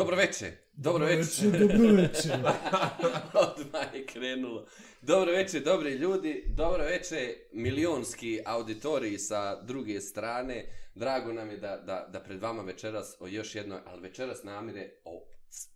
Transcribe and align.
Dobro 0.00 0.16
večer, 0.16 0.50
dobro 0.72 1.06
večer. 1.06 1.50
Dobro 1.50 1.92
večer. 1.92 2.32
Odmah 3.44 3.94
je 3.94 4.06
krenulo. 4.06 4.66
Dobro 5.02 5.32
večer, 5.32 5.62
dobri 5.62 5.90
ljudi. 5.90 6.44
Dobro 6.56 6.84
večer, 6.84 7.18
milionski 7.52 8.40
auditoriji 8.46 9.18
sa 9.18 9.62
druge 9.62 10.00
strane. 10.00 10.66
Drago 10.94 11.32
nam 11.32 11.50
je 11.50 11.56
da, 11.56 11.76
da, 11.76 12.08
da 12.12 12.20
pred 12.20 12.42
vama 12.42 12.62
večeras 12.62 13.16
o 13.20 13.26
još 13.26 13.54
jednoj, 13.54 13.78
ali 13.86 14.02
večeras 14.02 14.42
namire 14.42 14.90
o 15.04 15.24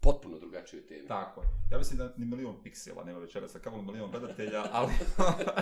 potpuno 0.01 0.39
drugačiju 0.39 0.87
temi. 0.87 1.09
Tako 1.09 1.41
je. 1.41 1.47
Ja 1.73 1.79
mislim 1.79 1.98
da 1.98 2.15
ni 2.17 2.27
milion 2.27 2.62
piksela 2.62 3.05
nema 3.05 3.19
večeras, 3.19 3.55
a 3.56 3.59
kamo 3.59 3.83
milion 3.83 4.11
gledatelja, 4.11 4.65
ali... 4.73 4.93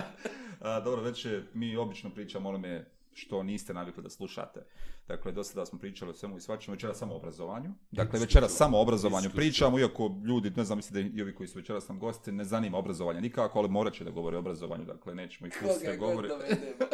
dobro, 0.85 1.01
već 1.01 1.25
je, 1.25 1.43
mi 1.53 1.75
obično 1.77 2.09
pričamo 2.09 2.49
onome 2.49 2.85
što 3.13 3.43
niste 3.43 3.73
navikli 3.73 4.03
da 4.03 4.09
slušate. 4.09 4.65
Dakle, 5.07 5.31
do 5.31 5.43
sada 5.43 5.65
smo 5.65 5.79
pričali 5.79 6.11
o 6.11 6.13
svemu 6.13 6.37
i 6.37 6.41
svačemu, 6.41 6.75
večera 6.75 6.93
samo 6.93 7.13
o 7.13 7.17
obrazovanju. 7.17 7.73
Dakle, 7.91 8.19
večera 8.19 8.49
samo 8.49 8.77
o 8.77 8.81
obrazovanju 8.81 9.29
pričamo, 9.35 9.79
iako 9.79 10.11
ljudi, 10.25 10.51
ne 10.55 10.63
znam, 10.63 10.77
mislim 10.77 10.93
da 11.11 11.17
i 11.17 11.21
ovi 11.21 11.35
koji 11.35 11.47
su 11.47 11.59
večeras 11.59 11.87
nam 11.87 11.99
gosti, 11.99 12.31
ne 12.31 12.43
zanima 12.43 12.77
obrazovanje 12.77 13.21
nikako, 13.21 13.59
ali 13.59 13.69
morat 13.69 13.93
će 13.93 14.03
da 14.03 14.11
govori 14.11 14.35
o 14.35 14.39
obrazovanju, 14.39 14.85
dakle, 14.85 15.15
nećemo 15.15 15.47
ih 15.47 15.53
pustiti 15.61 15.87
da 15.87 15.95
govori. 15.95 16.29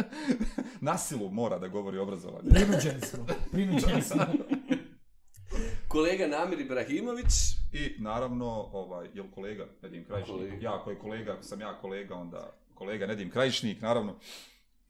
Nasilu 0.81 1.30
mora 1.30 1.59
da 1.59 1.67
govori 1.67 1.98
o 1.98 2.03
obrazovanju. 2.03 2.50
Prinuđeni 2.50 3.02
smo. 3.02 3.26
Prinuđeni 3.52 4.02
smo. 4.02 4.26
Kolega 5.88 6.28
Namir 6.28 6.59
Ibrahimović. 6.59 7.33
I 7.73 7.95
naravno, 8.00 8.70
ovaj, 8.73 9.09
jel 9.14 9.26
kolega 9.36 9.66
Nedim 9.81 10.06
Krajišnik? 10.06 10.38
Kolega. 10.38 10.56
Ja, 10.61 10.76
ako 10.76 10.89
je 10.89 11.00
kolega, 11.00 11.33
ako 11.33 11.44
sam 11.44 11.61
ja 11.61 11.78
kolega, 11.81 12.16
onda 12.16 12.54
kolega 12.73 13.08
Nedim 13.08 13.30
Krajišnik, 13.30 13.81
naravno. 13.81 14.16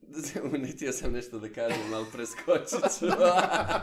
Nitio 0.64 0.92
sam 0.92 1.11
nešto 1.11 1.39
da 1.39 1.50
kažem, 1.50 1.94
ali 1.94 2.05
preskočit 2.11 3.00
ću. 3.00 3.05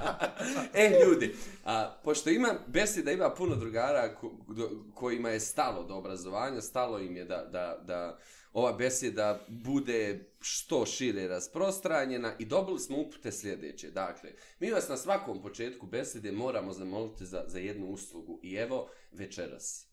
e, 0.83 1.05
ljudi, 1.05 1.35
a, 1.65 2.01
pošto 2.05 2.31
ima, 2.31 2.55
beseda 2.67 3.13
ima 3.13 3.31
puno 3.31 3.57
drugara 3.57 4.15
ko, 4.15 4.33
do, 4.49 4.85
kojima 4.95 5.31
je 5.31 5.41
stalo 5.41 5.85
do 5.85 5.95
obrazovanja, 5.95 6.61
stalo 6.61 6.99
im 6.99 7.17
je 7.17 7.25
da, 7.25 7.45
da, 7.45 7.83
da 7.87 8.19
ova 8.53 8.73
beseda 8.73 9.47
bude 9.49 10.31
što 10.41 10.87
šire 10.87 11.29
rasprostranjena 11.29 12.35
i 12.39 12.45
dobili 12.45 12.79
smo 12.79 12.99
upute 12.99 13.33
sljedeće. 13.33 13.91
Dakle, 13.91 14.33
mi 14.61 14.71
vas 14.71 14.89
na 14.89 14.97
svakom 14.97 15.43
početku 15.43 15.87
besede 15.87 16.33
moramo 16.33 16.73
zamoliti 16.73 17.27
za, 17.27 17.45
za 17.47 17.59
jednu 17.59 17.87
uslugu. 17.87 18.41
I 18.43 18.55
evo, 18.55 18.91
večeras, 19.13 19.89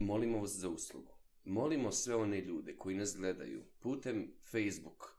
molimo 0.00 0.38
vas 0.38 0.50
za 0.50 0.68
uslugu. 0.68 1.14
Molimo 1.44 1.92
sve 1.92 2.16
one 2.16 2.40
ljude 2.40 2.76
koji 2.76 2.96
nas 2.96 3.16
gledaju 3.16 3.64
putem 3.80 4.34
Facebook, 4.50 5.13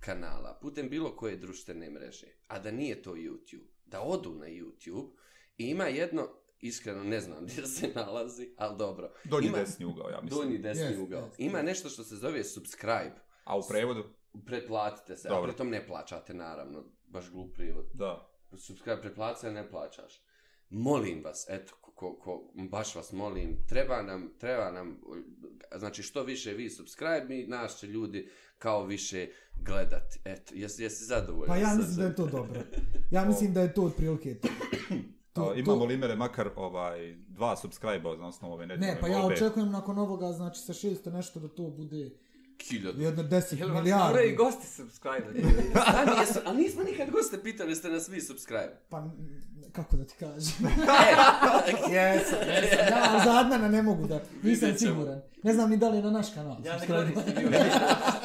kanala, 0.00 0.58
putem 0.62 0.88
bilo 0.88 1.16
koje 1.16 1.36
društvene 1.36 1.90
mreže, 1.90 2.26
a 2.48 2.58
da 2.58 2.70
nije 2.70 3.02
to 3.02 3.14
YouTube, 3.14 3.68
da 3.86 4.00
odu 4.00 4.34
na 4.34 4.46
YouTube 4.46 5.10
i 5.58 5.66
ima 5.66 5.84
jedno, 5.84 6.28
iskreno 6.60 7.04
ne 7.04 7.20
znam 7.20 7.44
gdje 7.46 7.66
se 7.66 7.88
nalazi, 7.94 8.54
ali 8.56 8.78
dobro. 8.78 9.12
Donji 9.24 9.46
ima, 9.46 9.58
desni 9.58 9.84
ugao, 9.84 10.08
ja 10.08 10.20
mislim. 10.20 10.42
Donji 10.42 10.58
desni 10.58 10.84
yes, 10.84 11.02
ugao. 11.02 11.28
Yes, 11.28 11.34
ima 11.38 11.58
yes. 11.58 11.64
nešto 11.64 11.88
što 11.88 12.04
se 12.04 12.16
zove 12.16 12.44
subscribe. 12.44 13.14
A 13.44 13.58
u 13.58 13.62
prevodu? 13.68 14.04
Pretplatite 14.46 15.16
se, 15.16 15.28
dobro. 15.28 15.44
a 15.44 15.46
pritom 15.48 15.70
ne 15.70 15.86
plaćate, 15.86 16.34
naravno, 16.34 16.84
baš 17.06 17.30
glup 17.30 17.54
prevod. 17.54 17.90
Da. 17.94 18.30
Subscribe 18.56 19.00
pretplatite, 19.00 19.50
ne 19.50 19.70
plaćaš. 19.70 20.22
Molim 20.70 21.24
vas, 21.24 21.46
eto, 21.48 21.74
ko, 22.00 22.14
ko, 22.14 22.42
baš 22.54 22.94
vas 22.94 23.12
molim, 23.12 23.56
treba 23.68 24.02
nam, 24.02 24.30
treba 24.38 24.70
nam, 24.70 25.00
znači 25.78 26.02
što 26.02 26.22
više 26.22 26.52
vi 26.52 26.70
subscribe, 26.70 27.24
mi, 27.28 27.46
nas 27.46 27.78
će 27.78 27.86
ljudi 27.86 28.28
kao 28.58 28.84
više 28.84 29.28
gledati. 29.56 30.18
Eto, 30.24 30.54
jesi, 30.54 30.82
jesi 30.82 31.04
zadovoljan? 31.04 31.48
Pa 31.48 31.56
ja 31.56 31.74
mislim 31.74 31.96
da 31.96 32.04
je 32.04 32.16
to 32.16 32.26
dobro. 32.26 32.60
Ja 33.10 33.24
mislim 33.24 33.54
da 33.54 33.60
je 33.60 33.74
to 33.74 33.82
otprilike 33.82 34.34
to. 34.34 34.48
To, 35.32 35.54
imamo 35.54 35.84
li 35.84 35.96
mere 35.96 36.16
makar 36.16 36.50
ovaj 36.56 37.16
dva 37.28 37.56
subscribe-a 37.56 38.16
na 38.16 38.26
osnovu 38.26 38.54
ove 38.54 38.66
Ne, 38.66 38.98
pa 39.00 39.08
ja 39.08 39.26
očekujem 39.26 39.70
nakon 39.70 39.98
ovoga, 39.98 40.32
znači 40.32 40.60
sa 40.60 40.72
600 40.72 41.12
nešto 41.12 41.40
da 41.40 41.48
to 41.48 41.62
bude 41.62 42.10
Hiljad. 42.68 42.98
Jedno 42.98 43.22
deset 43.22 43.58
Jel 43.58 43.68
milijardi. 43.68 44.18
Jel 44.18 44.28
i 44.28 44.36
gosti 44.36 44.66
subscribe 44.66 45.26
Stani, 45.70 46.10
jesu, 46.20 46.38
ali 46.44 46.62
nismo 46.62 46.82
nikad 46.82 47.10
goste 47.10 47.42
pitali, 47.42 47.76
ste 47.76 47.88
nas 47.88 48.08
vi 48.08 48.20
subscribe. 48.20 48.76
Pa, 48.88 49.10
kako 49.72 49.96
da 49.96 50.04
ti 50.04 50.14
kažem? 50.18 50.66
e, 51.66 51.92
jesu, 51.94 52.34
jesu. 52.46 52.76
Ja, 52.90 53.20
za 53.24 53.38
Adnana 53.38 53.68
ne 53.68 53.82
mogu 53.82 54.06
da, 54.06 54.20
nisam 54.42 54.78
siguran. 54.78 55.20
Ne 55.42 55.52
znam 55.52 55.70
ni 55.70 55.76
da 55.76 55.88
li 55.88 55.96
je 55.96 56.02
na 56.02 56.10
naš 56.10 56.34
kanal. 56.34 56.56
Ja 56.64 56.76
ne 56.76 56.86
gledam 56.86 57.12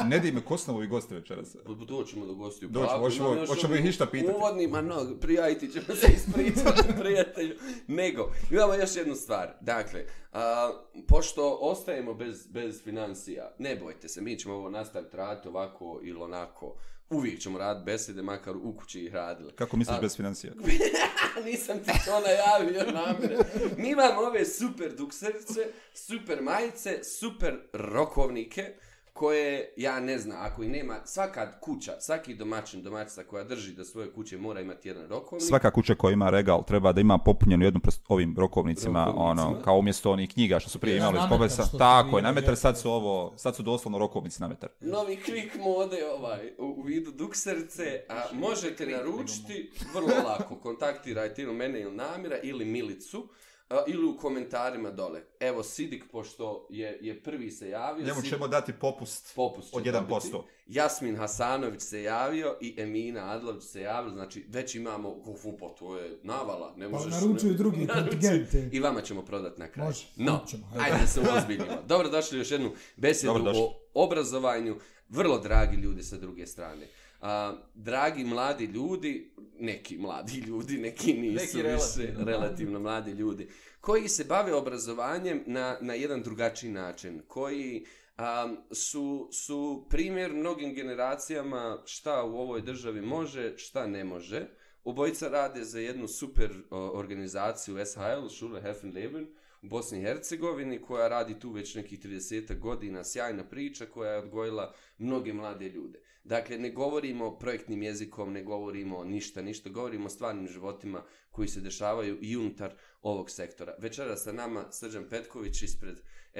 Ne 0.09 0.19
di 0.19 0.31
me, 0.31 0.41
ko 0.41 0.57
su 0.57 0.75
ovi 0.75 0.87
gosti 0.87 1.13
večeras? 1.13 1.55
Doćemo 1.87 2.25
do 2.25 2.33
gostiju. 2.33 2.69
Doćemo, 2.69 2.99
hoćemo, 2.99 3.45
hoćemo 3.47 3.75
ih 3.75 3.83
ništa 3.83 4.05
pitati. 4.05 4.37
Uvodni, 4.37 4.67
ma 4.67 4.81
no, 4.81 5.17
prijajti 5.21 5.71
ćemo 5.71 5.95
se 5.95 6.07
ispričati, 6.15 6.93
prijatelju. 7.01 7.55
Nego, 7.87 8.31
imamo 8.51 8.73
još 8.73 8.95
jednu 8.95 9.15
stvar. 9.15 9.53
Dakle, 9.61 10.05
a, 10.31 10.71
pošto 11.07 11.57
ostajemo 11.61 12.13
bez, 12.13 12.47
bez 12.47 12.83
financija, 12.83 13.55
ne 13.59 13.75
bojte 13.75 14.09
se, 14.09 14.21
mi 14.21 14.39
ćemo 14.39 14.55
ovo 14.55 14.69
nastaviti 14.69 15.17
raditi 15.17 15.47
ovako 15.47 15.99
ili 16.03 16.21
onako. 16.21 16.75
Uvijek 17.09 17.39
ćemo 17.39 17.57
raditi 17.57 17.85
besede, 17.85 18.21
makar 18.21 18.55
u 18.57 18.77
kući 18.77 19.05
ih 19.05 19.13
radili. 19.13 19.51
Kako 19.55 19.77
misliš 19.77 19.97
A, 19.97 20.01
bez 20.01 20.15
financija? 20.15 20.53
nisam 21.45 21.79
ti 21.79 21.91
to 22.05 22.19
najavio 22.19 22.91
namire. 22.91 23.37
Mi 23.77 23.89
imamo 23.89 24.21
ove 24.21 24.45
super 24.45 24.95
dukserice, 24.95 25.67
super 25.93 26.41
majice, 26.41 27.03
super 27.03 27.59
rokovnike, 27.73 28.73
koje, 29.15 29.73
ja 29.77 29.99
ne 29.99 30.17
znam, 30.17 30.37
ako 30.41 30.63
i 30.63 30.67
nema, 30.67 30.95
svaka 31.05 31.59
kuća, 31.59 31.91
svaki 31.99 32.35
domaćin, 32.35 32.83
domaćica 32.83 33.23
koja 33.23 33.43
drži 33.43 33.73
da 33.73 33.85
svoje 33.85 34.13
kuće 34.13 34.37
mora 34.37 34.61
imati 34.61 34.87
jedan 34.87 35.07
rokovnik. 35.07 35.47
Svaka 35.47 35.71
kuća 35.71 35.95
koja 35.95 36.13
ima 36.13 36.29
regal 36.29 36.65
treba 36.65 36.91
da 36.91 37.01
ima 37.01 37.17
popunjenu 37.17 37.65
jednu 37.65 37.79
prst, 37.79 38.01
ovim 38.07 38.35
rokovnicima, 38.37 39.05
rokovnicima, 39.05 39.45
ono, 39.45 39.61
kao 39.63 39.77
umjesto 39.77 40.11
onih 40.11 40.29
knjiga 40.33 40.59
što 40.59 40.69
su 40.69 40.79
prije 40.79 40.97
imali 40.97 41.19
povesa. 41.29 41.77
Tako 41.77 42.17
je, 42.17 42.23
na 42.23 42.31
metar 42.31 42.55
sad 42.55 42.79
su 42.79 42.91
ovo, 42.91 43.33
sad 43.37 43.55
su 43.55 43.63
doslovno 43.63 43.97
rokovnici 43.97 44.41
na 44.41 44.47
metar. 44.47 44.69
Novi 44.79 45.15
klik 45.15 45.55
mode 45.59 45.97
ovaj, 46.17 46.53
u, 46.57 46.65
u 46.65 46.81
vidu 46.81 47.11
dukserice, 47.11 48.01
a 48.09 48.23
možete 48.33 48.85
naručiti 48.85 49.71
vrlo 49.93 50.29
lako, 50.29 50.55
kontaktirajte 50.55 51.41
ili 51.41 51.53
mene 51.53 51.81
ili 51.81 51.95
namira 51.95 52.37
ili 52.43 52.65
milicu. 52.65 53.27
A, 53.69 53.83
ili 53.87 54.05
u 54.05 54.17
komentarima 54.17 54.91
dole. 54.91 55.21
Evo, 55.39 55.63
Sidik, 55.63 56.03
pošto 56.11 56.67
je, 56.69 56.97
je 57.01 57.23
prvi 57.23 57.51
se 57.51 57.69
javio... 57.69 58.05
Njemu 58.05 58.21
ćemo 58.21 58.47
dati 58.47 58.73
popust, 58.73 59.35
popust 59.35 59.75
od 59.75 59.83
1%. 59.83 60.07
Dobiti. 60.07 60.31
Jasmin 60.67 61.17
Hasanović 61.17 61.81
se 61.81 62.03
javio 62.03 62.57
i 62.61 62.75
Emina 62.77 63.31
Adlović 63.31 63.63
se 63.63 63.81
javio. 63.81 64.11
Znači, 64.11 64.45
već 64.49 64.75
imamo... 64.75 65.09
Upo, 65.43 65.69
to 65.69 65.97
je 65.97 66.19
navala. 66.23 66.73
Ne 66.77 66.85
pa 66.85 66.91
možeš, 66.91 67.13
naručuju 67.13 67.51
ne, 67.51 67.57
drugi 67.63 67.87
kontingente. 67.87 68.69
I 68.71 68.79
vama 68.79 69.01
ćemo 69.01 69.25
prodati 69.25 69.59
na 69.59 69.67
kraju. 69.67 69.87
Može, 69.87 70.05
no, 70.15 70.39
ćemo. 70.47 70.63
Ajde 70.77 70.97
da 71.01 71.07
se 71.07 71.21
ozbiljimo. 71.37 71.81
Dobro 71.87 72.09
došli 72.09 72.37
još 72.37 72.51
jednu 72.51 72.71
besedu 72.95 73.43
o 73.55 73.81
obrazovanju. 73.93 74.75
Vrlo 75.09 75.39
dragi 75.39 75.77
ljudi 75.77 76.03
sa 76.03 76.17
druge 76.17 76.47
strane. 76.47 76.87
A, 77.21 77.55
dragi 77.75 78.23
mladi 78.23 78.65
ljudi, 78.65 79.31
neki 79.59 79.97
mladi 79.97 80.39
ljudi, 80.47 80.77
neki 80.77 81.13
nisu 81.13 81.57
neki 81.57 81.69
više 81.69 82.13
relativno 82.17 82.79
mladi 82.79 83.11
ljudi, 83.11 83.47
koji 83.81 84.07
se 84.07 84.23
bave 84.23 84.53
obrazovanjem 84.53 85.43
na, 85.45 85.77
na 85.81 85.93
jedan 85.93 86.23
drugačiji 86.23 86.71
način, 86.71 87.21
koji 87.27 87.85
um, 88.17 88.57
su, 88.71 89.29
su 89.31 89.87
primjer 89.89 90.33
mnogim 90.33 90.73
generacijama 90.73 91.81
šta 91.85 92.23
u 92.23 92.37
ovoj 92.37 92.61
državi 92.61 93.01
može, 93.01 93.57
šta 93.57 93.87
ne 93.87 94.03
može. 94.03 94.47
Obojica 94.83 95.27
rade 95.27 95.63
za 95.63 95.79
jednu 95.79 96.07
super 96.07 96.49
o, 96.69 96.77
organizaciju 96.77 97.85
SHL, 97.85 98.27
Schule 98.29 98.61
Heffenleben, 98.61 99.27
u 99.61 99.67
Bosni 99.67 99.99
i 99.99 100.01
Hercegovini, 100.01 100.81
koja 100.81 101.07
radi 101.07 101.39
tu 101.39 101.51
već 101.51 101.75
nekih 101.75 101.99
30 101.99 102.59
godina, 102.59 103.03
sjajna 103.03 103.43
priča 103.43 103.85
koja 103.85 104.11
je 104.11 104.19
odgojila 104.19 104.73
mnoge 104.97 105.33
mlade 105.33 105.69
ljude. 105.69 105.99
Dakle, 106.25 106.57
ne 106.57 106.71
govorimo 106.71 107.37
projektnim 107.37 107.83
jezikom, 107.83 108.33
ne 108.33 108.43
govorimo 108.43 109.03
ništa, 109.03 109.41
ništa, 109.41 109.69
govorimo 109.69 110.05
o 110.05 110.09
stvarnim 110.09 110.47
životima 110.47 111.03
koji 111.31 111.47
se 111.47 111.61
dešavaju 111.61 112.17
i 112.21 112.37
unutar 112.37 112.73
ovog 113.01 113.29
sektora. 113.29 113.75
Večera 113.79 114.15
sa 114.15 114.31
nama 114.31 114.65
Srđan 114.71 115.05
Petković 115.09 115.61
ispred 115.61 115.95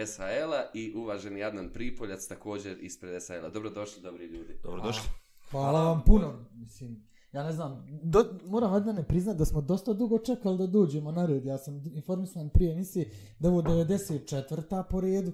SHL-a 0.06 0.72
i 0.74 0.94
uvaženi 0.96 1.44
Adnan 1.44 1.70
Pripoljac 1.74 2.28
također 2.28 2.78
ispred 2.82 3.24
SHL-a. 3.24 3.50
Dobrodošli, 3.50 4.02
dobri 4.02 4.26
ljudi. 4.26 4.60
Dobrodošli. 4.64 5.10
Hvala 5.52 5.84
vam 5.84 6.02
puno. 6.06 6.46
Mislim, 6.54 7.08
ja 7.32 7.44
ne 7.44 7.52
znam, 7.52 7.88
do, 8.04 8.26
moram 8.46 8.74
Adnane 8.74 9.08
priznati 9.08 9.38
da 9.38 9.46
smo 9.46 9.62
dosta 9.62 9.94
dugo 9.94 10.20
čekali 10.20 10.58
da 10.58 10.68
dođemo 10.68 11.12
na 11.12 11.26
red. 11.26 11.46
Ja 11.46 11.58
sam 11.58 11.84
informisan 11.94 12.50
prije 12.50 12.74
emisije 12.74 13.12
da 13.40 13.50
ovo 13.50 13.62
94. 13.62 14.84
po 14.90 15.02
redu. 15.02 15.32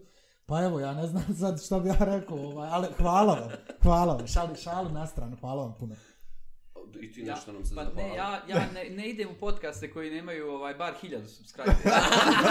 Pa 0.52 0.64
evo, 0.64 0.80
ja 0.80 0.94
ne 0.94 1.08
znam 1.08 1.24
sad 1.40 1.64
što 1.66 1.80
bi 1.80 1.90
ja 1.90 1.98
rekao, 2.00 2.38
ovaj, 2.38 2.70
ali 2.72 2.88
hvala 2.98 3.34
vam, 3.34 3.50
hvala 3.84 4.14
vam, 4.14 4.28
šali, 4.28 4.56
šalu 4.56 4.90
na 4.90 5.08
stranu, 5.08 5.38
hvala 5.40 5.64
vam 5.64 5.76
puno. 5.80 5.96
I 7.02 7.12
ti 7.12 7.24
nešto 7.24 7.52
ja, 7.52 7.54
nam 7.54 7.66
se 7.66 7.76
pa 7.76 7.84
ne, 7.84 8.16
ja, 8.16 8.42
ja 8.48 8.68
ne, 8.74 8.90
ne 8.90 9.10
idem 9.10 9.30
u 9.30 9.40
podcaste 9.40 9.92
koji 9.92 10.12
nemaju 10.12 10.52
ovaj, 10.52 10.74
bar 10.74 10.94
hiljadu 11.02 11.28
subscribe. 11.28 11.76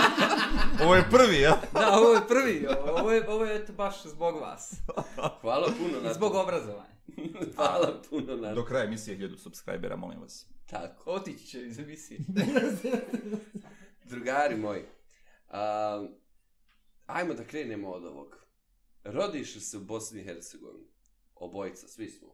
ovo 0.85 0.95
je 0.95 1.05
prvi, 1.11 1.41
ja? 1.41 1.61
Da, 1.73 1.99
ovo 1.99 2.13
je 2.13 2.21
prvi, 2.29 2.67
ovo 2.99 3.11
je, 3.11 3.29
ovo 3.29 3.45
je 3.45 3.57
eto 3.57 3.73
baš 3.73 4.03
zbog 4.03 4.41
vas. 4.41 4.75
Hvala 5.41 5.69
puno 5.79 6.01
na 6.03 6.13
Zbog 6.13 6.35
obrazovanja. 6.35 6.95
hvala 7.57 8.03
puno 8.11 8.37
na 8.37 8.55
Do 8.55 8.65
kraja 8.65 8.85
emisije 8.85 9.17
hiljadu 9.17 9.37
subscribera, 9.37 9.97
molim 9.97 10.21
vas. 10.21 10.47
Tako. 10.67 11.11
Otići 11.11 11.47
će 11.47 11.67
iz 11.67 11.79
emisije. 11.79 12.21
drugari 14.11 14.57
moji, 14.57 14.83
a, 15.51 16.07
ajmo 17.13 17.35
da 17.35 17.45
krenemo 17.45 17.89
od 17.89 18.05
ovog. 18.05 18.37
Rodiš 19.05 19.71
se 19.71 19.77
u 19.77 19.85
Bosni 19.85 20.21
i 20.21 20.25
Hercegovini, 20.25 20.89
obojica, 21.35 21.89
svi 21.89 22.11
smo. 22.11 22.31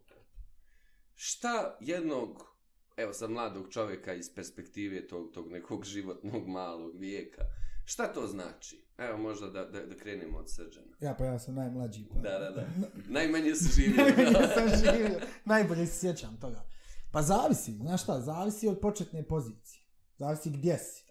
Šta 1.18 1.76
jednog, 1.80 2.56
evo 2.96 3.12
sad 3.12 3.30
mladog 3.30 3.66
čovjeka 3.70 4.14
iz 4.14 4.34
perspektive 4.34 5.06
tog, 5.06 5.30
tog 5.34 5.52
nekog 5.52 5.84
životnog 5.84 6.48
malog 6.48 6.96
vijeka, 6.96 7.42
šta 7.84 8.12
to 8.12 8.26
znači? 8.26 8.84
Evo 8.98 9.18
možda 9.18 9.46
da, 9.46 9.64
da, 9.64 9.86
da 9.86 9.96
krenemo 9.96 10.38
od 10.38 10.50
srđana. 10.50 10.96
Ja 11.00 11.14
pa 11.18 11.24
ja 11.24 11.38
sam 11.38 11.54
najmlađi. 11.54 12.04
Pa... 12.12 12.18
Da, 12.18 12.38
da, 12.38 12.50
da. 12.50 12.66
Najmanje 13.18 13.54
se 13.54 13.82
živio. 13.82 14.04
Najmanje 14.04 14.48
sam 14.54 14.68
živio. 14.68 15.20
Najbolje 15.44 15.86
se 15.86 15.98
sjećam 15.98 16.36
toga. 16.40 16.64
Pa 17.12 17.22
zavisi, 17.22 17.72
znaš 17.72 18.02
šta, 18.02 18.20
zavisi 18.20 18.68
od 18.68 18.80
početne 18.80 19.22
pozicije. 19.22 19.82
Zavisi 20.18 20.50
gdje 20.50 20.78
si. 20.78 21.05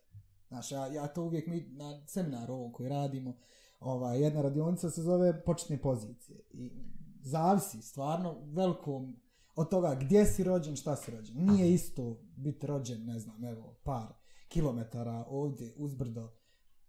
Znaš, 0.55 0.71
ja, 0.71 0.87
ja 0.87 1.07
to 1.07 1.23
uvijek 1.23 1.47
mi 1.47 1.69
na 1.69 2.07
seminaru 2.07 2.53
ovom 2.53 2.71
koji 2.71 2.89
radimo, 2.89 3.33
ovaj, 3.79 4.21
jedna 4.21 4.41
radionica 4.41 4.89
se 4.89 5.01
zove 5.01 5.43
početne 5.43 5.81
pozicije. 5.81 6.39
I 6.51 6.71
zavisi, 7.21 7.81
stvarno, 7.81 8.35
velikom 8.43 9.15
od 9.55 9.69
toga 9.69 9.95
gdje 10.01 10.25
si 10.25 10.43
rođen, 10.43 10.75
šta 10.75 10.95
si 10.95 11.11
rođen. 11.11 11.45
Nije 11.45 11.73
isto 11.73 12.17
biti 12.37 12.67
rođen, 12.67 13.05
ne 13.05 13.19
znam, 13.19 13.45
evo, 13.45 13.75
par 13.83 14.13
kilometara 14.47 15.25
ovdje 15.29 15.73
uzbrdo 15.77 16.31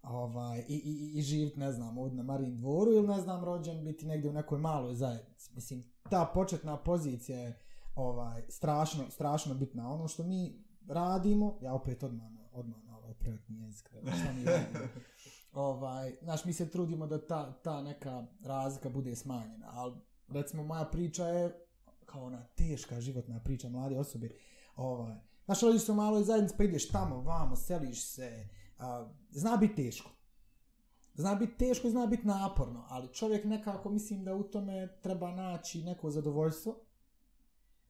ovaj, 0.02 0.64
i, 0.68 0.74
i, 0.74 1.18
i 1.18 1.22
živit, 1.22 1.56
ne 1.56 1.72
znam, 1.72 1.98
ovdje 1.98 2.16
na 2.16 2.22
Marijin 2.22 2.56
dvoru 2.56 2.92
ili, 2.92 3.08
ne 3.08 3.20
znam, 3.20 3.44
rođen 3.44 3.84
biti 3.84 4.06
negdje 4.06 4.30
u 4.30 4.34
nekoj 4.34 4.58
maloj 4.58 4.94
zajednici. 4.94 5.50
Mislim, 5.54 5.84
ta 6.10 6.30
početna 6.34 6.76
pozicija 6.76 7.38
je 7.38 7.60
ovaj, 7.94 8.42
strašno, 8.48 9.04
strašno 9.10 9.54
bitna. 9.54 9.92
Ono 9.92 10.08
što 10.08 10.22
mi 10.22 10.64
radimo, 10.88 11.58
ja 11.62 11.74
opet 11.74 12.02
odmah, 12.02 12.26
odmah 12.52 12.85
projektni 13.26 13.60
jezik, 13.60 13.88
šta 13.88 14.32
mi 14.32 14.44
radimo. 14.44 14.78
ovaj, 15.52 16.16
znaš, 16.22 16.44
mi 16.44 16.52
se 16.52 16.70
trudimo 16.70 17.06
da 17.06 17.26
ta, 17.26 17.52
ta 17.52 17.82
neka 17.82 18.26
razlika 18.44 18.88
bude 18.88 19.16
smanjena, 19.16 19.70
ali 19.72 19.94
recimo 20.28 20.62
moja 20.62 20.84
priča 20.84 21.28
je 21.28 21.66
kao 22.04 22.24
ona 22.24 22.46
teška 22.46 23.00
životna 23.00 23.40
priča 23.40 23.68
mlade 23.68 23.98
osobe. 23.98 24.30
Ovaj, 24.76 25.16
znaš, 25.44 25.60
rodiš 25.60 25.82
se 25.82 25.92
u 25.92 25.94
maloj 25.94 26.24
zajednici, 26.24 26.54
pa 26.58 26.64
ideš 26.64 26.88
tamo, 26.88 27.20
vamo, 27.20 27.56
seliš 27.56 28.04
se, 28.04 28.48
a, 28.78 29.08
zna 29.30 29.56
biti 29.56 29.74
teško. 29.74 30.10
Zna 31.14 31.34
biti 31.34 31.56
teško 31.58 31.88
i 31.88 31.90
zna 31.90 32.06
biti 32.06 32.26
naporno, 32.26 32.86
ali 32.88 33.14
čovjek 33.14 33.44
nekako 33.44 33.90
mislim 33.90 34.24
da 34.24 34.34
u 34.34 34.42
tome 34.42 34.98
treba 35.02 35.30
naći 35.30 35.82
neko 35.82 36.10
zadovoljstvo. 36.10 36.80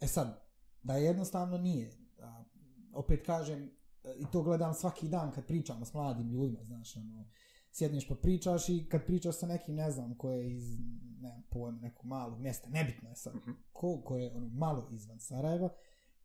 E 0.01 0.07
sad, 0.07 0.43
da 0.83 0.97
jednostavno 0.97 1.59
nije. 1.59 1.93
A, 2.23 2.45
opet 2.93 3.27
kažem, 3.27 3.76
i 4.19 4.25
to 4.33 4.43
gledam 4.43 4.75
svaki 4.75 5.09
dan 5.09 5.33
kad 5.33 5.47
pričamo 5.47 5.85
s 5.85 5.95
mladim 5.95 6.31
ljudima, 6.31 6.65
znaš, 6.65 6.97
ono, 6.97 7.25
sjedneš 7.73 8.09
pa 8.09 8.15
pričaš 8.15 8.69
i 8.69 8.87
kad 8.91 9.07
pričaš 9.07 9.39
sa 9.39 9.47
nekim, 9.47 9.75
ne 9.75 9.91
znam, 9.91 10.15
ko 10.15 10.31
je 10.31 10.57
iz, 10.57 10.79
ne 11.21 11.43
pojma, 11.51 11.79
nekog 11.79 12.07
malog 12.07 12.41
mjesta, 12.41 12.69
nebitno 12.69 13.09
je 13.09 13.17
sad, 13.17 13.35
mhm. 13.35 13.51
ko, 13.73 14.01
ko 14.05 14.17
je 14.17 14.33
ono, 14.37 14.49
malo 14.49 14.89
izvan 14.93 15.21
Sarajeva, 15.21 15.69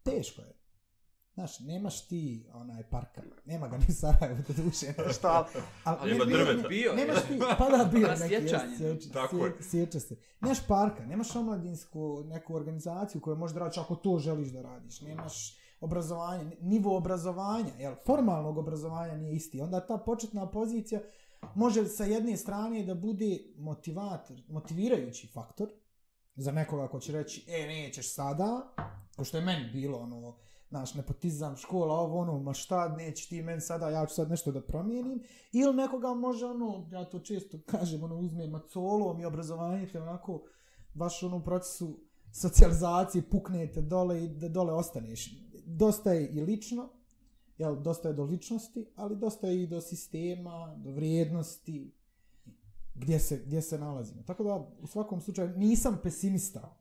teško 0.03 0.41
je. 0.41 0.61
Znaš, 1.33 1.59
nemaš 1.59 2.07
ti 2.07 2.49
onaj 2.53 2.83
parka, 2.89 3.21
nema 3.45 3.67
ga 3.67 3.77
ni 3.77 3.85
u 3.89 3.93
Sarajevu, 3.93 4.39
da 4.47 4.63
duše 4.63 4.85
nešto, 5.07 5.27
ali... 5.27 5.47
ali 5.83 6.11
nema 6.11 6.25
drveta. 6.25 6.67
Bio, 6.67 6.93
nemaš 6.95 7.21
ti, 7.27 7.39
pa 7.59 7.69
da 7.69 7.89
bio 7.91 8.07
neki, 8.07 8.27
sjećanje. 8.27 8.77
Sjeća, 8.77 9.09
Tako 9.13 9.45
je. 9.45 9.53
Sjeća 9.61 9.99
se. 9.99 10.15
Nemaš 10.41 10.67
parka, 10.67 11.05
nemaš 11.05 11.35
omladinsku 11.35 12.23
neku 12.25 12.55
organizaciju 12.55 13.21
koju 13.21 13.35
možeš 13.35 13.53
da 13.53 13.59
radiš 13.59 13.77
ako 13.77 13.95
to 13.95 14.19
želiš 14.19 14.49
da 14.49 14.61
radiš. 14.61 15.01
Nemaš 15.01 15.57
obrazovanje, 15.81 16.57
nivo 16.61 16.97
obrazovanja, 16.97 17.73
jel, 17.79 17.95
formalnog 18.05 18.57
obrazovanja 18.57 19.15
nije 19.15 19.35
isti. 19.35 19.61
Onda 19.61 19.85
ta 19.85 19.97
početna 19.97 20.51
pozicija 20.51 21.01
može 21.55 21.85
sa 21.85 22.03
jedne 22.03 22.37
strane 22.37 22.83
da 22.83 22.95
bude 22.95 23.39
motivator, 23.57 24.41
motivirajući 24.49 25.27
faktor 25.27 25.69
za 26.35 26.51
nekoga 26.51 26.87
ko 26.87 26.99
će 26.99 27.11
reći, 27.11 27.45
e, 27.47 27.67
nećeš 27.67 28.13
sada, 28.13 28.73
ko 29.15 29.23
što 29.23 29.37
je 29.37 29.43
meni 29.43 29.69
bilo, 29.73 29.97
ono, 29.97 30.37
znaš, 30.69 30.93
nepotizam, 30.93 31.57
škola, 31.57 31.95
ovo, 31.95 32.19
ono, 32.19 32.39
ma 32.39 32.53
šta, 32.53 32.87
neće 32.87 33.29
ti 33.29 33.41
meni 33.41 33.61
sada, 33.61 33.89
ja 33.89 34.05
ću 34.05 34.15
sad 34.15 34.29
nešto 34.29 34.51
da 34.51 34.61
promijenim, 34.61 35.23
ili 35.51 35.73
nekoga 35.73 36.13
može, 36.13 36.45
ono, 36.45 36.87
ja 36.91 37.05
to 37.05 37.19
često 37.19 37.57
kažem, 37.71 38.03
ono, 38.03 38.15
uzme 38.15 38.47
macolom 38.47 39.19
i 39.19 39.25
obrazovanje, 39.25 39.87
te 39.87 40.01
onako, 40.01 40.41
baš 40.93 41.23
ono, 41.23 41.37
u 41.37 41.43
procesu 41.43 41.99
socijalizacije 42.33 43.29
puknete 43.29 43.81
dole 43.81 44.23
i 44.23 44.27
da 44.27 44.49
dole 44.49 44.73
ostaneš. 44.73 45.29
Dosta 45.65 46.13
je 46.13 46.29
i 46.29 46.41
lično, 46.41 46.89
jel, 47.57 47.81
dosta 47.81 48.07
je 48.07 48.13
do 48.13 48.23
ličnosti, 48.23 48.85
ali 48.95 49.15
dosta 49.15 49.47
je 49.47 49.63
i 49.63 49.67
do 49.67 49.81
sistema, 49.81 50.75
do 50.77 50.91
vrijednosti, 50.91 51.91
gdje 52.95 53.19
se, 53.19 53.43
gdje 53.45 53.61
se 53.61 53.79
nalazimo. 53.79 54.23
Tako 54.23 54.43
da, 54.43 54.69
u 54.81 54.87
svakom 54.87 55.21
slučaju, 55.21 55.57
nisam 55.57 55.99
pesimista 56.03 56.77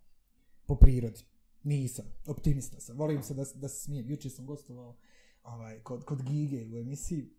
po 0.67 0.75
prirodi. 0.75 1.21
Nisam. 1.63 2.05
Optimista 2.27 2.81
sam. 2.81 2.97
Volim 2.97 3.23
se 3.23 3.35
da, 3.35 3.45
da 3.55 3.69
se 3.69 3.85
smijem. 3.85 4.11
Juče 4.11 4.31
sam 4.31 4.47
gostovao 4.47 4.97
ovaj, 5.43 5.83
kod, 5.83 6.05
kod 6.05 6.23
Gige 6.23 6.67
u 6.75 6.79
emisiji. 6.79 7.31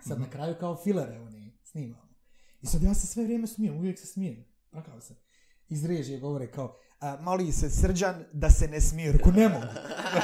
Sad 0.00 0.18
mm 0.18 0.22
-hmm. 0.22 0.24
na 0.24 0.30
kraju 0.30 0.54
kao 0.60 0.76
filere 0.76 1.20
oni 1.20 1.52
snimamo. 1.64 2.08
I 2.62 2.66
sad 2.66 2.82
ja 2.82 2.94
se 2.94 3.06
sve 3.06 3.24
vrijeme 3.24 3.46
smijem, 3.46 3.76
uvijek 3.76 3.98
se 3.98 4.06
smijem. 4.06 4.44
Takav 4.70 5.00
se. 5.00 5.14
Iz 5.68 5.84
režije 5.84 6.20
govore 6.20 6.50
kao, 6.50 6.76
a, 7.00 7.16
moli 7.20 7.52
se 7.52 7.70
srđan 7.70 8.24
da 8.32 8.50
se 8.50 8.68
ne 8.68 8.80
smije. 8.80 9.12
Reko, 9.12 9.30
ne 9.30 9.48
mogu. 9.48 9.66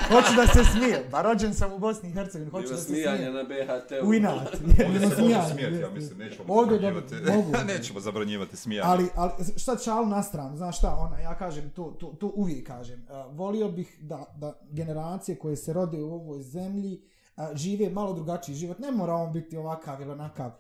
Hoću 0.09 0.35
da 0.37 0.47
se 0.47 0.71
smije. 0.73 1.09
Ba 1.11 1.23
rođen 1.23 1.55
sam 1.55 1.73
u 1.73 1.79
Bosni 1.79 2.09
i 2.09 2.13
Hercegovini. 2.13 2.51
Hoću 2.51 2.69
da 2.69 2.77
se 2.77 2.85
smije. 2.85 3.05
smijanje 3.05 3.31
na 3.31 3.43
BHT-u. 3.43 4.09
U 4.09 4.15
inat. 4.15 4.55
Ovdje 4.87 5.01
se 5.01 5.23
može 5.23 5.51
smijeti, 5.53 5.77
ja 5.77 5.91
mislim. 5.91 6.19
Nećemo 6.19 6.55
Ovdje 6.55 6.77
zabranjivati. 6.77 7.15
mogu. 7.37 7.53
nećemo 7.73 8.01
zabranjivati 8.01 8.57
smijanje. 8.57 8.91
Ali, 8.91 9.09
ali 9.15 9.33
šta 9.57 9.79
šalu 9.79 10.07
na 10.07 10.23
stranu, 10.23 10.57
znaš 10.57 10.79
šta, 10.79 10.97
ona, 10.97 11.19
ja 11.19 11.39
kažem, 11.39 11.71
to, 11.71 11.97
to, 12.01 12.07
to 12.07 12.33
uvijek 12.35 12.67
kažem. 12.67 13.07
Uh, 13.09 13.37
volio 13.37 13.69
bih 13.69 13.97
da, 14.01 14.35
da 14.37 14.61
generacije 14.71 15.39
koje 15.39 15.57
se 15.57 15.73
rode 15.73 16.03
u 16.03 16.15
ovoj 16.15 16.43
zemlji 16.43 17.01
uh, 17.37 17.45
žive 17.55 17.91
malo 17.91 18.13
drugačiji 18.13 18.55
život. 18.55 18.79
Ne 18.79 18.91
mora 18.91 19.15
on 19.15 19.33
biti 19.33 19.57
ovakav 19.57 20.01
ili 20.01 20.11
onakav. 20.11 20.51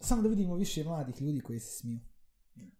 Samo 0.00 0.22
da 0.22 0.28
vidimo 0.28 0.54
više 0.54 0.84
mladih 0.84 1.22
ljudi 1.22 1.40
koji 1.40 1.60
se 1.60 1.78
smiju. 1.78 2.00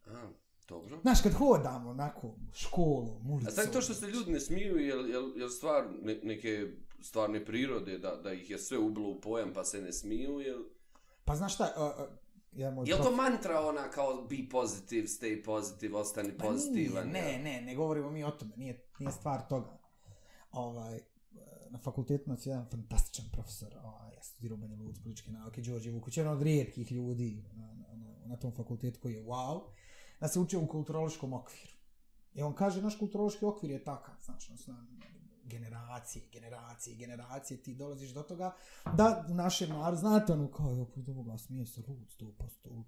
A, 0.06 0.43
Dobro. 0.68 1.00
Znaš, 1.02 1.20
kad 1.20 1.32
hodamo 1.32 1.90
onako 1.90 2.34
školu, 2.52 3.20
ulicu... 3.30 3.48
A 3.48 3.52
sad 3.52 3.72
to 3.72 3.80
što 3.80 3.94
se 3.94 4.06
ljudi 4.06 4.32
ne 4.32 4.40
smiju, 4.40 4.76
je 4.76 4.94
li, 4.94 5.10
je 5.10 5.18
li, 5.18 5.38
je 5.38 5.44
li 5.44 5.50
stvar 5.50 5.88
ne, 6.02 6.20
neke 6.22 6.66
stvarne 7.00 7.44
prirode, 7.44 7.98
da, 7.98 8.16
da 8.16 8.32
ih 8.32 8.50
je 8.50 8.58
sve 8.58 8.78
ubilo 8.78 9.08
u 9.08 9.20
pojam 9.20 9.52
pa 9.54 9.64
se 9.64 9.82
ne 9.82 9.92
smiju, 9.92 10.40
je 10.40 10.56
li... 10.56 10.64
Pa 11.24 11.36
znaš 11.36 11.54
šta, 11.54 11.74
uh, 11.76 12.06
uh, 12.06 12.14
ja 12.52 12.70
moj 12.70 12.88
Je 12.88 12.94
li 12.94 13.02
to 13.02 13.16
mantra 13.16 13.60
ona 13.60 13.90
kao 13.90 14.26
be 14.30 14.36
positive, 14.50 15.06
stay 15.06 15.44
positive, 15.44 15.98
ostani 15.98 16.32
Pa 16.38 16.44
pozitivan? 16.44 17.08
nije, 17.08 17.38
ne, 17.38 17.42
ne, 17.42 17.60
ne 17.60 17.74
govorimo 17.74 18.10
mi 18.10 18.24
o 18.24 18.30
tome, 18.30 18.56
nije, 18.56 18.86
nije 18.98 19.12
stvar 19.12 19.48
toga. 19.48 19.78
Ovaj, 20.52 21.00
na 21.74 21.78
fakultetu 21.78 22.30
nas 22.30 22.46
je 22.46 22.50
jedan 22.50 22.66
fantastičan 22.70 23.24
profesor, 23.32 23.74
ovaj, 23.84 24.14
ja 24.14 24.22
studirao 24.22 24.56
Banja 24.56 24.76
Luci, 24.76 25.02
političke 25.02 25.30
nauke, 25.30 25.62
Đorđe 25.62 25.90
Vuković, 25.90 26.16
jedan 26.16 26.32
od 26.32 26.42
rijetkih 26.42 26.92
ljudi 26.92 27.44
na, 27.52 27.66
na, 27.66 27.94
na, 27.94 28.26
na 28.26 28.36
tom 28.36 28.52
fakultetu 28.52 29.00
koji 29.00 29.14
je 29.14 29.22
wow, 29.22 29.60
da 30.20 30.28
se 30.28 30.40
uče 30.40 30.58
u 30.58 30.66
kulturološkom 30.66 31.32
okviru. 31.32 31.72
I 32.34 32.42
on 32.42 32.54
kaže, 32.54 32.82
naš 32.82 32.98
kulturološki 32.98 33.44
okvir 33.44 33.70
je 33.70 33.84
takav, 33.84 34.14
znači, 34.24 34.52
ono, 34.68 34.78
generacije, 35.44 36.24
generacije, 36.32 36.96
generacije, 36.96 37.62
ti 37.62 37.74
dolaziš 37.74 38.10
do 38.10 38.22
toga 38.22 38.54
da 38.96 39.26
u 39.30 39.34
našem 39.34 39.68
narodu, 39.68 39.96
znate 39.96 40.32
ono 40.32 40.50
kao, 40.52 40.72
jo, 40.72 40.84
kod 40.84 41.08
ovoga 41.08 41.38
smije 41.38 41.66
se 41.66 41.82
lud, 41.88 42.10
sto 42.10 42.32
posto 42.38 42.70
lud. 42.70 42.86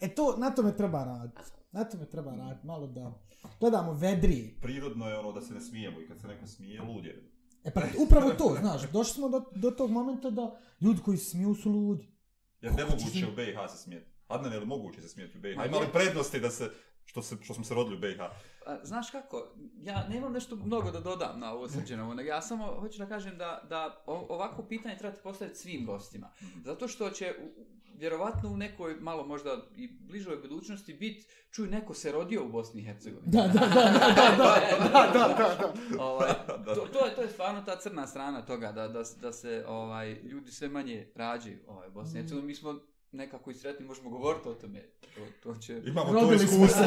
E 0.00 0.14
to, 0.14 0.36
na 0.36 0.50
tome 0.50 0.76
treba 0.76 1.04
raditi. 1.04 1.40
Na 1.72 1.84
tome 1.84 2.06
treba 2.06 2.36
raditi, 2.36 2.66
malo 2.66 2.86
da 2.86 3.12
gledamo 3.60 3.92
vedrije. 3.92 4.54
Prirodno 4.60 5.08
je 5.08 5.18
ono 5.18 5.32
da 5.32 5.40
se 5.40 5.54
ne 5.54 5.60
smijemo 5.60 6.00
i 6.00 6.08
kad 6.08 6.20
se 6.20 6.26
neko 6.26 6.46
smije, 6.46 6.82
lud 6.82 7.04
je. 7.04 7.30
E 7.64 7.70
pa 7.70 7.80
upravo 8.06 8.30
to, 8.30 8.56
znaš, 8.60 8.90
došli 8.90 9.14
smo 9.14 9.28
do, 9.28 9.44
do 9.54 9.70
tog 9.70 9.90
momenta 9.90 10.30
da 10.30 10.60
ljudi 10.80 11.00
koji 11.02 11.18
smiju 11.18 11.54
su 11.54 11.70
ludi. 11.70 12.12
Jer 12.60 12.74
nemoguće 12.74 13.26
u 13.32 13.36
BiH 13.36 13.58
se 13.70 13.76
smijeti. 13.76 14.10
Adnan, 14.30 14.52
je 14.52 14.60
li 14.60 14.66
moguće 14.66 15.02
se 15.02 15.08
smijeti 15.08 15.38
u 15.38 15.40
BiH? 15.40 15.56
Ma, 15.56 15.66
Imali 15.66 15.86
prednosti 15.92 16.40
da 16.40 16.50
se, 16.50 16.70
što, 17.04 17.22
se, 17.22 17.36
što 17.42 17.54
smo 17.54 17.64
se 17.64 17.74
rodili 17.74 17.96
u 17.96 18.00
BiH? 18.00 18.20
A, 18.20 18.30
pa, 18.64 18.78
znaš 18.84 19.10
kako, 19.10 19.54
ja 19.82 20.08
nemam 20.08 20.32
nešto 20.32 20.56
mnogo 20.56 20.90
da 20.90 21.00
dodam 21.00 21.40
na 21.40 21.52
ovo 21.52 21.68
srđenovo, 21.68 22.14
nego 22.14 22.28
ja 22.28 22.42
samo 22.42 22.66
hoću 22.80 22.98
da 22.98 23.06
kažem 23.06 23.38
da, 23.38 23.62
da 23.68 24.02
ovako 24.06 24.62
pitanje 24.62 24.96
trebate 24.98 25.22
postaviti 25.22 25.58
svim 25.58 25.86
gostima. 25.86 26.30
Mhm. 26.42 26.60
Zato 26.64 26.88
što 26.88 27.10
će 27.10 27.34
vjerovatno 28.00 28.50
u 28.50 28.56
nekoj 28.56 28.96
malo 29.00 29.26
možda 29.26 29.62
i 29.76 29.88
bližoj 30.00 30.36
budućnosti 30.36 30.94
bit 30.94 31.26
čuj 31.50 31.68
neko 31.68 31.94
se 31.94 32.12
rodio 32.12 32.44
u 32.44 32.48
Bosni 32.48 32.80
i 32.80 32.84
Hercegovini. 32.84 33.32
Da, 33.32 33.42
da, 33.42 33.52
da, 33.52 33.66
da, 33.66 33.66
da, 33.66 34.36
da, 34.36 35.12
da, 35.14 35.34
da, 35.38 35.74
da, 35.96 36.04
ovaj, 36.04 36.28
da, 36.48 36.56
da. 36.56 36.74
To, 36.74 36.86
to, 36.92 37.06
je, 37.06 37.14
to 37.14 37.22
je 37.22 37.28
stvarno 37.28 37.62
ta 37.62 37.78
crna 37.78 38.06
strana 38.06 38.42
toga 38.42 38.72
da, 38.72 38.88
da, 38.88 39.02
da 39.20 39.32
se 39.32 39.64
ovaj 39.68 40.12
ljudi 40.12 40.50
sve 40.50 40.68
manje 40.68 41.12
rađaju 41.14 41.58
ovaj, 41.66 41.88
u 41.88 41.92
Bosni 41.92 42.10
i 42.10 42.12
mhm. 42.12 42.20
Hercegovini. 42.20 42.46
Mi 42.46 42.54
smo 42.54 42.80
nekako 43.12 43.50
i 43.50 43.54
sretni 43.54 43.86
možemo 43.86 44.10
govoriti 44.10 44.48
o 44.48 44.54
tome. 44.54 44.82
To, 45.14 45.20
to 45.42 45.60
će... 45.60 45.82
Imamo 45.84 46.20
to 46.20 46.32
iskustvo. 46.32 46.86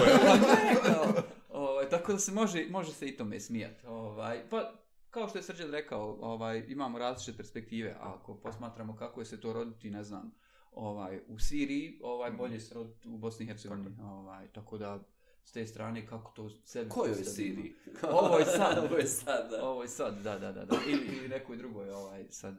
ovaj, 1.63 1.89
tako 1.89 2.11
da 2.11 2.19
se 2.19 2.31
može, 2.31 2.65
može 2.69 2.93
se 2.93 3.07
i 3.07 3.17
tome 3.17 3.39
smijati. 3.39 3.87
Ovaj, 3.87 4.49
pa, 4.49 4.73
kao 5.09 5.27
što 5.27 5.37
je 5.37 5.43
Srđan 5.43 5.71
rekao, 5.71 6.17
ovaj, 6.21 6.65
imamo 6.67 6.99
različite 6.99 7.37
perspektive. 7.37 7.95
Ako 7.99 8.35
posmatramo 8.35 8.95
kako 8.95 9.21
je 9.21 9.25
se 9.25 9.41
to 9.41 9.53
roditi, 9.53 9.89
ne 9.89 10.03
znam, 10.03 10.31
ovaj, 10.71 11.19
u 11.27 11.39
Siriji, 11.39 11.99
ovaj, 12.03 12.31
bolje 12.31 12.59
se 12.59 12.75
roditi 12.75 13.07
u 13.07 13.17
Bosni 13.17 13.45
i 13.45 13.47
Hercegovini. 13.47 13.97
Ovaj, 14.01 14.47
tako 14.47 14.77
da, 14.77 14.99
s 15.43 15.51
te 15.51 15.67
strane, 15.67 16.07
kako 16.07 16.31
to 16.31 16.49
sebi... 16.49 16.89
Kojoj 16.89 17.15
Siriji? 17.15 17.73
Ovo 18.11 18.39
je 18.39 18.45
sad. 18.45 18.77
Ovo 18.85 18.97
je 18.97 19.07
sad, 19.07 19.49
da. 19.51 19.65
Ovo 19.69 19.81
je 19.81 19.87
sad, 19.87 20.21
da, 20.21 20.39
da, 20.39 20.51
da. 20.51 20.65
da. 20.65 20.75
Ili, 20.87 21.17
ili 21.17 21.27
nekoj 21.27 21.57
drugoj, 21.57 21.89
ovaj, 21.89 22.25
sad, 22.29 22.57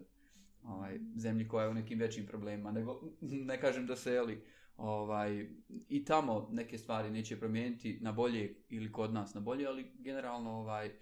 ovaj, 0.65 1.01
zemlji 1.17 1.49
koja 1.49 1.65
je 1.65 1.71
u 1.71 1.75
nekim 1.75 1.99
većim 1.99 2.27
problemima. 2.27 2.73
Nego, 2.73 3.01
ne 3.51 3.61
kažem 3.61 3.87
da 3.87 3.97
se, 3.97 4.13
jeli, 4.13 4.45
ovaj, 4.77 5.49
i 5.89 6.05
tamo 6.05 6.49
neke 6.53 6.79
stvari 6.79 7.11
neće 7.11 7.39
promijeniti 7.39 7.99
na 8.01 8.13
bolje 8.13 8.55
ili 8.69 8.93
kod 8.93 9.13
nas 9.13 9.35
na 9.35 9.41
bolje, 9.41 9.67
ali 9.67 9.93
generalno, 9.99 10.51
ovaj, 10.51 10.93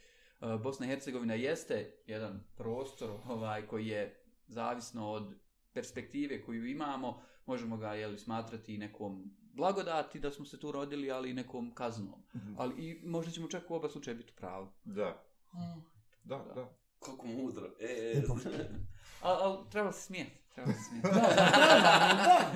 Bosna 0.63 0.87
i 0.87 0.89
Hercegovina 0.89 1.35
jeste 1.35 2.03
jedan 2.07 2.45
prostor 2.57 3.11
ovaj, 3.29 3.67
koji 3.67 3.87
je 3.87 4.25
zavisno 4.47 5.11
od 5.11 5.35
perspektive 5.73 6.43
koju 6.43 6.67
imamo, 6.67 7.23
možemo 7.47 7.77
ga 7.77 7.95
jeli, 7.95 8.19
smatrati 8.19 8.79
nekom 8.79 9.37
blagodati 9.53 10.21
da 10.21 10.31
smo 10.31 10.45
se 10.45 10.61
tu 10.61 10.73
rodili, 10.73 11.11
ali 11.11 11.31
i 11.31 11.35
nekom 11.35 11.75
kaznom. 11.75 12.21
Mm 12.35 12.39
-hmm. 12.39 12.55
Ali 12.59 12.89
i 12.89 13.01
možda 13.05 13.33
ćemo 13.33 13.49
čak 13.49 13.71
u 13.71 13.75
oba 13.75 13.89
slučaja 13.89 14.15
biti 14.15 14.33
pravi. 14.37 14.67
Da. 14.85 15.25
Mm. 15.55 15.81
Da, 16.25 16.37
da. 16.37 16.55
da. 16.55 16.77
Kako 16.99 17.27
mudro. 17.27 17.67
E, 17.81 17.85
e. 17.87 18.23
ali 19.23 19.43
al, 19.43 19.69
treba 19.71 19.93
se 19.93 20.03
smijeti. 20.03 20.43
Treba 20.55 20.73
se 20.73 20.79
smijeti. 20.89 21.09
da, 21.15 21.21
da, 21.21 22.15
da. 22.25 22.51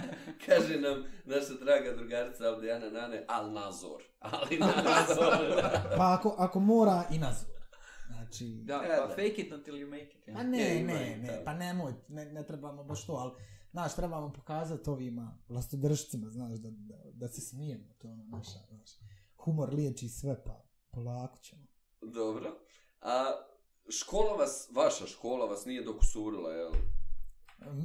Kaže 0.47 0.81
nam 0.81 1.05
naša 1.25 1.55
draga 1.65 1.93
drugarica 1.97 2.49
ovdje, 2.49 2.69
Jana 2.69 2.91
Nane, 2.91 3.25
al 3.29 3.53
nazor. 3.53 4.03
Ali 4.21 4.59
nazor. 4.85 5.63
pa 5.97 6.15
ako, 6.19 6.35
ako 6.39 6.61
mora 6.61 7.05
i 7.11 7.19
nazor. 7.19 7.57
Znači... 8.07 8.63
Da, 8.65 8.83
pa 8.99 9.09
fake 9.09 9.43
it 9.43 9.53
until 9.53 9.75
you 9.75 9.91
make 9.91 10.19
it. 10.19 10.29
Ja. 10.29 10.35
Pa 10.35 10.43
ne, 10.43 10.75
ne, 10.75 10.83
ne, 10.85 11.17
ne, 11.17 11.43
pa 11.45 11.55
nemoj, 11.55 11.95
ne, 12.09 12.25
ne 12.25 12.47
trebamo 12.47 12.85
baš 12.85 13.07
to, 13.07 13.13
ali, 13.13 13.33
znaš, 13.71 13.95
trebamo 13.97 14.33
pokazati 14.33 14.91
ovima 14.91 15.39
vlastodržcima, 15.49 16.31
znaš, 16.31 16.59
da, 16.59 16.71
da, 16.71 16.95
da 17.13 17.29
se 17.29 17.41
smijemo, 17.41 17.85
to 17.99 18.09
je 18.09 18.13
ono 18.13 18.25
naša, 18.25 18.59
znaš, 18.69 18.91
humor 19.37 19.75
liječi 19.75 20.09
sve, 20.09 20.45
pa 20.45 20.65
polako 20.91 21.39
ćemo. 21.39 21.63
Dobro. 22.01 22.59
A 23.01 23.33
škola 23.89 24.33
vas, 24.33 24.69
vaša 24.73 25.07
škola 25.07 25.47
vas 25.47 25.65
nije 25.65 25.83
dokusurila, 25.83 26.53
jel? 26.53 26.73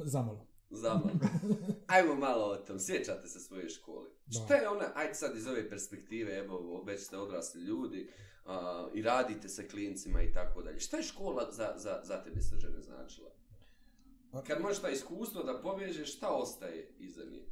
Zamalo. 0.04 0.46
Zamalo. 0.70 1.10
Ajmo 1.86 2.14
malo 2.14 2.44
o 2.44 2.56
tom, 2.56 2.78
sjećate 2.78 3.28
se 3.28 3.40
svoje 3.40 3.68
škole. 3.68 4.08
Da. 4.26 4.40
Šta 4.40 4.54
je 4.54 4.68
ona, 4.68 4.92
ajde 4.94 5.14
sad 5.14 5.36
iz 5.36 5.46
ove 5.46 5.68
perspektive, 5.68 6.38
evo, 6.38 6.82
već 6.86 7.02
ste 7.02 7.18
odrasli 7.18 7.60
ljudi, 7.60 8.10
uh, 8.44 8.52
i 8.94 9.02
radite 9.02 9.48
sa 9.48 9.62
klincima 9.70 10.22
i 10.22 10.32
tako 10.32 10.62
dalje. 10.62 10.80
Šta 10.80 10.96
je 10.96 11.02
škola 11.02 11.52
za, 11.52 11.74
za, 11.76 12.00
za 12.04 12.22
tebe 12.22 12.40
srđane 12.40 12.82
značila? 12.82 13.30
Kad 14.46 14.60
možeš 14.60 14.80
ta 14.80 14.90
iskustvo 14.90 15.42
da 15.42 15.60
povežeš, 15.60 16.16
šta 16.16 16.28
ostaje 16.28 16.94
iza 16.98 17.24
nje? 17.24 17.44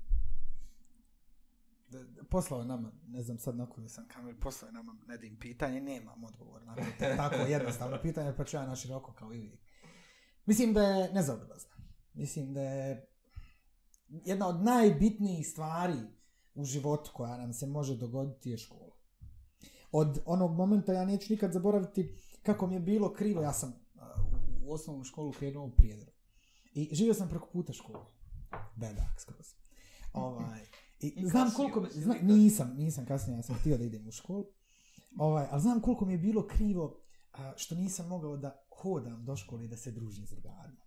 Poslao 2.30 2.60
je 2.60 2.66
nama, 2.66 2.92
ne 3.06 3.22
znam 3.22 3.38
sad 3.38 3.56
na 3.56 3.70
koju 3.70 3.88
sam 3.88 4.08
kamer, 4.08 4.40
poslao 4.40 4.68
je 4.68 4.72
nama 4.72 4.96
nedim 5.06 5.38
pitanje, 5.38 5.80
nemam 5.80 6.24
odgovor 6.24 6.64
na 6.64 6.74
to. 6.74 6.82
Tako 7.16 7.36
jednostavno 7.36 7.98
pitanje, 8.02 8.36
pa 8.36 8.44
ću 8.44 8.56
ja 8.56 8.66
na 8.66 8.76
široko 8.76 9.12
kao 9.12 9.34
i 9.34 9.38
vi. 9.38 9.58
Mislim 10.46 10.72
da 10.72 10.82
je 10.82 11.12
nezaobilazna. 11.12 11.70
Mislim 12.14 12.54
da 12.54 12.60
je 12.60 13.06
jedna 14.08 14.48
od 14.48 14.62
najbitnijih 14.62 15.48
stvari 15.48 15.98
u 16.54 16.64
životu 16.64 17.10
koja 17.14 17.36
nam 17.36 17.52
se 17.52 17.66
može 17.66 17.96
dogoditi 17.96 18.50
je 18.50 18.58
škola 18.58 18.90
od 19.92 20.22
onog 20.26 20.56
momenta 20.56 20.92
ja 20.92 21.04
neću 21.04 21.32
nikad 21.32 21.52
zaboraviti 21.52 22.14
kako 22.42 22.66
mi 22.66 22.74
je 22.74 22.80
bilo 22.80 23.12
krivo. 23.12 23.42
Ja 23.42 23.52
sam 23.52 23.74
u 24.62 24.72
osnovnu 24.72 25.04
školu 25.04 25.32
krenuo 25.32 25.66
u 25.66 25.70
Prijedor. 25.70 26.08
I 26.74 26.88
živio 26.92 27.14
sam 27.14 27.28
preko 27.28 27.48
puta 27.52 27.72
škole. 27.72 28.04
Bedak 28.76 29.20
skroz. 29.20 29.54
Ovaj, 30.12 30.60
i, 31.00 31.08
I 31.16 31.28
znam 31.28 31.50
koliko... 31.56 31.86
Zna, 31.90 32.14
nisam, 32.22 32.74
nisam 32.76 33.06
kasnije, 33.06 33.36
ja 33.36 33.42
sam 33.42 33.56
htio 33.56 33.78
da 33.78 33.84
idem 33.84 34.08
u 34.08 34.12
školu. 34.12 34.46
Ovaj, 35.18 35.46
ali 35.50 35.60
znam 35.62 35.80
koliko 35.80 36.04
mi 36.04 36.12
je 36.12 36.18
bilo 36.18 36.46
krivo 36.46 37.00
a, 37.32 37.52
što 37.56 37.74
nisam 37.74 38.08
mogao 38.08 38.36
da 38.36 38.66
hodam 38.82 39.24
do 39.24 39.36
škole 39.36 39.64
i 39.64 39.68
da 39.68 39.76
se 39.76 39.90
družim 39.90 40.26
s 40.26 40.30
drugarima. 40.30 40.82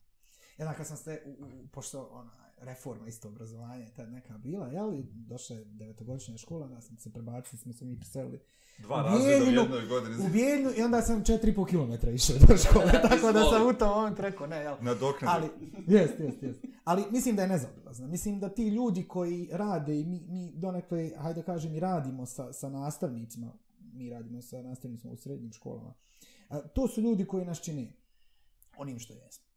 Jedan 0.57 0.75
kad 0.75 0.87
sam 0.87 0.97
se, 0.97 1.21
u, 1.25 1.29
u, 1.29 1.67
pošto 1.67 2.09
ona, 2.11 2.31
reforma 2.63 3.07
isto 3.07 3.27
obrazovanja 3.27 3.83
je 3.83 3.93
tad 3.93 4.11
neka 4.11 4.37
bila, 4.37 4.67
jel? 4.67 4.93
I 4.93 5.03
došla 5.13 5.55
je 5.55 5.65
devetogodišnja 5.65 6.37
škola, 6.37 6.67
da 6.67 6.81
sam 6.81 6.97
se 6.97 7.13
prebacili, 7.13 7.59
smo 7.59 7.73
se 7.73 7.85
mi 7.85 7.99
preselili. 7.99 8.39
Dva 8.77 9.01
razreda 9.01 9.43
u 9.43 9.51
jednoj 9.51 9.85
godini. 9.85 10.25
U 10.25 10.29
Bijeljnu 10.29 10.71
i 10.77 10.81
onda 10.81 11.01
sam 11.01 11.23
4,5 11.23 11.65
km 11.65 12.09
išao 12.09 12.35
do 12.47 12.57
škole, 12.57 12.91
tako 13.09 13.31
da 13.31 13.43
sam 13.43 13.67
u 13.67 13.73
tom 13.73 13.89
moment 13.89 14.19
rekao, 14.19 14.47
ne, 14.47 14.57
jel? 14.57 14.75
Na 14.81 14.93
dokne. 14.93 15.27
Ali, 15.31 15.49
jest, 15.87 16.19
jest, 16.19 16.43
jest. 16.43 16.59
Ali 16.83 17.03
mislim 17.11 17.35
da 17.35 17.41
je 17.41 17.47
nezaobilazno. 17.47 18.07
Mislim 18.07 18.39
da 18.39 18.49
ti 18.49 18.67
ljudi 18.67 19.07
koji 19.07 19.49
rade 19.51 19.99
i 19.99 20.05
mi, 20.05 20.25
mi 20.27 20.51
donekle, 20.55 21.11
hajde 21.17 21.43
kažem, 21.43 21.75
i 21.75 21.79
radimo 21.79 22.25
sa, 22.25 22.53
sa 22.53 22.69
nastavnicima, 22.69 23.53
mi 23.93 24.09
radimo 24.09 24.41
sa 24.41 24.61
nastavnicima 24.61 25.13
u 25.13 25.17
srednjim 25.17 25.51
školama, 25.51 25.93
to 26.75 26.87
su 26.87 27.01
ljudi 27.01 27.25
koji 27.25 27.45
nas 27.45 27.61
čine 27.61 27.93
onim 28.77 28.99
što 28.99 29.13
jesmo. 29.13 29.52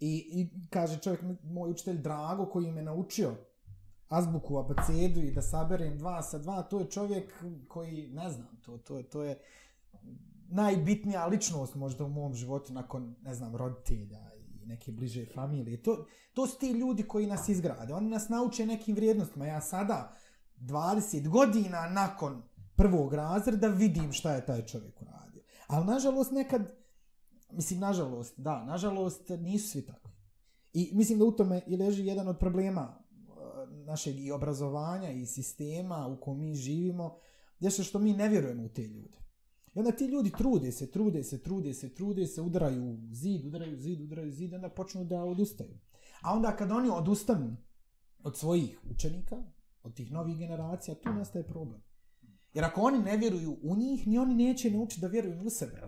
I, 0.00 0.26
I 0.32 0.68
kaže 0.70 1.00
čovjek, 1.00 1.22
moj 1.42 1.70
učitelj 1.70 1.98
Drago 1.98 2.46
koji 2.46 2.72
me 2.72 2.82
naučio 2.82 3.34
azbuku, 4.08 4.58
abacedu 4.58 5.20
i 5.20 5.32
da 5.32 5.42
saberem 5.42 5.98
dva 5.98 6.22
sa 6.22 6.38
dva, 6.38 6.62
to 6.62 6.80
je 6.80 6.90
čovjek 6.90 7.44
koji, 7.68 8.08
ne 8.12 8.30
znam, 8.30 8.60
to, 8.64 8.78
to, 8.78 9.02
to 9.02 9.22
je 9.22 9.38
najbitnija 10.48 11.26
ličnost 11.26 11.74
možda 11.74 12.04
u 12.04 12.08
mom 12.08 12.34
životu 12.34 12.72
nakon, 12.72 13.14
ne 13.22 13.34
znam, 13.34 13.56
roditelja 13.56 14.34
i 14.34 14.66
neke 14.66 14.92
bliže 14.92 15.26
familije. 15.34 15.82
To, 15.82 16.06
to 16.32 16.46
su 16.46 16.58
ti 16.58 16.70
ljudi 16.70 17.02
koji 17.02 17.26
nas 17.26 17.48
izgrade. 17.48 17.94
Oni 17.94 18.08
nas 18.10 18.28
nauče 18.28 18.66
nekim 18.66 18.96
vrijednostima. 18.96 19.46
Ja 19.46 19.60
sada, 19.60 20.12
20 20.60 21.28
godina 21.28 21.88
nakon 21.88 22.42
prvog 22.76 23.14
razreda, 23.14 23.68
vidim 23.68 24.12
šta 24.12 24.34
je 24.34 24.46
taj 24.46 24.66
čovjek 24.66 25.02
uradio. 25.02 25.42
Ali, 25.66 25.86
nažalost, 25.86 26.32
nekad 26.32 26.72
Mislim, 27.54 27.80
nažalost, 27.80 28.40
da, 28.40 28.64
nažalost, 28.64 29.28
nisu 29.28 29.68
svi 29.68 29.86
takvi. 29.86 30.10
I 30.72 30.90
mislim 30.92 31.18
da 31.18 31.24
u 31.24 31.32
tome 31.32 31.62
i 31.66 31.76
leži 31.76 32.06
jedan 32.06 32.28
od 32.28 32.38
problema 32.38 32.98
uh, 33.12 33.86
našeg 33.86 34.18
i 34.18 34.32
obrazovanja 34.32 35.10
i 35.10 35.26
sistema 35.26 36.06
u 36.06 36.20
kojem 36.20 36.38
mi 36.38 36.54
živimo, 36.54 37.18
gdje 37.58 37.70
se 37.70 37.84
što 37.84 37.98
mi 37.98 38.12
ne 38.12 38.28
vjerujemo 38.28 38.64
u 38.64 38.68
te 38.68 38.82
ljude. 38.82 39.18
I 39.74 39.78
onda 39.78 39.92
ti 39.92 40.04
ljudi 40.04 40.30
trude 40.38 40.72
se, 40.72 40.90
trude 40.90 41.24
se, 41.24 41.42
trude 41.42 41.74
se, 41.74 41.94
trude 41.94 42.26
se, 42.26 42.40
udaraju 42.40 42.84
u 42.84 42.98
zid, 43.12 43.44
udaraju 43.46 43.74
u 43.74 43.80
zid, 43.80 44.00
udaraju 44.00 44.28
u 44.28 44.32
zid, 44.32 44.54
onda 44.54 44.68
počnu 44.68 45.04
da 45.04 45.24
odustaju. 45.24 45.78
A 46.22 46.34
onda 46.34 46.56
kad 46.56 46.70
oni 46.70 46.90
odustanu 46.90 47.56
od 48.22 48.38
svojih 48.38 48.78
učenika, 48.90 49.36
od 49.82 49.94
tih 49.94 50.12
novih 50.12 50.38
generacija, 50.38 50.94
tu 50.94 51.12
nastaje 51.12 51.46
problem. 51.46 51.82
Jer 52.54 52.64
ako 52.64 52.80
oni 52.80 52.98
ne 52.98 53.16
vjeruju 53.16 53.56
u 53.62 53.76
njih, 53.76 54.06
ni 54.06 54.18
oni 54.18 54.34
neće 54.34 54.70
naučiti 54.70 55.00
da 55.00 55.06
vjeruju 55.06 55.40
u 55.44 55.50
sebe. 55.50 55.80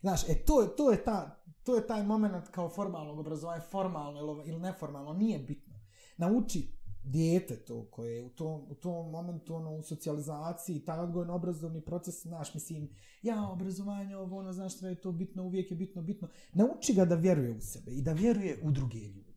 Znaš, 0.00 0.28
e 0.28 0.34
to, 0.34 0.66
to, 0.76 0.90
je 0.90 1.04
ta, 1.04 1.42
to 1.62 1.76
je 1.76 1.86
taj 1.86 2.04
moment 2.04 2.48
kao 2.48 2.68
formalnog 2.68 3.18
obrazovanja, 3.18 3.62
formalno 3.70 4.42
ili 4.46 4.60
neformalno, 4.60 5.12
nije 5.12 5.38
bitno. 5.38 5.74
Nauči 6.16 6.80
dijete 7.04 7.56
to 7.56 7.86
koje 7.90 8.16
je 8.16 8.24
u 8.24 8.28
tom, 8.28 8.66
u 8.70 8.74
tom 8.74 9.10
momentu 9.10 9.54
ono, 9.54 9.76
u 9.76 9.82
socijalizaciji, 9.82 10.84
taj 10.84 10.98
odgojno 10.98 11.34
obrazovni 11.34 11.80
proces, 11.80 12.22
znaš, 12.22 12.54
mislim, 12.54 12.88
ja, 13.22 13.48
obrazovanje, 13.48 14.16
ovo, 14.16 14.38
ono, 14.38 14.52
znaš, 14.52 14.76
sve 14.76 14.90
je 14.90 15.00
to 15.00 15.12
bitno, 15.12 15.44
uvijek 15.44 15.70
je 15.70 15.76
bitno, 15.76 16.02
bitno. 16.02 16.28
Nauči 16.52 16.94
ga 16.94 17.04
da 17.04 17.14
vjeruje 17.14 17.52
u 17.52 17.60
sebe 17.60 17.90
i 17.90 18.02
da 18.02 18.12
vjeruje 18.12 18.60
u 18.62 18.70
druge 18.70 18.98
ljude. 18.98 19.30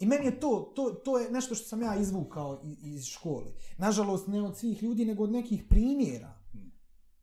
I 0.00 0.06
meni 0.06 0.26
je 0.26 0.40
to, 0.40 0.72
to, 0.76 0.90
to 0.90 1.18
je 1.18 1.30
nešto 1.30 1.54
što 1.54 1.68
sam 1.68 1.82
ja 1.82 1.96
izvukao 1.96 2.60
iz, 2.64 2.76
iz 2.84 3.06
škole. 3.06 3.46
Nažalost, 3.78 4.26
ne 4.26 4.42
od 4.42 4.58
svih 4.58 4.82
ljudi, 4.82 5.04
nego 5.04 5.24
od 5.24 5.30
nekih 5.30 5.64
primjera 5.68 6.41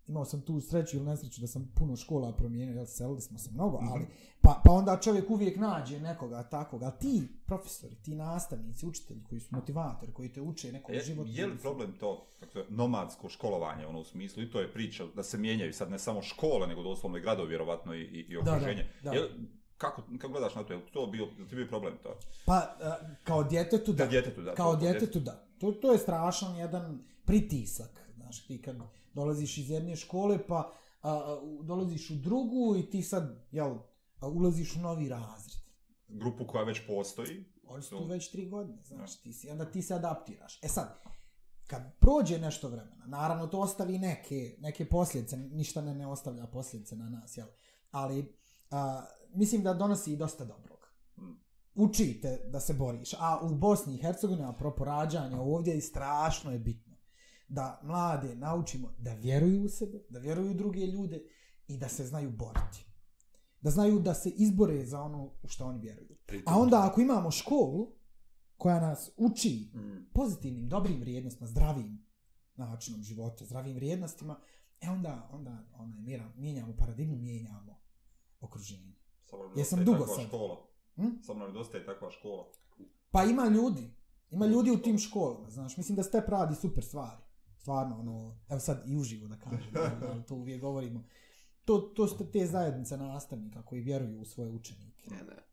imao 0.10 0.26
sam 0.26 0.42
tu 0.42 0.62
sreću 0.62 0.98
ili 0.98 1.06
nesreću 1.06 1.42
da 1.42 1.48
sam 1.48 1.72
puno 1.76 1.96
škola 1.96 2.34
promijenio, 2.34 2.76
jel, 2.76 2.86
selili 2.86 3.22
smo 3.22 3.38
se 3.38 3.52
mnogo, 3.52 3.80
ali, 3.82 4.06
pa, 4.42 4.62
pa 4.66 4.72
onda 4.72 5.00
čovjek 5.02 5.30
uvijek 5.30 5.58
nađe 5.58 6.00
nekoga 6.00 6.44
takvog, 6.44 6.84
ali 6.84 6.94
ti 7.00 7.28
profesori, 7.46 7.96
ti 7.96 8.16
nastavnici, 8.16 8.86
učitelji 8.86 9.24
koji 9.24 9.42
su 9.42 9.56
motivatori, 9.56 10.14
koji 10.14 10.34
te 10.34 10.42
uče 10.42 10.72
nekog 10.72 10.96
je, 10.96 11.02
života. 11.02 11.30
Je 11.34 11.48
li 11.48 11.58
problem 11.58 11.94
to, 12.00 12.28
dakle, 12.40 12.64
nomadsko 12.70 13.30
školovanje, 13.30 13.88
ono 13.88 14.00
u 14.00 14.04
smislu, 14.04 14.44
i 14.44 14.52
to 14.52 14.60
je 14.60 14.74
priča 14.74 15.06
da 15.16 15.24
se 15.24 15.38
mijenjaju 15.38 15.74
sad 15.74 15.92
ne 15.92 16.00
samo 16.00 16.22
škole, 16.22 16.68
nego 16.68 16.84
doslovno 16.84 17.18
i 17.18 17.22
gradovi, 17.22 17.50
vjerovatno, 17.50 17.94
i, 17.94 18.02
i, 18.02 18.26
i 18.30 18.38
okruženje. 18.38 18.88
Da, 19.04 19.12
da, 19.12 19.12
da. 19.12 19.18
Je, 19.18 19.30
kako, 19.78 20.04
kako 20.18 20.34
gledaš 20.34 20.56
na 20.56 20.64
to, 20.64 20.74
je 20.74 20.80
to 20.94 21.08
bio, 21.08 21.28
je 21.40 21.48
ti 21.48 21.56
bio 21.56 21.68
problem 21.68 21.94
to? 22.04 22.20
Pa, 22.46 22.76
kao 23.24 23.44
djetetu 23.44 23.94
da. 23.94 24.04
Kao 24.04 24.10
djetetu 24.12 24.42
da. 24.42 24.56
Kao 24.56 24.76
djetetu 24.76 25.20
da. 25.20 25.46
To, 25.60 25.72
to 25.72 25.92
je 25.92 25.98
strašan 25.98 26.56
jedan 26.56 27.04
pritisak, 27.26 28.12
znaš, 28.16 28.48
ti 28.48 28.62
kad 28.62 28.78
dolaziš 29.14 29.58
iz 29.58 29.70
jedne 29.70 29.96
škole, 29.96 30.48
pa 30.48 30.72
a, 31.02 31.12
a, 31.12 31.42
dolaziš 31.64 32.10
u 32.10 32.16
drugu 32.16 32.76
i 32.78 32.90
ti 32.90 33.02
sad, 33.02 33.48
jel, 33.52 33.78
a, 34.20 34.28
ulaziš 34.28 34.76
u 34.76 34.80
novi 34.80 35.10
razred. 35.10 35.58
Grupu 36.08 36.48
koja 36.48 36.64
već 36.64 36.88
postoji. 36.88 37.46
Oni 37.68 37.84
su 37.84 37.98
tu 37.98 38.06
već 38.06 38.32
tri 38.32 38.50
godine, 38.50 38.84
znaš, 38.84 39.22
ti 39.22 39.34
si, 39.34 39.50
onda 39.50 39.72
ti 39.72 39.82
se 39.82 39.94
adaptiraš. 39.94 40.64
E 40.64 40.68
sad, 40.68 41.02
kad 41.68 42.00
prođe 42.00 42.40
nešto 42.40 42.70
vremena, 42.70 43.06
naravno 43.06 43.48
to 43.48 43.60
ostavi 43.60 44.00
neke, 44.00 44.56
neke 44.60 44.90
posljedice, 44.90 45.38
ništa 45.38 45.82
ne, 45.82 45.96
ne 45.96 46.08
ostavlja 46.08 46.48
posljedice 46.48 46.96
na 46.96 47.10
nas, 47.10 47.38
jel? 47.38 47.48
Ali, 47.92 48.36
a, 48.72 49.06
mislim 49.34 49.64
da 49.64 49.74
donosi 49.74 50.14
i 50.14 50.18
dosta 50.18 50.46
dobrog. 50.46 50.80
Hmm. 51.16 51.40
učite 51.76 52.50
da 52.52 52.60
se 52.60 52.74
boriš. 52.74 53.14
A 53.14 53.40
u 53.44 53.56
Bosni 53.56 53.96
i 53.96 53.98
Hercegovini, 53.98 54.44
a 54.44 54.54
pro 54.54 54.76
porađanja 54.76 55.42
ovdje 55.42 55.82
strašno 55.82 56.52
je 56.52 56.60
bitno 56.60 56.89
da 57.50 57.80
mlade 57.84 58.36
naučimo 58.36 58.94
da 58.98 59.14
vjeruju 59.14 59.64
u 59.66 59.70
sebe, 59.70 60.06
da 60.10 60.20
vjeruju 60.20 60.52
u 60.52 60.54
druge 60.54 60.80
ljude 60.80 61.24
i 61.68 61.78
da 61.78 61.90
se 61.90 62.06
znaju 62.06 62.32
boriti. 62.32 62.86
Da 63.62 63.70
znaju 63.70 64.00
da 64.00 64.14
se 64.14 64.30
izbore 64.30 64.86
za 64.86 65.02
ono 65.02 65.24
u 65.44 65.48
što 65.48 65.66
oni 65.66 65.80
vjeruju. 65.80 66.18
A 66.46 66.60
onda 66.60 66.88
ako 66.92 67.02
imamo 67.02 67.32
školu 67.32 67.92
koja 68.58 68.80
nas 68.80 69.12
uči 69.18 69.72
mm. 69.74 70.12
pozitivnim, 70.14 70.70
dobrim 70.70 71.00
vrijednostima, 71.00 71.48
zdravim 71.48 72.06
načinom 72.56 73.04
života, 73.04 73.46
zdravim 73.46 73.76
vrijednostima, 73.76 74.40
e 74.82 74.90
onda, 74.90 75.30
onda, 75.32 75.58
onda 75.74 75.98
mijenjamo 76.36 76.74
paradigmu, 76.78 77.16
mijenjamo 77.16 77.80
okruženje. 78.40 78.96
Jesam 79.56 79.86
dugo 79.86 80.08
sad. 80.08 80.28
Škola. 80.28 80.68
Hm? 80.96 81.22
Samo 81.22 81.44
nam 81.44 81.54
dostaje 81.54 81.86
takva 81.86 82.12
škola. 82.12 82.46
Pa 83.12 83.24
ima 83.24 83.46
ljudi. 83.46 83.94
Ima 84.32 84.46
ljudi 84.46 84.72
u 84.72 84.82
tim 84.82 84.98
školama, 84.98 85.50
znaš. 85.50 85.78
Mislim 85.78 85.96
da 85.96 86.04
ste 86.04 86.24
radi 86.28 86.56
super 86.56 86.84
stvari. 86.84 87.22
Stvarno, 87.60 88.00
ono, 88.00 88.38
evo 88.50 88.60
sad 88.60 88.84
i 88.88 88.96
uživo 88.96 89.28
da 89.28 89.36
kažem, 89.36 89.74
ali 90.12 90.24
to 90.28 90.36
uvijek 90.36 90.62
govorimo. 90.62 91.04
To, 91.66 91.80
to 91.80 92.08
su 92.08 92.32
te 92.32 92.46
zajednice 92.46 92.98
nastavnika 92.98 93.62
koji 93.62 93.82
vjeruju 93.82 94.22
u 94.22 94.26
svoje 94.26 94.50
učenike. 94.50 95.10
Ne, 95.12 95.18
ne. 95.18 95.44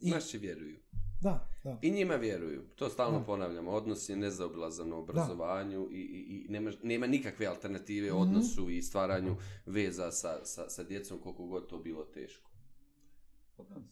I... 0.00 0.10
Naši 0.10 0.38
vjeruju. 0.38 0.78
Da, 1.20 1.48
da. 1.64 1.78
I 1.82 1.90
njima 1.90 2.14
vjeruju. 2.14 2.62
To 2.76 2.88
stalno 2.88 3.18
da. 3.18 3.24
ponavljamo. 3.24 3.70
Odnos 3.70 4.08
je 4.08 4.16
nezaobilazan 4.16 4.88
na 4.88 4.96
obrazovanju 4.96 5.88
i, 5.90 6.00
i, 6.00 6.46
i 6.46 6.52
nema, 6.52 6.72
nema 6.82 7.06
nikakve 7.06 7.46
alternative 7.46 8.08
mm-hmm. 8.08 8.22
odnosu 8.22 8.70
i 8.70 8.82
stvaranju 8.82 9.36
veza 9.66 10.12
sa, 10.12 10.44
sa, 10.44 10.70
sa 10.70 10.82
djecom 10.82 11.18
koliko 11.18 11.46
god 11.46 11.68
to 11.68 11.78
bilo 11.78 12.04
teško. 12.04 12.50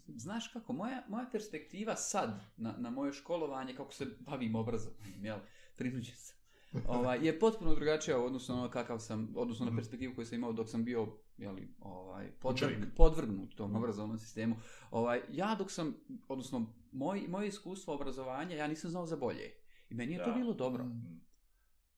Znaš 0.08 0.48
kako, 0.48 0.72
moja, 0.72 1.04
moja 1.08 1.26
perspektiva 1.32 1.96
sad 1.96 2.40
na, 2.56 2.74
na 2.78 2.90
moje 2.90 3.12
školovanje, 3.12 3.74
kako 3.76 3.92
se 3.92 4.06
bavim 4.20 4.54
obrazovanjem, 4.54 5.24
jel, 5.24 5.38
prinuđen 5.76 6.16
sam, 6.16 6.36
ovaj, 6.86 7.26
je 7.26 7.38
potpuno 7.38 7.74
drugačija 7.74 8.18
u 8.18 8.24
odnosu 8.24 8.52
na 8.52 8.58
ono 8.58 8.70
kakav 8.70 8.98
sam, 8.98 9.32
odnosno 9.36 9.64
na 9.64 9.70
mhm. 9.70 9.78
perspektivu 9.78 10.14
koju 10.14 10.26
sam 10.26 10.38
imao 10.38 10.52
dok 10.52 10.68
sam 10.68 10.84
bio 10.84 11.08
jeli, 11.36 11.74
ovaj, 11.80 12.30
podvrgnut, 12.30 12.88
podvrgnut 12.96 13.54
tom 13.54 13.70
mhm. 13.70 13.78
obrazovnom 13.78 14.18
sistemu. 14.18 14.56
Ovaj, 14.90 15.20
ja 15.30 15.54
dok 15.54 15.70
sam, 15.70 15.94
odnosno 16.28 16.66
moj, 16.92 17.24
moje 17.28 17.48
iskustvo 17.48 17.94
obrazovanja, 17.94 18.56
ja 18.56 18.66
nisam 18.66 18.90
znao 18.90 19.06
za 19.06 19.16
bolje. 19.16 19.54
I 19.90 19.94
meni 19.94 20.12
je 20.12 20.18
da. 20.18 20.24
to 20.24 20.32
bilo 20.32 20.54
dobro. 20.54 20.84
Mm. 20.84 21.20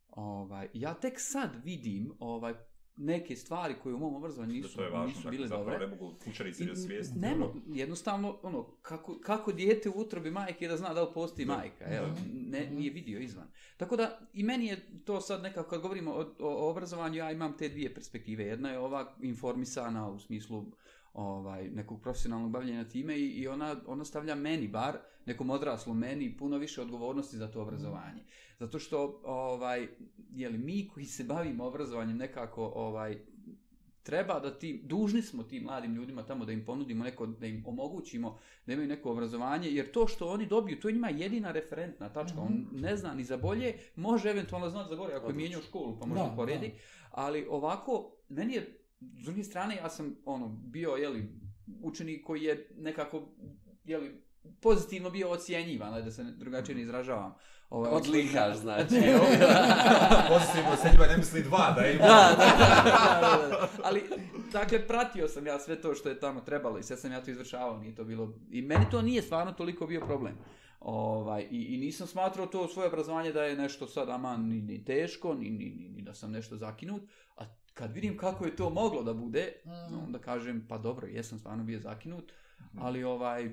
Ovaj, 0.08 0.68
ja 0.72 0.94
tek 0.94 1.14
sad 1.16 1.50
vidim 1.64 2.12
ovaj, 2.18 2.54
neke 2.96 3.36
stvari 3.36 3.74
koje 3.82 3.94
u 3.94 3.98
mom 3.98 4.14
obrazovanju 4.14 4.52
nisu, 4.52 4.76
to 4.76 4.82
je 4.82 4.90
važno, 4.90 5.06
nisu 5.06 5.30
bile 5.30 5.48
dobre. 5.48 5.78
ne 5.78 5.86
mogu 5.86 6.14
učenici 6.26 6.64
da 6.64 6.76
svijesti. 6.76 7.18
Ne 7.18 7.36
mogu, 7.36 7.60
jednostavno, 7.66 8.38
ono, 8.42 8.62
kako, 8.82 9.18
kako 9.20 9.52
dijete 9.52 9.88
u 9.88 9.92
utrobi 9.96 10.30
majke 10.30 10.68
da 10.68 10.76
zna 10.76 10.94
da 10.94 11.02
li 11.02 11.08
postoji 11.14 11.46
majka, 11.46 11.84
evo, 11.84 12.06
ne, 12.32 12.70
nije 12.70 12.90
vidio 12.90 13.20
izvan. 13.20 13.46
Tako 13.76 13.96
da, 13.96 14.18
i 14.32 14.42
meni 14.42 14.66
je 14.66 15.04
to 15.04 15.20
sad 15.20 15.42
nekako, 15.42 15.70
kad 15.70 15.80
govorimo 15.80 16.12
o, 16.12 16.20
o, 16.20 16.34
o 16.38 16.70
obrazovanju, 16.70 17.16
ja 17.16 17.30
imam 17.30 17.56
te 17.56 17.68
dvije 17.68 17.94
perspektive. 17.94 18.44
Jedna 18.44 18.70
je 18.70 18.78
ova 18.78 19.16
informisana 19.22 20.10
u 20.10 20.18
smislu 20.18 20.64
ovaj, 21.12 21.70
nekog 21.70 22.02
profesionalnog 22.02 22.50
bavljenja 22.50 22.88
time 22.88 23.16
i, 23.16 23.28
i 23.28 23.48
ona, 23.48 23.76
ona 23.86 24.04
stavlja 24.04 24.34
meni 24.34 24.68
bar, 24.68 24.98
nekom 25.26 25.50
odraslom 25.50 25.98
meni, 25.98 26.36
puno 26.36 26.58
više 26.58 26.82
odgovornosti 26.82 27.36
za 27.36 27.50
to 27.50 27.62
obrazovanje. 27.62 28.22
Zato 28.62 28.78
što 28.78 29.20
ovaj, 29.24 29.88
jeli, 30.34 30.58
mi 30.58 30.88
koji 30.88 31.06
se 31.06 31.24
bavimo 31.24 31.64
obrazovanjem 31.64 32.16
nekako 32.16 32.72
ovaj, 32.74 33.18
treba 34.02 34.40
da 34.40 34.58
ti, 34.58 34.82
dužni 34.84 35.22
smo 35.22 35.42
tim 35.42 35.62
mladim 35.62 35.94
ljudima 35.94 36.26
tamo 36.26 36.44
da 36.44 36.52
im 36.52 36.64
ponudimo 36.64 37.04
neko, 37.04 37.26
da 37.26 37.46
im 37.46 37.64
omogućimo 37.66 38.38
da 38.66 38.72
imaju 38.72 38.88
neko 38.88 39.10
obrazovanje, 39.10 39.70
jer 39.70 39.90
to 39.90 40.06
što 40.06 40.28
oni 40.28 40.46
dobiju, 40.46 40.80
to 40.80 40.88
je 40.88 40.92
njima 40.94 41.08
jedina 41.08 41.52
referentna 41.52 42.08
tačka, 42.12 42.40
mm 42.40 42.44
-hmm. 42.44 42.46
on 42.46 42.80
ne 42.80 42.96
zna 42.96 43.14
ni 43.14 43.24
za 43.24 43.36
bolje, 43.36 43.74
može 43.96 44.30
eventualno 44.30 44.70
znati 44.70 44.88
za 44.88 44.96
gore 44.96 45.14
ako 45.14 45.28
je 45.28 45.34
mijenjao 45.34 45.62
školu, 45.62 45.98
pa 46.00 46.06
može 46.06 46.36
poredi, 46.36 46.68
da. 46.68 46.74
ali 47.10 47.46
ovako, 47.50 48.12
meni 48.28 48.54
je 48.54 48.78
s 49.00 49.24
druge 49.24 49.44
strane, 49.44 49.76
ja 49.76 49.90
sam 49.90 50.16
ono, 50.24 50.48
bio 50.48 50.90
jeli, 50.90 51.28
učenik 51.82 52.26
koji 52.26 52.42
je 52.42 52.68
nekako 52.78 53.28
jeli, 53.84 54.22
pozitivno 54.60 55.10
bio 55.10 55.30
ocjenjivan, 55.30 56.04
da 56.04 56.10
se 56.10 56.22
drugačije 56.24 56.76
ne 56.76 56.82
izražavam. 56.82 57.34
Ovaj, 57.70 57.90
Odlikaš, 57.90 58.56
znači. 58.56 58.94
pozitivno 60.32 60.72
ocjenjivan, 60.72 61.08
ne 61.10 61.16
misli 61.16 61.42
dva, 61.42 61.74
da 61.76 61.86
ima. 61.90 62.04
Da, 62.04 62.34
da, 62.38 62.54
da, 62.58 63.38
da, 63.38 63.48
da, 63.48 63.68
Ali, 63.84 64.04
dakle, 64.52 64.86
pratio 64.86 65.28
sam 65.28 65.46
ja 65.46 65.58
sve 65.58 65.80
to 65.80 65.94
što 65.94 66.08
je 66.08 66.20
tamo 66.20 66.40
trebalo 66.40 66.78
i 66.78 66.82
sve 66.82 66.96
sam 66.96 67.12
ja 67.12 67.20
to 67.24 67.30
izvršavao, 67.30 67.78
nije 67.78 67.94
to 67.94 68.04
bilo... 68.04 68.32
I 68.50 68.62
meni 68.62 68.86
to 68.90 69.02
nije 69.02 69.22
stvarno 69.22 69.52
toliko 69.52 69.86
bio 69.86 70.00
problem. 70.00 70.38
Ovaj, 70.80 71.46
i, 71.50 71.74
I 71.74 71.78
nisam 71.78 72.06
smatrao 72.06 72.46
to 72.46 72.68
svoje 72.68 72.88
obrazovanje 72.88 73.32
da 73.32 73.42
je 73.42 73.56
nešto 73.56 73.86
sad 73.86 74.08
aman 74.08 74.48
ni, 74.48 74.60
ni 74.60 74.84
teško, 74.84 75.34
ni, 75.34 75.50
ni, 75.50 75.70
ni, 75.70 75.88
ni 75.88 76.02
da 76.02 76.14
sam 76.14 76.30
nešto 76.32 76.56
zakinut, 76.56 77.02
a 77.36 77.44
kad 77.74 77.92
vidim 77.92 78.16
kako 78.16 78.44
je 78.44 78.56
to 78.56 78.70
moglo 78.70 79.02
da 79.02 79.14
bude, 79.14 79.52
mm. 79.64 80.04
onda 80.04 80.18
kažem, 80.18 80.66
pa 80.68 80.78
dobro, 80.78 81.06
jesam 81.06 81.38
stvarno 81.38 81.64
bio 81.64 81.80
zakinut, 81.80 82.32
mm. 82.60 82.78
ali 82.80 83.04
ovaj, 83.04 83.50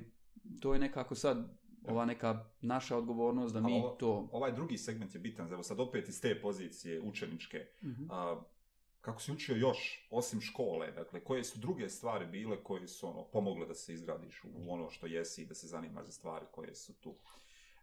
to 0.60 0.74
je 0.74 0.80
nekako 0.80 1.16
sad 1.16 1.60
ova 1.88 2.06
neka 2.06 2.46
naša 2.62 2.98
odgovornost 2.98 3.54
da 3.54 3.62
mi 3.62 3.74
ovo, 3.74 3.90
to... 3.90 4.30
Ovaj 4.32 4.52
drugi 4.52 4.78
segment 4.78 5.16
je 5.16 5.20
bitan, 5.20 5.54
evo 5.54 5.64
sad 5.64 5.80
opet 5.80 6.10
iz 6.10 6.22
te 6.22 6.42
pozicije 6.42 7.02
učeničke. 7.02 7.68
Mm 7.84 7.88
-hmm. 7.88 8.08
a, 8.10 8.42
kako 9.02 9.22
si 9.22 9.32
učio 9.32 9.56
još, 9.56 10.08
osim 10.12 10.42
škole, 10.42 10.92
dakle, 10.92 11.24
koje 11.24 11.44
su 11.44 11.60
druge 11.60 11.90
stvari 11.90 12.26
bile 12.26 12.64
koje 12.64 12.88
su 12.88 13.08
ono, 13.08 13.24
pomogle 13.24 13.66
da 13.66 13.74
se 13.74 13.94
izgradiš 13.94 14.44
u 14.44 14.74
ono 14.74 14.90
što 14.90 15.08
jesi 15.08 15.42
i 15.42 15.46
da 15.46 15.56
se 15.56 15.68
zanimaš 15.68 16.06
za 16.06 16.12
stvari 16.12 16.46
koje 16.52 16.76
su 16.76 16.94
tu? 16.94 17.16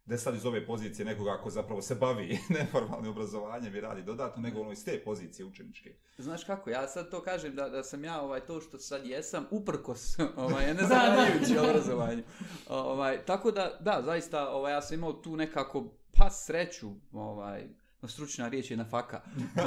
Ne 0.06 0.18
sad 0.18 0.34
iz 0.34 0.46
ove 0.46 0.66
pozicije 0.66 1.04
nekoga 1.04 1.32
ako 1.32 1.50
zapravo 1.50 1.82
se 1.82 1.94
bavi 1.94 2.38
neformalnim 2.58 3.10
obrazovanjem 3.10 3.76
i 3.76 3.80
radi 3.80 4.02
dodatno, 4.02 4.42
nego 4.42 4.60
ono 4.60 4.72
iz 4.72 4.84
te 4.84 5.02
pozicije 5.04 5.46
učeničke. 5.46 5.94
Znaš 6.18 6.44
kako, 6.44 6.70
ja 6.70 6.88
sad 6.88 7.10
to 7.10 7.22
kažem 7.22 7.54
da, 7.54 7.68
da 7.68 7.82
sam 7.82 8.04
ja 8.04 8.20
ovaj, 8.20 8.40
to 8.40 8.60
što 8.60 8.78
sad 8.78 9.06
jesam 9.06 9.46
uprkos 9.50 10.18
ovaj, 10.36 10.74
ne 10.74 10.82
zahvaljujući 10.88 11.58
obrazovanju. 11.58 12.22
Ovaj, 12.68 13.24
tako 13.24 13.50
da, 13.50 13.78
da, 13.80 14.02
zaista, 14.04 14.48
ovaj, 14.48 14.72
ja 14.72 14.82
sam 14.82 14.98
imao 14.98 15.12
tu 15.12 15.36
nekako 15.36 15.84
pa 16.12 16.30
sreću, 16.30 16.90
ovaj, 17.12 17.68
stručna 18.08 18.48
riječ 18.48 18.70
je 18.70 18.76
na 18.76 18.84
faka, 18.84 19.20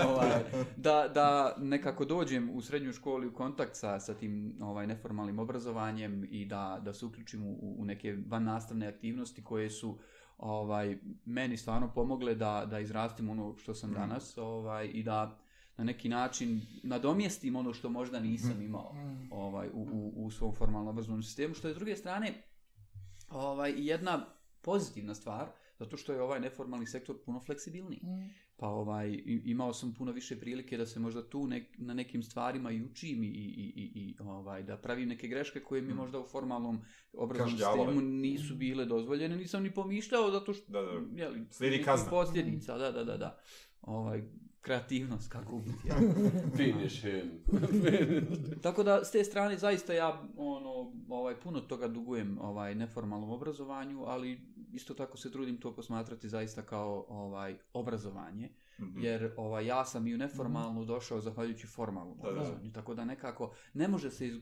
ovaj, 0.08 0.30
da, 0.78 1.12
da 1.14 1.56
nekako 1.58 2.06
dođem 2.06 2.50
u 2.54 2.62
srednju 2.62 2.94
školu 2.94 3.28
u 3.28 3.34
kontakt 3.34 3.76
sa, 3.76 4.00
sa 4.00 4.14
tim 4.14 4.58
ovaj, 4.62 4.88
neformalnim 4.88 5.40
obrazovanjem 5.40 6.28
i 6.32 6.46
da, 6.46 6.80
da 6.86 6.94
se 6.94 7.06
uključim 7.06 7.44
u, 7.44 7.76
u 7.78 7.86
neke 7.86 8.18
van 8.28 8.44
nastavne 8.44 8.88
aktivnosti 8.88 9.44
koje 9.44 9.70
su 9.70 10.00
ovaj 10.40 10.98
meni 11.26 11.58
stvarno 11.58 11.92
pomogle 11.94 12.36
da 12.36 12.66
da 12.70 12.80
izrastim 12.80 13.30
ono 13.30 13.58
što 13.58 13.74
sam 13.74 13.90
mm. 13.90 13.94
danas 13.94 14.38
ovaj 14.38 14.90
i 14.94 15.04
da 15.04 15.38
na 15.78 15.84
neki 15.84 16.10
način 16.10 16.62
nadomjestim 16.84 17.56
ono 17.56 17.74
što 17.74 17.90
možda 17.90 18.20
nisam 18.20 18.58
mm. 18.58 18.62
imao 18.62 18.94
mm. 18.94 19.28
ovaj 19.32 19.68
u, 19.74 19.88
u, 19.92 20.26
u 20.26 20.32
svom 20.32 20.56
formalnom 20.56 20.88
obrazovnom 20.88 21.24
sistemu 21.24 21.54
što 21.54 21.68
je 21.68 21.74
s 21.74 21.78
druge 21.78 21.96
strane 21.96 22.34
ovaj 23.30 23.74
jedna 23.78 24.26
pozitivna 24.62 25.16
stvar 25.16 25.48
zato 25.80 25.98
što 25.98 26.14
je 26.14 26.22
ovaj 26.22 26.40
neformalni 26.40 26.88
sektor 26.88 27.16
puno 27.26 27.40
fleksibilniji. 27.40 28.00
Mm. 28.04 28.49
Pa 28.60 28.68
ovaj 28.68 29.20
imao 29.26 29.74
sam 29.74 29.94
puno 29.94 30.12
više 30.12 30.40
prilike 30.40 30.78
da 30.78 30.86
se 30.86 31.00
možda 31.00 31.30
tu 31.30 31.48
nek, 31.48 31.64
na 31.78 31.94
nekim 31.94 32.24
stvarima 32.24 32.72
i 32.72 32.82
učim 32.82 33.24
i, 33.24 33.28
i, 33.28 33.74
i, 33.76 33.92
i 33.96 34.16
ovaj 34.20 34.64
da 34.64 34.78
pravim 34.78 35.10
neke 35.10 35.28
greške 35.28 35.60
koje 35.60 35.82
mi 35.82 35.94
mm. 35.94 35.98
možda 35.98 36.20
u 36.20 36.26
formalnom 36.26 36.82
obrazovnom 37.14 37.58
sistemu 37.58 38.02
nisu 38.02 38.56
bile 38.56 38.86
dozvoljene. 38.86 39.38
Nisam 39.38 39.64
ni 39.64 39.72
pomišljao 39.72 40.32
zato 40.32 40.54
što 40.54 40.72
da, 40.72 40.82
da. 40.82 41.22
je 41.22 41.30
li 41.30 41.46
slijedi 41.52 41.84
kazna. 41.84 42.10
Posljedica, 42.10 42.78
da, 42.78 42.92
da, 42.92 43.04
da, 43.04 43.18
da. 43.18 43.40
Ovaj 43.82 44.24
kreativnost 44.62 45.32
kako 45.32 45.56
ubiti. 45.56 45.88
Ja. 45.88 45.96
Finish 46.58 47.02
him. 47.02 47.32
Tako 48.62 48.84
da 48.84 49.04
s 49.06 49.12
te 49.12 49.24
strane 49.24 49.58
zaista 49.58 49.94
ja 49.94 50.24
ono 50.38 50.94
ovaj 51.10 51.40
puno 51.40 51.62
toga 51.62 51.88
dugujem 51.88 52.38
ovaj 52.42 52.76
neformalnom 52.76 53.30
obrazovanju, 53.30 54.04
ali 54.06 54.42
isto 54.74 54.94
tako 54.94 55.18
se 55.18 55.32
trudim 55.32 55.58
to 55.58 55.76
posmatrati 55.76 56.30
zaista 56.30 56.62
kao 56.62 57.06
ovaj 57.10 57.58
obrazovanje. 57.74 58.50
Mm 58.80 58.84
-hmm. 58.84 59.04
Jer 59.04 59.34
ovaj 59.38 59.66
ja 59.66 59.86
sam 59.86 60.08
i 60.08 60.14
u 60.14 60.18
neformalnu 60.18 60.86
došao 60.86 61.22
zahvaljujući 61.22 61.68
formalnom 61.68 62.18
da, 62.22 62.30
obrazovanju. 62.30 62.70
Da. 62.70 62.74
Tako 62.74 62.94
da 62.96 63.06
nekako 63.06 63.54
ne 63.74 63.88
može 63.88 64.12
se 64.12 64.28
iz, 64.28 64.36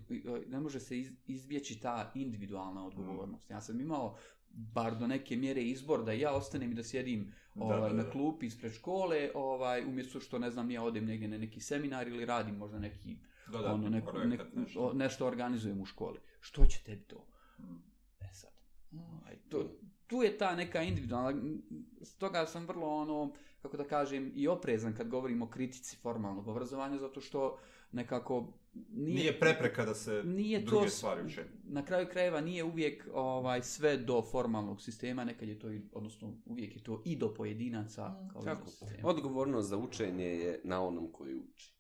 ne 0.48 0.60
može 0.60 0.80
se 0.80 1.00
iz, 1.00 1.12
izbjeći 1.26 1.80
ta 1.80 2.12
individualna 2.16 2.86
odgovornost. 2.86 3.50
Ja 3.50 3.62
sam 3.62 3.82
imao 3.82 4.18
bar 4.50 4.96
do 4.96 5.08
neke 5.08 5.36
mjere 5.36 5.62
izbor 5.62 6.04
da 6.04 6.12
ja 6.12 6.32
ostanem 6.32 6.72
i 6.72 6.76
da 6.76 6.84
sjedim 6.84 7.34
ovaj, 7.56 7.80
da, 7.82 7.88
da, 7.88 7.94
da. 7.94 8.04
na 8.04 8.12
klupi 8.12 8.46
ispred 8.46 8.74
škole, 8.74 9.32
ovaj, 9.36 9.86
umjesto 9.86 10.20
što 10.20 10.40
ne 10.40 10.52
znam, 10.52 10.72
ja 10.72 10.84
odem 10.84 11.06
negdje 11.06 11.28
na 11.28 11.38
neki 11.38 11.62
seminar 11.62 12.08
ili 12.08 12.26
radim 12.26 12.56
možda 12.56 12.80
neki, 12.80 13.18
da, 13.52 13.58
da, 13.58 13.74
ono, 13.74 13.90
neko, 13.90 14.18
nek, 14.18 14.42
nešto. 14.56 14.94
nešto 14.94 15.28
organizujem 15.28 15.82
u 15.82 15.86
školi. 15.86 16.20
Što 16.40 16.66
će 16.66 16.84
tebi 16.84 17.04
to? 17.04 17.28
Mm. 17.60 17.82
E 18.20 18.34
sad, 18.34 18.52
ovaj, 18.92 19.36
to, 19.50 19.72
tu 20.08 20.24
je 20.24 20.38
ta 20.38 20.56
neka 20.56 20.82
individualna, 20.82 21.42
stoga 22.02 22.46
sam 22.46 22.68
vrlo 22.68 22.88
ono, 22.88 23.34
kako 23.62 23.78
da 23.78 23.84
kažem, 23.84 24.32
i 24.36 24.48
oprezan 24.48 24.96
kad 24.96 25.10
govorimo 25.10 25.46
o 25.46 25.50
kritici 25.50 25.98
formalnog 25.98 26.48
obrazovanja, 26.48 26.98
zato 26.98 27.22
što 27.22 27.58
nekako 27.92 28.54
nije, 28.90 29.16
nije 29.16 29.40
prepreka 29.40 29.86
da 29.86 29.94
se 29.94 30.24
nije 30.26 30.60
druge 30.60 30.86
to, 30.86 30.92
stvari 30.92 31.26
uče. 31.26 31.44
Na 31.64 31.86
kraju 31.86 32.08
krajeva 32.12 32.42
nije 32.42 32.64
uvijek 32.64 33.08
ovaj 33.14 33.64
sve 33.64 33.98
do 33.98 34.22
formalnog 34.32 34.82
sistema, 34.82 35.24
nekad 35.24 35.50
je 35.50 35.60
to 35.60 35.72
i, 35.72 35.82
odnosno 35.92 36.34
uvijek 36.46 36.76
je 36.76 36.84
to 36.84 37.02
i 37.06 37.16
do 37.16 37.34
pojedinaca. 37.34 38.08
Mm. 38.10 38.30
Kao 38.30 38.42
Tako. 38.42 38.66
Odgovornost 39.04 39.70
za 39.70 39.78
učenje 39.78 40.26
je 40.26 40.62
na 40.64 40.82
onom 40.84 41.12
koji 41.12 41.36
uči. 41.36 41.78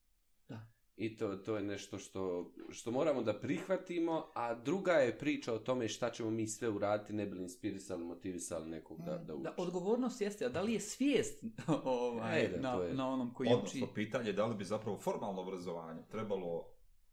I 0.97 1.17
to, 1.17 1.35
to 1.35 1.55
je 1.55 1.63
nešto 1.63 1.97
što, 1.97 2.51
što 2.69 2.91
moramo 2.91 3.21
da 3.23 3.39
prihvatimo, 3.39 4.31
a 4.35 4.55
druga 4.55 4.91
je 4.91 5.17
priča 5.17 5.53
o 5.53 5.59
tome 5.59 5.87
šta 5.87 6.11
ćemo 6.11 6.29
mi 6.31 6.47
sve 6.47 6.69
uraditi, 6.69 7.13
ne 7.13 7.25
bili 7.25 7.43
inspirisali, 7.43 8.03
motivisali 8.03 8.69
nekog 8.69 8.97
da, 9.05 9.17
da 9.17 9.35
uči. 9.35 9.43
Da, 9.43 9.53
odgovornost 9.57 10.21
jeste, 10.21 10.45
a 10.45 10.49
da 10.49 10.61
li 10.61 10.73
je 10.73 10.79
svijest 10.79 11.43
ovaj, 11.83 12.45
e, 12.45 12.47
da, 12.47 12.77
na, 12.77 12.83
je... 12.83 12.93
na 12.93 13.09
onom 13.09 13.33
koji 13.33 13.49
Odnosno, 13.53 13.85
uči? 13.85 13.93
pitanje 13.93 14.29
je 14.29 14.33
da 14.33 14.45
li 14.45 14.55
bi 14.55 14.65
zapravo 14.65 14.97
formalno 14.97 15.41
obrazovanje 15.41 16.01
trebalo 16.11 16.65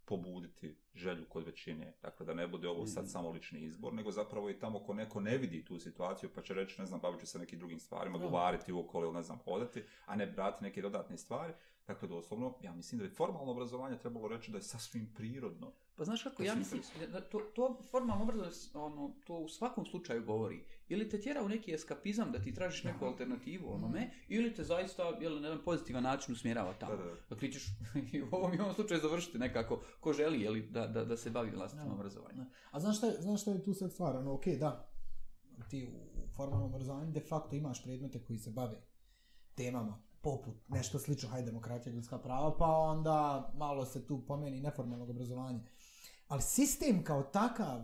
pobuditi 0.07 0.77
želju 0.95 1.25
kod 1.29 1.47
većine. 1.47 1.93
Dakle, 2.03 2.27
da 2.27 2.35
ne 2.35 2.49
bude 2.49 2.69
ovo 2.69 2.87
sad 2.87 3.05
mm. 3.05 3.09
samo 3.09 3.31
lični 3.31 3.61
izbor, 3.61 3.95
nego 3.95 4.11
zapravo 4.11 4.51
i 4.51 4.59
tamo 4.59 4.79
ko 4.79 4.95
neko 4.95 5.21
ne 5.21 5.39
vidi 5.39 5.65
tu 5.65 5.79
situaciju, 5.79 6.31
pa 6.35 6.43
će 6.43 6.55
reći, 6.55 6.81
ne 6.81 6.87
znam, 6.87 7.01
bavit 7.01 7.21
ću 7.21 7.27
se 7.27 7.39
nekim 7.39 7.59
drugim 7.59 7.79
stvarima, 7.79 8.19
govariti 8.19 8.73
u 8.73 8.81
okolo 8.81 9.05
ili 9.05 9.15
ne 9.15 9.23
znam, 9.23 9.39
hodati, 9.39 9.83
a 10.07 10.17
ne 10.17 10.27
brati 10.27 10.65
neke 10.65 10.83
dodatne 10.83 11.19
stvari. 11.19 11.53
Dakle, 11.87 12.09
doslovno, 12.09 12.55
ja 12.63 12.73
mislim 12.73 12.99
da 12.99 13.05
je 13.05 13.11
formalno 13.11 13.53
obrazovanje 13.53 13.99
trebalo 13.99 14.29
reći 14.29 14.51
da 14.51 14.59
je 14.59 14.63
sasvim 14.63 15.13
prirodno. 15.15 15.73
Pa 15.97 16.05
znaš 16.05 16.23
kako, 16.23 16.43
ja 16.43 16.55
mislim, 16.55 16.83
da 17.13 17.21
to, 17.21 17.39
to 17.39 17.79
formalno 17.91 18.23
obrazovanje, 18.23 18.55
ono, 18.75 19.15
to 19.27 19.35
u 19.35 19.49
svakom 19.49 19.87
slučaju 19.87 20.25
govori. 20.25 20.65
Ili 20.89 21.09
te 21.09 21.21
tjera 21.21 21.43
u 21.45 21.49
neki 21.49 21.75
eskapizam 21.75 22.33
da 22.33 22.43
ti 22.43 22.55
tražiš 22.55 22.85
neku 22.85 23.05
alternativu 23.05 23.73
onome, 23.73 24.11
ili 24.29 24.55
te 24.55 24.65
zaista, 24.65 25.03
jel, 25.21 25.41
na 25.41 25.49
jedan 25.49 25.65
pozitivan 25.65 26.03
način 26.03 26.33
usmjerava 26.33 26.73
tamo. 26.73 26.97
Da, 26.97 27.03
da. 27.03 27.15
Dakle, 27.31 27.53
ćeš 27.53 27.67
i 28.13 28.23
u 28.23 28.29
ovom, 28.31 28.61
ovom 28.61 28.75
slučaju 28.75 29.01
završiti 29.01 29.39
nekako 29.39 29.83
ko 30.01 30.13
želi, 30.13 30.41
jeli, 30.41 30.63
da, 30.63 30.87
da, 30.87 31.05
da 31.05 31.17
se 31.17 31.31
bavi 31.31 31.51
vlastnom 31.51 31.93
obrazovanjem. 31.93 32.47
A 32.71 32.81
znaš 32.81 32.97
šta, 32.97 33.07
je, 33.07 33.13
znaš 33.21 33.43
šta 33.43 33.51
je 33.51 33.65
tu 33.65 33.75
sad 33.75 33.93
stvar? 33.93 34.17
Ono, 34.17 34.35
ok, 34.35 34.47
da, 34.47 34.91
ti 35.71 35.89
u 36.15 36.29
formalnom 36.37 36.69
obrazovanju 36.69 37.13
de 37.13 37.21
facto 37.21 37.57
imaš 37.57 37.85
predmete 37.85 38.25
koji 38.25 38.39
se 38.39 38.51
bave 38.51 38.83
temama 39.55 40.03
poput 40.25 40.69
nešto 40.69 40.99
slično, 40.99 41.29
hajde, 41.29 41.47
demokratija, 41.47 41.93
ljudska 41.93 42.19
prava, 42.19 42.57
pa 42.59 42.67
onda 42.67 43.51
malo 43.57 43.85
se 43.85 44.07
tu 44.07 44.27
pomeni 44.27 44.61
neformalnog 44.61 45.11
obrazovanja. 45.11 45.61
Ali 46.29 46.43
sistem 46.43 47.05
kao 47.05 47.23
takav 47.23 47.83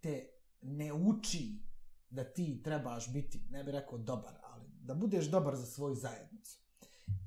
te 0.00 0.28
ne 0.62 0.92
uči 0.92 1.62
da 2.10 2.24
ti 2.24 2.62
trebaš 2.64 3.12
biti, 3.12 3.46
ne 3.50 3.64
bih 3.64 3.72
rekao 3.72 3.98
dobar, 3.98 4.34
ali 4.42 4.64
da 4.82 4.94
budeš 4.94 5.26
dobar 5.26 5.56
za 5.56 5.66
svoju 5.66 5.94
zajednicu. 5.94 6.60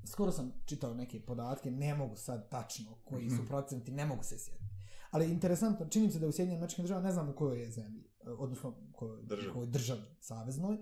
Skoro 0.05 0.31
sam 0.31 0.53
čitao 0.65 0.93
neke 0.93 1.25
podatke, 1.25 1.71
ne 1.71 1.95
mogu 1.95 2.15
sad 2.15 2.49
tačno 2.49 2.95
koji 3.03 3.29
su 3.29 3.35
mhm. 3.35 3.47
procenti, 3.47 3.91
ne 3.91 4.05
mogu 4.05 4.23
se 4.23 4.39
sjetiti. 4.39 4.73
Ali 5.11 5.31
interesantno, 5.31 5.89
čini 5.89 6.11
se 6.11 6.19
da 6.19 6.27
u 6.27 6.31
Sjedinjenim 6.31 6.59
američkim 6.59 6.83
državama, 6.83 7.07
ne 7.07 7.13
znam 7.13 7.29
u 7.29 7.35
kojoj 7.35 7.61
je 7.61 7.71
zemlji, 7.71 8.03
odnosno 8.25 8.69
u 8.69 8.93
kojoj 9.51 9.67
državi 9.67 10.01
saveznoj, 10.19 10.77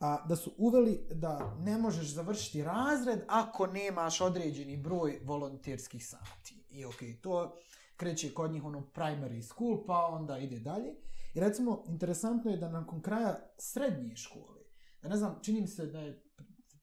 a, 0.00 0.26
da 0.28 0.36
su 0.36 0.54
uveli 0.58 1.06
da 1.10 1.56
ne 1.58 1.78
možeš 1.78 2.14
završiti 2.14 2.64
razred 2.64 3.20
ako 3.28 3.66
nemaš 3.66 4.20
određeni 4.20 4.76
broj 4.76 5.20
volonterskih 5.24 6.06
sati. 6.06 6.64
I 6.70 6.84
ok, 6.84 6.98
to 7.20 7.56
kreće 7.96 8.34
kod 8.34 8.50
njih 8.50 8.64
ono 8.64 8.80
primary 8.94 9.42
school, 9.42 9.86
pa 9.86 10.06
onda 10.06 10.38
ide 10.38 10.58
dalje. 10.58 10.94
I 11.34 11.40
recimo, 11.40 11.84
interesantno 11.88 12.50
je 12.50 12.56
da 12.56 12.68
nakon 12.68 13.02
kraja 13.02 13.52
srednje 13.58 14.16
škole, 14.16 14.60
da 15.02 15.08
ne 15.08 15.16
znam, 15.16 15.38
čini 15.42 15.60
mi 15.60 15.68
se 15.68 15.86
da 15.86 16.00
je 16.00 16.22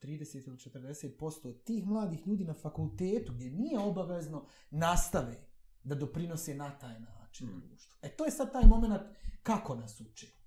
30 0.01 0.47
ili 0.47 0.57
40% 0.57 1.63
tih 1.63 1.85
mladih 1.85 2.27
ljudi 2.27 2.43
na 2.43 2.53
fakultetu 2.53 3.33
gdje 3.33 3.51
nije 3.51 3.79
obavezno 3.79 4.45
nastave 4.69 5.47
da 5.83 5.95
doprinose 5.95 6.55
na 6.55 6.79
taj 6.79 6.99
način 6.99 7.47
mm. 7.47 7.61
društvu. 7.67 7.97
E 8.01 8.09
to 8.09 8.25
je 8.25 8.31
sad 8.31 8.51
taj 8.51 8.63
moment 8.67 9.01
kako 9.43 9.75
nas 9.75 10.01
uči. 10.01 10.37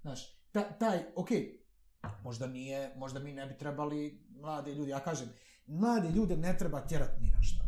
Znaš, 0.00 0.36
ta, 0.52 0.78
taj, 0.78 1.04
ok, 1.16 1.28
Možda 2.24 2.46
nije, 2.46 2.92
možda 2.96 3.20
mi 3.20 3.32
ne 3.32 3.46
bi 3.46 3.58
trebali 3.58 4.26
mlade 4.30 4.74
ljudi, 4.74 4.90
ja 4.90 5.00
kažem, 5.00 5.28
mlade 5.66 6.10
ljude 6.10 6.36
ne 6.36 6.58
treba 6.58 6.80
tjerati 6.80 7.22
ni 7.22 7.30
na 7.30 7.42
šta. 7.42 7.64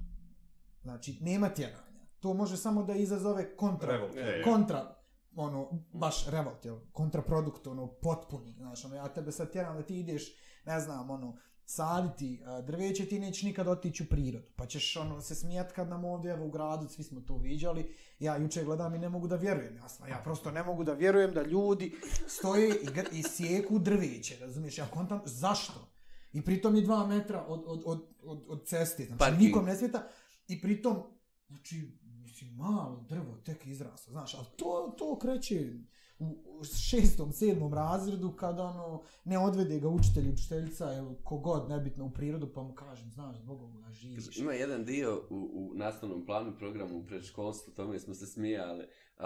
Znači, 0.83 1.18
nema 1.20 1.48
tjeranja. 1.48 2.05
To 2.20 2.35
može 2.35 2.57
samo 2.57 2.83
da 2.83 2.94
izazove 2.94 3.57
kontra, 3.57 3.92
revolt, 3.92 4.16
je, 4.16 4.42
kontra, 4.42 4.96
ono, 5.37 5.68
baš 5.92 6.27
revolt, 6.27 6.64
jel, 6.64 6.79
kontraprodukt, 6.92 7.66
ono, 7.66 7.87
potpuni, 7.87 8.53
znaš, 8.53 8.85
ono, 8.85 8.94
ja 8.94 9.09
tebe 9.09 9.33
sad 9.33 9.53
tjeram 9.53 9.77
da 9.77 9.83
ti 9.83 9.98
ideš, 9.98 10.22
ne 10.66 10.81
znam, 10.81 11.11
ono, 11.11 11.37
saditi 11.70 12.40
drveće, 12.66 13.07
ti 13.07 13.18
nećeš 13.18 13.42
nikad 13.42 13.68
otići 13.68 14.02
u 14.02 14.07
prirodu. 14.07 14.46
Pa 14.57 14.66
ćeš 14.66 14.96
ono, 14.96 15.20
se 15.20 15.35
smijat 15.35 15.72
kad 15.72 15.88
nam 15.88 16.04
ovdje 16.04 16.31
evo, 16.31 16.46
u 16.46 16.50
gradu, 16.50 16.88
svi 16.88 17.02
smo 17.02 17.20
to 17.20 17.37
viđali. 17.37 17.94
Ja 18.18 18.37
juče 18.37 18.64
gledam 18.64 18.94
i 18.94 18.98
ne 18.98 19.09
mogu 19.09 19.28
da 19.28 19.37
vjerujem. 19.37 19.76
Ja, 19.76 20.09
ja 20.09 20.20
prosto 20.24 20.50
ne 20.50 20.62
mogu 20.62 20.85
da 20.85 20.92
vjerujem 20.92 21.35
da 21.35 21.42
ljudi 21.42 21.94
stoje 22.26 22.68
i, 22.68 23.18
i 23.18 23.22
sjeku 23.22 23.78
drveće. 23.78 24.37
Razumiješ? 24.40 24.78
Ja 24.78 24.87
kontam, 24.87 25.20
zašto? 25.24 25.88
I 26.33 26.44
pritom 26.44 26.76
je 26.76 26.83
dva 26.83 27.07
metra 27.07 27.44
od, 27.48 27.64
od, 27.66 27.83
od, 27.85 28.09
od, 28.22 28.44
od 28.48 28.66
ceste. 28.66 29.04
Znači, 29.04 29.18
Parking. 29.18 29.42
nikom 29.42 29.64
ne 29.64 29.76
svijeta. 29.76 30.09
I 30.48 30.61
pritom, 30.61 31.02
znači, 31.48 31.98
mislim, 32.02 32.54
malo 32.54 33.04
drvo 33.09 33.37
tek 33.44 33.66
izraslo. 33.66 34.12
Znaš, 34.12 34.35
ali 34.35 34.46
to, 34.57 34.94
to 34.98 35.18
kreće 35.18 35.72
u 36.18 36.64
šestom, 36.64 37.33
sedmom 37.33 37.74
razredu, 37.74 38.33
kada 38.33 38.62
ono, 38.62 39.02
ne 39.24 39.38
odvede 39.38 39.81
ga 39.81 39.88
učitelj, 39.88 40.33
učiteljica, 40.33 40.94
ili 40.94 41.16
kogod, 41.24 41.68
nebitno 41.68 42.04
u 42.04 42.11
prirodu, 42.11 42.52
pa 42.54 42.62
mu 42.62 42.74
kažem, 42.74 43.11
znaš, 43.11 43.37
zbog 43.37 43.62
ovoga 43.62 43.90
živiš. 43.92 44.38
Ima 44.38 44.52
jedan 44.52 44.85
dio 44.85 45.22
u, 45.31 45.50
u 45.52 45.74
nastavnom 45.74 46.26
planu 46.26 46.57
programu 46.59 46.98
u 46.98 47.07
predškolstvu, 47.07 47.72
tome 47.72 47.98
smo 47.98 48.14
se 48.14 48.26
smijali, 48.26 48.85
uh, 48.85 49.24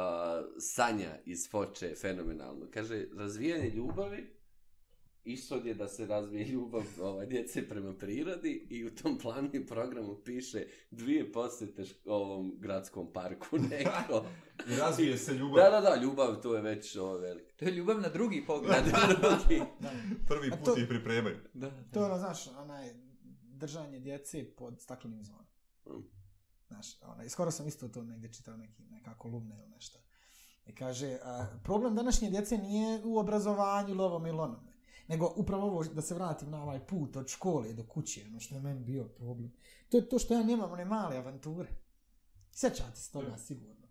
Sanja 0.59 1.18
iz 1.26 1.50
Foče, 1.50 1.94
fenomenalno. 2.00 2.66
Kaže, 2.74 3.07
razvijanje 3.16 3.70
ljubavi, 3.70 4.41
ishod 5.24 5.66
je 5.66 5.74
da 5.74 5.88
se 5.88 6.06
razvije 6.06 6.46
ljubav 6.46 6.85
ovaj, 7.00 7.26
djece 7.26 7.68
prema 7.68 7.94
prirodi 7.94 8.66
i 8.70 8.85
u 8.87 8.94
tom 8.94 9.18
planu 9.18 9.50
i 9.52 9.66
programu 9.66 10.16
piše 10.24 10.66
dvije 10.90 11.32
posjete 11.32 11.85
ovom 12.04 12.54
gradskom 12.58 13.12
parku 13.12 13.58
neko. 13.70 14.24
I 14.68 14.76
razvije 14.76 15.18
se 15.18 15.35
ljubav. 15.35 15.64
Da, 15.64 15.70
da, 15.70 15.80
da, 15.80 16.02
ljubav 16.02 16.40
to 16.42 16.56
je 16.56 16.62
već 16.62 16.96
ovo 16.96 17.18
veliko. 17.18 17.50
To 17.56 17.64
je 17.64 17.70
ljubav 17.70 18.00
na 18.00 18.08
drugi 18.08 18.44
pogled. 18.46 18.85
na 18.92 19.14
drugi. 19.20 19.62
Prvi 20.28 20.50
put 20.50 20.64
to, 20.64 20.76
ih 20.78 20.87
pripremaju. 20.88 21.37
Da, 21.54 21.70
da. 21.70 21.85
To 21.92 22.00
je 22.00 22.06
ono, 22.06 22.18
znaš, 22.18 22.46
onaj, 22.46 22.94
držanje 23.42 24.00
djece 24.00 24.54
pod 24.56 24.80
staklenim 24.80 25.24
zvonom. 25.24 25.46
Mm. 25.87 26.04
Znaš, 26.68 27.02
onaj, 27.02 27.28
skoro 27.28 27.50
sam 27.50 27.68
isto 27.68 27.88
to 27.88 28.02
negdje 28.02 28.32
čitao 28.32 28.56
neki, 28.56 28.82
neka 28.90 29.18
kolumna 29.18 29.54
ili 29.58 29.68
nešto. 29.68 29.98
I 30.66 30.74
kaže, 30.74 31.18
a, 31.22 31.46
problem 31.64 31.94
današnje 31.94 32.30
djece 32.30 32.58
nije 32.58 33.00
u 33.04 33.18
obrazovanju 33.18 33.94
lovom 33.94 34.26
ili 34.26 34.38
onome 34.38 34.71
nego 35.12 35.33
upravo 35.37 35.66
ovo 35.66 35.85
da 35.85 36.03
se 36.03 36.14
vratim 36.14 36.51
na 36.51 36.62
ovaj 36.62 36.81
put 36.87 37.16
od 37.16 37.29
škole 37.29 37.72
do 37.72 37.85
kuće, 37.85 38.20
ono 38.31 38.40
što 38.40 38.55
je 38.55 38.61
meni 38.61 38.81
bio 38.81 39.05
problem. 39.05 39.53
To 39.88 39.96
je 39.96 40.09
to 40.09 40.18
što 40.18 40.35
ja 40.35 40.42
nemam 40.42 40.72
one 40.72 40.85
male 40.85 41.16
avanture. 41.16 41.68
Sjećate 42.53 42.96
se 42.96 43.12
toga, 43.12 43.37
sigurno. 43.38 43.87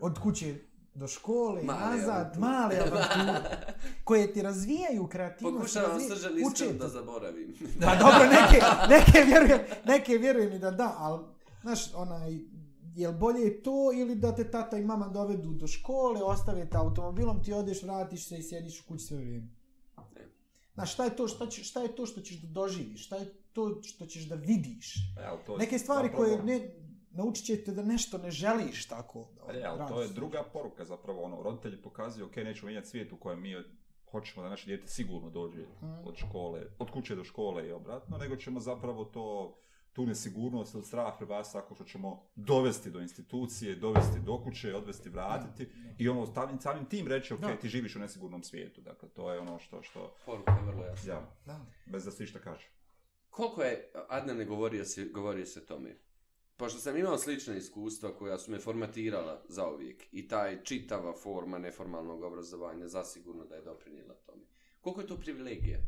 Od 0.00 0.18
kuće 0.18 0.54
do 0.94 1.08
škole, 1.08 1.62
male 1.62 1.96
nazad, 1.96 2.08
avanture. 2.08 2.40
male 2.40 2.76
avanture, 2.76 3.74
koje 4.04 4.32
ti 4.32 4.42
razvijaju 4.42 5.06
kreativnost. 5.06 5.56
Pokušavam 5.56 6.00
sržan 6.00 6.38
iskreno 6.38 6.78
da 6.78 6.88
zaboravim. 6.88 7.54
Pa 7.80 7.96
dobro, 7.96 8.24
neke, 8.30 8.64
neke, 8.94 9.24
vjerujem, 9.26 9.60
neke 9.84 10.18
vjerujem 10.18 10.52
i 10.52 10.58
da 10.58 10.70
da, 10.70 10.94
ali, 10.98 11.24
znaš, 11.62 11.94
onaj, 11.94 12.38
jel 12.94 13.12
bolje 13.12 13.62
to 13.62 13.92
ili 13.94 14.14
da 14.14 14.34
te 14.34 14.50
tata 14.50 14.76
i 14.76 14.84
mama 14.84 15.08
dovedu 15.08 15.52
do 15.52 15.66
škole, 15.66 16.22
ostave 16.22 16.70
te 16.70 16.76
automobilom, 16.76 17.42
ti 17.42 17.52
odeš, 17.52 17.82
vratiš 17.82 18.28
se 18.28 18.38
i 18.38 18.42
sjediš 18.42 18.80
u 18.80 18.84
kući 18.88 19.04
sve 19.04 19.16
vrijeme. 19.16 19.63
Znaš, 20.74 20.92
šta 20.92 21.04
je 21.04 21.16
to, 21.16 21.28
šta, 21.28 21.46
će, 21.46 21.64
šta 21.64 21.82
je 21.82 21.94
to 21.94 22.06
što 22.06 22.20
ćeš 22.20 22.36
da 22.36 22.48
doživiš? 22.48 23.06
Šta 23.06 23.16
je 23.16 23.32
to 23.52 23.82
što 23.82 24.06
ćeš 24.06 24.28
da 24.28 24.34
vidiš? 24.34 24.94
Evo, 25.26 25.38
to 25.46 25.56
Neke 25.56 25.78
stvari 25.78 26.08
koje 26.16 26.42
ne, 26.42 26.70
naučit 27.10 27.46
ćete 27.46 27.72
da 27.72 27.82
nešto 27.82 28.18
ne 28.18 28.30
želiš 28.30 28.88
tako. 28.88 29.28
Da, 29.46 29.60
Evo, 29.60 29.88
to 29.88 30.02
je 30.02 30.08
druga 30.08 30.42
poruka 30.52 30.84
zapravo. 30.84 31.22
Ono, 31.22 31.42
roditelji 31.42 31.82
pokazuju, 31.82 32.26
ok, 32.26 32.36
nećemo 32.36 32.66
mijenjati 32.66 32.88
svijet 32.88 33.12
u 33.12 33.16
kojem 33.16 33.42
mi 33.42 33.54
hoćemo 34.10 34.42
da 34.42 34.48
naše 34.48 34.66
djete 34.66 34.86
sigurno 34.86 35.30
dođe 35.30 35.64
hmm. 35.80 35.98
od 36.04 36.16
škole, 36.16 36.62
od 36.78 36.90
kuće 36.90 37.14
do 37.14 37.24
škole 37.24 37.68
i 37.68 37.72
obratno, 37.72 38.18
nego 38.18 38.36
ćemo 38.36 38.60
zapravo 38.60 39.04
to 39.04 39.56
tu 39.94 40.06
nesigurnost 40.06 40.74
ili 40.74 40.84
strah 40.84 41.20
vas 41.20 41.52
tako 41.52 41.74
što 41.74 41.84
ćemo 41.84 42.22
dovesti 42.34 42.90
do 42.90 43.00
institucije, 43.00 43.76
dovesti 43.76 44.20
do 44.20 44.42
kuće, 44.44 44.74
odvesti, 44.74 45.08
vratiti 45.08 45.66
da, 45.66 45.88
da. 45.88 45.94
i 45.98 46.08
ono 46.08 46.26
samim, 46.26 46.60
samim 46.60 46.84
tim 46.84 47.08
reći, 47.08 47.34
ok, 47.34 47.40
da. 47.40 47.56
ti 47.56 47.68
živiš 47.68 47.96
u 47.96 47.98
nesigurnom 47.98 48.42
svijetu. 48.42 48.80
Dakle, 48.80 49.08
to 49.08 49.32
je 49.32 49.40
ono 49.40 49.58
što... 49.58 49.82
što 49.82 50.14
Poruka 50.26 50.52
je 50.52 50.62
vrlo 50.66 50.84
jasna. 50.84 51.12
Ja, 51.12 51.30
da. 51.46 51.66
bez 51.86 52.04
da 52.04 52.10
se 52.10 52.24
išta 52.24 52.38
kaže. 52.38 52.68
Koliko 53.30 53.62
je, 53.62 53.90
Adnan 54.08 54.36
ne 54.36 54.44
govorio 54.44 54.84
se, 54.84 55.04
govorio 55.04 55.46
se 55.46 55.66
tome, 55.66 55.96
pošto 56.56 56.78
sam 56.78 56.96
imao 56.96 57.18
slična 57.18 57.56
iskustva 57.56 58.16
koja 58.16 58.38
su 58.38 58.50
me 58.50 58.58
formatirala 58.58 59.44
za 59.48 59.68
uvijek 59.68 60.04
i 60.12 60.28
taj 60.28 60.62
čitava 60.62 61.12
forma 61.12 61.58
neformalnog 61.58 62.22
obrazovanja 62.22 62.88
zasigurno 62.88 63.44
da 63.44 63.54
je 63.54 63.62
doprinijela 63.62 64.14
tome. 64.14 64.42
Koliko 64.80 65.00
je 65.00 65.06
to 65.06 65.20
privilegija? 65.20 65.78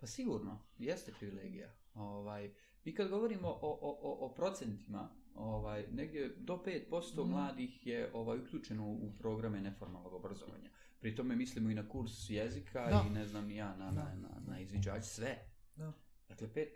Pa 0.00 0.06
sigurno, 0.06 0.58
jeste 0.78 1.12
privilegija. 1.18 1.74
Ovaj, 1.94 2.54
mi 2.86 2.94
kad 2.94 3.08
govorimo 3.08 3.48
o, 3.48 3.78
o, 3.82 3.98
o, 4.02 4.26
o 4.26 4.34
procentima, 4.34 5.08
ovaj, 5.34 5.86
negdje 5.92 6.28
do 6.28 6.62
5% 6.90 7.24
mm. 7.24 7.30
mladih 7.30 7.86
je 7.86 8.10
ovaj, 8.14 8.38
uključeno 8.38 8.86
u 8.86 9.12
programe 9.18 9.60
neformalnog 9.60 10.12
obrazovanja. 10.12 10.70
Pri 11.00 11.16
tome 11.16 11.36
mislimo 11.36 11.70
i 11.70 11.74
na 11.74 11.88
kurs 11.88 12.30
jezika 12.30 12.86
da. 12.90 13.04
i 13.10 13.14
ne 13.14 13.26
znam 13.26 13.50
ja 13.50 13.76
na, 13.76 13.90
na, 13.90 14.14
na, 14.14 14.40
na 14.46 14.60
izviđač, 14.60 15.04
sve. 15.04 15.38
Da. 15.76 15.92
Dakle, 16.28 16.48
5%. 16.48 16.66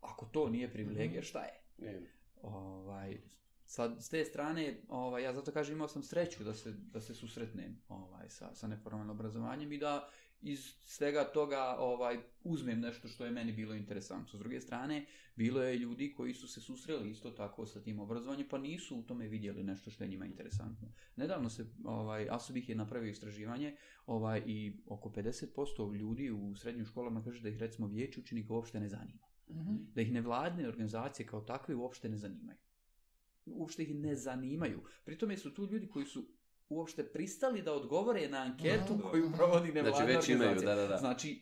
Ako 0.00 0.26
to 0.26 0.48
nije 0.48 0.72
privilegija, 0.72 1.20
mhm. 1.20 1.26
šta 1.26 1.42
je? 1.42 1.62
Ne. 1.78 2.00
Ovaj, 2.42 3.20
sad, 3.64 4.04
s 4.04 4.08
te 4.08 4.24
strane, 4.24 4.80
ovaj, 4.88 5.22
ja 5.22 5.32
zato 5.32 5.52
kažem 5.52 5.74
imao 5.74 5.88
sam 5.88 6.02
sreću 6.02 6.44
da 6.44 6.54
se, 6.54 6.72
da 6.72 7.00
se 7.00 7.14
susretnem 7.14 7.82
ovaj, 7.88 8.11
sa, 8.28 8.54
sa 8.54 8.68
neformalnim 8.68 9.10
obrazovanjem 9.10 9.72
i 9.72 9.78
da 9.78 10.08
iz 10.42 10.74
svega 10.80 11.24
toga 11.24 11.76
ovaj 11.78 12.18
uzmem 12.44 12.80
nešto 12.80 13.08
što 13.08 13.24
je 13.24 13.30
meni 13.30 13.52
bilo 13.52 13.74
interesantno. 13.74 14.38
S 14.38 14.38
druge 14.38 14.60
strane, 14.60 15.06
bilo 15.36 15.62
je 15.62 15.78
ljudi 15.78 16.12
koji 16.16 16.34
su 16.34 16.48
se 16.48 16.60
susreli 16.60 17.10
isto 17.10 17.30
tako 17.30 17.66
sa 17.66 17.82
tim 17.82 18.00
obrazovanjem, 18.00 18.48
pa 18.48 18.58
nisu 18.58 18.96
u 18.96 19.02
tome 19.02 19.28
vidjeli 19.28 19.62
nešto 19.62 19.90
što 19.90 20.04
je 20.04 20.08
njima 20.08 20.26
interesantno. 20.26 20.88
Nedavno 21.16 21.50
se, 21.50 21.66
ovaj, 21.84 22.28
Asubih 22.30 22.68
je 22.68 22.74
napravio 22.74 23.10
istraživanje 23.10 23.76
ovaj, 24.06 24.42
i 24.46 24.72
oko 24.86 25.08
50% 25.08 25.94
ljudi 25.94 26.30
u 26.30 26.54
srednjim 26.56 26.86
školama 26.86 27.24
kaže 27.24 27.42
da 27.42 27.48
ih 27.48 27.58
recimo 27.58 27.86
vijeći 27.86 28.20
učenika 28.20 28.52
uopšte 28.52 28.80
ne 28.80 28.88
zanima. 28.88 29.26
Mm 29.48 29.54
-hmm. 29.54 29.78
Da 29.94 30.00
ih 30.00 30.12
nevladne 30.12 30.68
organizacije 30.68 31.26
kao 31.26 31.40
takve 31.40 31.74
uopšte 31.74 32.08
ne 32.08 32.16
zanimaju. 32.16 32.58
Uopšte 33.46 33.82
ih 33.82 33.94
ne 33.94 34.16
zanimaju. 34.16 34.82
Pritome 35.04 35.36
su 35.36 35.54
tu 35.54 35.66
ljudi 35.66 35.88
koji 35.88 36.06
su 36.06 36.28
uopšte 36.72 37.12
pristali 37.12 37.62
da 37.62 37.72
odgovore 37.72 38.28
na 38.28 38.38
anketu 38.38 38.96
no, 38.96 39.10
koju 39.10 39.32
provodi 39.36 39.72
nevladna 39.72 39.98
znači, 39.98 40.12
već 40.12 40.28
imaju, 40.28 40.60
da, 40.60 40.74
da, 40.74 40.86
da. 40.86 40.96
Znači, 40.96 41.40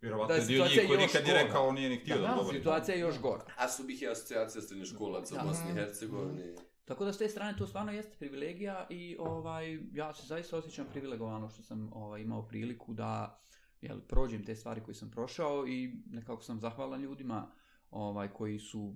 Vjerovatno 0.00 0.34
je 0.34 0.44
dio 0.44 0.64
njih 0.64 0.80
koji 0.86 0.98
nikad 0.98 1.26
je 1.26 1.34
rekao, 1.34 1.72
nije 1.72 1.88
ni 1.90 1.96
htio 1.96 2.16
da, 2.16 2.22
da 2.22 2.32
odgovori. 2.32 2.58
situacija 2.58 2.94
je 2.94 3.00
još 3.00 3.20
gora. 3.20 3.44
A 3.56 3.68
su 3.68 3.84
bih 3.84 4.02
i 4.02 4.08
asocijacija 4.08 4.62
srednje 4.62 4.84
školaca 4.84 5.42
u 5.44 5.48
Bosni 5.48 5.70
i 5.70 5.74
Hercegovini. 5.74 6.42
Tako 6.84 7.04
da 7.04 7.12
s 7.12 7.18
te 7.18 7.28
strane 7.28 7.58
to 7.58 7.66
stvarno 7.66 7.92
jeste 7.92 8.16
privilegija 8.18 8.86
i 8.90 9.16
ovaj 9.20 9.78
ja 9.92 10.14
se 10.14 10.26
zaista 10.26 10.56
osjećam 10.56 10.86
privilegovano 10.90 11.48
što 11.48 11.62
sam 11.62 11.90
ovaj 11.92 12.20
imao 12.20 12.48
priliku 12.48 12.94
da 12.94 13.42
jel, 13.80 14.00
prođem 14.00 14.44
te 14.44 14.56
stvari 14.56 14.80
koje 14.84 14.94
sam 14.94 15.10
prošao 15.10 15.66
i 15.66 16.02
nekako 16.10 16.42
sam 16.42 16.60
zahvalan 16.60 17.02
ljudima 17.02 17.50
ovaj 17.90 18.28
koji 18.28 18.58
su 18.58 18.94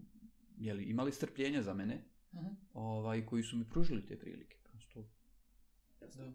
jel, 0.59 0.81
imali 0.81 1.13
strpljenje 1.13 1.63
za 1.63 1.75
mene 1.75 2.05
uh 2.33 2.41
-huh. 2.41 2.55
ovaj 2.75 3.27
koji 3.27 3.43
su 3.43 3.57
mi 3.57 3.65
pružili 3.65 4.07
te 4.07 4.19
prilike. 4.19 4.57
Da. 6.15 6.33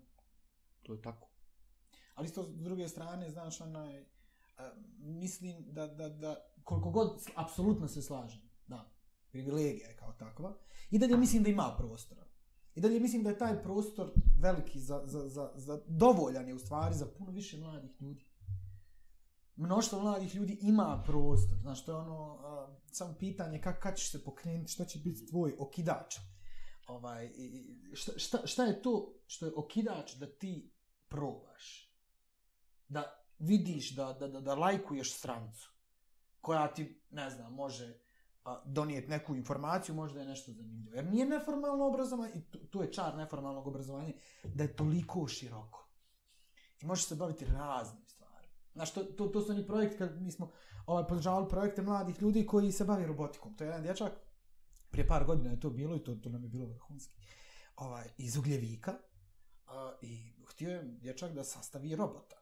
To 0.84 0.94
je 0.94 1.02
tako. 1.02 1.30
Ali 2.16 2.26
isto 2.26 2.44
s 2.44 2.64
druge 2.64 2.88
strane, 2.88 3.32
znaš, 3.32 3.62
onaj, 3.62 4.06
a, 4.58 4.72
mislim 4.98 5.66
da, 5.72 5.88
da, 5.88 6.10
da, 6.10 6.36
koliko 6.64 6.90
god, 6.90 7.22
apsolutno 7.36 7.88
se 7.88 8.02
slažem, 8.02 8.42
da, 8.68 8.92
privilegija 9.32 9.90
je 9.90 9.96
kao 9.96 10.14
takva, 10.14 10.58
i 10.92 11.00
dalje 11.00 11.18
mislim 11.18 11.44
da 11.44 11.50
ima 11.50 11.76
prostora. 11.78 12.28
I 12.76 12.82
dalje 12.82 13.00
mislim 13.00 13.24
da 13.24 13.30
je 13.30 13.38
taj 13.38 13.64
prostor 13.64 14.12
veliki 14.40 14.80
za, 14.80 15.02
za, 15.06 15.30
za, 15.30 15.52
za 15.56 15.82
dovoljan 15.88 16.48
je 16.48 16.54
u 16.54 16.60
stvari 16.60 16.96
za 16.96 17.06
puno 17.18 17.32
više 17.32 17.58
mladih 17.58 18.02
ljudi. 18.02 18.26
Mnoštvo 19.56 20.00
mladih 20.02 20.36
ljudi 20.36 20.58
ima 20.62 21.04
prostor. 21.06 21.58
Znaš, 21.62 21.86
to 21.86 21.92
je 21.92 21.98
ono, 21.98 22.40
a, 22.44 22.76
samo 22.92 23.16
pitanje 23.20 23.62
kako 23.62 23.82
kad 23.82 23.98
ćeš 23.98 24.12
se 24.12 24.24
pokrenuti, 24.24 24.72
što 24.72 24.86
će 24.86 25.00
biti 25.00 25.26
tvoj 25.26 25.56
okidač 25.60 26.16
ovaj, 26.88 27.32
šta, 27.94 28.12
šta, 28.20 28.48
šta 28.48 28.64
je 28.64 28.82
to 28.82 29.14
što 29.28 29.46
je 29.46 29.52
okidač 29.56 30.14
da 30.14 30.26
ti 30.26 30.72
probaš? 31.08 31.94
Da 32.88 33.26
vidiš, 33.40 33.96
da, 33.96 34.14
da, 34.14 34.28
da, 34.28 34.42
da 34.42 34.56
lajkuješ 34.56 35.18
strancu 35.18 35.72
koja 36.42 36.74
ti, 36.74 37.02
ne 37.10 37.30
znam, 37.30 37.54
može 37.54 38.00
donijeti 38.66 39.08
neku 39.08 39.36
informaciju, 39.36 39.96
možda 39.96 40.20
je 40.20 40.26
nešto 40.26 40.52
zanimljivo. 40.52 40.96
Jer 40.96 41.06
nije 41.06 41.26
neformalno 41.26 41.88
obrazovanje, 41.88 42.32
i 42.36 42.42
tu, 42.42 42.60
tu 42.68 42.82
je 42.82 42.94
čar 42.94 43.16
neformalnog 43.16 43.68
obrazovanja, 43.68 44.14
da 44.44 44.64
je 44.64 44.76
toliko 44.76 45.28
široko. 45.28 45.90
I 46.82 46.86
možeš 46.86 47.06
se 47.06 47.16
baviti 47.16 47.46
raznim 47.46 48.06
stvarima. 48.08 48.54
Znaš, 48.74 48.94
to, 48.94 49.04
to, 49.04 49.28
to 49.28 49.42
su 49.42 49.52
oni 49.52 49.68
projekti, 49.68 49.98
kad 49.98 50.22
mi 50.22 50.32
smo 50.32 50.52
ovaj, 50.86 51.08
podržavali 51.08 51.50
projekte 51.50 51.82
mladih 51.82 52.22
ljudi 52.22 52.46
koji 52.46 52.72
se 52.72 52.86
bavi 52.86 53.06
robotikom. 53.06 53.56
To 53.56 53.64
je 53.64 53.68
jedan 53.68 53.84
dječak 53.84 54.12
prije 54.92 55.08
par 55.08 55.26
godina 55.26 55.52
je 55.52 55.60
to 55.60 55.70
bilo 55.70 55.96
i 55.96 56.04
to, 56.04 56.16
to 56.16 56.30
nam 56.30 56.44
je 56.44 56.50
bilo 56.50 56.66
vrhunski, 56.66 57.18
ovaj, 57.76 58.08
iz 58.18 58.38
Ugljevika 58.38 58.94
uh, 59.66 59.74
i 60.02 60.34
htio 60.48 60.70
je 60.70 60.84
dječak 60.84 61.34
da 61.34 61.44
sastavi 61.44 61.96
robota. 61.96 62.36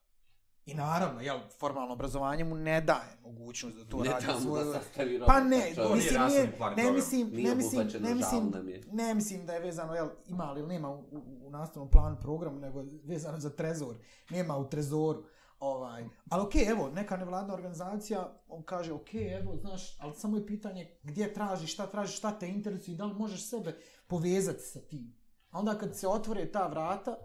I 0.65 0.73
naravno, 0.73 1.21
jel, 1.21 1.39
formalno 1.60 1.93
obrazovanje 1.93 2.43
mu 2.43 2.55
ne 2.55 2.81
daje 2.81 3.17
mogućnost 3.23 3.77
da 3.77 3.86
to 3.86 4.03
ne 4.03 4.10
radi 4.10 4.25
svoje... 4.41 4.65
Da 4.65 4.73
sastavi 4.73 5.17
robota, 5.17 5.34
pa 5.34 5.39
ne, 5.39 5.55
mislim, 5.58 5.88
nije, 5.97 6.51
ne 6.75 6.91
mislim, 6.91 7.27
ne 7.34 7.55
mislim, 7.55 8.03
ne 8.03 8.15
mislim, 8.15 8.51
ne 8.91 9.13
mislim 9.13 9.45
da 9.45 9.53
je 9.53 9.60
vezano, 9.60 9.93
jel, 9.93 10.10
ima 10.27 10.51
li 10.51 10.60
ili 10.60 10.69
nema 10.69 10.89
u, 10.89 10.99
u, 10.99 11.47
u 11.47 11.49
nastavnom 11.49 11.89
planu 11.89 12.17
programu, 12.21 12.60
nego 12.60 12.84
vezano 13.03 13.39
za 13.39 13.49
trezor. 13.49 13.95
Nema 14.29 14.58
u 14.58 14.69
trezoru. 14.69 15.23
Ovaj, 15.65 16.06
ali 16.30 16.43
okej, 16.43 16.62
okay, 16.62 16.71
evo, 16.71 16.89
neka 16.89 17.17
nevladna 17.17 17.54
organizacija, 17.54 18.34
on 18.47 18.63
kaže, 18.63 18.93
okej, 18.93 19.21
okay, 19.21 19.41
evo, 19.41 19.58
znaš, 19.58 19.97
ali 19.99 20.13
samo 20.13 20.38
je 20.38 20.47
pitanje 20.47 20.97
gdje 21.04 21.34
tražiš, 21.34 21.73
šta 21.73 21.88
tražiš, 21.88 22.17
šta 22.17 22.39
te 22.39 22.49
interesuje, 22.49 22.97
da 22.97 23.06
li 23.06 23.13
možeš 23.13 23.49
sebe 23.49 23.78
povezati 24.08 24.63
sa 24.63 24.80
tim. 24.80 25.15
A 25.49 25.60
onda 25.60 25.78
kad 25.78 25.97
se 25.97 26.08
otvore 26.08 26.51
ta 26.51 26.67
vrata, 26.67 27.17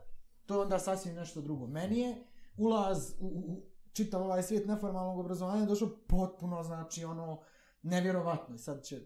to 0.47 0.55
je 0.55 0.61
onda 0.61 0.79
sasvim 0.79 1.15
nešto 1.15 1.41
drugo. 1.41 1.67
Meni 1.67 1.99
je 1.99 2.27
ulaz 2.57 3.13
u, 3.21 3.27
u 3.27 3.63
čitav 3.93 4.23
ovaj 4.23 4.43
svijet 4.43 4.67
neformalnog 4.67 5.19
obrazovanja 5.19 5.67
došao 5.67 5.89
potpuno, 6.09 6.63
znači, 6.63 7.05
ono, 7.05 7.41
nevjerovatno. 7.83 8.59
Sad 8.59 8.85
će, 8.85 9.01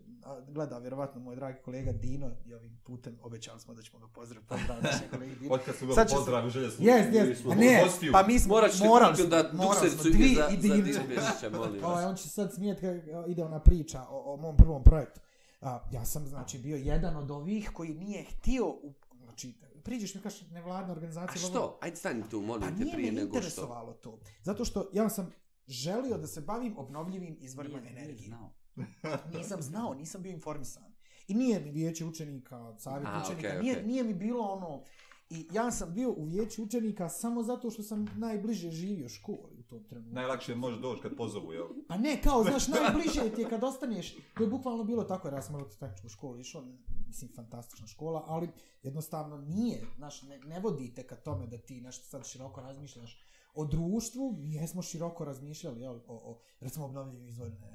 gleda 0.49 0.79
vjerovatno 0.79 1.21
moj 1.21 1.37
dragi 1.37 1.59
kolega 1.65 1.93
Dino 1.93 2.31
i 2.47 2.55
ovim 2.55 2.81
putem 2.85 3.19
obećali 3.23 3.61
smo 3.61 3.75
da 3.75 3.83
ćemo 3.83 3.99
ga 3.99 4.09
pozdraviti. 4.09 4.49
Pozdrav 4.49 4.83
našeg 4.83 5.11
kolegi 5.11 5.37
Dino. 5.37 5.53
Od 5.55 5.61
kad 5.65 5.77
smo 5.77 5.95
ga 5.95 6.07
pozdravili, 6.11 6.51
želje 6.51 6.71
slušati. 6.71 7.17
Jes, 7.17 7.29
jes. 7.29 7.45
Ne, 7.45 7.85
pa 8.13 8.23
mi 8.23 8.39
smo 8.39 8.55
Moraš 8.55 8.81
morali 8.81 9.17
smo, 9.17 9.27
da 9.27 9.51
morali 9.53 9.91
smo, 9.91 10.03
dvi 10.03 10.35
za, 10.35 10.49
i 10.53 10.57
Dino. 10.57 10.77
Za 10.77 10.83
Dino 10.83 11.05
Bešića, 11.09 11.51
molim 11.51 11.83
vas. 11.83 11.85
Ovaj, 11.91 12.05
on 12.05 12.17
će 12.17 12.29
sad 12.29 12.55
smijeti 12.55 12.81
kad 12.81 13.29
ide 13.29 13.45
ona 13.45 13.61
priča 13.61 14.03
o, 14.11 14.35
o 14.35 14.37
mom 14.37 14.57
prvom 14.57 14.83
projektu. 14.83 15.21
A, 15.61 15.81
ja 15.93 16.05
sam, 16.05 16.27
znači, 16.27 16.59
bio 16.59 16.77
jedan 16.77 17.17
od 17.17 17.31
ovih 17.31 17.71
koji 17.75 17.95
nije 17.95 18.25
htio, 18.25 18.69
u, 18.69 18.95
znači, 19.23 19.55
priđeš 19.85 20.15
mi 20.15 20.21
kažeš 20.21 20.51
nevladna 20.51 20.93
organizacija. 20.93 21.47
A 21.47 21.51
što? 21.51 21.79
Ajde 21.83 21.97
stani 21.97 22.23
tu, 22.31 22.41
molim 22.41 22.63
pa 22.63 22.85
te 22.85 22.91
prije 22.93 22.93
nego 22.93 22.93
što. 22.93 22.97
Pa 22.97 23.01
nije 23.01 23.13
me 23.13 23.23
interesovalo 23.23 23.93
to. 23.93 24.19
Zato 24.43 24.65
što 24.65 24.91
ja 24.93 25.09
sam 25.09 25.33
želio 25.67 26.19
da 26.19 26.27
se 26.27 26.41
bavim 26.41 26.79
obnovljivim 26.79 27.37
izvorima 27.41 27.81
nije, 27.81 27.93
energije. 27.93 28.29
Znao. 28.29 28.51
nisam 29.39 29.63
znao, 29.63 29.95
nisam 29.95 30.23
bio 30.23 30.33
informisan. 30.33 30.95
I 31.29 31.35
nije 31.35 31.61
mi 31.61 31.71
vijeće 31.71 32.05
učenika, 32.05 32.75
savjet 32.79 33.09
A, 33.13 33.23
učenika, 33.25 33.49
okay, 33.49 33.63
nije, 33.63 33.77
okay. 33.77 33.87
nije 33.87 34.05
mi 34.05 34.15
bilo 34.15 34.45
ono... 34.45 34.83
I 35.31 35.49
ja 35.53 35.71
sam 35.71 35.95
bio 35.95 36.11
u 36.17 36.25
vijeću 36.25 36.63
učenika 36.63 37.09
samo 37.09 37.43
zato 37.43 37.71
što 37.71 37.83
sam 37.83 38.07
najbliže 38.17 38.71
živio 38.71 39.09
školi 39.09 39.59
u 39.59 39.63
tom 39.63 39.85
trenutku. 39.85 40.15
Najlakše 40.15 40.55
može 40.55 40.81
doći 40.81 41.03
kad 41.03 41.17
pozovu, 41.17 41.53
jel? 41.53 41.67
Pa 41.89 41.97
ne, 41.97 42.23
kao, 42.23 42.43
znaš, 42.43 42.69
najbliže 42.69 43.35
ti 43.35 43.41
je 43.41 43.49
kad 43.49 43.65
ostaneš. 43.65 44.15
To 44.35 44.43
je 44.43 44.51
bukvalno 44.51 44.85
bilo 44.85 45.05
tako, 45.05 45.29
jer 45.29 45.35
ja 45.35 45.43
sam 45.43 45.55
u 45.55 45.69
tehničku 45.81 46.09
školu 46.09 46.39
išao, 46.39 46.65
mislim, 47.07 47.31
fantastična 47.37 47.87
škola, 47.87 48.25
ali 48.27 48.49
jednostavno 48.83 49.37
nije, 49.37 49.87
znaš, 49.97 50.23
ne, 50.23 50.39
ne 50.39 50.61
vodite 50.61 51.03
ka 51.03 51.17
tome 51.17 51.47
da 51.47 51.59
ti 51.59 51.81
nešto 51.81 52.07
sad 52.07 52.27
široko 52.27 52.61
razmišljaš 52.61 53.21
o 53.55 53.65
društvu, 53.65 54.37
mi 54.39 54.55
jesmo 54.55 54.83
široko 54.83 55.25
razmišljali, 55.25 55.81
jel, 55.81 55.95
o, 56.07 56.15
o 56.15 56.41
recimo, 56.61 56.85
obnovljivim 56.85 57.27
izvorima 57.27 57.67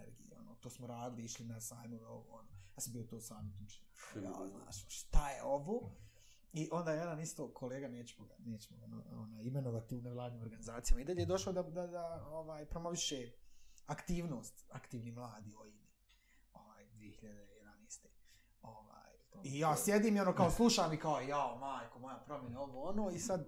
to 0.60 0.69
smo 0.69 0.88
radili, 0.88 1.24
išli 1.24 1.45
na 1.45 1.62
sajmove, 1.62 2.08
ovo, 2.08 2.26
ono. 2.30 2.50
Ja 2.76 2.82
sam 2.82 2.93
bio 2.93 3.04
to 3.04 3.22
sami 3.22 3.54
tučin. 3.54 3.84
Ja, 4.15 4.48
znaš, 4.48 4.86
šta 4.88 5.30
je 5.30 5.43
ovo? 5.43 5.91
I 6.54 6.69
onda 6.72 6.91
jedan 6.91 7.19
isto 7.19 7.54
kolega, 7.54 7.88
nećemo 7.88 8.28
ga, 8.28 8.36
nećemo 8.39 8.80
ga 8.80 8.86
ona, 9.17 9.41
imenovati 9.41 9.95
u 9.95 10.02
nevladnim 10.02 10.41
organizacijama, 10.41 11.02
i 11.02 11.06
dalje 11.06 11.22
je 11.22 11.26
došao 11.26 11.54
da, 11.54 11.63
da, 11.63 11.88
da 11.88 12.28
ovaj, 12.28 12.65
promoviše 12.65 13.32
aktivnost, 13.86 14.65
aktivni 14.72 15.12
mladi 15.12 15.54
OINI, 15.62 15.88
ovaj, 16.54 16.86
2011. 16.86 18.08
Ovaj, 18.62 19.12
I 19.43 19.60
ja 19.60 19.76
sjedim 19.78 20.17
i 20.17 20.19
ono 20.19 20.36
kao 20.36 20.52
slušam 20.52 20.93
i 20.93 20.98
kao, 20.98 21.19
jao, 21.19 21.58
majko, 21.58 22.00
moja 22.00 22.19
promjena, 22.26 22.62
ovo, 22.62 22.89
ono, 22.89 23.12
i 23.12 23.19
sad 23.19 23.45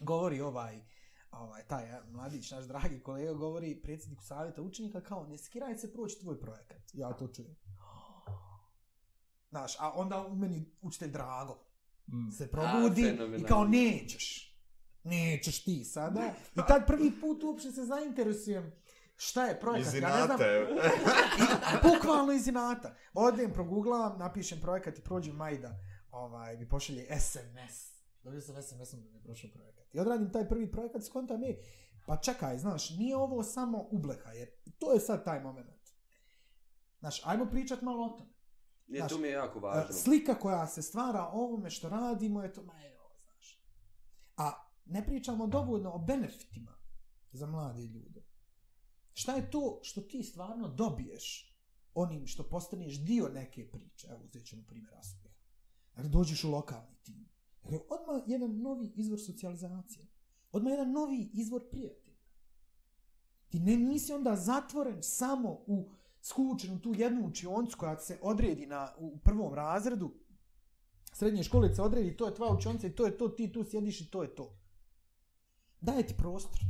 govori 0.00 0.40
ovaj, 0.40 0.82
ovaj, 1.32 1.62
taj 1.62 1.86
mladić, 2.10 2.50
naš 2.50 2.64
dragi 2.64 3.00
kolega, 3.00 3.32
govori 3.32 3.82
predsjedniku 3.82 4.24
savjeta 4.24 4.62
učenika 4.62 5.00
kao, 5.00 5.26
ne 5.26 5.38
skiraj 5.38 5.78
se 5.78 5.92
proći 5.92 6.20
tvoj 6.20 6.40
projekat. 6.40 6.82
Ja 6.92 7.12
to 7.12 7.28
čujem. 7.28 7.56
Znaš, 9.50 9.76
a 9.80 9.92
onda 9.94 10.26
u 10.26 10.36
meni 10.36 10.72
učitelj 10.82 11.10
Drago 11.10 11.64
mm. 12.06 12.30
se 12.30 12.50
probudi 12.50 13.08
a, 13.08 13.36
i 13.36 13.44
kao, 13.44 13.64
nećeš. 13.64 14.56
Nećeš 15.04 15.64
ti 15.64 15.84
sada. 15.84 16.34
I 16.58 16.60
tad 16.68 16.86
prvi 16.86 17.12
put 17.20 17.42
uopšte 17.42 17.72
se 17.72 17.84
zainteresujem 17.84 18.72
šta 19.16 19.46
je 19.46 19.60
projekat. 19.60 19.94
Iz 19.94 20.00
ja 20.00 20.16
ne 20.16 20.24
znam, 20.24 20.38
I, 21.72 21.76
bukvalno 21.82 22.32
iz 22.32 22.46
inata. 22.46 22.96
Odem, 23.14 23.52
proguglavam, 23.52 24.18
napišem 24.18 24.60
projekat 24.60 24.98
i 24.98 25.02
prođem 25.02 25.36
Majda. 25.36 25.78
Ovaj, 26.10 26.56
mi 26.56 26.68
pošalje 26.68 27.06
SMS. 27.20 27.91
Dobio 28.22 28.40
sam 28.40 28.62
SMS-om 28.62 29.02
da 29.02 29.08
mi 29.10 29.16
je 29.16 29.22
prošao 29.22 29.50
projekat. 29.50 29.94
I 29.94 30.00
odradim 30.00 30.32
taj 30.32 30.48
prvi 30.48 30.70
projekat, 30.70 31.04
skontam 31.04 31.42
je, 31.42 31.62
pa 32.06 32.16
čekaj, 32.16 32.58
znaš, 32.58 32.90
nije 32.90 33.16
ovo 33.16 33.42
samo 33.42 33.88
ubleha, 33.90 34.30
jer 34.30 34.50
to 34.78 34.92
je 34.92 35.00
sad 35.00 35.24
taj 35.24 35.40
moment. 35.40 35.82
Znaš, 36.98 37.26
ajmo 37.26 37.46
pričat 37.50 37.82
malo 37.82 38.06
o 38.06 38.08
tome. 38.08 38.32
Nije, 38.86 39.08
to 39.08 39.18
mi 39.18 39.28
je 39.28 39.32
jako 39.32 39.60
važno. 39.60 39.94
Slika 39.94 40.34
koja 40.34 40.66
se 40.66 40.82
stvara 40.82 41.28
o 41.32 41.44
ovome 41.44 41.70
što 41.70 41.88
radimo 41.88 42.42
je 42.42 42.52
to, 42.52 42.62
ma 42.62 42.84
evo, 42.86 43.10
znaš. 43.24 43.62
A 44.36 44.52
ne 44.84 45.06
pričamo 45.06 45.46
dovoljno 45.46 45.92
o 45.92 45.98
benefitima 45.98 46.78
za 47.32 47.46
mlade 47.46 47.82
ljude. 47.82 48.22
Šta 49.12 49.32
je 49.32 49.50
to 49.50 49.80
što 49.82 50.00
ti 50.00 50.22
stvarno 50.22 50.68
dobiješ 50.68 51.56
onim 51.94 52.26
što 52.26 52.48
postaneš 52.48 53.00
dio 53.00 53.28
neke 53.28 53.70
priče? 53.70 54.08
Evo, 54.10 54.20
uzet 54.24 54.46
ćemo 54.46 54.62
primjer 54.66 54.94
Asubiha. 54.94 55.34
Dakle, 55.94 56.08
dođeš 56.08 56.44
u 56.44 56.50
lokalni 56.50 56.96
tim. 57.02 57.31
Dakle, 57.62 57.78
odmah 57.88 58.22
jedan 58.26 58.60
novi 58.60 58.92
izvor 58.96 59.20
socijalizacije. 59.20 60.06
Odmah 60.52 60.72
jedan 60.72 60.92
novi 60.92 61.30
izvor 61.32 61.62
prijatelja. 61.70 62.16
Ti 63.48 63.60
ne 63.60 63.76
nisi 63.76 64.12
onda 64.12 64.36
zatvoren 64.36 64.98
samo 65.02 65.50
u 65.66 65.90
skučenu 66.22 66.80
tu 66.80 66.94
jednu 66.96 67.26
učioncu 67.26 67.78
koja 67.78 67.98
se 67.98 68.18
odredi 68.22 68.66
na, 68.66 68.88
u 68.98 69.18
prvom 69.18 69.54
razredu, 69.54 70.10
srednje 71.12 71.42
škole 71.42 71.74
se 71.74 71.82
odredi, 71.82 72.16
to 72.16 72.26
je 72.26 72.34
tvoja 72.34 72.52
učionica 72.52 72.86
i 72.86 72.94
to 72.94 73.06
je 73.06 73.18
to, 73.18 73.28
ti 73.28 73.52
tu 73.52 73.64
sjediš 73.64 74.00
i 74.00 74.10
to 74.10 74.22
je 74.22 74.34
to. 74.34 74.58
Daje 75.80 76.06
ti 76.06 76.14
prostor. 76.18 76.60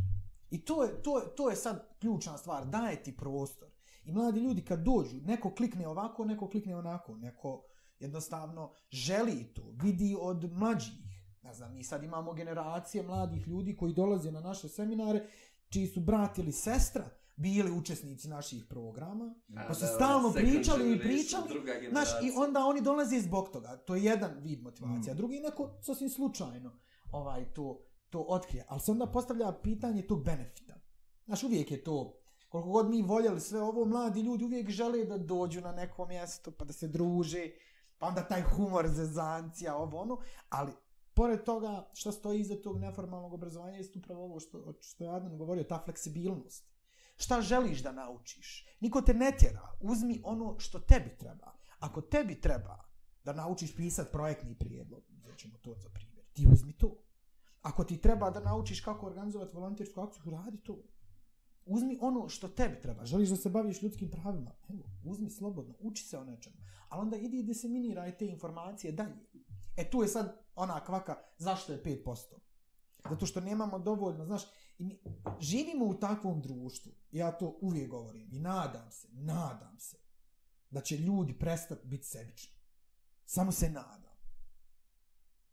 I 0.51 0.65
to 0.65 0.85
je, 0.85 1.03
to, 1.03 1.19
je, 1.19 1.35
to 1.37 1.51
je 1.51 1.57
sad 1.57 1.99
ključna 2.01 2.39
stvar, 2.39 2.67
daje 2.67 3.03
ti 3.03 3.17
prostor. 3.17 3.69
I 4.05 4.13
mladi 4.13 4.41
ljudi 4.41 4.65
kad 4.65 4.85
dođu, 4.85 5.17
neko 5.17 5.55
klikne 5.55 5.89
ovako, 5.89 6.25
neko 6.25 6.49
klikne 6.49 6.77
onako, 6.77 7.17
neko 7.17 7.65
jednostavno 8.03 8.73
želi 8.91 9.45
to, 9.55 9.75
vidi 9.83 10.17
od 10.21 10.53
mlađih. 10.53 10.95
Ne 11.43 11.55
znam, 11.55 11.75
mi 11.75 11.85
sad 11.85 12.03
imamo 12.03 12.33
generacije 12.33 13.03
mladih 13.03 13.49
ljudi 13.49 13.77
koji 13.77 13.95
dolaze 13.95 14.31
na 14.31 14.41
naše 14.41 14.69
seminare, 14.69 15.27
čiji 15.69 15.87
su 15.87 16.01
brat 16.01 16.39
ili 16.39 16.53
sestra, 16.53 17.05
bili 17.37 17.73
učesnici 17.73 18.29
naših 18.29 18.65
programa, 18.69 19.35
A, 19.57 19.65
pa 19.69 19.75
su 19.75 19.87
stalno 19.95 20.33
pričali 20.33 20.93
i 20.93 20.99
pričali, 20.99 21.49
znaš, 21.91 22.09
i 22.09 22.31
onda 22.37 22.67
oni 22.67 22.81
dolaze 22.81 23.21
zbog 23.21 23.49
toga. 23.49 23.77
To 23.77 23.95
je 23.95 24.05
jedan 24.05 24.39
vid 24.41 24.63
motivacija. 24.63 25.15
Mm. 25.15 25.17
Drugi 25.17 25.41
neko 25.41 25.71
sasvim 25.81 26.11
slučajno 26.11 26.79
ovaj 27.11 27.53
to, 27.53 27.87
to 28.11 28.21
otkrije. 28.29 28.65
Ali 28.69 28.81
se 28.81 28.91
onda 28.91 29.07
postavlja 29.07 29.53
pitanje 29.63 30.03
tog 30.03 30.25
benefita. 30.25 30.75
Znaš, 31.25 31.43
uvijek 31.43 31.71
je 31.71 31.85
to, 31.85 32.23
koliko 32.49 32.71
god 32.71 32.91
mi 32.91 33.03
voljeli 33.03 33.41
sve 33.41 33.63
ovo, 33.63 33.85
mladi 33.85 34.21
ljudi 34.21 34.45
uvijek 34.45 34.71
žele 34.71 35.05
da 35.05 35.19
dođu 35.19 35.61
na 35.61 35.73
neko 35.73 36.07
mjesto, 36.07 36.51
pa 36.51 36.65
da 36.65 36.73
se 36.73 36.89
druže, 36.89 37.51
pa 38.03 38.09
onda 38.09 38.29
taj 38.29 38.43
humor, 38.43 38.89
zezancija, 38.89 39.77
ovo 39.77 40.01
ono, 40.01 40.19
ali 40.49 40.73
pored 41.15 41.45
toga 41.45 41.91
što 41.95 42.13
stoji 42.13 42.41
iza 42.41 42.57
tog 42.63 42.79
neformalnog 42.79 43.33
obrazovanja 43.33 43.77
je 43.77 43.85
upravo 43.97 44.25
ovo 44.25 44.41
što, 44.41 44.75
što 44.81 45.05
je 45.05 45.11
Adnan 45.11 45.39
govorio, 45.39 45.65
ta 45.65 45.83
fleksibilnost. 45.85 46.73
Šta 47.17 47.41
želiš 47.41 47.83
da 47.83 47.93
naučiš? 47.93 48.67
Niko 48.81 49.03
te 49.03 49.15
ne 49.15 49.33
tjera. 49.39 49.69
Uzmi 49.81 50.21
ono 50.25 50.59
što 50.59 50.79
tebi 50.79 51.17
treba. 51.19 51.53
Ako 51.79 52.01
tebi 52.01 52.41
treba 52.41 52.85
da 53.25 53.33
naučiš 53.33 53.77
pisat 53.77 54.13
projektni 54.13 54.55
prijedlog, 54.55 55.03
ćemo 55.37 55.59
to 55.59 55.75
za 55.75 55.89
primjer, 55.89 56.27
ti 56.33 56.47
uzmi 56.53 56.73
to. 56.73 56.97
Ako 57.63 57.85
ti 57.85 58.01
treba 58.01 58.31
da 58.31 58.41
naučiš 58.41 58.81
kako 58.81 59.07
organizovati 59.07 59.57
volontersku 59.57 60.01
akciju, 60.01 60.23
radi 60.31 60.59
to. 60.59 60.79
Uzmi 61.67 61.99
ono 62.01 62.29
što 62.29 62.49
tebi 62.49 62.81
treba. 62.81 63.05
Želiš 63.05 63.29
da 63.29 63.37
se 63.37 63.51
baviš 63.51 63.83
ljudskim 63.83 64.11
pravima? 64.11 64.51
Evo, 64.69 64.83
uzmi 65.05 65.31
slobodno, 65.31 65.75
uči 65.81 66.05
se 66.05 66.19
o 66.19 66.25
nečemu. 66.25 66.57
Ali 66.89 67.01
onda 67.01 67.17
idi 67.17 67.39
i 67.39 67.43
diseminiraj 67.43 68.19
te 68.19 68.27
informacije 68.27 68.93
dalje. 68.93 69.27
E 69.77 69.91
tu 69.91 70.03
je 70.03 70.09
sad 70.09 70.37
ona 70.55 70.85
kvaka, 70.85 71.17
zašto 71.39 71.73
je 71.73 71.83
5%? 71.83 72.43
Zato 73.11 73.27
što 73.27 73.41
nemamo 73.41 73.79
dovoljno, 73.79 74.25
znaš, 74.25 74.43
i 74.79 74.85
mi 74.85 75.01
živimo 75.41 75.85
u 75.85 75.95
takvom 75.95 76.41
društvu, 76.41 76.93
ja 77.13 77.33
to 77.33 77.59
uvijek 77.61 77.91
govorim, 77.91 78.29
i 78.33 78.39
nadam 78.39 78.91
se, 78.91 79.09
nadam 79.13 79.79
se, 79.79 79.97
da 80.71 80.81
će 80.81 80.97
ljudi 80.97 81.39
prestati 81.39 81.87
biti 81.87 82.07
sebični. 82.07 82.53
Samo 83.25 83.53
se 83.53 83.71
nadam. 83.71 84.13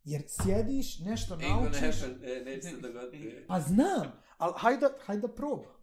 Jer 0.03 0.23
sjediš, 0.27 0.99
nešto 0.99 1.35
naučiš... 1.35 2.01
Ne, 2.21 2.41
neće 2.45 2.69
se 2.69 2.77
dogoditi. 2.77 3.45
Pa 3.47 3.59
znam, 3.59 4.11
ali 4.37 4.53
hajde, 4.57 4.85
hajde 5.05 5.27
da 5.27 5.35
probam. 5.35 5.78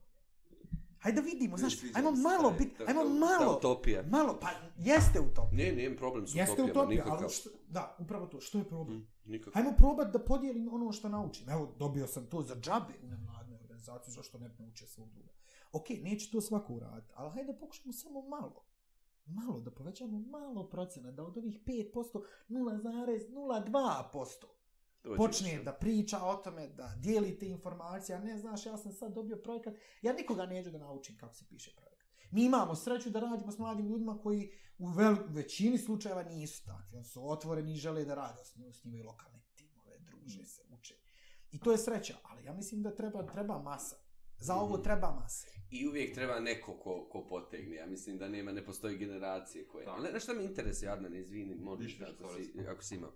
Hajde 1.06 1.20
da 1.20 1.26
vidimo, 1.26 1.56
znaš, 1.56 1.74
ajmo 1.94 2.10
malo 2.10 2.50
bit, 2.58 2.80
ajmo 2.86 3.04
malo. 3.04 3.56
utopija. 3.56 4.04
Malo, 4.10 4.38
pa 4.40 4.48
jeste 4.78 5.20
utopija. 5.20 5.64
Ne, 5.64 5.72
nije 5.72 5.96
problem 5.96 6.26
s 6.26 6.30
utopijama, 6.30 6.50
Jeste 6.50 6.62
utopija, 6.62 7.04
ali 7.08 7.30
što, 7.30 7.50
da, 7.68 7.96
upravo 7.98 8.26
to, 8.26 8.40
što 8.40 8.58
je 8.58 8.64
problem? 8.64 8.98
Mm, 8.98 9.08
nikako. 9.24 9.58
Ajmo 9.58 9.72
probat 9.76 10.12
da 10.12 10.18
podijelim 10.18 10.74
ono 10.74 10.92
što 10.92 11.08
naučim. 11.08 11.50
Evo, 11.50 11.74
dobio 11.78 12.06
sam 12.06 12.26
to 12.26 12.42
za 12.42 12.54
džabe 12.54 12.94
u 13.02 13.06
nevladnoj 13.06 13.58
organizaciji, 13.60 14.14
zašto 14.14 14.38
ne 14.38 14.50
nauče 14.58 14.86
svog 14.86 15.12
druga. 15.12 15.32
Ok, 15.72 15.88
neće 16.02 16.30
to 16.30 16.40
svako 16.40 16.74
uraditi, 16.74 17.12
ali 17.16 17.30
hajde 17.30 17.52
da 17.52 17.58
pokušamo 17.58 17.92
samo 17.92 18.22
malo. 18.22 18.64
Malo, 19.26 19.60
da 19.60 19.70
povećamo 19.70 20.18
malo 20.18 20.68
procena, 20.68 21.12
da 21.12 21.24
od 21.24 21.38
ovih 21.38 21.60
5%, 21.64 22.22
0,02% 22.48 24.44
počne 25.16 25.62
da 25.64 25.72
priča 25.72 26.18
o 26.22 26.36
tome, 26.36 26.68
da 26.68 26.94
dijelite 26.98 27.46
informacije, 27.46 28.16
a 28.16 28.20
ne 28.20 28.38
znaš, 28.38 28.66
ja 28.66 28.76
sam 28.76 28.92
sad 28.92 29.14
dobio 29.14 29.36
projekat, 29.36 29.74
ja 30.02 30.12
nikoga 30.12 30.46
neću 30.46 30.70
da 30.70 30.78
naučim 30.78 31.16
kako 31.16 31.34
se 31.34 31.44
piše 31.48 31.70
projekat. 31.76 32.08
Mi 32.30 32.44
imamo 32.44 32.74
sreću 32.74 33.10
da 33.10 33.20
radimo 33.20 33.52
s 33.52 33.58
mladim 33.58 33.86
ljudima 33.86 34.18
koji 34.18 34.52
u 34.78 34.88
vel, 34.88 35.16
većini 35.28 35.78
slučajeva 35.78 36.22
nisu 36.22 36.64
takvi, 36.64 36.96
oni 36.96 37.04
su 37.04 37.30
otvoreni 37.30 37.72
i 37.72 37.76
žele 37.76 38.04
da 38.04 38.14
rade, 38.14 38.44
s 38.44 38.56
njima, 38.56 38.72
s 38.72 38.84
njima 38.84 38.98
i 38.98 39.02
lokalne 39.02 39.40
timove, 39.56 39.98
druže 39.98 40.44
se, 40.44 40.62
uče. 40.78 40.94
I 41.50 41.60
to 41.60 41.72
je 41.72 41.78
sreća, 41.78 42.16
ali 42.22 42.44
ja 42.44 42.52
mislim 42.52 42.82
da 42.82 42.94
treba, 42.94 43.26
treba 43.26 43.62
masa. 43.62 43.96
Za 44.38 44.54
ovo 44.54 44.74
mhm. 44.74 44.82
treba 44.82 45.18
masa. 45.22 45.46
I 45.70 45.88
uvijek 45.88 46.14
treba 46.14 46.40
neko 46.40 46.78
ko, 46.78 47.08
ko 47.12 47.26
potegne. 47.28 47.76
Ja 47.76 47.86
mislim 47.86 48.18
da 48.18 48.28
nema, 48.28 48.52
ne 48.52 48.64
postoji 48.64 48.98
generacije 48.98 49.68
koje... 49.68 49.86
Ali 49.88 50.12
nešto 50.12 50.34
mi 50.34 50.44
interesuje, 50.44 50.90
Adnan, 50.90 51.14
izvini, 51.14 51.54
možeš 51.54 52.00
ako, 52.00 52.34
si, 52.34 52.66
ako 52.68 52.82
si 52.82 52.94
imao. 52.94 53.12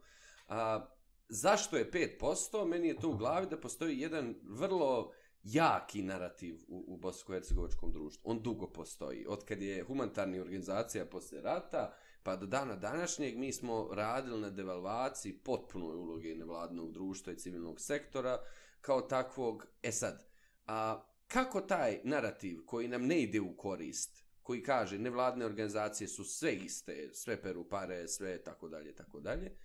A, 0.48 0.86
zašto 1.30 1.76
je 1.76 1.90
5%? 1.90 2.66
Meni 2.66 2.88
je 2.88 2.96
to 2.96 3.10
u 3.10 3.16
glavi 3.16 3.46
da 3.46 3.60
postoji 3.60 4.00
jedan 4.00 4.34
vrlo 4.42 5.12
jaki 5.42 6.02
narativ 6.02 6.56
u, 6.68 6.84
u 6.88 6.96
bosansko-hercegovačkom 6.96 7.92
društvu. 7.92 8.30
On 8.30 8.42
dugo 8.42 8.66
postoji. 8.66 9.26
Od 9.28 9.44
kad 9.44 9.62
je 9.62 9.84
humanitarni 9.84 10.40
organizacija 10.40 11.06
posle 11.06 11.40
rata, 11.40 11.94
pa 12.22 12.36
do 12.36 12.46
dana 12.46 12.76
današnjeg 12.76 13.38
mi 13.38 13.52
smo 13.52 13.88
radili 13.92 14.40
na 14.40 14.50
devalvaciji 14.50 15.38
potpunoj 15.38 15.96
uloge 15.96 16.34
nevladnog 16.34 16.92
društva 16.92 17.32
i 17.32 17.36
civilnog 17.36 17.80
sektora 17.80 18.38
kao 18.80 19.00
takvog. 19.00 19.66
E 19.82 19.92
sad, 19.92 20.26
a 20.66 21.02
kako 21.26 21.60
taj 21.60 22.00
narativ 22.04 22.58
koji 22.66 22.88
nam 22.88 23.06
ne 23.06 23.22
ide 23.22 23.40
u 23.40 23.56
korist, 23.56 24.24
koji 24.42 24.62
kaže 24.62 24.98
nevladne 24.98 25.44
organizacije 25.44 26.08
su 26.08 26.24
sve 26.24 26.54
iste, 26.54 27.10
sve 27.12 27.42
peru 27.42 27.68
pare, 27.68 28.08
sve 28.08 28.42
tako 28.42 28.68
dalje, 28.68 28.94
tako 28.94 29.20
dalje, 29.20 29.56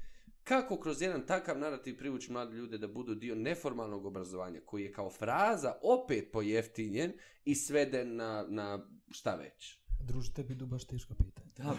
kako 0.45 0.77
kroz 0.77 1.01
jedan 1.01 1.25
takav 1.25 1.59
narativ 1.59 1.97
privući 1.97 2.31
mlade 2.31 2.57
ljude 2.57 2.77
da 2.77 2.87
budu 2.87 3.15
dio 3.15 3.35
neformalnog 3.35 4.05
obrazovanja, 4.05 4.59
koji 4.65 4.83
je 4.83 4.91
kao 4.91 5.09
fraza 5.09 5.73
opet 5.83 6.31
pojeftinjen 6.31 7.13
i 7.45 7.55
sveden 7.55 8.15
na, 8.15 8.45
na 8.49 8.85
šta 9.11 9.35
već? 9.35 9.79
Druži, 10.01 10.33
tebi 10.33 10.55
du 10.55 10.65
baš 10.65 10.87
teško 10.87 11.13
pitanje. 11.13 11.51
Da, 11.57 11.77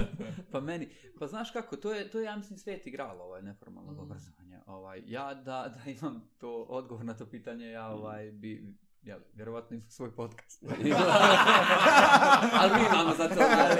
pa 0.52 0.60
meni, 0.60 0.88
pa 1.18 1.26
znaš 1.26 1.50
kako, 1.50 1.76
to 1.76 1.92
je, 1.94 2.10
to 2.10 2.18
je 2.18 2.24
ja 2.24 2.36
mislim 2.36 2.58
svet 2.58 2.86
igralo 2.86 3.24
ovaj 3.24 3.42
neformalno 3.42 3.92
mm. 3.92 3.98
obrazovanje. 3.98 4.58
Ovaj, 4.66 5.02
ja 5.06 5.34
da, 5.34 5.74
da 5.76 5.90
imam 5.90 6.28
to 6.38 6.62
odgovor 6.62 7.04
na 7.04 7.14
to 7.14 7.26
pitanje, 7.26 7.66
ja 7.66 7.88
ovaj, 7.88 8.30
bi, 8.30 8.74
ja, 9.08 9.18
vjerovatno 9.34 9.76
ima 9.76 9.84
svoj 9.88 10.14
podcast. 10.14 10.62
ali 12.60 12.72
mi 12.74 12.86
imamo 12.86 13.14
za 13.14 13.28
to. 13.28 13.40
Ali, 13.40 13.78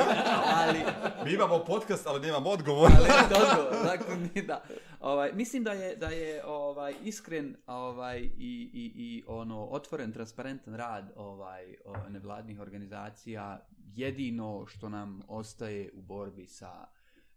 ali, 0.54 0.78
mi 1.24 1.32
imamo 1.34 1.64
podcast, 1.64 2.06
ali 2.06 2.20
nemamo 2.20 2.50
odgovor. 2.50 2.90
ali, 2.96 3.08
odgovor, 3.24 3.84
dakle, 3.84 4.16
mi 4.16 4.42
da. 4.42 4.62
Ovaj, 5.00 5.32
mislim 5.32 5.64
da 5.64 5.72
je, 5.72 5.96
da 5.96 6.08
je 6.08 6.44
ovaj, 6.44 6.94
iskren 7.02 7.56
ovaj, 7.66 8.18
i, 8.20 8.70
i, 8.72 8.92
i 8.94 9.24
ono, 9.26 9.64
otvoren, 9.64 10.12
transparentan 10.12 10.74
rad 10.74 11.12
ovaj, 11.16 11.74
nevladnih 12.08 12.60
organizacija 12.60 13.66
jedino 13.94 14.66
što 14.66 14.88
nam 14.88 15.22
ostaje 15.28 15.90
u 15.94 16.02
borbi 16.02 16.46
sa 16.46 16.86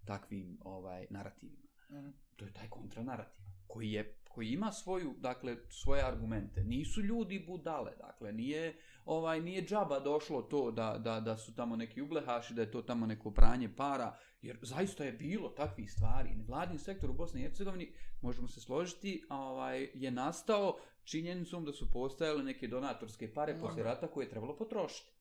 takvim 0.06 0.58
ovaj 0.64 1.08
narativima. 1.10 1.70
Mm. 1.90 2.14
To 2.36 2.46
je 2.46 2.54
taj 2.54 2.70
kontranarativ 2.70 3.46
koji 3.68 3.92
je 3.92 4.21
koji 4.36 4.48
ima 4.48 4.72
svoju, 4.72 5.14
dakle, 5.20 5.58
svoje 5.70 6.04
argumente. 6.06 6.64
Nisu 6.64 7.02
ljudi 7.02 7.46
budale, 7.48 7.92
dakle, 7.98 8.32
nije, 8.32 8.78
ovaj, 9.06 9.42
nije 9.42 9.66
džaba 9.66 10.00
došlo 10.00 10.42
to 10.42 10.72
da, 10.72 10.98
da, 10.98 11.20
da 11.20 11.38
su 11.38 11.56
tamo 11.56 11.76
neki 11.76 12.02
ublehaši, 12.02 12.54
da 12.54 12.62
je 12.62 12.72
to 12.72 12.82
tamo 12.82 13.06
neko 13.06 13.32
pranje 13.32 13.70
para, 13.76 14.18
jer 14.42 14.58
zaista 14.62 15.04
je 15.04 15.12
bilo 15.12 15.50
takvih 15.50 15.92
stvari. 15.92 16.30
Vladin 16.48 16.80
sektor 16.80 17.10
u 17.10 17.14
Bosni 17.14 17.42
i 17.42 17.44
Hercegovini, 17.44 17.94
možemo 18.22 18.48
se 18.48 18.62
složiti, 18.62 19.24
ovaj, 19.30 19.90
je 19.94 20.12
nastao 20.12 20.78
činjenicom 21.04 21.66
da 21.66 21.74
su 21.74 21.92
postojale 21.92 22.44
neke 22.44 22.68
donatorske 22.68 23.34
pare 23.34 23.60
poslije 23.60 23.84
rata 23.84 24.08
koje 24.08 24.26
je 24.26 24.30
trebalo 24.30 24.58
potrošiti. 24.58 25.12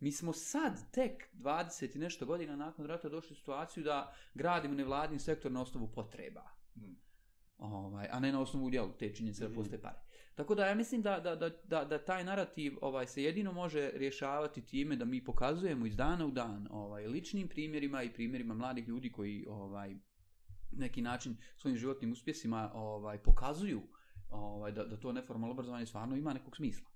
Mi 0.00 0.12
smo 0.12 0.32
sad, 0.32 0.90
tek 0.90 1.28
20 1.34 1.96
i 1.96 1.98
nešto 1.98 2.26
godina 2.26 2.56
nakon 2.56 2.86
rata, 2.86 3.08
došli 3.08 3.32
u 3.32 3.36
situaciju 3.36 3.84
da 3.84 4.14
gradimo 4.34 4.74
nevladni 4.74 5.18
sektor 5.18 5.52
na 5.52 5.62
osnovu 5.62 5.88
potreba. 5.94 6.42
Hmm 6.74 7.07
ovaj, 7.58 8.08
a 8.10 8.20
ne 8.20 8.32
na 8.32 8.40
osnovu 8.40 8.74
jel, 8.74 8.88
te 8.98 9.14
činjenice 9.14 9.42
da 9.42 9.48
mhm. 9.48 9.56
postoje 9.56 9.82
pare. 9.82 9.98
Tako 10.34 10.54
da 10.54 10.66
ja 10.66 10.74
mislim 10.74 11.02
da, 11.02 11.20
da, 11.20 11.36
da, 11.36 11.50
da, 11.64 11.84
da 11.84 12.04
taj 12.04 12.24
narativ 12.24 12.78
ovaj, 12.80 13.06
se 13.06 13.22
jedino 13.22 13.52
može 13.52 13.90
rješavati 13.94 14.66
time 14.66 14.96
da 14.96 15.04
mi 15.04 15.24
pokazujemo 15.24 15.86
iz 15.86 15.96
dana 15.96 16.26
u 16.26 16.30
dan 16.30 16.68
ovaj, 16.70 17.06
ličnim 17.06 17.48
primjerima 17.48 18.02
i 18.02 18.12
primjerima 18.12 18.54
mladih 18.54 18.88
ljudi 18.88 19.12
koji 19.12 19.46
ovaj, 19.48 19.96
neki 20.72 21.02
način 21.02 21.36
svojim 21.56 21.78
životnim 21.78 22.12
uspjesima 22.12 22.70
ovaj, 22.74 23.18
pokazuju 23.18 23.82
ovaj, 24.30 24.72
da, 24.72 24.84
da 24.84 24.96
to 24.96 25.12
neformalno 25.12 25.52
obrazovanje 25.52 25.86
stvarno 25.86 26.16
ima 26.16 26.32
nekog 26.32 26.56
smisla. 26.56 26.87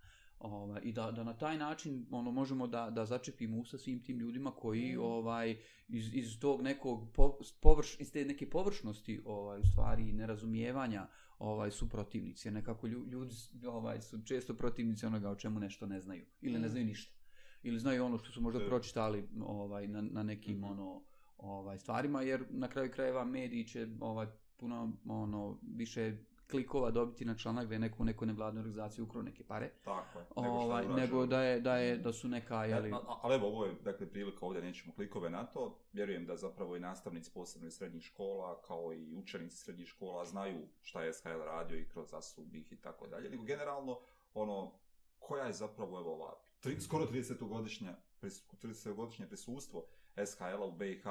Ovaj, 0.43 0.81
I 0.85 0.93
da, 0.93 1.11
da 1.11 1.25
na 1.25 1.33
taj 1.33 1.59
način 1.59 2.07
ono 2.11 2.31
možemo 2.31 2.67
da, 2.67 2.91
da 2.91 3.07
začepimo 3.07 3.59
usta 3.59 3.79
svim 3.79 4.03
tim 4.03 4.19
ljudima 4.19 4.51
koji 4.51 4.97
mm. 4.97 5.01
ovaj 5.01 5.57
iz, 5.89 6.15
iz 6.15 6.41
tog 6.41 6.63
nekog 6.63 7.17
površ, 7.61 8.01
iz 8.01 8.13
te 8.13 8.25
neke 8.25 8.51
površnosti 8.51 9.23
ovaj 9.25 9.61
u 9.61 9.65
stvari 9.65 10.13
nerazumijevanja 10.13 11.07
ovaj 11.39 11.71
su 11.71 11.89
protivnici. 11.89 12.51
Nekako 12.51 12.87
ljudi 12.87 13.35
ovaj 13.67 14.01
su 14.01 14.23
često 14.25 14.55
protivnici 14.55 15.07
onoga 15.07 15.31
o 15.31 15.37
čemu 15.37 15.61
nešto 15.61 15.87
ne 15.87 16.01
znaju 16.01 16.25
ili 16.41 16.59
mm. 16.59 16.63
ne 16.63 16.69
znaju 16.69 16.87
ništa. 16.87 17.15
Ili 17.63 17.79
znaju 17.79 18.05
ono 18.05 18.19
što 18.19 18.33
su 18.33 18.41
možda 18.41 18.67
pročitali 18.67 19.29
ovaj 19.45 19.89
na, 19.89 20.03
na 20.03 20.23
nekim 20.23 20.59
mm 20.59 20.65
ono 20.65 21.03
ovaj 21.39 21.79
stvarima 21.79 22.23
jer 22.23 22.45
na 22.51 22.69
kraju 22.69 22.91
krajeva 22.91 23.25
mediji 23.25 23.67
će 23.67 23.89
ovaj 24.01 24.27
puno 24.57 24.93
ono 25.07 25.59
više 25.63 26.17
klikova 26.51 26.91
dobiti 26.91 27.25
na 27.25 27.35
članak 27.37 27.69
da 27.69 27.75
je 27.75 27.79
neko 27.79 28.03
u 28.03 28.05
nekoj 28.05 28.27
nevladnoj 28.27 28.61
organizaciji 28.61 29.03
ukro 29.03 29.23
neke 29.23 29.45
pare. 29.45 29.71
Tako 29.85 30.19
je. 30.19 30.25
Nego, 30.37 30.55
ovaj, 30.55 30.89
nego 30.89 31.27
da, 31.27 31.43
je, 31.43 31.61
da, 31.61 31.77
je, 31.77 31.97
da 31.97 32.13
su 32.13 32.29
neka... 32.29 32.65
Jeli... 32.65 32.91
Ja, 32.91 33.01
ali 33.23 33.35
evo, 33.35 33.47
ovo 33.47 33.65
je 33.65 33.75
dakle, 33.85 34.07
prilika 34.07 34.47
ovdje, 34.47 34.63
nećemo 34.63 34.93
klikove 34.95 35.31
na 35.31 35.45
to. 35.45 35.79
Vjerujem 35.93 36.27
da 36.27 36.37
zapravo 36.37 36.77
i 36.77 36.81
nastavnici 36.81 37.31
posebno 37.35 37.69
iz 37.69 37.75
srednjih 37.75 38.05
škola, 38.05 38.63
kao 38.63 38.93
i 38.93 39.15
učenici 39.15 39.57
srednjih 39.57 39.89
škola, 39.89 40.25
znaju 40.25 40.59
šta 40.83 41.03
je 41.03 41.13
SHL 41.13 41.29
radio 41.47 41.79
i 41.79 41.89
kroz 41.89 42.15
asubih 42.15 42.73
i 42.73 42.77
tako 42.77 43.07
dalje. 43.07 43.31
Nego 43.31 43.43
generalno, 43.43 43.99
ono, 44.35 44.73
koja 45.19 45.45
je 45.45 45.53
zapravo 45.53 46.01
evo 46.01 46.13
ova, 46.13 46.35
tri, 46.61 46.81
skoro 46.81 47.07
30-godišnja 47.07 47.95
30-godišnje 48.23 49.27
prisustvo 49.27 49.87
SHL-a 50.27 50.65
u 50.65 50.73
BiH 50.73 51.05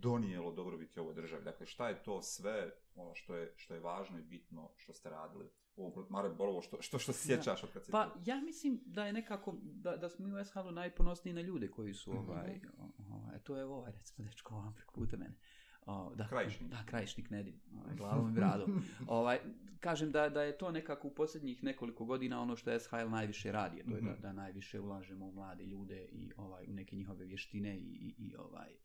donijelo 0.00 0.52
dobrobiti 0.52 1.00
ovoj 1.00 1.14
državi. 1.14 1.44
Dakle, 1.44 1.66
šta 1.66 1.88
je 1.88 2.02
to 2.02 2.22
sve 2.22 2.70
ono 2.94 3.14
što 3.14 3.34
je, 3.34 3.52
što 3.56 3.74
je 3.74 3.80
važno 3.80 4.18
i 4.18 4.22
bitno 4.22 4.70
što 4.76 4.92
ste 4.92 5.10
radili? 5.10 5.50
Ovo, 5.76 6.06
Mare 6.10 6.28
Borovo, 6.28 6.62
što, 6.62 6.82
što, 6.82 6.98
što 6.98 7.12
se 7.12 7.28
sjećaš 7.28 7.64
od 7.64 7.72
kad 7.72 7.84
si 7.84 7.92
Pa, 7.92 8.14
ja 8.24 8.40
mislim 8.40 8.80
da 8.86 9.06
je 9.06 9.12
nekako, 9.12 9.54
da, 9.62 9.96
da 9.96 10.08
smo 10.08 10.26
mi 10.26 10.40
u 10.40 10.44
SHL-u 10.44 10.70
najponosniji 10.70 11.34
na 11.34 11.40
ljude 11.40 11.70
koji 11.70 11.94
su, 11.94 12.12
mm 12.12 12.16
-hmm. 12.16 12.30
ovaj, 12.30 12.60
ovaj, 13.10 13.38
to 13.38 13.56
je 13.56 13.64
ovaj, 13.64 13.92
recimo, 13.92 14.28
dečko, 14.28 14.72
preko 14.76 14.94
puta 14.94 15.16
mene. 15.16 15.34
O, 15.86 16.14
da, 16.14 16.28
krajišnik. 16.28 16.70
Da, 16.70 16.84
krajišnik 16.86 17.30
Nedim, 17.30 17.60
ovaj, 17.74 17.96
glavom 17.96 18.30
i 18.30 18.32
bradom. 18.32 18.82
ovaj, 19.06 19.38
kažem 19.80 20.10
da, 20.10 20.28
da 20.28 20.42
je 20.42 20.58
to 20.58 20.70
nekako 20.70 21.08
u 21.08 21.14
posljednjih 21.14 21.64
nekoliko 21.64 22.04
godina 22.04 22.40
ono 22.42 22.56
što 22.56 22.78
SHL 22.78 23.08
najviše 23.08 23.52
radi, 23.52 23.84
to 23.88 23.94
je 23.94 24.00
da, 24.00 24.10
mhm. 24.10 24.22
da 24.22 24.32
najviše 24.32 24.80
ulažemo 24.80 25.26
u 25.26 25.32
mlade 25.32 25.64
ljude 25.64 26.04
i 26.12 26.32
ovaj 26.36 26.66
u 26.68 26.72
neke 26.72 26.96
njihove 26.96 27.24
vještine 27.24 27.76
i, 27.76 27.80
i, 27.80 28.14
i 28.18 28.36
ovaj 28.36 28.76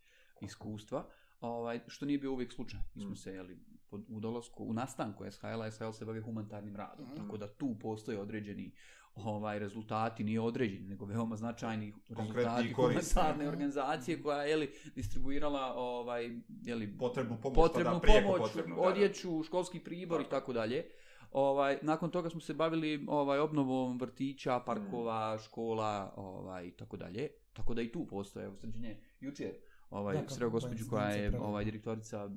iskustva. 0.42 1.06
Ovaj, 1.42 1.80
što 1.88 2.06
nije 2.06 2.20
bio 2.20 2.32
uvijek 2.32 2.52
slučaj. 2.52 2.80
Mi 2.96 3.02
smo 3.02 3.12
mm. 3.12 3.16
se, 3.16 3.34
jeli, 3.34 3.60
pod, 3.89 4.06
u 4.10 4.20
dolasku, 4.20 4.64
u 4.64 4.74
nastanku 4.74 5.32
SHL, 5.32 5.70
SHL 5.72 5.92
se 5.92 6.06
bavi 6.06 6.22
humanitarnim 6.22 6.76
radom, 6.76 7.06
mm. 7.06 7.16
tako 7.16 7.38
da 7.38 7.48
tu 7.48 7.76
postoje 7.80 8.20
određeni 8.20 8.72
ovaj 9.16 9.60
rezultati 9.60 10.24
nije 10.24 10.42
određeni 10.42 10.88
nego 10.88 11.06
veoma 11.06 11.36
značajni 11.36 11.94
rezultati 12.10 12.74
humanitarne 12.74 13.48
organizacije 13.48 14.24
koja 14.24 14.44
je 14.44 14.56
li 14.56 14.72
distribuirala 14.96 15.74
ovaj 15.76 16.30
je 16.64 16.76
li 16.76 16.98
potrebnu 16.98 17.38
pomoć 17.42 17.56
potrebnu 17.56 18.02
pomoć 18.08 18.42
potrebnu, 18.42 18.76
odjeću 18.80 19.38
da. 19.38 19.44
školski 19.44 19.80
pribor 19.80 20.22
i 20.22 20.30
tako 20.30 20.54
dalje 20.54 20.86
ovaj 21.32 21.78
nakon 21.82 22.10
toga 22.10 22.30
smo 22.30 22.42
se 22.42 22.54
bavili 22.54 23.06
ovaj 23.08 23.39
obnovom 23.39 24.00
vrtića 24.00 24.60
parkova 24.60 25.36
mm. 25.36 25.39
škola 25.39 26.14
ovaj 26.16 26.68
i 26.68 26.72
tako 26.72 26.98
dalje 26.98 27.28
tako 27.54 27.74
da 27.74 27.82
i 27.82 27.92
tu 27.92 28.08
postoje 28.08 28.46
evo 28.46 28.56
sređenje 28.56 28.98
jučer 29.20 29.52
ovaj 29.92 30.18
sreo 30.28 30.50
gospođu 30.50 30.86
koja 30.89 31.10
je 31.10 31.39
ovaj 31.39 31.66
direktorica 31.66 32.26
uh, 32.26 32.32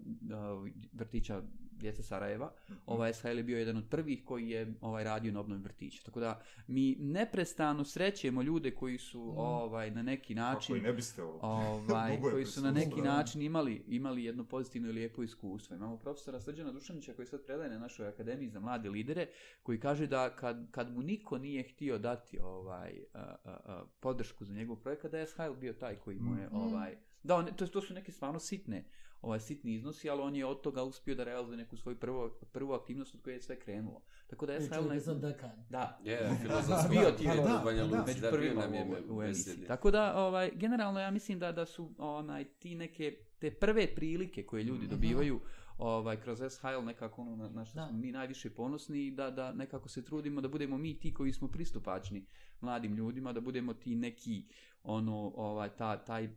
vrtića 0.92 1.42
djeca 1.84 2.02
Sarajeva. 2.02 2.46
Mm 2.46 2.72
-hmm. 2.72 2.76
Ovaj 2.86 3.12
SHL 3.12 3.28
je 3.36 3.42
bio 3.42 3.58
jedan 3.58 3.76
od 3.76 3.84
prvih 3.90 4.24
koji 4.24 4.48
je 4.48 4.74
ovaj 4.80 5.04
radio 5.04 5.32
na 5.32 5.40
obnovi 5.40 5.62
vrtića. 5.62 6.02
Tako 6.04 6.20
da 6.20 6.40
mi 6.66 6.96
neprestano 7.00 7.84
srećemo 7.84 8.42
ljude 8.42 8.70
koji 8.70 8.98
su 8.98 9.20
mm. 9.20 9.38
ovaj 9.38 9.90
na 9.90 10.02
neki 10.02 10.34
način 10.34 10.74
Kako 10.74 10.86
ne 10.86 10.92
biste 10.92 11.22
ovaj 11.22 12.20
koji 12.32 12.44
su 12.44 12.62
na 12.62 12.70
neki 12.70 13.00
način 13.02 13.42
imali 13.42 13.84
imali 13.88 14.24
jedno 14.24 14.44
pozitivno 14.44 14.88
i 14.88 14.92
lijepo 14.92 15.22
iskustvo. 15.22 15.76
Imamo 15.76 15.96
profesora 15.96 16.40
Srđana 16.40 16.72
Dušanića 16.72 17.14
koji 17.14 17.26
sad 17.26 17.44
predaje 17.46 17.70
na 17.70 17.78
našoj 17.78 18.08
akademiji 18.08 18.48
za 18.48 18.60
mlade 18.60 18.90
lidere 18.90 19.26
koji 19.62 19.80
kaže 19.80 20.06
da 20.06 20.36
kad, 20.36 20.70
kad 20.70 20.94
mu 20.94 21.02
niko 21.02 21.38
nije 21.38 21.62
htio 21.62 21.98
dati 21.98 22.38
ovaj 22.42 23.04
a, 23.14 23.18
a, 23.18 23.36
a, 23.44 23.84
podršku 24.00 24.44
za 24.44 24.54
njegov 24.54 24.76
projekat 24.76 25.10
da 25.10 25.18
je 25.18 25.26
SHL 25.26 25.52
bio 25.60 25.72
taj 25.72 25.96
koji 25.96 26.18
mu 26.18 26.38
je 26.38 26.48
mm. 26.48 26.56
ovaj 26.56 26.96
Da, 27.24 27.36
on, 27.36 27.46
to, 27.56 27.66
to 27.66 27.80
su 27.80 27.94
neke 27.94 28.12
stvarno 28.12 28.38
sitne, 28.38 28.84
ovaj, 29.20 29.40
sitni 29.40 29.74
iznosi, 29.74 30.10
ali 30.10 30.22
on 30.22 30.36
je 30.36 30.46
od 30.46 30.60
toga 30.60 30.82
uspio 30.82 31.14
da 31.14 31.24
realizuje 31.24 31.56
neku 31.56 31.76
svoju 31.76 31.96
prvu, 31.96 32.30
prvu 32.52 32.72
aktivnost 32.72 33.14
od 33.14 33.22
koje 33.22 33.34
je 33.34 33.42
sve 33.42 33.60
krenulo. 33.60 34.02
Tako 34.26 34.46
da 34.46 34.52
je 34.52 34.60
SHL... 34.60 34.88
Ne... 34.88 35.14
Dekan. 35.14 35.64
Da. 35.70 36.00
Je, 36.04 36.30
filozofski 36.42 36.90
bio 36.90 37.10
ti 37.10 37.24
je 37.24 37.36
da, 37.36 37.62
Banja 37.64 37.84
Luci, 37.84 38.02
među 38.06 38.20
prvima 38.30 38.60
nam 38.60 38.74
je 38.74 38.84
u, 39.08 39.16
u 39.16 39.22
emisiji. 39.22 39.66
Tako 39.66 39.90
da, 39.90 40.16
ovaj, 40.16 40.50
generalno 40.54 41.00
ja 41.00 41.10
mislim 41.10 41.38
da 41.38 41.52
da 41.52 41.66
su 41.66 41.94
onaj 41.98 42.44
ti 42.44 42.74
neke, 42.74 43.16
te 43.38 43.50
prve 43.50 43.94
prilike 43.94 44.46
koje 44.46 44.62
ljudi 44.62 44.84
mhm. 44.84 44.90
dobivaju 44.90 45.40
ovaj 45.78 46.20
kroz 46.20 46.38
SHL 46.50 46.84
nekako 46.84 47.22
ono 47.22 47.36
na, 47.36 47.48
na 47.48 47.64
što 47.64 47.86
smo 47.86 47.98
mi 47.98 48.12
najviše 48.12 48.50
ponosni 48.50 49.06
i 49.06 49.10
da, 49.10 49.30
da 49.30 49.52
nekako 49.52 49.88
se 49.88 50.04
trudimo 50.04 50.40
da 50.40 50.48
budemo 50.48 50.78
mi 50.78 50.98
ti 50.98 51.14
koji 51.14 51.32
smo 51.32 51.48
pristupačni 51.48 52.26
mladim 52.60 52.94
ljudima, 52.94 53.32
da 53.32 53.40
budemo 53.40 53.74
ti 53.74 53.94
neki 53.94 54.46
ono 54.82 55.32
ovaj 55.36 55.76
ta, 55.76 56.04
taj 56.04 56.28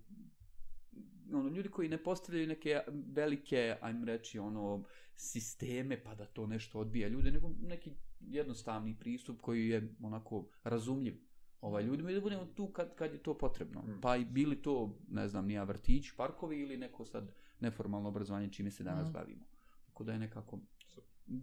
ono, 1.34 1.50
ljudi 1.50 1.70
koji 1.70 1.90
ne 1.90 2.04
postavljaju 2.04 2.48
neke 2.48 2.82
velike, 2.88 3.76
ajmo 3.82 4.06
reći, 4.06 4.40
ono, 4.40 4.84
sisteme 5.16 6.04
pa 6.04 6.16
da 6.16 6.26
to 6.26 6.48
nešto 6.48 6.80
odbija 6.80 7.08
ljude, 7.08 7.32
nego 7.32 7.52
neki 7.62 7.92
jednostavni 8.20 8.96
pristup 9.00 9.42
koji 9.42 9.70
je 9.70 9.96
onako 10.02 10.48
razumljiv 10.64 11.18
ovaj 11.62 11.84
ljudima 11.84 12.12
i 12.12 12.14
da 12.14 12.22
budemo 12.22 12.46
tu 12.46 12.68
kad, 12.68 12.96
kad 12.96 13.14
je 13.14 13.24
to 13.24 13.38
potrebno. 13.38 13.82
Mm. 13.82 14.02
Pa 14.02 14.16
i 14.16 14.26
bili 14.26 14.62
to, 14.62 15.00
ne 15.10 15.28
znam, 15.28 15.46
nija 15.46 15.64
vrtić, 15.64 16.12
parkovi 16.18 16.60
ili 16.60 16.78
neko 16.78 17.06
sad 17.06 17.32
neformalno 17.60 18.10
obrazovanje 18.10 18.50
čime 18.52 18.72
se 18.72 18.84
danas 18.84 19.10
mm. 19.10 19.14
bavimo. 19.14 19.46
Tako 19.86 20.04
da 20.04 20.12
je 20.12 20.20
nekako... 20.20 20.60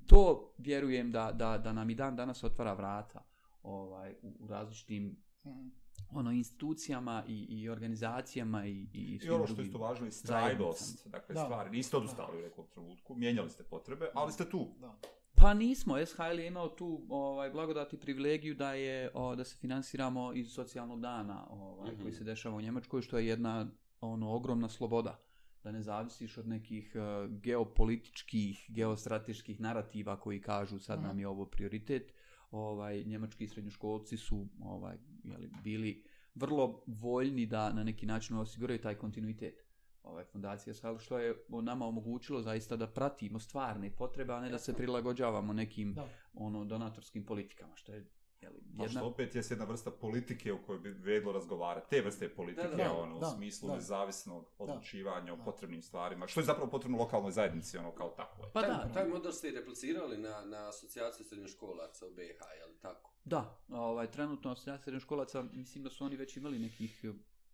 To 0.06 0.54
vjerujem 0.58 1.12
da, 1.12 1.32
da, 1.32 1.58
da 1.58 1.72
nam 1.72 1.90
i 1.90 1.94
dan 1.94 2.16
danas 2.16 2.44
otvara 2.44 2.72
vrata 2.74 3.24
ovaj, 3.62 4.14
u, 4.22 4.36
u 4.38 4.46
različitim 4.46 5.16
mm 5.44 5.83
ono 6.14 6.32
institucijama 6.32 7.24
i, 7.28 7.46
i 7.48 7.68
organizacijama 7.68 8.66
i 8.66 8.86
i 8.92 9.20
I 9.22 9.30
ono 9.30 9.46
što 9.46 9.60
je 9.60 9.66
isto 9.66 9.78
važno 9.78 10.06
je 10.06 10.12
strajnost, 10.12 11.08
dakle 11.08 11.34
da. 11.34 11.44
stvari 11.44 11.70
niste 11.70 11.96
odustali 11.96 12.38
u 12.38 12.42
nekom 12.42 12.64
trenutku, 12.72 13.14
mijenjali 13.14 13.50
ste 13.50 13.62
potrebe, 13.62 14.10
ali 14.14 14.32
ste 14.32 14.50
tu. 14.50 14.68
Da. 14.80 14.98
Pa 15.36 15.54
nismo, 15.54 16.06
SHL 16.06 16.38
je 16.38 16.46
imao 16.46 16.68
tu 16.68 17.06
ovaj 17.08 17.50
blagodati 17.50 18.00
privilegiju 18.00 18.54
da 18.54 18.74
je 18.74 19.10
o, 19.14 19.36
da 19.36 19.44
se 19.44 19.56
finansiramo 19.56 20.32
iz 20.32 20.52
socijalnog 20.52 21.00
dana, 21.00 21.46
ovaj 21.50 21.92
mm 21.92 21.96
-hmm. 21.96 22.02
koji 22.02 22.12
se 22.12 22.24
dešava 22.24 22.56
u 22.56 22.60
Njemačkoj, 22.60 23.02
što 23.02 23.18
je 23.18 23.26
jedna 23.26 23.70
ono 24.00 24.30
ogromna 24.30 24.68
sloboda 24.68 25.20
da 25.64 25.72
ne 25.72 25.82
zavisiš 25.82 26.38
od 26.38 26.48
nekih 26.48 26.92
uh, 26.94 27.30
geopolitičkih, 27.30 28.66
geostrateških 28.68 29.60
narativa 29.60 30.20
koji 30.20 30.40
kažu 30.40 30.78
sad 30.78 31.02
nam 31.02 31.18
je 31.18 31.28
ovo 31.28 31.46
prioritet. 31.46 32.12
Ovaj 32.50 33.04
njemački 33.04 33.48
srednjoškolci 33.48 34.16
su 34.16 34.48
ovaj 34.62 34.96
jeli, 35.24 35.50
bili 35.64 36.04
vrlo 36.34 36.82
voljni 36.86 37.46
da 37.46 37.72
na 37.72 37.84
neki 37.84 38.06
način 38.06 38.36
osiguraju 38.36 38.80
taj 38.80 38.94
kontinuitet 38.94 39.64
ovaj 40.02 40.24
fondacija 40.24 40.74
sa 40.74 40.98
što 40.98 41.18
je 41.18 41.44
nama 41.48 41.86
omogućilo 41.86 42.42
zaista 42.42 42.76
da 42.76 42.86
pratimo 42.86 43.38
stvarne 43.38 43.90
potrebe 43.90 44.32
a 44.32 44.40
ne 44.40 44.50
da 44.50 44.58
se 44.58 44.74
prilagođavamo 44.74 45.52
nekim 45.52 45.94
da. 45.94 46.08
ono 46.34 46.64
donatorskim 46.64 47.26
politikama 47.26 47.76
što 47.76 47.92
je 47.92 48.06
jeli, 48.40 48.62
jedna... 48.70 48.88
što 48.88 49.06
opet 49.06 49.34
je 49.34 49.42
jedna 49.50 49.64
vrsta 49.64 49.90
politike 49.90 50.52
u 50.52 50.58
kojoj 50.66 50.80
bi 50.80 50.90
vredilo 50.90 51.32
razgovarati. 51.32 51.90
Te 51.90 52.02
vrste 52.02 52.28
politike, 52.28 52.68
da, 52.68 52.84
da, 52.84 52.92
ono, 52.92 53.18
da, 53.18 53.26
u 53.26 53.30
smislu 53.30 53.68
da, 53.68 53.74
nezavisnog 53.74 54.50
odlučivanja 54.58 55.36
da, 55.36 55.42
o 55.42 55.44
potrebnim 55.44 55.82
stvarima. 55.82 56.26
Što 56.26 56.40
je 56.40 56.44
zapravo 56.44 56.70
potrebno 56.70 56.98
lokalnoj 56.98 57.32
zajednici, 57.32 57.78
ono, 57.78 57.94
kao 57.94 58.08
tako. 58.08 58.50
Pa 58.52 58.60
da, 58.60 58.90
taj 58.94 59.08
model 59.08 59.32
ste 59.32 59.48
i 59.48 59.52
replicirali 59.52 60.18
na, 60.18 60.44
na 60.44 60.68
asocijaciju 60.68 61.26
srednjoškolaca 61.26 62.06
u 62.06 62.10
BiH, 62.10 62.40
je 62.60 62.66
li 62.66 62.78
tako? 62.80 63.13
Da, 63.24 63.58
ovaj, 63.68 64.10
trenutno 64.10 64.50
asocijacija 64.50 64.82
srednjoškolaca, 64.84 65.42
mislim 65.42 65.84
da 65.84 65.90
su 65.90 66.04
oni 66.04 66.16
već 66.16 66.36
imali 66.36 66.58
nekih 66.58 67.04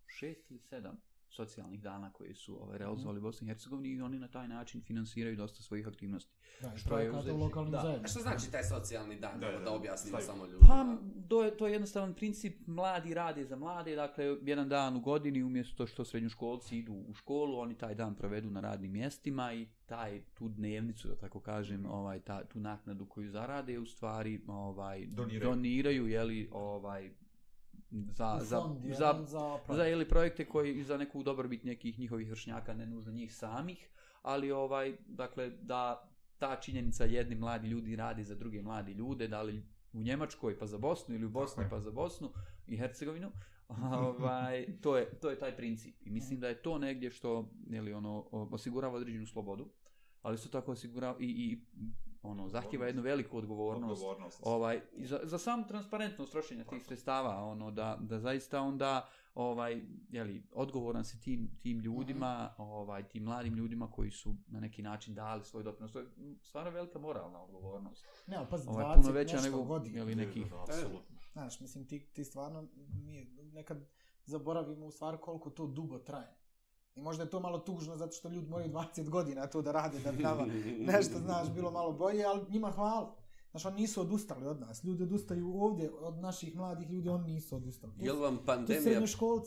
šest 0.06 0.50
ili 0.50 0.60
sedam 0.60 1.09
socijalnih 1.30 1.82
dana 1.82 2.12
koji 2.12 2.34
su 2.34 2.62
ovaj, 2.62 2.78
realizovali 2.78 3.18
u 3.18 3.22
Bosni 3.22 3.44
i 3.44 3.48
Hercegovini 3.48 3.88
i 3.88 4.02
oni 4.02 4.18
na 4.18 4.28
taj 4.28 4.48
način 4.48 4.82
finansiraju 4.82 5.36
dosta 5.36 5.62
svojih 5.62 5.88
aktivnosti. 5.88 6.32
Da, 6.60 6.76
što 6.76 6.98
je 6.98 7.10
u 7.10 7.36
lokalnim 7.36 7.72
da. 7.72 7.80
zajednicama. 7.80 8.08
Što 8.08 8.20
znači 8.20 8.50
taj 8.50 8.64
socijalni 8.64 9.20
dan, 9.20 9.40
da, 9.40 9.50
da, 9.50 9.58
da 9.58 9.72
objasnimo 9.72 10.20
Stavim. 10.20 10.26
samo 10.26 10.52
ljudima? 10.52 10.66
Pa, 10.68 10.96
to 11.28 11.44
je, 11.44 11.56
to 11.56 11.66
je 11.66 11.72
jednostavan 11.72 12.14
princip, 12.14 12.66
mladi 12.66 13.14
rade 13.14 13.44
za 13.44 13.56
mlade, 13.56 13.96
dakle, 13.96 14.24
jedan 14.42 14.68
dan 14.68 14.96
u 14.96 15.00
godini, 15.00 15.42
umjesto 15.42 15.86
što 15.86 16.04
srednjoškolci 16.04 16.78
idu 16.78 16.92
u 16.92 17.14
školu, 17.14 17.58
oni 17.58 17.78
taj 17.78 17.94
dan 17.94 18.14
provedu 18.14 18.50
na 18.50 18.60
radnim 18.60 18.92
mjestima 18.92 19.52
i 19.52 19.68
taj, 19.86 20.22
tu 20.34 20.48
dnevnicu, 20.48 21.08
da 21.08 21.16
tako 21.16 21.40
kažem, 21.40 21.86
ovaj, 21.86 22.20
ta, 22.20 22.44
tu 22.44 22.60
naknadu 22.60 23.06
koju 23.06 23.30
zarade, 23.30 23.78
u 23.78 23.86
stvari, 23.86 24.40
ovaj, 24.46 25.06
Doniraju. 25.06 25.50
doniraju, 25.50 26.06
jeli, 26.06 26.48
ovaj, 26.52 27.10
za, 27.90 28.38
za, 28.40 28.62
za, 28.98 29.24
za, 29.26 29.58
za 29.68 29.88
ili 29.88 30.08
projekte 30.08 30.44
koji 30.44 30.84
za 30.84 30.96
neku 30.96 31.22
dobrobit 31.22 31.64
nekih 31.64 31.98
njihovih 31.98 32.30
vršnjaka, 32.30 32.74
ne 32.74 32.86
nužno 32.86 33.12
njih 33.12 33.34
samih, 33.34 33.90
ali 34.22 34.52
ovaj, 34.52 34.96
dakle, 35.06 35.50
da 35.50 36.10
ta 36.38 36.56
činjenica 36.56 37.04
jedni 37.04 37.34
mladi 37.34 37.68
ljudi 37.68 37.96
radi 37.96 38.24
za 38.24 38.34
druge 38.34 38.62
mladi 38.62 38.92
ljude, 38.92 39.28
da 39.28 39.42
li 39.42 39.62
u 39.92 40.02
Njemačkoj 40.02 40.58
pa 40.58 40.66
za 40.66 40.78
Bosnu 40.78 41.14
ili 41.14 41.26
u 41.26 41.30
Bosni 41.30 41.64
pa 41.70 41.80
za 41.80 41.90
Bosnu 41.90 42.30
i 42.66 42.76
Hercegovinu, 42.76 43.30
ovaj, 44.08 44.66
to, 44.80 44.96
je, 44.96 45.10
to 45.20 45.30
je 45.30 45.38
taj 45.38 45.56
princip. 45.56 45.94
I 46.06 46.10
mislim 46.10 46.40
da 46.40 46.48
je 46.48 46.62
to 46.62 46.78
negdje 46.78 47.10
što 47.10 47.50
jeli, 47.70 47.92
ono, 47.92 48.28
osigurava 48.30 48.94
određenu 48.94 49.26
slobodu, 49.26 49.68
ali 50.22 50.34
isto 50.34 50.48
tako 50.48 50.72
osigurava 50.72 51.16
i, 51.20 51.26
i 51.26 51.64
ono, 52.22 52.48
zahtjeva 52.48 52.86
jednu 52.86 53.02
veliku 53.02 53.38
odgovornost. 53.38 54.02
Odgovornost. 54.02 54.40
Ovaj, 54.42 54.80
za, 54.98 55.20
za 55.22 55.38
samu 55.38 55.66
transparentnost 55.68 56.32
trošenja 56.32 56.64
tih 56.64 56.84
sredstava, 56.84 57.44
ono, 57.44 57.70
da, 57.70 57.96
da 58.00 58.20
zaista 58.20 58.60
onda 58.60 59.08
ovaj, 59.34 59.82
jeli, 60.10 60.42
odgovoran 60.52 61.04
se 61.04 61.20
tim, 61.20 61.50
tim 61.62 61.78
ljudima, 61.78 62.54
ovaj, 62.58 63.08
tim 63.08 63.22
mladim 63.22 63.54
ljudima 63.54 63.90
koji 63.90 64.10
su 64.10 64.34
na 64.46 64.60
neki 64.60 64.82
način 64.82 65.14
dali 65.14 65.44
svoj 65.44 65.62
doprinos. 65.62 65.92
To 65.92 65.98
je 65.98 66.06
stvarno 66.42 66.70
velika 66.70 66.98
moralna 66.98 67.42
odgovornost. 67.42 68.06
Ne, 68.26 68.36
ali 68.36 68.46
pazi, 68.50 68.68
Ovaj, 68.68 68.84
20 68.84 68.94
puno 68.94 69.12
veća 69.12 69.36
nešto 69.36 69.50
nego 69.50 69.62
godina. 69.62 69.98
jeli, 69.98 70.14
nekih... 70.14 70.50
Da, 70.50 70.56
da, 70.56 70.62
apsolutno. 70.62 71.18
Znaš, 71.32 71.60
mislim, 71.60 71.86
ti, 71.86 72.06
ti 72.12 72.24
stvarno, 72.24 72.68
mi 73.04 73.24
nekad 73.52 73.88
zaboravimo 74.24 74.86
u 74.86 74.90
stvari 74.90 75.18
koliko 75.20 75.50
to 75.50 75.66
dugo 75.66 75.98
traje. 75.98 76.39
I 77.00 77.02
možda 77.02 77.22
je 77.22 77.30
to 77.30 77.40
malo 77.40 77.58
tužno 77.58 77.96
zato 77.96 78.12
što 78.12 78.28
ljudi 78.28 78.48
moraju 78.48 78.72
20 78.72 79.08
godina 79.08 79.46
to 79.46 79.62
da 79.62 79.72
rade 79.72 79.98
da 79.98 80.12
bi 80.12 80.22
nama 80.22 80.46
nešto, 80.78 81.18
znaš, 81.18 81.54
bilo 81.54 81.70
malo 81.70 81.92
bolje, 81.92 82.24
ali 82.24 82.46
njima 82.50 82.70
hvala. 82.70 83.16
Znaš, 83.50 83.64
oni 83.64 83.76
nisu 83.76 84.00
odustali 84.00 84.46
od 84.46 84.60
nas. 84.60 84.84
Ljudi 84.84 85.02
odustaju 85.02 85.54
ovdje 85.56 85.90
od 85.90 86.14
naših 86.18 86.56
mladih 86.56 86.90
ljudi, 86.90 87.08
oni 87.08 87.32
nisu 87.32 87.56
odustali. 87.56 87.92
Jel 87.98 88.14
su- 88.14 88.20
vam 88.20 88.38
pandemija 88.46 89.00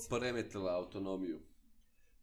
poremetila 0.10 0.76
autonomiju? 0.76 1.40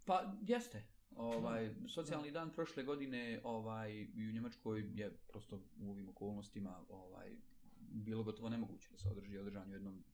Pa, 0.05 0.23
jeste. 0.43 0.85
Ovaj, 1.17 1.75
socijalni 1.89 2.31
dan 2.31 2.51
prošle 2.51 2.83
godine 2.83 3.41
ovaj, 3.45 3.93
i 3.93 4.29
u 4.29 4.33
Njemačkoj 4.33 4.91
je 4.95 5.11
prosto 5.29 5.61
u 5.81 5.91
ovim 5.91 6.09
okolnostima 6.09 6.85
ovaj, 6.89 7.37
bilo 7.81 8.23
gotovo 8.23 8.49
nemoguće 8.49 8.89
da 8.93 8.99
se 8.99 9.09
održi 9.09 9.39
održan 9.39 9.71
u 9.71 9.75
jednom 9.75 10.05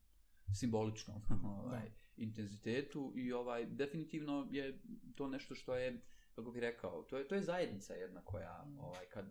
simboličnom 0.55 1.23
ovaj, 1.61 1.91
intenzitetu 2.17 3.13
i 3.17 3.33
ovaj 3.33 3.67
definitivno 3.67 4.49
je 4.51 4.81
to 5.15 5.29
nešto 5.29 5.55
što 5.55 5.75
je 5.75 6.01
kako 6.35 6.51
bih 6.51 6.61
rekao 6.61 7.03
to 7.03 7.19
je 7.19 7.29
to 7.29 7.35
je 7.35 7.43
zajednica 7.43 7.95
jedna 7.95 8.21
koja 8.21 8.67
ovaj 8.79 9.07
kad 9.07 9.27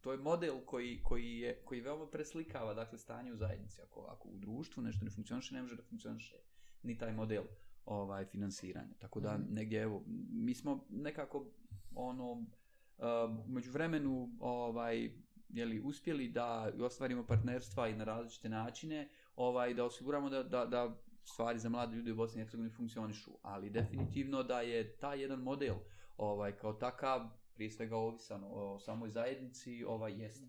to 0.00 0.12
je 0.12 0.18
model 0.18 0.60
koji 0.66 1.02
koji 1.02 1.38
je 1.38 1.62
koji 1.64 1.80
veoma 1.80 2.06
preslikava 2.06 2.74
dakle 2.74 2.98
stanje 2.98 3.32
u 3.32 3.36
zajednici. 3.36 3.82
Ako 3.82 4.00
ako 4.00 4.28
u 4.28 4.38
društvu 4.38 4.82
nešto 4.82 5.04
ne 5.04 5.10
funkcioniše 5.10 5.54
ne 5.54 5.62
može 5.62 5.76
da 5.76 5.82
funkcioniše 5.82 6.36
ni 6.82 6.98
taj 6.98 7.12
model 7.12 7.42
ovaj 7.84 8.24
finansiranja. 8.24 8.94
Tako 8.98 9.20
da 9.20 9.38
Mhm. 9.38 9.54
negdje 9.54 9.82
evo 9.82 10.04
mi 10.30 10.54
smo 10.54 10.86
nekako 10.90 11.46
ono 11.94 12.32
uh, 12.32 12.46
među 13.46 13.70
vremenu 13.70 14.36
ovaj 14.40 15.10
je 15.48 15.64
li 15.64 15.80
uspjeli 15.80 16.28
da 16.28 16.72
ostvarimo 16.80 17.26
partnerstva 17.26 17.88
i 17.88 17.96
na 17.96 18.04
različite 18.04 18.48
načine 18.48 19.08
ovaj 19.40 19.74
da 19.74 19.84
osiguramo 19.84 20.30
da, 20.30 20.42
da, 20.42 20.66
da 20.66 20.96
stvari 21.24 21.58
za 21.58 21.68
mlade 21.68 21.96
ljude 21.96 22.12
u 22.12 22.16
Bosni 22.16 22.40
i 22.40 22.44
Hercegovini 22.44 22.74
funkcionišu, 22.74 23.30
ali 23.42 23.70
definitivno 23.70 24.42
da 24.42 24.60
je 24.60 24.96
taj 24.96 25.20
jedan 25.20 25.38
model 25.38 25.74
ovaj 26.16 26.56
kao 26.56 26.72
takav 26.72 27.28
prije 27.54 27.70
svega 27.70 27.96
ovisan 27.96 28.44
o 28.44 28.78
samoj 28.78 29.10
zajednici, 29.10 29.84
ovaj 29.84 30.22
jest. 30.22 30.42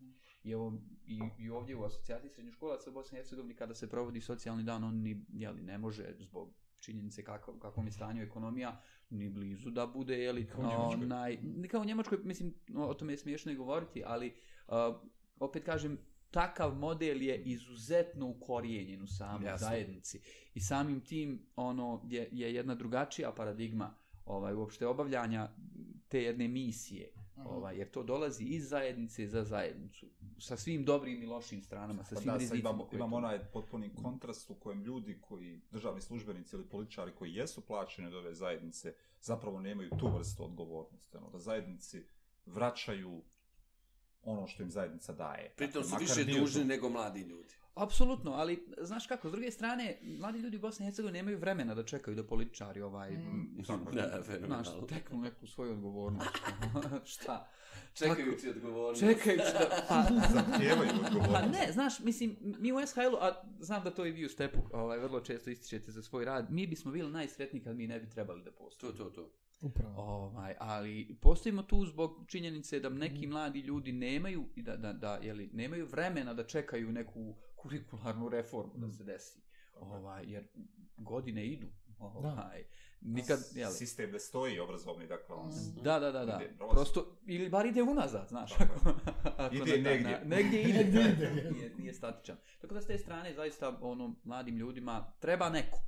I, 0.44 0.52
evo, 0.52 0.74
i, 1.06 1.20
i 1.38 1.50
ovdje 1.50 1.76
u 1.76 1.84
asocijaciji 1.84 2.30
srednjoškolaca 2.30 2.89
u 2.89 2.94
Bosni 2.94 3.18
i 3.18 3.20
Hercegovini 3.20 3.56
kada 3.56 3.76
se 3.76 3.89
provodi 3.89 4.22
socijalni 4.22 4.64
dan, 4.64 4.84
on 4.84 4.96
ni, 4.96 5.26
jeli, 5.34 5.62
ne 5.62 5.78
može 5.78 6.16
zbog 6.20 6.54
činjenice 6.80 7.24
kako, 7.24 7.60
kakvom 7.60 7.86
je 7.86 7.92
stanju 7.92 8.24
ekonomija, 8.24 8.82
ni 9.10 9.30
blizu 9.30 9.70
da 9.70 9.88
bude, 9.88 10.18
jeli, 10.18 10.48
Kao 10.48 10.89
onaj, 10.89 11.38
ne 11.42 11.68
kao 11.68 11.82
u 11.82 11.86
Njemačkoj, 11.86 12.18
mislim, 12.24 12.54
o, 12.76 12.86
o 12.86 12.94
tome 12.94 13.14
je 13.14 13.18
smiješno 13.18 13.52
i 13.52 13.56
govoriti, 13.56 14.04
ali 14.06 14.34
uh, 14.68 14.74
opet 15.39 15.64
kažem, 15.66 15.98
takav 16.32 16.76
model 16.76 17.22
je 17.22 17.44
izuzetno 17.44 18.28
ukorijenjen 18.28 19.02
u 19.02 19.08
samoj 19.08 19.48
Jasno. 19.48 19.68
zajednici. 19.68 20.22
I 20.54 20.60
samim 20.62 21.02
tim 21.02 21.46
ono 21.56 22.02
je, 22.10 22.30
je 22.32 22.54
jedna 22.54 22.76
drugačija 22.76 23.32
paradigma 23.32 23.96
ovaj 24.26 24.54
uopšte 24.54 24.88
obavljanja 24.88 25.50
te 26.08 26.24
jedne 26.24 26.48
misije. 26.48 27.12
Mhm. 27.38 27.48
Ovaj, 27.48 27.78
jer 27.78 27.92
to 27.92 28.04
dolazi 28.04 28.44
iz 28.44 28.70
zajednice 28.70 29.28
za 29.28 29.44
zajednicu. 29.44 30.06
Sa 30.40 30.58
svim 30.58 30.86
dobrim 30.86 31.24
i 31.24 31.26
lošim 31.26 31.62
stranama, 31.62 32.04
sa 32.04 32.16
Pa 32.16 32.22
svim 32.22 32.34
rizicima. 32.34 32.60
imamo, 32.60 32.90
imamo 32.92 33.16
onaj 33.16 33.40
potpuni 33.54 33.96
kontrast 33.96 34.50
u 34.50 34.56
kojem 34.56 34.84
ljudi 34.84 35.18
koji, 35.22 35.62
državni 35.72 36.02
službenici 36.02 36.56
ili 36.56 36.70
političari 36.70 37.12
koji 37.16 37.34
jesu 37.34 37.62
plaćeni 37.62 38.08
od 38.08 38.14
ove 38.14 38.34
zajednice, 38.34 38.94
zapravo 39.22 39.60
nemaju 39.60 39.90
tu 40.00 40.08
vrstu 40.18 40.46
odgovornosti. 40.46 41.18
Ono, 41.18 41.30
da 41.30 41.40
zajednici 41.40 42.04
vraćaju 42.46 43.22
ono 44.24 44.47
što 44.47 44.63
im 44.63 44.69
zajednica 44.69 45.13
daje. 45.13 45.49
Pritom 45.49 45.84
su 45.84 45.89
Makar 45.89 46.07
više 46.07 46.24
dužni 46.24 46.61
to- 46.61 46.67
nego 46.67 46.89
mladi 46.89 47.22
ljudi. 47.22 47.53
Apsolutno, 47.76 48.32
ali 48.32 48.67
znaš 48.78 49.07
kako, 49.07 49.30
s 49.30 49.32
druge 49.32 49.51
strane, 49.51 49.97
mladi 50.03 50.39
ljudi 50.39 50.57
u 50.57 50.61
Bosni 50.61 50.84
i 50.84 50.88
Hercegovini 50.88 51.17
nemaju 51.17 51.38
vremena 51.38 51.76
da 51.76 51.84
čekaju 51.84 52.15
da 52.15 52.24
političari 52.24 52.82
ovaj, 52.82 53.11
Mm. 53.11 53.61
Da, 53.93 54.24
znaš, 54.45 54.67
teknu 54.89 55.17
neku 55.17 55.47
svoju 55.47 55.72
odgovornost. 55.72 56.30
Šta? 57.13 57.49
Čekajući 57.93 58.49
odgovornost. 58.49 58.99
Čekajući 59.01 59.43
da... 59.53 59.86
Pa, 59.89 60.03
Zahtijevaju 60.34 60.89
odgovornost. 60.95 61.32
Pa 61.34 61.41
ne, 61.41 61.72
znaš, 61.72 61.99
mislim, 61.99 62.38
mi 62.39 62.74
u 62.74 62.88
SHL-u, 62.88 63.15
a 63.15 63.32
znam 63.59 63.84
da 63.84 63.91
to 63.91 64.05
i 64.05 64.11
vi 64.11 64.26
u 64.26 64.30
Stepu 64.30 64.59
ovaj, 64.74 64.99
vrlo 64.99 65.19
često 65.19 65.49
ističete 65.49 65.91
za 65.91 66.01
svoj 66.03 66.26
rad, 66.26 66.51
mi 66.51 66.67
bismo 66.67 66.91
bili 66.91 67.11
najsretniji 67.11 67.63
kad 67.63 67.76
mi 67.76 67.88
ne 67.88 67.99
bi 67.99 68.09
trebali 68.09 68.43
da 68.43 68.51
To, 68.51 68.57
postojimo. 68.57 68.97
to, 68.99 69.09
to. 69.11 69.30
Upravo. 69.62 69.93
Ovaj, 69.97 70.55
ali 70.59 71.16
postojimo 71.16 71.64
tu 71.64 71.86
zbog 71.86 72.24
činjenice 72.28 72.80
da 72.80 72.89
neki 72.89 73.28
mladi 73.28 73.59
ljudi 73.59 73.91
nemaju 73.91 74.45
i 74.55 74.62
da, 74.62 74.78
da, 74.78 74.93
da 74.93 75.16
jeli, 75.16 75.49
nemaju 75.53 75.86
vremena 75.88 76.34
da 76.34 76.43
čekaju 76.45 76.91
neku 76.91 77.20
kurikularnu 77.55 78.30
reformu 78.30 78.72
da 78.78 78.89
se 78.89 79.03
desi. 79.03 79.39
Ovaj, 79.76 80.24
jer 80.26 80.47
godine 80.97 81.45
idu. 81.45 81.68
Ovaj, 81.99 82.64
nikad, 83.01 83.39
jeli, 83.53 83.74
Sistem 83.74 84.12
ne 84.12 84.20
stoji 84.20 84.59
obrazovni, 84.59 85.07
dakle, 85.07 85.36
on 85.36 85.51
s- 85.51 85.74
Da, 85.74 85.99
da, 85.99 86.12
da, 86.12 86.26
da. 86.26 86.39
Ide. 86.41 86.53
Prosto, 86.72 87.18
ili 87.26 87.49
bar 87.49 87.66
ide 87.66 87.82
unazad, 87.84 88.28
znaš. 88.28 88.51
Ako, 88.53 88.89
ako 89.38 89.55
Ide 89.55 89.66
na 89.68 89.84
taj 89.84 89.93
negdje. 89.93 90.12
na- 90.12 90.36
negdje 90.36 90.62
ide. 90.72 90.84
Negdje 90.84 91.01
da, 91.03 91.09
ide. 91.32 91.51
nije, 91.51 91.76
nije 91.76 91.93
statičan. 91.93 92.38
Tako 92.62 92.74
da 92.74 92.82
s 92.82 92.88
te 92.88 92.97
strane, 92.97 93.34
zaista, 93.34 93.78
ono, 93.82 94.16
mladim 94.24 94.57
ljudima 94.57 95.14
treba 95.20 95.49
neko. 95.49 95.80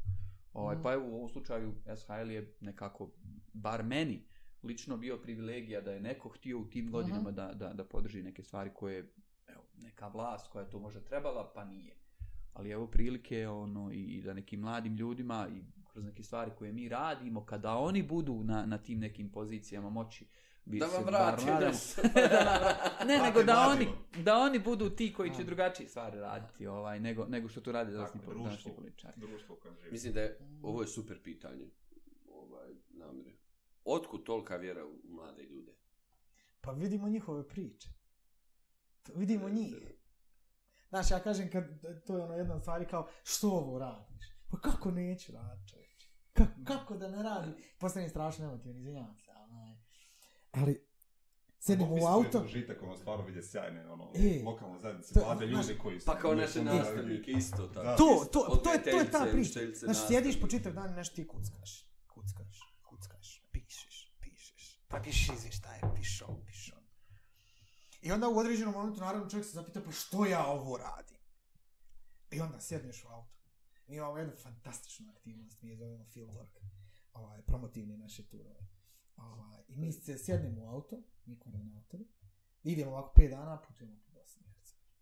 Ovaj, 0.54 0.76
Mm. 0.76 0.82
pa 0.84 0.93
evo, 0.93 1.06
u 1.10 1.16
ovom 1.16 1.30
slučaju, 1.30 1.74
SHL 1.95 2.32
je 2.32 2.56
nekako, 2.60 3.10
bar 3.54 3.84
meni, 3.84 4.28
lično 4.64 4.97
bio 4.97 5.18
privilegija 5.18 5.82
da 5.82 5.91
je 5.91 5.99
neko 5.99 6.30
htio 6.30 6.60
u 6.60 6.66
tim 6.70 6.91
godinama 6.91 7.32
da, 7.32 7.54
da, 7.54 7.74
da 7.74 7.84
podrži 7.86 8.24
neke 8.24 8.43
stvari 8.43 8.70
koje, 8.74 9.14
evo, 9.47 9.64
neka 9.78 10.08
vlast 10.08 10.51
koja 10.51 10.64
je 10.64 10.70
to 10.70 10.80
možda 10.80 10.99
trebala, 10.99 11.51
pa 11.56 11.66
nije. 11.66 11.95
Ali 12.54 12.70
evo 12.72 12.88
prilike 12.88 13.47
ono, 13.47 13.91
i, 13.91 14.04
i 14.04 14.22
da 14.22 14.34
nekim 14.34 14.60
mladim 14.60 14.95
ljudima 14.95 15.47
i 15.56 15.62
kroz 15.91 16.06
neke 16.06 16.24
stvari 16.24 16.51
koje 16.58 16.74
mi 16.74 16.89
radimo, 16.89 17.45
kada 17.45 17.76
oni 17.78 18.04
budu 18.04 18.43
na, 18.43 18.66
na 18.66 18.78
tim 18.78 18.99
nekim 18.99 19.32
pozicijama 19.32 19.89
moći, 19.89 20.28
bi 20.66 20.80
Da 20.80 20.88
se 20.88 20.95
vam 20.95 21.03
bar 21.03 21.14
vrati 21.14 21.45
nadam- 21.45 21.68
nešto. 21.68 22.01
da 22.32 23.05
ne, 23.05 23.18
nego 23.20 23.43
da 23.43 23.68
oni, 23.70 23.88
da 24.16 24.38
oni 24.38 24.59
budu 24.59 24.89
ti 24.89 25.14
koji 25.14 25.30
će 25.30 25.41
A. 25.41 25.45
drugačije 25.45 25.89
stvari 25.89 26.20
raditi, 26.20 26.68
ovaj, 26.68 26.99
nego, 26.99 27.26
nego 27.26 27.49
što 27.49 27.72
rade 27.72 27.91
današnji, 27.91 28.20
Tako, 28.20 28.26
po- 28.26 28.32
društvo. 28.32 28.49
današnji 28.49 28.72
političari. 28.74 29.14
društvo 29.18 29.55
kojem. 29.55 29.76
Mislim 29.91 30.14
da 30.14 30.22
je, 30.22 30.39
ovo 30.61 30.82
je 30.82 30.88
super 30.88 31.22
pitanje. 31.24 31.66
Ovaj, 32.28 32.70
namire. 32.89 33.32
Otkud 33.86 34.24
tolika 34.24 34.55
vjera 34.55 34.86
u 34.86 34.91
mlade 35.05 35.43
ljude? 35.43 35.72
Pa 36.61 36.72
vidimo 36.72 37.09
njihove 37.09 37.47
priče. 37.47 37.89
To- 39.03 39.11
Vidimo 39.16 39.49
njih. 39.49 39.76
Znaš, 40.89 41.11
ja 41.11 41.20
kažem 41.20 41.49
kad, 41.51 41.64
to 42.07 42.18
je 42.18 42.24
ono 42.24 42.34
jedna 42.34 42.55
od 42.55 42.61
stvari 42.61 42.86
kao, 42.88 43.07
što 43.24 43.47
ovo 43.49 43.80
radiš? 43.80 44.26
Pa 44.49 44.57
kako 44.59 44.91
neću 44.91 45.32
raditi, 45.32 45.70
čovječe? 45.70 46.07
Ka, 46.34 46.43
kako 46.66 46.97
da 46.97 47.07
ne 47.09 47.24
radim? 47.24 47.53
Postajem 47.80 48.09
strašno 48.09 48.45
izvinjavam 48.45 48.59
se, 48.59 48.70
ali... 48.70 48.89
onaj, 48.89 49.22
Ali, 50.54 50.86
sedimo 51.60 51.93
u 51.93 51.95
da 51.95 52.01
je 52.01 52.08
auto, 52.08 52.43
Užitak, 52.43 52.84
ono, 52.84 52.97
stvarno 52.97 53.26
vidje 53.26 53.43
sjajne, 53.43 53.91
ono, 53.91 54.12
E, 54.16 54.41
lokalne 54.45 54.80
zajednice, 54.80 55.20
mlade 55.20 55.47
znaš, 55.47 55.68
ljude 55.68 55.80
koji 55.80 55.99
su... 55.99 56.06
Pa 56.06 56.20
kao 56.20 56.36
naše 56.36 56.64
nastavnike 56.64 57.32
isto 57.32 57.68
tako. 57.68 57.84
Da. 57.84 57.95
to, 57.95 58.26
to, 58.32 58.62
to, 58.64 58.74
je, 58.74 58.84
to 58.84 58.99
je 58.99 59.12
ta 59.12 59.28
priča. 59.32 59.60
Znaš, 59.74 60.08
sjediš 60.08 60.41
po 60.41 60.47
čitav 60.47 60.74
dan 60.74 60.89
i 60.89 60.95
nešto 60.95 61.16
ti 61.16 61.28
kuckaš. 61.28 61.88
Kuckaš, 62.08 62.76
kuckaš. 62.89 63.43
pa 64.88 64.99
piši 64.99 65.32
izvještaje, 65.38 65.82
pišao, 65.95 66.38
pišao. 66.45 66.80
I 68.01 68.12
onda 68.12 68.30
u 68.30 68.38
određenom 68.38 68.74
momentu, 68.74 68.99
naravno, 68.99 69.30
čovjek 69.30 69.45
se 69.45 69.54
zapita, 69.54 69.82
pa 69.86 69.91
što 69.91 70.26
ja 70.26 70.45
ovo 70.45 70.78
radim? 70.78 71.18
I 72.32 72.41
onda 72.41 72.60
sjedneš 72.60 73.04
u 73.04 73.08
auto. 73.08 73.34
Mi 73.88 73.95
imamo 73.95 74.18
jednu 74.18 74.34
fantastičnu 74.36 75.12
aktivnost, 75.16 75.62
mi 75.62 75.70
je 75.70 75.76
zovemo 75.76 76.06
Fieldwork, 76.16 76.60
ovaj, 77.14 77.41
promotivni 77.41 77.97
naše 77.97 78.24
turove. 78.28 78.60
Ovaj, 79.18 79.64
I 79.68 79.78
mi 79.78 79.91
se 79.91 80.18
sjednemo 80.18 80.61
u 80.61 80.68
auto, 80.68 81.01
mi 81.26 81.39
koordinatori, 81.39 82.05
idemo 82.64 82.91
ovako 82.91 83.22
5 83.22 83.30
dana, 83.30 83.61
putujemo 83.61 83.95
po 84.05 84.11
Bosni 84.11 84.41
i 84.45 84.49
Hercegovini. 84.49 84.93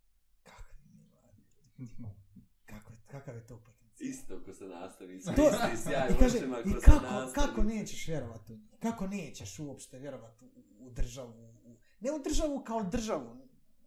Kakvi 0.44 0.78
mi 0.86 1.04
mladi 1.10 1.42
ljudi. 1.82 2.48
Kako, 2.66 2.94
kakav 3.08 3.36
je 3.36 3.48
to 3.48 3.58
potencijal? 3.58 4.10
Isto 4.10 4.44
ko 4.46 4.54
se 4.54 4.66
nastavi, 4.66 5.22
To, 5.22 5.32
isti 5.32 5.84
sjaj 5.84 6.10
i, 6.10 6.20
kaže, 6.20 6.38
očima 6.38 6.60
i 6.60 6.64
ko 6.64 6.80
se 6.80 6.86
kako, 6.86 7.32
kako 7.34 7.64
nećeš 7.64 8.08
vjerovati 8.08 8.54
u 8.54 8.58
njih? 8.58 8.80
Kako 8.80 9.08
nećeš 9.08 9.60
uopšte 9.60 10.00
vjerovati 10.00 10.46
u, 10.46 10.88
u 10.88 10.90
državu? 10.90 11.34
U, 11.66 11.78
ne 12.00 12.12
u 12.12 12.20
državu 12.24 12.64
kao 12.64 12.84
državu, 12.84 13.38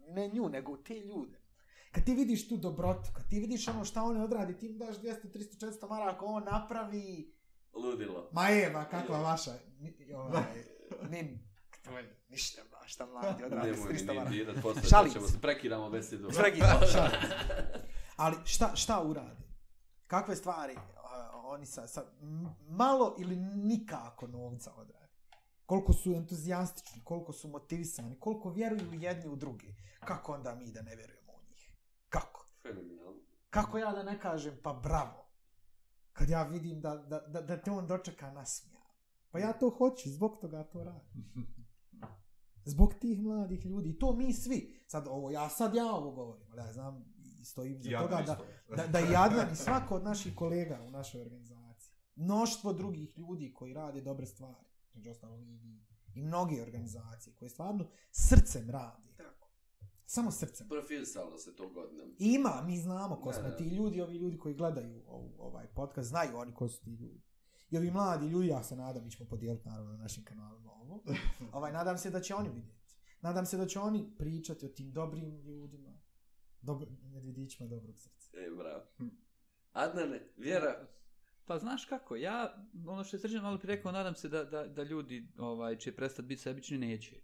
ne 0.09 0.29
nju, 0.29 0.49
nego 0.49 0.73
u 0.73 0.77
te 0.77 1.01
ljude. 1.01 1.45
Kad 1.93 2.05
ti 2.05 2.15
vidiš 2.15 2.49
tu 2.49 2.57
dobrotu, 2.57 3.11
kad 3.15 3.29
ti 3.29 3.41
vidiš 3.41 3.69
ono 3.69 3.85
šta 3.85 4.03
oni 4.03 4.21
odradi, 4.21 4.59
ti 4.59 4.67
im 4.67 4.79
daš 4.79 4.97
200, 4.97 5.33
300, 5.33 5.67
400 5.67 5.89
maraka, 5.89 6.25
on 6.25 6.45
napravi... 6.45 7.34
Ludilo. 7.77 8.29
Ma 8.33 8.51
eva, 8.51 8.85
kakva 8.85 9.19
vaša? 9.19 9.51
Ni, 9.79 10.13
ovaj, 10.15 10.65
nin, 11.03 11.39
to 11.83 11.99
je 11.99 12.17
ništa, 12.29 12.63
ba, 12.71 12.87
šta 12.87 13.07
mladi 13.07 13.45
odradi 13.45 13.69
s 13.69 13.77
Nemoj 13.77 13.93
mi 13.93 13.99
300 13.99 14.01
ni 14.03 14.15
maraka. 14.15 14.31
dirat, 14.31 14.57
posle 14.63 14.83
Šalim 14.83 15.13
ćemo 15.13 15.29
se. 15.29 15.41
prekidamo 15.41 15.91
besedu. 15.91 16.29
Pregidam, 16.31 16.81
šalim. 16.93 17.21
Ali 18.17 18.37
šta, 18.45 18.77
šta 18.77 19.03
urade? 19.03 19.43
Kakve 20.07 20.37
stvari 20.37 20.77
a, 20.97 21.31
oni 21.35 21.67
sa, 21.67 21.87
sa 21.87 22.05
malo 22.61 23.17
ili 23.19 23.37
nikako 23.37 24.27
novca 24.27 24.73
odrade? 24.73 25.05
Koliko 25.67 25.93
su 25.93 26.13
entuzijastični, 26.13 27.05
koliko 27.05 27.33
su 27.33 27.49
motivisani, 27.49 28.21
koliko 28.21 28.51
vjeruju 28.51 28.93
jedni 28.93 29.29
u 29.29 29.37
druge. 29.37 29.67
Kako 30.01 30.33
onda 30.33 30.55
mi 30.55 30.73
da 30.73 30.83
ne 30.83 30.97
vjerujemo 30.97 31.33
u 31.33 31.43
njih? 31.43 31.71
Kako? 32.09 32.47
Fenomenalno. 32.63 33.21
Kako 33.51 33.79
ja 33.79 33.93
da 33.93 34.03
ne 34.03 34.21
kažem 34.21 34.59
pa 34.63 34.73
bravo? 34.73 35.24
Kad 36.15 36.29
ja 36.29 36.43
vidim 36.43 36.81
da, 36.81 36.97
da, 36.97 37.21
da, 37.21 37.41
da 37.41 37.63
te 37.63 37.71
on 37.71 37.87
dočeka 37.87 38.31
nasmijan. 38.31 38.83
Pa 39.31 39.39
ja 39.39 39.53
to 39.53 39.71
hoću, 39.71 40.11
zbog 40.11 40.41
toga 40.41 40.65
to 40.65 40.85
radim. 40.85 41.25
Zbog 42.65 42.95
tih 42.95 43.23
mladih 43.23 43.67
ljudi. 43.67 43.99
To 43.99 44.13
mi 44.13 44.33
svi. 44.33 44.85
Sad 44.87 45.07
ovo, 45.09 45.31
ja 45.31 45.49
sad 45.49 45.75
ja 45.75 45.87
ovo 45.93 46.11
govorim, 46.11 46.47
ali 46.53 46.61
ja 46.61 46.73
znam 46.73 47.05
i 47.41 47.45
stojim 47.45 47.83
za 47.83 47.99
toga 47.99 48.23
da, 48.27 48.39
da, 48.77 48.87
da 48.87 49.01
i 49.01 49.17
Adnan 49.17 49.53
i 49.53 49.57
svako 49.57 49.95
od 49.95 50.05
naših 50.05 50.35
kolega 50.35 50.83
u 50.87 50.91
našoj 50.91 51.21
organizaciji. 51.21 51.95
Mnoštvo 52.17 52.73
drugih 52.73 53.19
ljudi 53.19 53.55
koji 53.55 53.75
rade 53.75 54.01
dobre 54.01 54.27
stvari. 54.27 54.67
Među 54.95 55.11
ostalom 55.11 55.49
i 55.51 55.57
vi. 55.57 55.85
I 56.15 56.23
mnoge 56.23 56.63
organizacije 56.63 57.35
koje 57.35 57.49
stvarno 57.49 57.87
srcem 58.11 58.71
rade. 58.71 59.15
Samo 60.07 60.31
srcem. 60.31 60.69
Profilsalo 60.69 61.39
se 61.39 61.57
to 61.57 61.69
godinama. 61.69 62.13
Ima, 62.19 62.63
mi 62.67 62.79
znamo 62.79 63.17
ko 63.17 63.33
smo 63.33 63.51
ti 63.51 63.65
ljudi, 63.65 64.01
ovi 64.01 64.17
ljudi 64.17 64.39
koji 64.39 64.55
gledaju 64.55 65.03
ovu, 65.07 65.35
ovaj 65.39 65.67
podcast, 65.67 66.09
znaju 66.09 66.37
oni 66.37 66.55
ko 66.55 66.69
su 66.69 66.83
ti 66.85 66.91
ljudi. 66.91 67.23
I 67.71 67.79
ovi 67.79 67.91
mladi 67.91 68.27
ljudi, 68.27 68.49
ja 68.49 68.63
se 68.63 68.77
nadam, 68.77 69.05
mi 69.05 69.11
ćemo 69.11 69.29
podijeliti 69.29 69.69
naravno 69.69 69.93
na 69.93 69.99
našim 69.99 70.25
kanalima 70.25 70.73
ovo. 70.73 71.03
ovaj, 71.57 71.73
nadam 71.73 71.99
se 71.99 72.11
da 72.11 72.21
će 72.21 72.35
oni 72.35 72.49
vidjeti. 72.49 72.85
Nadam 73.21 73.47
se 73.47 73.57
da 73.57 73.67
će 73.67 73.79
oni 73.79 74.15
pričati 74.19 74.67
o 74.67 74.69
tim 74.69 74.93
dobrim 74.93 75.41
ljudima. 75.41 75.99
Dobro, 76.61 76.91
medvjedićima 77.03 77.69
dobrog 77.69 77.99
srca. 77.99 78.31
E, 78.37 78.51
bravo. 78.57 78.85
Adnane, 79.73 80.29
vjera, 80.37 80.87
Pa 81.47 81.59
znaš 81.59 81.85
kako, 81.85 82.17
ja, 82.17 82.65
ono 82.87 83.05
što 83.05 83.17
je 83.17 83.21
Srđan 83.21 83.43
malo 83.43 83.59
prije 83.59 83.77
rekao, 83.77 83.93
nadam 83.93 84.15
se 84.15 84.29
da, 84.29 84.45
da, 84.45 84.67
da 84.67 84.83
ljudi 84.83 85.29
ovaj, 85.39 85.79
će 85.79 85.97
prestati 85.97 86.29
biti 86.29 86.43
sebični, 86.43 86.79
neće. 86.79 87.21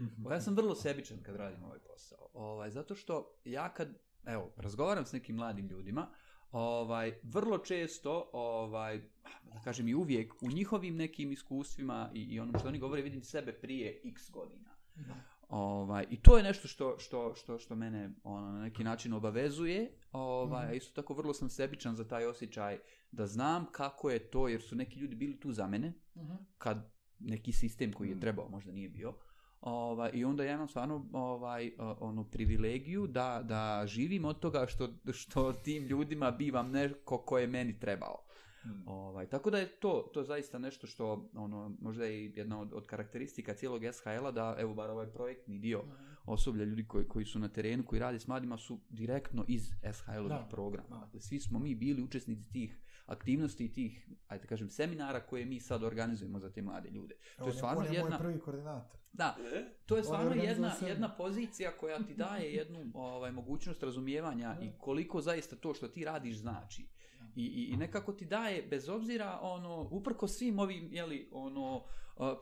Mhm. 0.00 0.32
Ja 0.32 0.40
sam 0.40 0.56
vrlo 0.56 0.74
sebičan 0.74 1.18
kad 1.22 1.36
radim 1.36 1.64
ovaj 1.64 1.78
posao. 1.78 2.28
Ovaj, 2.34 2.70
zato 2.70 2.94
što 2.94 3.34
ja 3.44 3.74
kad, 3.74 3.88
evo, 4.24 4.52
razgovaram 4.56 5.04
s 5.06 5.12
nekim 5.12 5.36
mladim 5.36 5.66
ljudima, 5.66 6.08
ovaj, 6.50 7.18
vrlo 7.22 7.58
često, 7.58 8.30
ovaj, 8.32 8.98
da 9.44 9.60
kažem 9.64 9.88
i 9.88 9.94
uvijek, 9.94 10.42
u 10.42 10.50
njihovim 10.50 10.96
nekim 10.96 11.32
iskustvima 11.32 12.10
i, 12.14 12.22
i 12.22 12.40
onom 12.40 12.54
što 12.58 12.68
oni 12.68 12.78
govore, 12.78 13.02
vidim 13.02 13.22
sebe 13.22 13.52
prije 13.52 14.00
x 14.04 14.30
godina. 14.30 14.70
Ovaj, 15.48 16.06
I 16.10 16.20
to 16.20 16.36
je 16.36 16.42
nešto 16.42 16.68
što, 16.68 16.98
što, 16.98 17.34
što, 17.34 17.58
što 17.58 17.74
mene 17.76 18.10
ono, 18.24 18.52
na 18.52 18.60
neki 18.60 18.84
način 18.84 19.12
obavezuje. 19.12 19.92
Ovaj, 20.12 20.62
Mhm. 20.62 20.70
a 20.70 20.74
Isto 20.74 21.02
tako 21.02 21.14
vrlo 21.14 21.34
sam 21.34 21.48
sebičan 21.48 21.96
za 21.96 22.08
taj 22.08 22.26
osjećaj 22.26 22.78
da 23.10 23.26
znam 23.26 23.66
kako 23.72 24.10
je 24.10 24.30
to, 24.30 24.48
jer 24.48 24.62
su 24.62 24.76
neki 24.76 25.00
ljudi 25.00 25.14
bili 25.16 25.40
tu 25.40 25.52
za 25.52 25.66
mene, 25.66 25.92
kad 26.58 26.90
neki 27.18 27.52
sistem 27.52 27.92
koji 27.92 28.08
je 28.08 28.14
Mm. 28.14 28.20
trebao 28.20 28.48
možda 28.48 28.72
nije 28.72 28.88
bio. 28.88 29.14
Ovaj, 29.64 30.10
I 30.14 30.24
onda 30.24 30.44
ja 30.44 30.54
imam 30.54 30.68
stvarno 30.68 31.06
ovaj, 31.12 31.72
onu 32.00 32.24
privilegiju 32.24 33.06
da, 33.06 33.40
da 33.44 33.86
živim 33.86 34.24
od 34.24 34.38
toga 34.38 34.66
što, 34.66 34.88
što 35.12 35.52
tim 35.52 35.86
ljudima 35.86 36.30
bivam 36.30 36.70
neko 36.70 37.18
ko 37.18 37.38
je 37.38 37.46
meni 37.46 37.78
trebao. 37.80 38.24
Mhm. 38.66 38.88
Ovaj, 38.88 39.26
tako 39.26 39.50
da 39.50 39.58
je 39.58 39.66
to, 39.66 40.10
to 40.14 40.20
je 40.20 40.26
zaista 40.26 40.58
nešto 40.58 40.86
što 40.86 41.30
ono, 41.34 41.76
možda 41.80 42.04
je 42.04 42.24
i 42.24 42.32
jedna 42.36 42.60
od, 42.60 42.72
od 42.72 42.86
karakteristika 42.86 43.54
cijelog 43.54 43.82
SHL-a 43.92 44.30
da 44.30 44.56
evo 44.58 44.74
bar 44.74 44.90
ovaj 44.90 45.06
projektni 45.06 45.58
dio 45.58 45.84
osoblja, 46.24 46.64
ljudi 46.64 46.86
koji, 46.88 47.08
koji 47.08 47.24
su 47.24 47.38
na 47.38 47.48
terenu, 47.48 47.84
koji 47.84 48.00
rade 48.00 48.18
s 48.18 48.26
mladima 48.26 48.58
su 48.58 48.80
direktno 48.90 49.44
iz 49.48 49.70
SHL-ovih 49.82 50.48
programa. 50.50 50.88
da. 50.88 50.96
Dakle, 50.96 51.20
svi 51.20 51.40
smo 51.40 51.58
mi 51.58 51.74
bili 51.74 52.02
učesnici 52.02 52.52
tih 52.52 52.83
aktivnosti 53.06 53.72
tih, 53.72 54.08
ajde 54.28 54.42
da 54.42 54.48
kažem, 54.48 54.68
seminara 54.68 55.20
koje 55.20 55.44
mi 55.44 55.60
sad 55.60 55.82
organizujemo 55.82 56.38
za 56.38 56.52
te 56.52 56.62
mlade 56.62 56.90
ljude. 56.90 57.14
To 57.36 57.44
On 57.44 57.50
je 57.50 57.54
stvarno 57.54 57.80
on 57.80 57.86
je 57.86 57.92
jedna... 57.92 58.10
moj 58.10 58.18
prvi 58.18 58.40
koordinator. 58.40 59.00
Da, 59.12 59.36
e? 59.54 59.64
to 59.86 59.96
je 59.96 60.02
stvarno 60.02 60.34
jedna, 60.34 60.72
jedna 60.86 61.16
pozicija 61.16 61.70
koja 61.80 61.98
ti 61.98 62.14
daje 62.14 62.54
jednu 62.60 62.90
ovaj, 62.94 63.32
mogućnost 63.32 63.82
razumijevanja 63.82 64.56
i 64.62 64.70
koliko 64.78 65.20
zaista 65.20 65.56
to 65.56 65.74
što 65.74 65.88
ti 65.88 66.04
radiš 66.04 66.36
znači. 66.36 66.88
I, 67.36 67.44
i, 67.44 67.72
I 67.72 67.76
nekako 67.76 68.12
ti 68.12 68.26
daje, 68.26 68.62
bez 68.62 68.88
obzira, 68.88 69.38
ono, 69.42 69.88
uprko 69.90 70.28
svim 70.28 70.58
ovim, 70.58 70.88
jeli, 70.92 71.28
ono, 71.32 71.84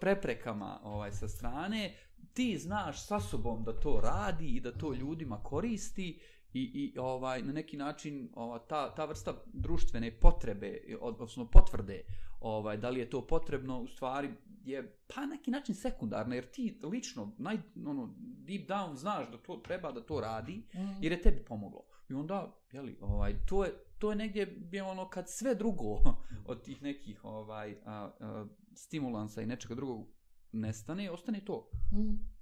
preprekama 0.01 0.81
ovaj, 0.83 1.13
sa 1.13 1.29
strane, 1.29 1.95
ti 2.33 2.59
znaš 2.59 3.07
sa 3.07 3.21
sobom 3.21 3.65
da 3.65 3.81
to 3.81 4.01
radi 4.03 4.47
i 4.47 4.61
da 4.61 4.73
to 4.73 4.95
ljudima 4.95 5.43
koristi 5.43 6.21
i, 6.55 6.61
i 6.63 6.99
ovaj 6.99 7.43
na 7.43 7.53
neki 7.53 7.77
način 7.77 8.29
ova, 8.35 8.59
ta, 8.59 8.95
ta 8.95 9.05
vrsta 9.05 9.43
društvene 9.53 10.11
potrebe, 10.21 10.81
odnosno 11.01 11.51
potvrde, 11.51 12.03
ovaj, 12.41 12.77
da 12.77 12.91
li 12.91 13.01
je 13.01 13.11
to 13.11 13.27
potrebno, 13.27 13.81
u 13.81 13.87
stvari 13.87 14.31
je 14.65 14.99
pa 15.15 15.21
na 15.21 15.27
neki 15.27 15.51
način 15.51 15.75
sekundarna, 15.75 16.35
jer 16.35 16.51
ti 16.51 16.81
lično, 16.83 17.35
naj, 17.39 17.59
ono, 17.87 18.15
deep 18.19 18.69
down 18.69 18.95
znaš 18.95 19.31
da 19.31 19.39
to 19.39 19.57
treba 19.57 19.93
da 19.93 20.07
to 20.07 20.21
radi, 20.21 20.63
jer 21.01 21.13
je 21.13 21.23
tebi 21.23 21.45
pomoglo. 21.45 21.87
I 22.09 22.15
onda, 22.15 22.57
jeli, 22.73 22.99
ovaj, 23.01 23.47
to 23.47 23.65
je, 23.65 23.73
to 23.99 24.11
je 24.11 24.17
negdje 24.17 24.59
je 24.73 24.83
ono 24.83 25.09
kad 25.09 25.31
sve 25.31 25.55
drugo 25.55 25.99
od 26.51 26.65
tih 26.65 26.83
nekih 26.83 27.25
ovaj, 27.25 27.77
a, 27.85 28.11
a, 28.21 28.47
stimulansa 28.75 29.43
i 29.43 29.47
nečega 29.47 29.75
drugog 29.75 30.07
nestane, 30.53 31.11
ostane 31.11 31.45
to. 31.45 31.71
Mm. 31.93 32.33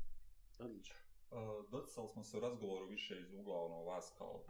Odlično. 0.58 0.99
Uh, 1.30 1.38
doticali 1.70 2.08
smo 2.08 2.24
se 2.24 2.36
u 2.36 2.40
razgovoru 2.40 2.86
više 2.86 3.20
iz 3.20 3.32
ugla 3.32 3.56
ono, 3.56 3.82
vas 3.82 4.14
kao 4.18 4.40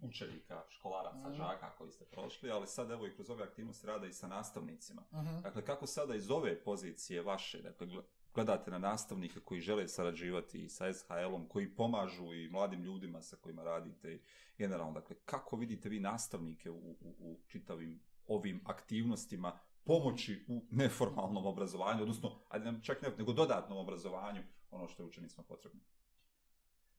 učenika, 0.00 0.62
školaraca, 0.68 1.28
Mhm. 1.28 1.36
žaka 1.36 1.70
koji 1.70 1.90
ste 1.90 2.04
prošli, 2.04 2.50
ali 2.50 2.66
sad 2.66 2.90
evo 2.90 3.06
i 3.06 3.14
kroz 3.14 3.30
ove 3.30 3.44
aktivnosti 3.44 3.86
rada 3.86 4.06
i 4.06 4.12
sa 4.12 4.28
nastavnicima. 4.28 5.02
Mhm. 5.12 5.40
Dakle, 5.42 5.64
kako 5.64 5.86
sada 5.86 6.14
iz 6.14 6.30
ove 6.30 6.60
pozicije 6.60 7.22
vaše, 7.22 7.62
dakle, 7.62 7.86
gle- 7.86 8.02
gledate 8.34 8.70
na 8.70 8.78
nastavnike 8.78 9.40
koji 9.40 9.60
žele 9.60 9.88
sarađivati 9.88 10.64
i 10.64 10.68
sa 10.68 10.92
SHL-om, 10.92 11.48
koji 11.48 11.74
pomažu 11.74 12.34
i 12.34 12.48
mladim 12.48 12.82
ljudima 12.82 13.22
sa 13.22 13.36
kojima 13.36 13.62
radite 13.62 14.12
i 14.12 14.20
generalno, 14.58 14.92
dakle, 14.92 15.16
kako 15.24 15.56
vidite 15.56 15.88
vi 15.88 16.00
nastavnike 16.00 16.70
u, 16.70 16.76
u, 16.90 17.14
u 17.20 17.38
čitavim 17.46 18.00
ovim 18.26 18.60
aktivnostima 18.64 19.58
pomoći 19.84 20.44
u 20.48 20.62
neformalnom 20.70 21.46
obrazovanju, 21.46 22.02
odnosno, 22.02 22.40
ajde 22.48 22.72
ne 22.72 22.82
čak 22.82 23.02
ne, 23.02 23.10
nego 23.18 23.32
dodatnom 23.32 23.78
obrazovanju, 23.78 24.40
ono 24.70 24.88
što 24.88 25.02
je 25.02 25.06
učenicima 25.06 25.44
potrebno. 25.44 25.80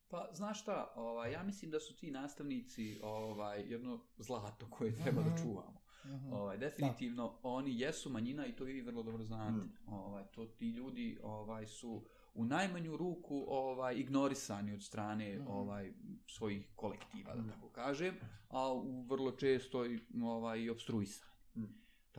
Pa, 0.08 0.30
znaš 0.34 0.62
šta, 0.62 0.94
ovaj, 0.96 1.32
ja 1.32 1.44
mislim 1.44 1.72
da 1.72 1.80
su 1.80 1.96
ti 1.96 2.12
nastavnici 2.12 3.00
ovaj, 3.04 3.62
jedno 3.62 4.00
zlato 4.18 4.68
koje 4.70 4.96
treba 4.96 5.22
da 5.22 5.30
Mhm. 5.30 5.44
čuvamo. 5.44 5.80
Mhm. 6.06 6.34
Ovaj, 6.34 6.58
definitivno, 6.58 7.40
oni 7.44 7.80
jesu 7.80 8.10
manjina 8.10 8.46
i 8.46 8.56
to 8.56 8.64
vi 8.64 8.82
vrlo 8.82 9.04
dobro 9.04 9.24
znate. 9.24 9.52
Mm. 9.54 9.74
Ovaj, 9.88 10.24
to 10.26 10.46
ti 10.46 10.70
ljudi 10.70 11.20
ovaj, 11.24 11.68
su 11.68 12.04
u 12.34 12.46
najmanju 12.46 12.98
ruku 12.98 13.46
ovaj 13.48 13.96
ignorisani 13.96 14.74
od 14.74 14.84
strane 14.84 15.36
Mhm. 15.36 15.48
ovaj 15.48 15.94
svojih 16.28 16.72
kolektiva 16.76 17.36
da 17.36 17.42
Mhm. 17.42 17.50
tako 17.50 17.70
kažem, 17.70 18.16
a 18.50 18.74
u 18.74 19.02
vrlo 19.02 19.32
često 19.32 19.86
i 19.86 20.00
ovaj 20.24 20.60
i 20.60 20.70
obstruisani. 20.70 21.32
Mhm. 21.56 21.66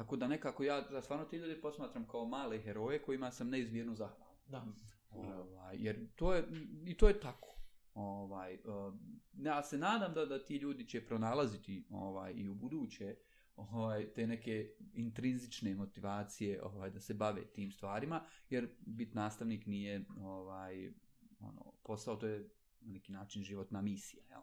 Tako 0.01 0.17
da 0.17 0.29
nekako 0.29 0.63
ja 0.63 0.81
da 0.81 1.03
stvarno 1.03 1.25
ti 1.25 1.37
ljudi 1.37 1.61
posmatram 1.61 2.09
kao 2.09 2.29
male 2.29 2.59
heroje 2.59 3.03
kojima 3.03 3.31
sam 3.31 3.49
neizmjerno 3.49 3.95
zahvalan. 3.95 4.35
Da. 4.47 4.67
Ovaj, 5.11 5.77
jer 5.79 6.07
to 6.17 6.35
je, 6.35 6.45
i 6.87 6.97
to 6.97 7.09
je 7.09 7.21
tako. 7.21 7.57
Ovaj, 7.95 8.55
uh, 8.55 8.95
ja 9.33 9.63
se 9.63 9.79
nadam 9.79 10.15
da, 10.15 10.27
da 10.27 10.45
ti 10.45 10.57
ljudi 10.57 10.89
će 10.89 11.07
pronalaziti 11.07 11.87
ovaj, 11.91 12.33
i 12.33 12.49
u 12.49 12.55
buduće 12.55 13.17
ovaj, 13.57 14.13
te 14.15 14.27
neke 14.27 14.71
intrinzične 14.93 15.75
motivacije 15.75 16.63
ovaj, 16.63 16.91
da 16.91 17.01
se 17.01 17.15
bave 17.15 17.45
tim 17.47 17.73
stvarima, 17.73 18.25
jer 18.51 18.69
bit 18.81 19.15
nastavnik 19.15 19.67
nije 19.67 20.05
ovaj, 20.21 20.93
ono, 21.41 21.73
posao, 21.83 22.17
to 22.17 22.27
je 22.27 22.51
na 22.81 22.93
neki 22.93 23.13
način 23.13 23.45
životna 23.45 23.83
misija. 23.83 24.23
Jel? 24.31 24.41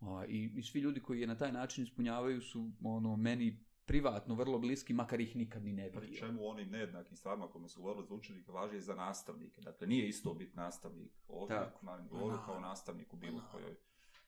Ovaj, 0.00 0.26
i, 0.26 0.52
I 0.56 0.62
svi 0.62 0.80
ljudi 0.80 1.00
koji 1.00 1.20
je 1.20 1.26
na 1.26 1.38
taj 1.38 1.52
način 1.52 1.84
ispunjavaju 1.84 2.40
su 2.40 2.72
ono, 2.82 3.16
meni 3.16 3.67
privatno 3.88 4.34
vrlo 4.34 4.58
bliski, 4.58 4.92
makar 4.92 5.20
ih 5.20 5.36
nikad 5.36 5.64
ni 5.64 5.72
ne 5.72 5.88
vidio. 5.88 6.18
čemu 6.18 6.48
onim 6.48 6.70
nejednakim 6.70 7.16
stvarima 7.16 7.48
kome 7.48 7.68
su 7.68 7.80
govorili 7.80 8.06
za 8.06 8.14
učenike 8.14 8.52
važi 8.52 8.76
i 8.76 8.80
za 8.80 8.94
nastavnike. 8.94 9.60
Dakle, 9.60 9.86
nije 9.86 10.08
isto 10.08 10.34
biti 10.34 10.56
nastavnik 10.56 11.12
ovdje, 11.28 11.70
govorio 12.10 12.38
kao 12.46 12.60
nastavnik 12.60 13.12
u 13.12 13.16
bilo 13.16 13.42
kojoj 13.52 13.76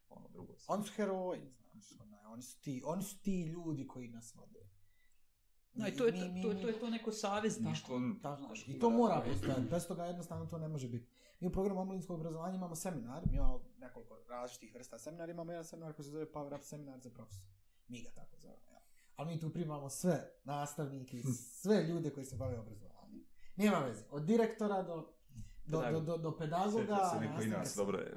ono 0.08 0.28
drugo. 0.28 0.54
Oni 0.68 0.84
su 0.84 0.92
heroji, 0.92 1.52
znaš, 1.72 2.24
oni 2.26 2.42
su 2.42 2.60
ti, 2.60 2.82
oni 2.84 3.02
su 3.02 3.22
ti 3.22 3.42
ljudi 3.42 3.86
koji 3.88 4.08
nas 4.08 4.34
vode. 4.34 4.60
No, 5.74 5.88
i 5.88 5.96
to, 5.96 6.06
je, 6.06 6.28
mi, 6.28 6.42
to, 6.42 6.54
to, 6.54 6.68
je 6.68 6.80
to 6.80 6.90
neko 6.90 7.12
savezništvo. 7.12 8.00
Tako, 8.22 8.42
tako, 8.42 8.54
I 8.66 8.78
to 8.78 8.90
mora 8.90 9.22
postojati, 9.26 9.68
bez 9.70 9.86
toga 9.86 10.04
jednostavno 10.04 10.46
to 10.46 10.58
ne 10.58 10.68
može 10.68 10.88
biti. 10.88 11.06
Mi 11.40 11.46
u 11.46 11.52
programu 11.52 11.80
omladinskog 11.80 12.16
obrazovanja 12.16 12.56
imamo 12.56 12.74
seminar, 12.74 13.22
mi 13.30 13.36
imamo 13.36 13.60
nekoliko 13.78 14.16
različitih 14.28 14.74
vrsta 14.74 14.98
seminara, 14.98 15.32
imamo 15.32 15.52
jedan 15.52 15.64
seminar 15.64 15.92
koji 15.92 16.04
se 16.04 16.10
zove 16.10 16.32
Power 16.32 16.56
Up 16.56 16.62
seminar 16.62 17.00
za 17.00 17.10
profesor. 17.10 17.44
Mi 17.88 18.02
ga 18.02 18.10
tako 18.10 18.36
zovemo. 18.36 18.69
Ja. 19.20 19.24
Ali 19.24 19.34
mi 19.34 19.40
tu 19.40 19.50
primamo 19.50 19.88
sve 19.88 20.30
nastavnike 20.44 21.16
i 21.16 21.22
sve 21.62 21.82
ljude 21.82 22.10
koji 22.10 22.26
se 22.26 22.36
bave 22.36 22.58
obrazovanjem. 22.58 23.24
Nema 23.56 23.78
veze, 23.78 24.04
od 24.10 24.24
direktora 24.24 24.82
do 24.82 25.12
do, 25.66 25.90
do, 25.90 26.00
do, 26.00 26.16
do 26.16 26.36
pedagoga. 26.36 27.10
Se 27.12 27.20
neko 27.20 27.42
i 27.42 27.46
nas, 27.46 27.74
dobro 27.76 27.98
je. 27.98 28.16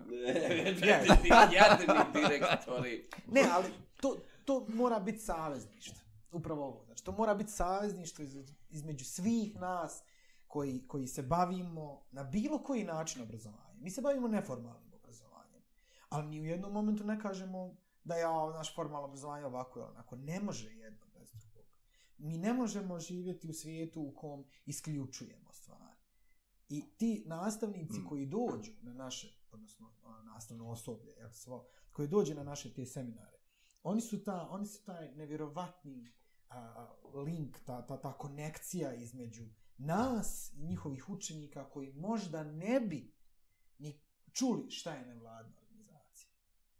Jadni 1.55 1.85
direktori. 2.13 3.09
Ne, 3.27 3.41
ali 3.51 3.65
to, 4.01 4.17
to 4.45 4.65
mora 4.69 4.99
biti 4.99 5.19
savezništvo. 5.19 5.95
Upravo 6.31 6.65
ovo. 6.65 6.83
Znači, 6.85 7.03
to 7.03 7.11
mora 7.11 7.35
biti 7.35 7.51
savezništvo 7.51 8.25
između 8.69 9.05
svih 9.05 9.55
nas 9.55 10.03
koji, 10.47 10.87
koji 10.87 11.07
se 11.07 11.21
bavimo 11.21 12.01
na 12.11 12.23
bilo 12.23 12.63
koji 12.63 12.83
način 12.83 13.21
obrazovanja. 13.21 13.79
Mi 13.79 13.89
se 13.89 14.01
bavimo 14.01 14.27
neformalnim 14.27 14.93
obrazovanjem. 14.93 15.61
Ali 16.09 16.27
ni 16.27 16.41
u 16.41 16.45
jednom 16.45 16.71
momentu 16.71 17.03
ne 17.03 17.19
kažemo 17.19 17.75
da 18.03 18.15
je 18.15 18.25
naš 18.53 18.75
formalno 18.75 19.05
obrazovanje 19.05 19.45
ovako 19.45 19.79
ili 19.79 19.87
onako. 19.89 20.15
Ne 20.15 20.39
može 20.39 20.69
jedno 20.69 21.05
bez 21.13 21.31
drugog. 21.31 21.65
Mi 22.17 22.37
ne 22.37 22.53
možemo 22.53 22.99
živjeti 22.99 23.49
u 23.49 23.53
svijetu 23.53 24.01
u 24.01 24.13
kom 24.15 24.45
isključujemo 24.65 25.53
stvari. 25.53 25.99
I 26.69 26.97
ti 26.97 27.23
nastavnici 27.25 27.99
mm. 27.99 28.05
koji 28.09 28.25
dođu 28.25 28.71
na 28.81 28.93
naše, 28.93 29.27
odnosno 29.51 29.91
nastavno 30.23 30.69
osoblje, 30.69 31.13
jel, 31.17 31.31
svo, 31.31 31.67
koji 31.91 32.07
dođe 32.07 32.35
na 32.35 32.43
naše 32.43 32.73
te 32.73 32.85
seminare, 32.85 33.39
oni 33.83 34.01
su, 34.01 34.23
ta, 34.23 34.47
oni 34.49 34.65
su 34.65 34.83
taj 34.83 35.15
nevjerovatni 35.15 36.11
a, 36.49 36.87
link, 37.13 37.57
ta, 37.65 37.85
ta, 37.85 38.01
ta 38.01 38.13
konekcija 38.13 38.93
između 38.93 39.45
nas 39.77 40.51
i 40.53 40.63
njihovih 40.63 41.09
učenika 41.09 41.69
koji 41.69 41.93
možda 41.93 42.43
ne 42.43 42.79
bi 42.79 43.13
ni 43.79 43.99
čuli 44.31 44.71
šta 44.71 44.93
je 44.93 44.99
organizacija. 44.99 45.62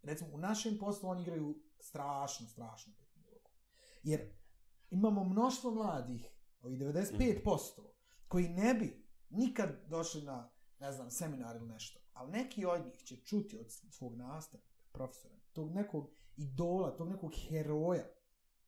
Recimo, 0.04 0.30
u 0.34 0.38
našem 0.38 0.78
poslu 0.78 1.08
oni 1.08 1.22
igraju 1.22 1.58
strašno, 1.78 2.46
strašno 2.46 2.92
bitnu 2.98 3.22
ulogu. 3.30 3.50
Jer 4.02 4.32
imamo 4.90 5.24
mnoštvo 5.24 5.70
mladih, 5.70 6.26
ovih 6.62 6.78
95%, 6.78 7.58
koji 8.28 8.48
ne 8.48 8.74
bi 8.74 9.06
nikad 9.30 9.68
došli 9.86 10.22
na, 10.22 10.50
ne 10.80 10.92
znam, 10.92 11.10
seminar 11.10 11.56
ili 11.56 11.68
nešto. 11.68 12.00
Ali 12.12 12.32
neki 12.32 12.66
od 12.66 12.84
njih 12.86 13.02
će 13.04 13.16
čuti 13.16 13.58
od 13.58 13.66
svog 13.70 14.16
nastavnika, 14.16 14.74
profesora, 14.92 15.34
tog 15.52 15.70
nekog 15.70 16.10
idola, 16.36 16.96
tog 16.96 17.08
nekog 17.08 17.32
heroja, 17.48 18.04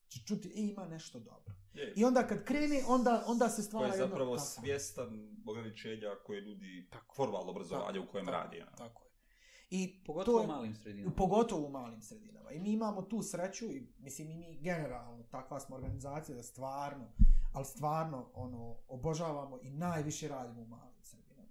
će 0.08 0.20
čuti, 0.26 0.48
e, 0.48 0.52
ima 0.56 0.86
nešto 0.86 1.18
dobro. 1.20 1.54
Je. 1.74 1.92
I 1.96 2.04
onda 2.04 2.26
kad 2.26 2.44
krene, 2.44 2.82
onda, 2.88 3.24
onda 3.26 3.48
se 3.48 3.62
stvara 3.62 3.86
jedno... 3.86 3.98
Ko 3.98 4.02
je 4.02 4.08
zapravo 4.08 4.30
jedno, 4.30 4.44
svjestan 4.44 5.36
ograničenja 5.46 6.08
koje 6.24 6.42
nudi 6.42 6.88
tako, 6.92 7.14
formalno 7.14 7.50
obrazovanje 7.50 7.98
tako, 7.98 8.08
u 8.08 8.12
kojem 8.12 8.26
tako, 8.26 8.38
radi. 8.38 8.56
Ja. 8.56 8.70
Tako 8.70 9.04
je. 9.04 9.05
I 9.70 10.04
pogotovo 10.06 10.38
to, 10.38 10.44
u 10.44 10.46
malim 10.46 10.74
sredinama. 10.74 11.14
Pogotovo 11.16 11.66
u 11.66 11.70
malim 11.70 12.02
sredinama. 12.02 12.52
I 12.52 12.58
mi 12.58 12.72
imamo 12.72 13.02
tu 13.02 13.22
sreću, 13.22 13.64
i 13.64 13.86
mislim 13.98 14.30
i 14.30 14.36
mi 14.36 14.58
generalno, 14.60 15.22
takva 15.22 15.60
smo 15.60 15.76
organizacija 15.76 16.36
da 16.36 16.42
stvarno 16.42 17.12
ali 17.52 17.64
stvarno 17.64 18.30
ono 18.34 18.76
obožavamo 18.88 19.58
i 19.62 19.70
najviše 19.70 20.28
radimo 20.28 20.62
u 20.62 20.66
malim 20.66 21.02
sredinama. 21.02 21.48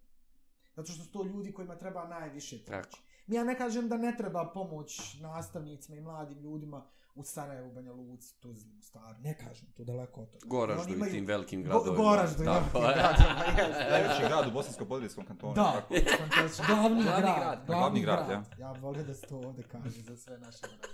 Zato 0.75 0.91
što 0.91 1.03
su 1.03 1.11
to 1.11 1.23
ljudi 1.23 1.53
kojima 1.53 1.75
treba 1.75 2.07
najviše 2.07 2.65
pomoći. 2.65 3.01
Mi 3.27 3.35
ja 3.35 3.43
ne 3.43 3.57
kažem 3.57 3.89
da 3.89 3.97
ne 3.97 4.15
treba 4.17 4.51
pomoć 4.53 5.19
nastavnicima 5.21 5.97
i 5.97 6.01
mladim 6.01 6.39
ljudima 6.39 6.85
u 7.15 7.23
Sarajevu, 7.23 7.71
Banja 7.71 7.93
Luci, 7.93 8.39
Tuzli, 8.39 8.77
u 8.77 8.81
Staru. 8.81 9.19
Ne 9.19 9.37
kažem, 9.37 9.67
to 9.77 9.83
daleko 9.83 10.21
od 10.21 10.31
toga. 10.31 10.45
Goraždu 10.45 10.93
imaju... 10.93 11.09
i 11.09 11.13
tim 11.13 11.25
velikim 11.25 11.63
gradovima. 11.63 11.97
Go, 11.97 12.03
Goraždu 12.03 12.43
i 12.43 12.45
velikim 12.45 12.81
gradovima. 12.81 13.89
Najveći 13.91 14.21
grad 14.27 14.47
u 14.47 14.51
Bosansko-Podrijskom 14.51 15.25
kantonu. 15.27 15.53
Da, 15.53 15.71
tako. 15.71 15.93
glavni 16.67 17.03
grad. 17.03 17.65
Glavni 17.67 18.01
grad, 18.01 18.29
ja. 18.29 18.43
Ja 18.59 18.71
volim 18.71 19.05
da 19.05 19.13
se 19.13 19.27
to 19.27 19.37
ovdje 19.37 19.63
kaže 19.63 20.01
za 20.01 20.17
sve 20.17 20.37
naše 20.37 20.59
grade. 20.61 20.87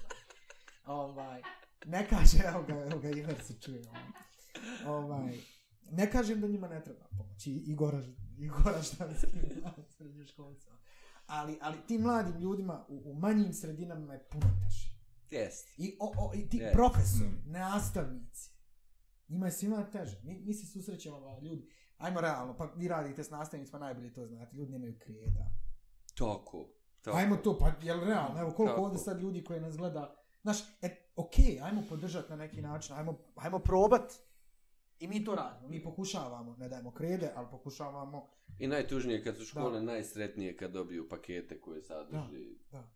Ovaj, 0.85 1.41
ne 1.85 2.07
kaže, 2.09 2.37
evo 2.47 2.63
ga, 2.63 2.73
evo 2.73 2.99
ga, 2.99 3.09
Iver 3.09 3.43
se 3.43 3.53
čuje. 3.61 3.81
Ovaj 4.87 5.03
ovaj, 5.03 5.37
ne 5.91 6.11
kažem 6.11 6.41
da 6.41 6.47
njima 6.47 6.67
ne 6.67 6.83
treba 6.83 7.05
pomoć. 7.17 7.47
I, 7.47 7.51
i 7.51 7.75
Goraž, 7.75 8.05
i 8.37 8.47
Goraždanski 8.47 9.39
srednjoškolca. 9.97 10.71
Ali, 11.27 11.57
ali 11.61 11.77
ti 11.87 11.97
mladim 11.97 12.37
ljudima 12.41 12.85
u, 12.89 13.11
u 13.11 13.15
manjim 13.15 13.53
sredinama 13.53 14.13
je 14.13 14.27
puno 14.31 14.45
teže. 14.63 14.90
Jest. 15.31 15.67
I, 15.77 15.97
o, 15.99 16.13
o, 16.17 16.31
i 16.35 16.49
ti 16.49 16.59
yes. 16.59 16.71
profesori, 16.71 17.29
mm. 17.29 17.51
nastavnici, 17.51 18.51
njima 19.27 19.45
je 19.45 19.51
svima 19.51 19.89
teže. 19.91 20.21
Mi, 20.23 20.41
mi 20.45 20.53
se 20.53 20.67
susrećemo, 20.67 21.39
ljudi, 21.41 21.69
ajmo 21.97 22.21
realno, 22.21 22.57
pa 22.57 22.73
vi 22.75 22.87
radite 22.87 23.23
s 23.23 23.29
nastavnicima, 23.29 23.79
najbolje 23.79 24.13
to 24.13 24.27
znate, 24.27 24.57
ljudi 24.57 24.71
nemaju 24.71 24.99
krijeda. 24.99 25.51
Tako. 26.17 26.69
Tako. 27.01 27.17
Ajmo 27.17 27.35
to, 27.35 27.57
pa 27.57 27.71
jel 27.81 27.99
realno, 27.99 28.39
evo 28.39 28.51
koliko 28.51 28.73
Tako. 28.73 28.85
ovdje 28.85 28.99
sad 28.99 29.21
ljudi 29.21 29.43
koji 29.43 29.59
nas 29.59 29.77
gleda, 29.77 30.15
znaš, 30.41 30.57
e, 30.81 31.11
ok, 31.15 31.33
ajmo 31.63 31.83
podržati 31.89 32.29
na 32.29 32.35
neki 32.35 32.61
način, 32.61 32.95
ajmo, 32.95 33.17
ajmo 33.35 33.59
probat, 33.59 34.13
I 35.01 35.07
mi 35.07 35.23
to 35.25 35.35
radimo, 35.35 35.67
mi 35.67 35.83
pokušavamo, 35.83 36.55
ne 36.59 36.69
dajemo 36.69 36.91
krede, 36.91 37.31
ali 37.35 37.47
pokušavamo... 37.51 38.29
I 38.59 38.67
najtužnije 38.67 39.23
kad 39.23 39.37
su 39.37 39.45
škole 39.45 39.79
da. 39.79 39.85
najsretnije 39.85 40.57
kad 40.57 40.71
dobiju 40.71 41.09
pakete 41.09 41.61
koje 41.61 41.81
sadrži... 41.81 42.57
Da, 42.71 42.77
da. 42.77 42.89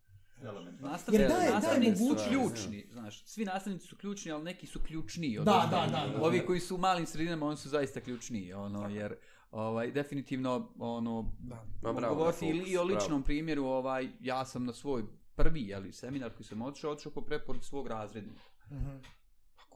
Nastavni, 0.80 1.20
Jer 1.20 1.30
daje, 1.30 1.52
nastavnici 1.52 2.04
su 2.04 2.16
ključni, 2.30 2.88
znaš, 2.92 3.26
svi 3.26 3.46
nastavnici 3.46 3.88
su 3.88 3.96
ključni, 3.96 4.32
ali 4.32 4.44
neki 4.44 4.68
su 4.68 4.80
ključniji. 4.80 5.38
Od 5.40 5.46
da, 5.46 5.68
da, 5.72 5.88
da, 5.92 6.18
da, 6.18 6.24
Ovi 6.24 6.46
koji 6.46 6.60
su 6.60 6.76
u 6.76 6.78
malim 6.78 7.06
sredinama, 7.06 7.46
oni 7.46 7.58
su 7.58 7.70
zaista 7.70 8.02
ključniji, 8.02 8.54
ono, 8.54 8.90
jer 8.90 9.16
ovaj, 9.52 9.92
definitivno, 9.92 10.72
ono, 10.80 11.32
da. 11.40 11.66
mogu 11.84 12.16
govoriti 12.16 12.46
i 12.68 12.78
o 12.78 12.84
ličnom 12.84 13.08
bravo. 13.08 13.24
primjeru, 13.24 13.66
ovaj, 13.66 14.10
ja 14.20 14.46
sam 14.46 14.66
na 14.66 14.74
svoj 14.74 15.04
prvi, 15.36 15.74
ali 15.76 15.92
seminar 15.92 16.34
koji 16.34 16.46
sam 16.46 16.62
odšao, 16.62 16.92
odšao 16.92 17.12
po 17.12 17.22
preporu 17.22 17.62
svog 17.62 17.88
razrednika. 17.88 18.42
Uh 18.66 18.78
mhm. 18.78 18.86
-huh. 18.86 19.00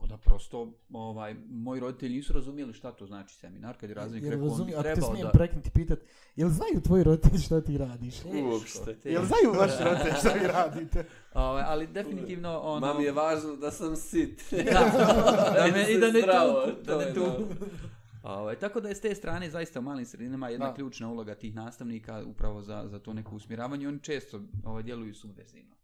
Tako 0.00 0.08
da 0.08 0.16
prosto, 0.16 0.72
ovaj, 0.92 1.34
moji 1.50 1.80
roditelji 1.80 2.16
nisu 2.16 2.32
razumijeli 2.32 2.72
šta 2.72 2.92
to 2.92 3.06
znači 3.06 3.34
seminar, 3.34 3.76
kad 3.76 3.88
je 3.90 3.94
razrednik 3.94 4.30
rekao, 4.30 4.48
on 4.48 4.66
trebao 4.66 4.82
da... 4.82 4.88
Ako 4.90 5.00
te 5.00 5.06
smijem 5.06 5.28
da... 5.64 5.70
pitat, 5.70 5.98
jel 6.36 6.48
znaju 6.48 6.80
tvoji 6.84 7.04
roditelji 7.04 7.38
šta 7.38 7.60
ti 7.60 7.78
radiš? 7.78 8.14
Uopšte. 8.24 8.96
Jel 9.04 9.24
znaju 9.24 9.60
vaši 9.60 9.84
roditelji 9.84 10.14
šta 10.18 10.28
vi 10.28 10.46
radite? 10.46 11.04
ovaj, 11.34 11.62
ali 11.66 11.86
definitivno 11.86 12.60
ono... 12.60 12.86
Mami 12.86 13.04
je 13.04 13.12
važno 13.12 13.56
da 13.56 13.70
sam 13.70 13.96
sit. 13.96 14.42
da, 14.72 14.80
da, 15.54 15.72
me, 15.72 15.92
I 15.92 15.98
da 15.98 16.10
ne 16.10 16.20
tu. 16.20 16.82
Da 16.86 16.98
ne 16.98 17.14
tu. 17.14 17.26
Ovaj, 18.22 18.56
tako 18.56 18.80
da 18.80 18.88
je 18.88 18.94
s 18.94 19.00
te 19.00 19.14
strane 19.14 19.50
zaista 19.50 19.80
u 19.80 19.82
malim 19.82 20.06
sredinama 20.06 20.48
jedna 20.48 20.66
da. 20.66 20.74
ključna 20.74 21.08
uloga 21.08 21.34
tih 21.34 21.54
nastavnika 21.54 22.24
upravo 22.26 22.62
za, 22.62 22.84
za 22.86 22.98
to 22.98 23.12
neko 23.12 23.36
usmjeravanje. 23.36 23.88
Oni 23.88 23.98
često 23.98 24.40
ovaj, 24.64 24.82
djeluju 24.82 25.14
subverzivno 25.14 25.80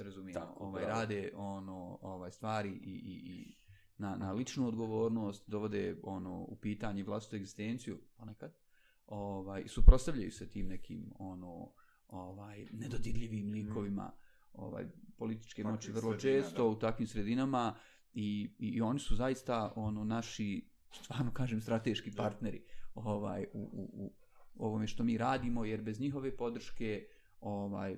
se 0.00 0.04
razumijemo, 0.04 0.54
ovaj, 0.56 0.84
rade 0.84 1.32
ono, 1.36 1.98
ovaj, 2.02 2.30
stvari 2.30 2.70
i, 2.70 2.90
i, 2.90 3.14
i 3.24 3.56
na, 4.00 4.16
na 4.16 4.32
ličnu 4.32 4.68
odgovornost, 4.68 5.50
dovode 5.50 5.96
ono 6.02 6.40
u 6.40 6.56
pitanje 6.56 7.04
vlastitu 7.04 7.36
egzistenciju 7.36 7.98
ponekad. 8.16 8.54
Ovaj 9.06 9.68
suprotstavljaju 9.68 10.32
se 10.32 10.48
tim 10.48 10.68
nekim 10.68 11.12
ono 11.18 11.72
ovaj 12.08 12.66
nedodirljivim 12.72 13.46
mhm. 13.46 13.52
likovima 13.52 14.12
ovaj 14.52 14.86
političke 15.16 15.64
moći 15.64 15.92
vrlo 15.92 16.18
sredina, 16.18 16.42
često 16.42 16.70
u 16.70 16.78
takvim 16.78 17.06
sredinama 17.08 17.74
i, 18.14 18.50
i, 18.58 18.68
i 18.68 18.80
oni 18.80 18.98
su 18.98 19.16
zaista 19.16 19.72
ono 19.76 20.04
naši 20.04 20.68
stvarno 20.92 21.32
kažem 21.32 21.60
strateški 21.60 22.10
partneri 22.16 22.64
ovaj 22.94 23.46
u, 23.52 23.58
u, 23.72 24.12
u 24.54 24.66
ovome 24.66 24.86
što 24.86 25.04
mi 25.04 25.18
radimo 25.18 25.64
jer 25.64 25.82
bez 25.82 26.00
njihove 26.00 26.36
podrške 26.36 27.06
ovaj 27.40 27.96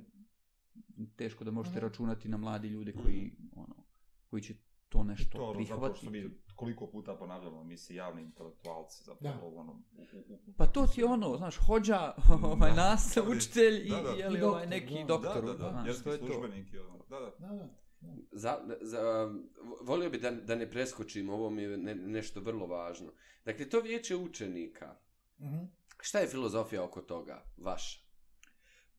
teško 1.16 1.44
da 1.44 1.50
možete 1.50 1.78
mm. 1.78 1.82
računati 1.82 2.28
na 2.28 2.36
mladi 2.36 2.68
ljude 2.68 2.92
koji 2.92 3.32
ono 3.56 3.74
koji 4.26 4.42
će 4.42 4.54
to 4.92 5.04
nešto 5.04 5.38
to, 5.38 5.52
prihvatiti. 5.52 5.80
Zato 5.80 5.94
što 5.94 6.10
mi 6.10 6.30
koliko 6.56 6.86
puta 6.86 7.14
ponavljamo, 7.14 7.64
mi 7.64 7.76
si 7.76 7.94
javni 7.94 8.22
intelektualci, 8.22 9.04
zapravo 9.04 9.50
da. 9.50 9.56
ono... 9.56 9.72
U, 9.72 10.02
u, 10.02 10.34
u, 10.34 10.52
pa 10.56 10.66
to 10.66 10.86
ti 10.86 11.04
ono, 11.04 11.36
znaš, 11.36 11.56
hođa, 11.56 12.14
ovaj, 12.52 12.72
nastav, 12.74 13.24
učitelj 13.30 13.86
i, 13.86 13.90
da, 13.90 14.02
da. 14.02 14.10
je 14.10 14.30
li 14.30 14.42
ovaj 14.42 14.66
neki 14.66 14.94
da. 14.94 15.04
doktor. 15.04 15.44
Da, 15.44 15.52
da, 15.52 15.58
da, 15.58 15.70
znaš, 15.70 15.86
jerski 15.86 16.26
službenik 16.26 16.72
i 16.72 16.78
ono, 16.78 17.04
da, 17.08 17.20
da. 17.20 17.30
da, 17.38 17.54
da. 17.54 17.68
Za, 18.32 18.58
za, 18.80 19.30
volio 19.80 20.10
bi 20.10 20.18
da, 20.18 20.30
da 20.30 20.54
ne 20.54 20.70
preskočim, 20.70 21.30
ovo 21.30 21.50
mi 21.50 21.62
je 21.62 21.78
ne, 21.78 21.94
nešto 21.94 22.40
vrlo 22.40 22.66
važno. 22.66 23.12
Dakle, 23.44 23.68
to 23.68 23.80
vijeće 23.80 24.16
učenika, 24.16 24.96
mm-hmm. 25.40 25.70
šta 26.00 26.18
je 26.18 26.26
filozofija 26.26 26.84
oko 26.84 27.02
toga, 27.02 27.44
vaša? 27.56 28.01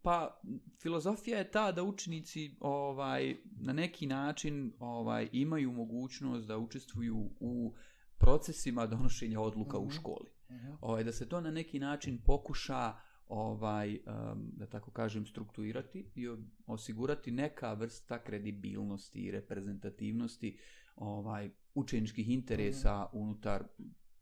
Pa, 0.04 0.42
filozofija 0.82 1.38
je 1.38 1.52
ta 1.52 1.72
da 1.72 1.84
učenici 1.84 2.56
ovaj, 2.60 3.38
na 3.60 3.74
neki 3.74 4.08
način 4.08 4.74
ovaj, 4.80 5.30
imaju 5.32 5.72
mogućnost 5.72 6.48
da 6.48 6.58
učestvuju 6.58 7.30
u 7.40 7.74
procesima 8.18 8.86
donošenja 8.86 9.40
odluka 9.40 9.78
mm-hmm. 9.78 9.88
u 9.88 9.90
mhm. 9.90 9.96
školi. 9.96 10.30
Mm-hmm. 10.50 10.78
Ovaj, 10.82 11.04
da 11.04 11.12
se 11.12 11.30
to 11.30 11.42
na 11.42 11.52
neki 11.52 11.80
način 11.80 12.22
pokuša 12.26 12.94
ovaj 13.28 13.94
um, 13.96 14.52
da 14.58 14.66
tako 14.66 14.92
kažem 14.92 15.26
strukturirati 15.26 16.12
i 16.16 16.28
osigurati 16.68 17.32
neka 17.32 17.74
vrsta 17.74 18.24
kredibilnosti 18.24 19.20
i 19.20 19.32
reprezentativnosti 19.32 20.58
ovaj 20.96 21.50
učeničkih 21.74 22.30
interesa 22.30 23.04
mm-hmm. 23.04 23.22
unutar 23.22 23.64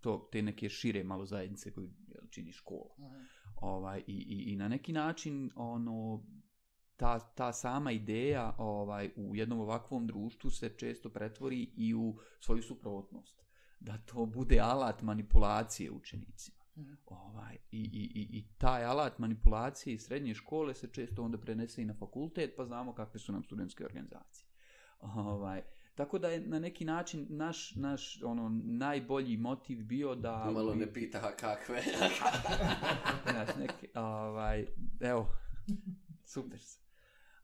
to 0.02 0.30
te 0.32 0.42
neke 0.42 0.70
šire 0.70 1.04
malo 1.04 1.26
zajednice 1.26 1.72
koju 1.72 1.90
čini 2.30 2.52
škola. 2.52 2.96
Mm-hmm. 3.00 3.28
Ovaj 3.56 4.04
i, 4.08 4.14
i, 4.14 4.54
i 4.54 4.56
na 4.56 4.68
neki 4.68 4.94
način 4.94 5.52
ono 5.56 6.24
ta, 6.96 7.20
ta 7.20 7.54
sama 7.54 7.92
ideja 7.92 8.56
ovaj 8.58 9.12
u 9.16 9.36
jednom 9.36 9.60
ovakvom 9.60 10.08
društvu 10.08 10.50
se 10.50 10.70
često 10.78 11.10
pretvori 11.10 11.70
i 11.76 11.94
u 11.94 12.16
svoju 12.40 12.62
suprotnost 12.62 13.42
da 13.80 13.98
to 13.98 14.26
bude 14.26 14.60
alat 14.60 15.02
manipulacije 15.02 15.92
učenicima. 15.92 16.62
Mm. 16.76 16.98
Ovaj, 17.06 17.58
i, 17.72 17.80
i, 17.80 18.22
i, 18.22 18.38
I 18.38 18.44
taj 18.58 18.84
alat 18.84 19.20
manipulacije 19.20 19.94
iz 19.94 20.02
srednje 20.02 20.34
škole 20.34 20.74
se 20.74 20.88
često 20.88 21.24
onda 21.24 21.38
prenese 21.38 21.82
i 21.82 21.86
na 21.86 21.94
fakultet, 21.94 22.54
pa 22.58 22.66
znamo 22.66 22.94
kakve 22.94 23.20
su 23.20 23.32
nam 23.32 23.44
studentske 23.44 23.86
organizacije. 23.86 24.48
Ovaj, 25.00 25.62
tako 25.96 26.20
da 26.20 26.30
je 26.30 26.40
na 26.40 26.60
neki 26.60 26.86
način 26.86 27.26
naš, 27.30 27.76
naš 27.76 28.24
ono, 28.24 28.62
najbolji 28.64 29.38
motiv 29.38 29.84
bio 29.84 30.16
da... 30.16 30.52
Malo 30.54 30.76
ne 30.76 30.94
pita 30.94 31.36
kakve. 31.36 31.84
znaš, 33.32 33.50
neki, 33.60 33.88
ovaj, 33.96 34.66
evo, 35.00 35.28
super 36.24 36.60
se. 36.60 36.82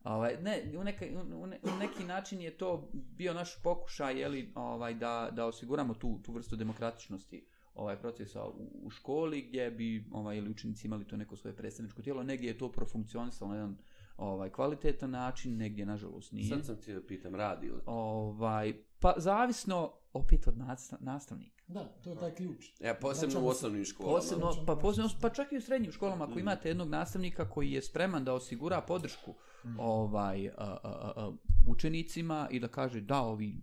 Ovaj, 0.03 0.37
ne, 0.41 0.73
u, 0.77 0.83
neka, 0.83 1.05
u, 1.35 1.47
ne, 1.47 1.59
u 1.63 1.77
neki 1.79 2.03
način 2.03 2.41
je 2.41 2.57
to 2.57 2.89
bio 2.93 3.33
naš 3.33 3.61
pokušaj 3.63 4.19
jeli, 4.19 4.51
ovaj, 4.55 4.93
da, 4.93 5.29
da 5.31 5.45
osiguramo 5.45 5.93
tu, 5.93 6.19
tu 6.23 6.33
vrstu 6.33 6.55
demokratičnosti 6.55 7.45
ovaj 7.73 7.99
procesa 7.99 8.45
u, 8.45 8.69
u 8.83 8.89
školi 8.89 9.41
gdje 9.41 9.71
bi 9.71 10.09
ovaj 10.11 10.37
ili 10.37 10.49
učenici 10.49 10.87
imali 10.87 11.07
to 11.07 11.17
neko 11.17 11.35
svoje 11.35 11.55
predstavničko 11.55 12.01
tijelo, 12.01 12.23
negdje 12.23 12.47
je 12.47 12.57
to 12.57 12.71
profunkcionisalo 12.71 13.51
na 13.51 13.55
jedan 13.55 13.77
ovaj 14.17 14.49
kvalitetan 14.49 15.09
način, 15.09 15.57
negdje 15.57 15.85
nažalost 15.85 16.31
nije. 16.31 16.49
Sad 16.49 16.65
sam 16.65 16.75
ti 16.75 16.93
da 16.93 17.01
pitam, 17.01 17.35
radi 17.35 17.69
li? 17.69 17.81
Ovaj, 17.85 18.73
pa 18.99 19.13
zavisno 19.17 19.93
opet 20.13 20.47
od 20.47 20.57
nastavnika. 20.99 21.63
Da, 21.67 21.83
to 21.83 22.09
je 22.09 22.17
taj 22.17 22.35
ključ. 22.35 22.65
Ja, 22.79 22.93
posebno 22.93 23.31
znači, 23.31 23.45
u 23.45 23.47
osnovnim 23.47 23.85
školama. 23.85 24.15
Posebno, 24.15 24.51
pa, 24.65 24.75
posebno, 24.75 25.09
pa 25.21 25.29
čak 25.29 25.51
i 25.51 25.57
u 25.57 25.61
srednjim 25.61 25.91
školama, 25.91 26.25
ako 26.25 26.35
mm. 26.35 26.39
imate 26.39 26.69
jednog 26.69 26.89
nastavnika 26.89 27.49
koji 27.49 27.71
je 27.71 27.81
spreman 27.81 28.23
da 28.23 28.33
osigura 28.33 28.81
podršku 28.81 29.31
mm. 29.63 29.79
ovaj, 29.79 30.47
a, 30.47 30.51
a, 30.57 30.77
a, 30.83 31.31
učenicima 31.67 32.47
i 32.51 32.59
da 32.59 32.67
kaže 32.67 33.01
da 33.01 33.21
ovi 33.21 33.55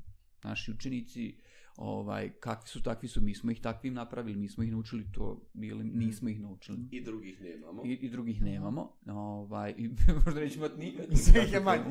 naši 0.43 0.71
učenici 0.71 1.37
ovaj, 1.77 2.31
kakvi 2.41 2.69
su, 2.69 2.83
takvi 2.83 3.09
su, 3.09 3.21
mi 3.21 3.35
smo 3.35 3.51
ih 3.51 3.61
takvim 3.61 3.95
napravili, 3.95 4.39
mi 4.39 4.49
smo 4.49 4.65
ih 4.65 4.73
naučili 4.73 5.05
to, 5.13 5.41
ili 5.55 5.85
nismo 5.85 6.29
ih 6.29 6.41
naučili. 6.41 6.79
I 6.91 7.01
drugih 7.01 7.41
nemamo. 7.41 7.83
I, 7.85 7.93
i 7.93 8.09
drugih 8.09 8.43
nemamo. 8.43 8.93
Ovaj, 9.07 9.75
i 9.79 9.89
možda 10.25 10.41
nećemo 10.41 10.67
imati 10.67 10.81
nikad. 10.81 11.07
Sve 11.19 11.45
ih 11.45 11.53
je 11.53 11.61
manje. 11.61 11.83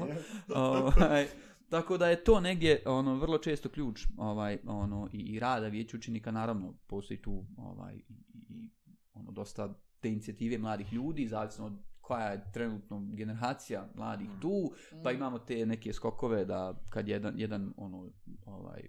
ovaj, 0.55 1.27
tako 1.69 1.97
da 1.97 2.07
je 2.07 2.23
to 2.23 2.39
negdje 2.39 2.83
ono 2.85 3.15
vrlo 3.15 3.37
često 3.37 3.69
ključ 3.69 4.07
ovaj 4.17 4.57
ono 4.67 5.09
i, 5.13 5.17
i 5.17 5.39
rada 5.39 5.67
vijeća 5.67 5.97
učenika 5.97 6.31
naravno 6.31 6.73
postoji 6.87 7.21
tu 7.21 7.45
ovaj 7.57 7.95
i, 7.95 8.13
i 8.49 8.69
ono 9.13 9.31
dosta 9.31 9.79
te 9.99 10.09
inicijative 10.09 10.57
mladih 10.57 10.93
ljudi 10.93 11.27
zavisno 11.27 11.65
od 11.65 11.73
koja 12.01 12.27
je 12.27 12.51
trenutno 12.53 13.07
generacija 13.13 13.89
mladih 13.95 14.29
mm. 14.29 14.39
tu 14.41 14.71
pa 15.03 15.11
mm. 15.11 15.15
imamo 15.15 15.39
te 15.39 15.65
neke 15.65 15.93
skokove 15.93 16.45
da 16.45 16.81
kad 16.89 17.07
jedan 17.07 17.39
jedan 17.39 17.73
ono 17.77 18.09
ovaj 18.45 18.81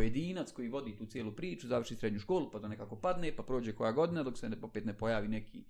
pojedinac 0.00 0.52
koji 0.52 0.68
vodi 0.68 0.96
tu 0.96 1.06
cijelu 1.06 1.32
priču, 1.32 1.68
završi 1.68 1.96
srednju 1.96 2.20
školu, 2.20 2.50
pa 2.50 2.58
da 2.58 2.68
nekako 2.68 2.96
padne, 2.96 3.36
pa 3.36 3.42
prođe 3.42 3.72
koja 3.72 3.92
godina, 3.92 4.22
dok 4.22 4.38
se 4.38 4.48
ne, 4.48 4.56
opet 4.62 4.84
ne 4.84 4.94
pojavi 4.98 5.28
neki 5.28 5.64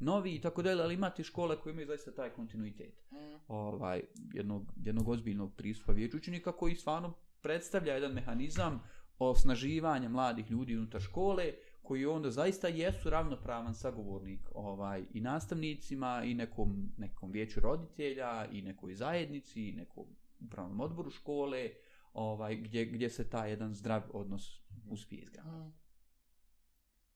novi 0.00 0.34
i 0.34 0.40
tako 0.40 0.62
dalje, 0.62 0.82
ali 0.82 0.94
imate 0.94 1.24
škole 1.24 1.56
koje 1.56 1.72
imaju 1.72 1.86
zaista 1.86 2.10
taj 2.10 2.30
kontinuitet. 2.30 2.94
Mm. 3.10 3.16
Ovaj, 3.48 4.02
jednog, 4.34 4.72
jednog 4.84 5.08
ozbiljnog 5.08 5.54
pristupa 5.56 5.92
vječučenika 5.92 6.52
koji 6.52 6.74
stvarno 6.74 7.12
predstavlja 7.42 7.94
jedan 7.94 8.12
mehanizam 8.12 8.82
osnaživanja 9.18 10.08
mladih 10.08 10.50
ljudi 10.50 10.76
unutar 10.76 11.00
škole, 11.00 11.52
koji 11.82 12.06
onda 12.06 12.30
zaista 12.30 12.68
jesu 12.68 13.10
ravnopravan 13.10 13.74
sagovornik 13.74 14.40
ovaj, 14.54 15.04
i 15.14 15.20
nastavnicima 15.20 16.22
i 16.24 16.34
nekom, 16.34 16.92
nekom 16.96 17.30
vijeću 17.30 17.60
roditelja 17.60 18.46
i 18.52 18.62
nekoj 18.62 18.94
zajednici 18.94 19.68
i 19.68 19.72
nekom 19.72 20.04
upravnom 20.40 20.80
odboru 20.80 21.10
škole, 21.10 21.70
ovaj, 22.16 22.56
gdje, 22.56 22.84
gdje 22.84 23.10
se 23.10 23.30
taj 23.30 23.50
jedan 23.50 23.74
zdrav 23.74 24.02
odnos 24.12 24.60
uspije 24.88 25.22
izgraditi. 25.22 25.56
Mm. 25.56 25.72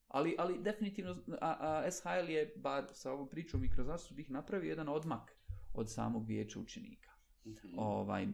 Ali, 0.09 0.37
ali 0.39 0.59
definitivno, 0.63 1.17
a, 1.41 1.57
a 1.61 1.91
SHL 1.91 2.31
je, 2.31 2.53
bar 2.57 2.85
sa 2.93 3.13
ovom 3.13 3.29
pričom 3.29 3.65
i 3.65 3.71
kroz 3.71 4.11
bih 4.11 4.31
napravio 4.31 4.69
jedan 4.69 4.89
odmak 4.89 5.37
od 5.75 5.91
samog 5.91 6.27
vijeća 6.27 6.61
učenika. 6.61 7.10
Mm-hmm. 7.47 7.79
Ovaj, 7.79 8.25
uh, 8.25 8.31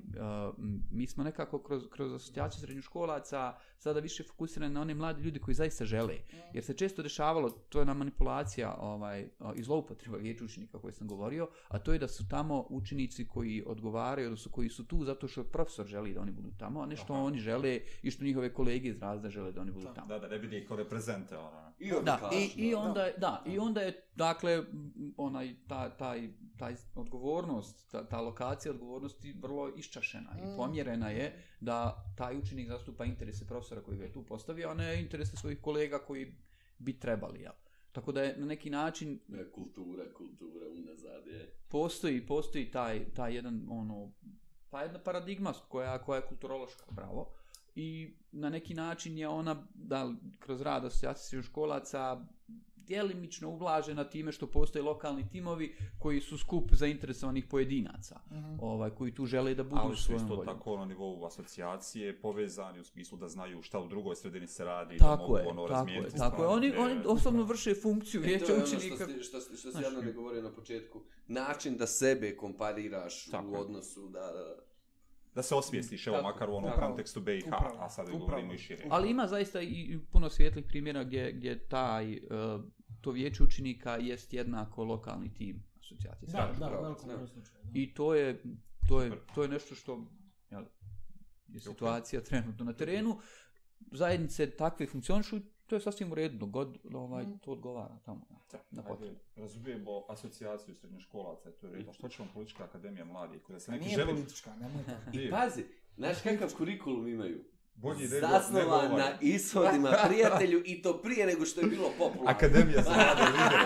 mi 0.91 1.07
smo 1.07 1.25
nekako 1.25 1.59
kroz, 1.59 1.83
kroz 1.91 2.13
asocijaciju 2.13 2.61
srednjoškolaca 2.61 3.55
sada 3.79 4.01
više 4.01 4.23
fokusirani 4.23 4.75
na 4.75 4.81
one 4.81 4.95
mlade 4.95 5.23
ljudi 5.23 5.39
koji 5.39 5.55
zaista 5.55 5.85
žele. 5.85 6.15
Jer 6.53 6.65
se 6.65 6.75
često 6.75 7.03
dešavalo, 7.03 7.51
to 7.51 7.79
je 7.79 7.85
na 7.85 7.95
manipulacija 7.95 8.77
ovaj, 8.81 9.29
i 9.55 9.63
zloupotreba 9.63 10.17
vijeća 10.17 10.45
učenika 10.45 10.79
koje 10.79 10.93
sam 10.93 11.09
govorio, 11.09 11.49
a 11.69 11.79
to 11.79 11.93
je 11.93 11.99
da 11.99 12.09
su 12.09 12.29
tamo 12.29 12.67
učenici 12.71 13.29
koji 13.29 13.65
odgovaraju, 13.67 14.37
su 14.37 14.51
koji 14.51 14.69
su 14.69 14.87
tu 14.87 15.05
zato 15.05 15.29
što 15.29 15.45
profesor 15.45 15.87
želi 15.87 16.15
da 16.15 16.21
oni 16.21 16.33
budu 16.33 16.51
tamo, 16.59 16.81
a 16.81 16.87
ne 16.87 16.97
što 16.97 17.13
Aha. 17.13 17.23
oni 17.23 17.39
žele 17.39 17.81
i 18.03 18.11
što 18.11 18.25
njihove 18.25 18.55
kolege 18.55 18.89
iz 18.89 18.99
razda 18.99 19.31
žele 19.31 19.53
da 19.53 19.61
oni 19.61 19.71
budu 19.71 19.89
tamo. 19.95 20.07
Da, 20.07 20.19
da, 20.19 20.29
ne 20.29 20.39
vidi 20.39 20.65
kao 20.69 20.77
reprezente. 20.77 21.37
Ona. 21.39 21.73
I, 21.79 21.93
da, 22.05 22.31
i, 22.33 22.69
i, 22.69 22.75
onda, 22.75 23.03
da. 23.03 23.13
da, 23.19 23.43
i 23.47 23.59
onda 23.59 23.81
je, 23.81 24.09
dakle, 24.15 24.63
onaj, 25.17 25.55
ta, 25.69 25.97
taj, 25.97 26.31
taj 26.59 26.75
odgovornost, 26.95 27.91
ta, 27.91 28.09
ta 28.09 28.21
lokacija 28.21 28.73
odgovornosti 28.97 29.33
vrlo 29.41 29.69
iščašena 29.77 30.31
mm. 30.35 30.39
i 30.39 30.57
pomjerena 30.57 31.11
je 31.11 31.43
da 31.61 32.05
taj 32.17 32.39
učenik 32.39 32.69
zastupa 32.69 33.05
interese 33.05 33.47
profesora 33.47 33.83
koji 33.83 33.99
ga 33.99 34.05
je 34.05 34.13
tu 34.13 34.23
postavio, 34.23 34.69
a 34.69 34.75
ne 34.75 35.01
interese 35.03 35.37
svojih 35.37 35.61
kolega 35.61 35.99
koji 35.99 36.35
bi 36.79 36.99
trebali, 36.99 37.41
jel? 37.41 37.53
Tako 37.93 38.13
da 38.13 38.23
je 38.23 38.37
na 38.39 38.47
neki 38.47 38.71
način... 38.71 39.21
Ne, 39.29 39.51
kultura, 39.51 40.05
kultura, 40.15 40.67
unazad 40.79 41.27
je. 41.27 41.53
Postoji, 41.69 42.27
postoji 42.27 42.71
taj, 42.71 43.05
taj 43.15 43.35
jedan, 43.35 43.67
ono, 43.71 44.13
ta 44.71 44.83
jedna 44.83 44.99
paradigma 44.99 45.53
koja, 45.69 45.99
koja 45.99 46.17
je 46.17 46.27
kulturološka, 46.29 46.85
bravo. 46.91 47.33
I 47.75 48.17
na 48.33 48.51
neki 48.51 48.75
način 48.75 49.19
je 49.19 49.29
ona, 49.29 49.67
da, 49.75 50.13
kroz 50.39 50.61
rad 50.61 50.85
asocijacije 50.85 51.43
školaca, 51.43 52.27
djelimično 52.87 53.51
ublažena 53.51 54.05
time 54.05 54.33
što 54.33 54.47
postoje 54.47 54.83
lokalni 54.83 55.29
timovi 55.29 55.75
koji 55.99 56.21
su 56.21 56.39
skup 56.39 56.71
zainteresovanih 56.73 57.47
pojedinaca, 57.51 58.21
uh 58.31 58.37
mhm. 58.37 58.45
-huh. 58.45 58.59
ovaj, 58.61 58.91
koji 58.91 59.15
tu 59.15 59.27
žele 59.27 59.55
da 59.55 59.65
budu 59.65 59.81
Ali 59.85 59.97
su 59.97 60.15
isto 60.15 60.37
tako 60.37 60.77
na 60.77 60.85
nivou 60.85 61.27
asocijacije 61.27 62.21
povezani 62.21 62.81
u 62.81 62.85
smislu 62.85 63.19
da 63.19 63.29
znaju 63.29 63.63
šta 63.63 63.81
u 63.81 63.89
drugoj 63.89 64.17
sredini 64.17 64.47
se 64.47 64.65
radi, 64.65 64.97
tako 64.97 65.17
da 65.17 65.23
mogu 65.23 65.37
je, 65.39 65.47
ono 65.47 65.69
tako 65.69 65.91
je, 65.91 66.11
tako 66.19 66.43
je. 66.43 66.49
Oni, 66.49 66.77
oni 66.77 67.01
osobno 67.07 67.43
vrše 67.43 67.75
funkciju 67.75 68.21
e, 68.21 68.25
vijeća 68.25 68.53
učenika. 68.65 68.97
To 68.97 69.03
je 69.03 69.15
ono 69.15 69.23
što, 69.23 69.41
što, 69.41 69.57
što 69.57 69.73
si 69.73 69.83
javno 69.83 70.01
ne 70.01 70.13
govorio 70.13 70.43
na 70.43 70.53
početku. 70.53 71.03
Način 71.29 71.77
da 71.77 71.87
sebe 71.87 72.37
kompariraš 72.37 73.27
tako 73.31 73.51
u 73.51 73.61
odnosu 73.61 74.09
da... 74.09 74.33
Da 75.35 75.43
se 75.43 75.55
osvijestiš, 75.55 76.07
evo, 76.07 76.23
makar 76.23 76.51
u 76.51 76.55
onom 76.55 76.71
tako, 76.71 76.87
kontekstu 76.87 77.21
BiH, 77.21 77.47
upravo, 77.47 77.77
a 77.79 77.89
sad 77.89 78.11
govorimo 78.11 78.53
i 78.53 78.59
šire. 78.59 78.85
Ali 78.91 79.11
ima 79.11 79.27
zaista 79.27 79.63
i 79.63 79.99
puno 80.13 80.31
svijetlih 80.31 80.65
primjera 80.69 81.05
gdje, 81.05 81.33
gdje 81.33 81.69
taj 81.69 82.17
uh, 82.17 82.21
to 83.07 83.13
vijeće 83.13 83.43
učenika 83.43 83.97
jest 83.97 84.33
jednako 84.33 84.85
lokalni 84.85 85.35
tim 85.35 85.63
asocijacije. 85.81 86.29
Da, 86.33 86.53
da, 86.59 86.71
da, 86.71 86.97
da, 87.07 87.27
I 87.75 87.95
to 87.95 88.15
je, 88.15 88.43
to 88.89 89.03
je, 89.03 89.13
to 89.35 89.43
je 89.43 89.49
nešto 89.49 89.75
što 89.75 90.05
jel, 90.51 90.65
je 91.49 91.61
situacija 91.61 92.21
okay. 92.23 92.25
trenutno 92.25 92.65
na 92.65 92.73
terenu. 92.73 93.19
Zajednice 93.93 94.51
takve 94.51 94.87
funkcionišu, 94.87 95.41
to 95.67 95.75
je 95.75 95.81
sasvim 95.81 96.13
u 96.13 96.15
redu, 96.15 96.47
god 96.47 96.79
ovaj, 96.95 97.25
mm. 97.25 97.39
to 97.39 97.53
odgovara 97.53 97.99
tamo. 98.05 98.27
Da, 98.53 98.59
na 98.71 98.83
potrebu. 98.83 99.17
Razumijemo 99.37 100.05
asocijaciju 100.09 100.75
srednjoškolaca, 100.75 101.51
to 101.51 101.67
je 101.67 101.73
redu. 101.73 101.93
Što 101.93 102.09
će 102.09 102.23
vam 102.23 102.31
politička 102.35 102.65
akademija 102.65 103.05
mladih? 103.05 103.43
Koja 103.43 103.61
se 103.61 103.73
neki 103.73 103.85
Nije 103.85 103.97
želi... 103.97 104.13
politička, 104.13 104.55
nemoj 104.57 104.83
I 105.13 105.31
pazi, 105.31 105.65
znaš 105.97 106.23
kakav 106.23 106.55
kurikulum 106.57 107.09
imaju? 107.09 107.45
Bolji 107.77 108.07
Zasnovan 108.07 108.97
na 108.97 109.19
ishodima 109.21 109.93
prijatelju 110.09 110.63
i 110.65 110.83
to 110.83 111.03
prije 111.03 111.27
nego 111.27 111.45
što 111.45 111.61
je 111.61 111.67
bilo 111.67 111.91
popularno. 111.99 112.31
Akademija 112.31 112.83
za 112.83 112.91
mlade 112.91 113.23
lide. 113.23 113.57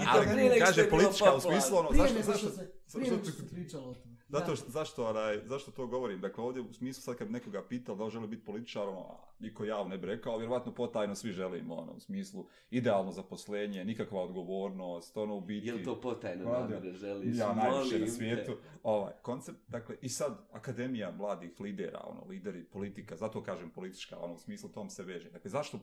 I 0.02 0.04
to 0.14 0.32
prije 0.32 0.50
nego 0.50 0.64
kaže 0.64 0.90
politička 0.90 1.34
u 1.34 1.40
smislu 1.40 1.76
ono, 1.78 1.88
zašto, 1.92 2.22
zašto, 2.22 2.48
se, 2.50 2.72
prije 2.92 3.10
nego 3.10 3.24
što 3.24 3.32
se 3.32 3.48
pričalo 3.48 3.90
o 3.90 3.94
tome. 3.94 4.09
Zato 4.30 4.56
što, 4.56 4.70
zašto, 4.70 5.08
onaj, 5.08 5.40
zašto 5.44 5.70
to 5.70 5.86
govorim? 5.86 6.20
Dakle, 6.20 6.44
ovdje 6.44 6.62
u 6.62 6.72
smislu 6.72 7.02
sad 7.02 7.16
kad 7.16 7.30
nekoga 7.30 7.62
pitao 7.68 7.96
da 7.96 8.04
li 8.04 8.10
želi 8.10 8.26
biti 8.26 8.44
političar, 8.44 8.88
ono, 8.88 9.18
niko 9.38 9.64
javno 9.64 9.88
ne 9.88 9.98
bi 9.98 10.06
rekao, 10.06 10.38
vjerovatno 10.38 10.74
potajno 10.74 11.14
svi 11.14 11.32
želimo, 11.32 11.74
ono, 11.74 11.92
u 11.92 12.00
smislu 12.00 12.46
idealno 12.70 13.12
zaposlenje, 13.12 13.84
nikakva 13.84 14.22
odgovornost, 14.22 15.16
ono 15.16 15.36
u 15.36 15.40
biti... 15.40 15.66
Je 15.66 15.74
li 15.74 15.84
to 15.84 16.00
potajno 16.00 16.52
namjere 16.52 16.92
želiš? 16.92 17.38
Ja, 17.38 17.54
najviše 17.54 17.98
na 17.98 18.06
svijetu. 18.06 18.52
Ovaj, 18.82 19.12
koncept, 19.22 19.58
dakle, 19.68 19.96
i 20.00 20.08
sad 20.08 20.38
Akademija 20.52 21.10
mladih 21.10 21.60
lidera, 21.60 22.00
ono, 22.04 22.24
lideri, 22.28 22.64
politika, 22.64 23.16
zato 23.16 23.42
kažem 23.42 23.70
politička, 23.70 24.18
ono, 24.18 24.34
u 24.34 24.38
smislu 24.38 24.68
tom 24.68 24.90
se 24.90 25.02
veže. 25.02 25.30
Dakle, 25.30 25.50
zašto 25.50 25.78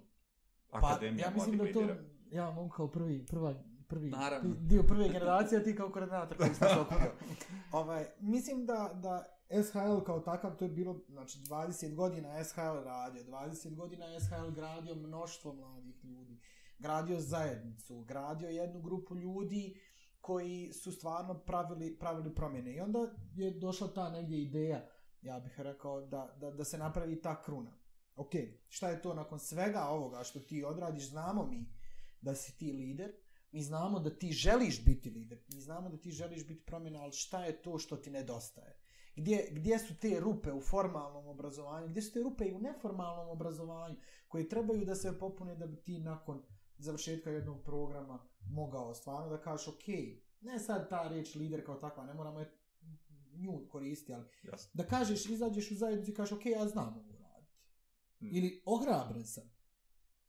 pa, 0.69 0.77
Akademija 0.77 1.25
pa, 1.25 1.31
ja 1.31 1.33
mislim 1.33 1.57
mladih 1.57 1.73
da 1.73 1.79
to, 1.79 1.85
lidera? 1.85 2.03
Ja 2.31 2.51
mogu 2.51 2.69
kao 2.69 2.87
prvi, 2.87 3.25
prva 3.25 3.53
prvi 3.87 4.09
Naravno. 4.09 4.55
dio 4.59 4.83
prve 4.83 5.09
generacije, 5.09 5.61
a 5.61 5.63
ti 5.63 5.75
kao 5.75 5.89
koordinator 5.89 6.37
koji 6.37 6.53
ste 6.53 6.65
ovaj, 7.71 8.05
Mislim 8.19 8.65
da, 8.65 8.91
da 8.93 9.37
SHL 9.63 9.99
kao 10.05 10.19
takav, 10.19 10.55
to 10.55 10.65
je 10.65 10.69
bilo, 10.69 10.99
znači 11.09 11.39
20 11.39 11.95
godina 11.95 12.43
SHL 12.43 12.83
radio, 12.83 13.23
20 13.23 13.75
godina 13.75 14.05
SHL 14.19 14.51
gradio 14.55 14.95
mnoštvo 14.95 15.53
mladih 15.53 16.05
ljudi, 16.05 16.39
gradio 16.79 17.19
zajednicu, 17.19 18.01
gradio 18.01 18.49
jednu 18.49 18.81
grupu 18.81 19.15
ljudi 19.15 19.79
koji 20.21 20.71
su 20.73 20.91
stvarno 20.91 21.39
pravili, 21.39 21.97
pravili 21.99 22.35
promjene. 22.35 22.75
I 22.75 22.79
onda 22.79 22.99
je 23.35 23.51
došla 23.51 23.87
ta 23.87 24.09
negdje 24.09 24.41
ideja, 24.41 24.85
ja 25.21 25.39
bih 25.39 25.59
rekao, 25.59 26.01
da, 26.01 26.35
da, 26.39 26.51
da 26.51 26.63
se 26.63 26.77
napravi 26.77 27.21
ta 27.21 27.41
kruna. 27.41 27.71
Ok, 28.15 28.31
šta 28.67 28.89
je 28.89 29.01
to 29.01 29.13
nakon 29.13 29.39
svega 29.39 29.83
ovoga 29.83 30.23
što 30.23 30.39
ti 30.39 30.63
odradiš, 30.63 31.09
znamo 31.09 31.45
mi 31.45 31.65
da 32.21 32.35
si 32.35 32.57
ti 32.57 32.71
lider, 32.71 33.11
mi 33.57 33.63
znamo 33.63 33.99
da 33.99 34.09
ti 34.09 34.31
želiš 34.31 34.85
biti 34.85 35.09
lider, 35.09 35.39
mi 35.47 35.61
znamo 35.61 35.89
da 35.89 35.97
ti 35.97 36.11
želiš 36.11 36.47
biti 36.47 36.65
promjena, 36.65 37.01
ali 37.01 37.11
šta 37.11 37.45
je 37.45 37.61
to 37.61 37.79
što 37.79 37.97
ti 37.97 38.09
nedostaje? 38.09 38.77
Gdje, 39.15 39.47
gdje 39.51 39.79
su 39.79 39.95
te 39.99 40.19
rupe 40.19 40.51
u 40.53 40.61
formalnom 40.61 41.27
obrazovanju, 41.27 41.87
gdje 41.87 42.01
su 42.01 42.13
te 42.13 42.23
rupe 42.23 42.45
i 42.45 42.53
u 42.53 42.59
neformalnom 42.59 43.29
obrazovanju 43.29 43.95
koje 44.27 44.49
trebaju 44.49 44.85
da 44.85 44.95
se 44.95 45.19
popune 45.19 45.55
da 45.55 45.67
bi 45.67 45.75
ti 45.75 45.99
nakon 45.99 46.43
završetka 46.77 47.29
jednog 47.29 47.63
programa 47.63 48.19
mogao 48.49 48.93
stvarno 48.93 49.29
da 49.29 49.41
kažeš 49.41 49.67
ok, 49.67 49.87
ne 50.41 50.59
sad 50.59 50.89
ta 50.89 51.07
riječ 51.07 51.35
lider 51.35 51.65
kao 51.65 51.75
takva, 51.75 52.05
ne 52.05 52.13
moramo 52.13 52.39
je 52.39 52.51
nju 53.33 53.67
koristiti, 53.69 54.13
ali 54.13 54.25
Jasno. 54.43 54.71
da 54.73 54.83
kažeš, 54.87 55.25
izađeš 55.25 55.71
u 55.71 55.75
zajednicu 55.75 56.11
i 56.11 56.15
kažeš 56.15 56.31
ok, 56.31 56.45
ja 56.45 56.67
znam 56.67 56.93
ovo 56.97 57.17
raditi. 57.19 57.53
Mm. 58.19 58.35
Ili 58.35 58.61
ohrabren 58.65 59.25
sam, 59.25 59.43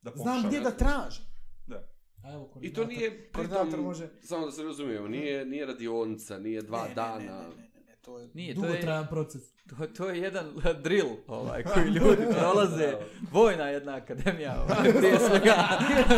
Da 0.03 0.13
znam 0.17 0.47
gdje 0.47 0.61
da 0.61 0.77
tražim. 0.77 1.25
Da. 1.67 1.98
A 2.23 2.33
evo, 2.33 2.51
I 2.61 2.73
to 2.73 2.85
nije, 2.85 3.29
koordinator 3.33 3.67
pritom, 3.67 3.85
može... 3.85 4.09
samo 4.21 4.47
da 4.47 4.53
se 4.53 4.63
razumijemo, 4.63 5.09
nije, 5.09 5.47
nije 5.47 5.67
radionica, 5.67 6.39
nije 6.39 6.63
dva 6.63 6.89
ne, 6.89 6.95
dana. 6.95 7.19
Ne, 7.19 7.27
ne, 7.27 7.33
ne, 7.33 7.69
ne, 7.75 7.81
ne, 7.87 7.97
to 8.05 8.19
je 8.19 8.29
Nije, 8.35 8.55
to 8.55 8.61
dugotrajan 8.61 9.07
proces. 9.11 9.59
To, 9.69 9.87
to 9.87 10.09
je 10.09 10.19
jedan 10.19 10.47
drill 10.85 11.09
ovaj, 11.27 11.63
koji 11.63 11.85
ljudi 12.01 12.23
prolaze. 12.39 12.95
Vojna 13.33 13.69
jedna 13.69 13.95
akademija, 13.95 14.63
ovaj, 14.63 14.93
prije 14.93 15.19
svega. 15.19 15.55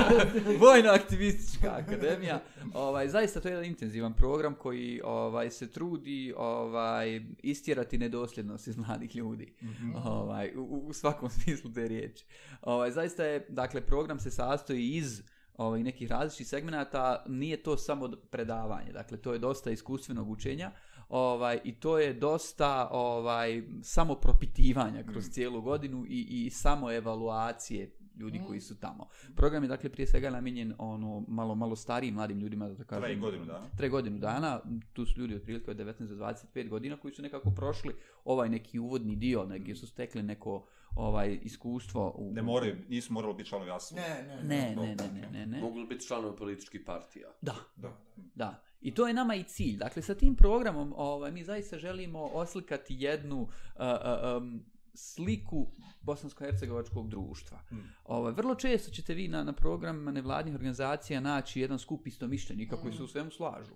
Vojno-aktivistička 0.66 1.70
akademija. 1.70 2.42
Ovaj, 2.74 3.09
zaista 3.09 3.40
to 3.40 3.48
je 3.48 3.53
jedan 3.53 3.64
intenzivan 3.64 4.14
program 4.14 4.55
koji 4.55 5.01
ovaj, 5.05 5.51
se 5.51 5.70
trudi 5.70 6.34
ovaj, 6.36 7.20
istjerati 7.42 7.98
nedosljednost 7.98 8.68
iz 8.68 8.76
mladih 8.76 9.16
ljudi. 9.16 9.53
Mhm. 9.62 9.94
Ovaj, 10.05 10.53
u, 10.57 10.82
u 10.86 10.92
svakom 10.92 11.30
smislu 11.30 11.72
te 11.72 11.88
riječi. 11.88 12.24
Ovaj, 12.62 12.90
zaista 12.90 13.24
je, 13.24 13.46
dakle, 13.48 13.80
program 13.80 14.20
se 14.20 14.30
sastoji 14.30 14.96
iz 14.96 15.22
ovaj, 15.61 15.82
nekih 15.82 16.08
različitih 16.11 16.48
segmenata, 16.48 17.24
nije 17.28 17.62
to 17.62 17.76
samo 17.76 18.08
predavanje, 18.30 18.92
dakle, 18.92 19.16
to 19.18 19.32
je 19.32 19.38
dosta 19.38 19.70
iskustvenog 19.70 20.30
učenja, 20.30 20.70
ovaj, 21.08 21.61
i 21.64 21.74
to 21.74 21.98
je 21.98 22.12
dosta 22.14 22.88
ovaj, 22.92 23.62
samo 23.82 24.14
propitivanja 24.14 25.02
kroz 25.02 25.26
Mm. 25.26 25.30
cijelu 25.30 25.62
godinu 25.62 26.04
i, 26.08 26.46
i 26.46 26.50
samo 26.50 26.92
evaluacije 26.92 27.90
ljudi 28.16 28.38
Mm. 28.38 28.46
koji 28.46 28.61
su 28.61 28.80
tamo. 28.80 29.08
Program 29.36 29.62
je 29.62 29.68
dakle 29.68 29.90
prije 29.90 30.06
svega 30.06 30.30
namijenjen 30.30 30.74
ono 30.78 31.24
malo 31.28 31.54
malo 31.54 31.76
starijim 31.76 32.14
mladim 32.14 32.38
ljudima 32.40 32.68
da 32.68 32.74
tako 32.76 32.88
kažem. 32.88 33.02
Traje 33.02 33.16
godinu 33.16 33.44
dana. 33.44 33.66
Traje 33.76 33.90
godinu 33.90 34.18
dana, 34.18 34.61
tu 34.92 35.06
su 35.06 35.20
ljudi 35.20 35.34
otprilike 35.34 35.70
od 35.70 35.76
19 35.76 36.06
do 36.06 36.14
25 36.14 36.68
godina 36.68 36.96
koji 36.96 37.14
su 37.14 37.22
nekako 37.22 37.50
prošli 37.50 37.94
ovaj 38.24 38.48
neki 38.48 38.78
uvodni 38.78 39.16
dio, 39.16 39.44
neki 39.44 39.74
su 39.74 39.86
stekli 39.86 40.22
neko 40.22 40.66
ovaj 40.95 41.38
iskustvo 41.43 42.14
u 42.16 42.32
Ne 42.32 42.43
moraju, 42.43 42.76
nisu 42.88 43.12
morali 43.12 43.34
biti 43.34 43.49
članovi 43.49 43.70
ASU. 43.70 43.95
Ne, 43.95 44.24
ne, 44.28 44.43
Ne, 44.43 44.76
ne, 44.76 44.95
ne, 44.97 45.11
ne, 45.12 45.28
ne, 45.32 45.47
ne. 45.47 45.61
Mogu 45.61 45.78
li 45.78 45.86
biti 45.86 46.07
članovi 46.07 46.36
političkih 46.36 46.80
partija? 46.86 47.28
Da, 47.43 47.55
Da, 47.76 47.97
Da. 48.34 48.62
I 48.80 48.95
to 48.95 49.07
je 49.09 49.14
nama 49.14 49.34
i 49.34 49.45
cilj. 49.45 49.76
Dakle, 49.76 50.03
sa 50.03 50.14
tim 50.14 50.34
programom 50.34 50.95
ovaj, 50.97 51.32
mi 51.32 51.45
zaista 51.45 51.78
želimo 51.78 52.20
oslikati 52.20 52.97
jednu 52.99 53.41
uh, 53.41 53.49
uh, 53.76 54.43
um, 54.43 54.64
sliku 54.95 55.66
bosansko-hercegovačkog 56.03 57.09
društva. 57.09 57.59
Hmm. 57.68 57.93
Ovaj, 58.05 58.32
vrlo 58.32 58.55
često 58.55 58.91
ćete 58.91 59.14
vi 59.14 59.28
na, 59.28 59.45
na 59.45 59.53
programima 59.53 60.12
nevladnih 60.12 60.55
organizacija 60.55 61.20
naći 61.20 61.61
jedan 61.61 61.78
skup 61.78 62.07
istomišljenika 62.07 62.76
koji 62.76 62.95
se 62.95 63.03
u 63.03 63.09
svemu 63.09 63.30
slažu. 63.30 63.74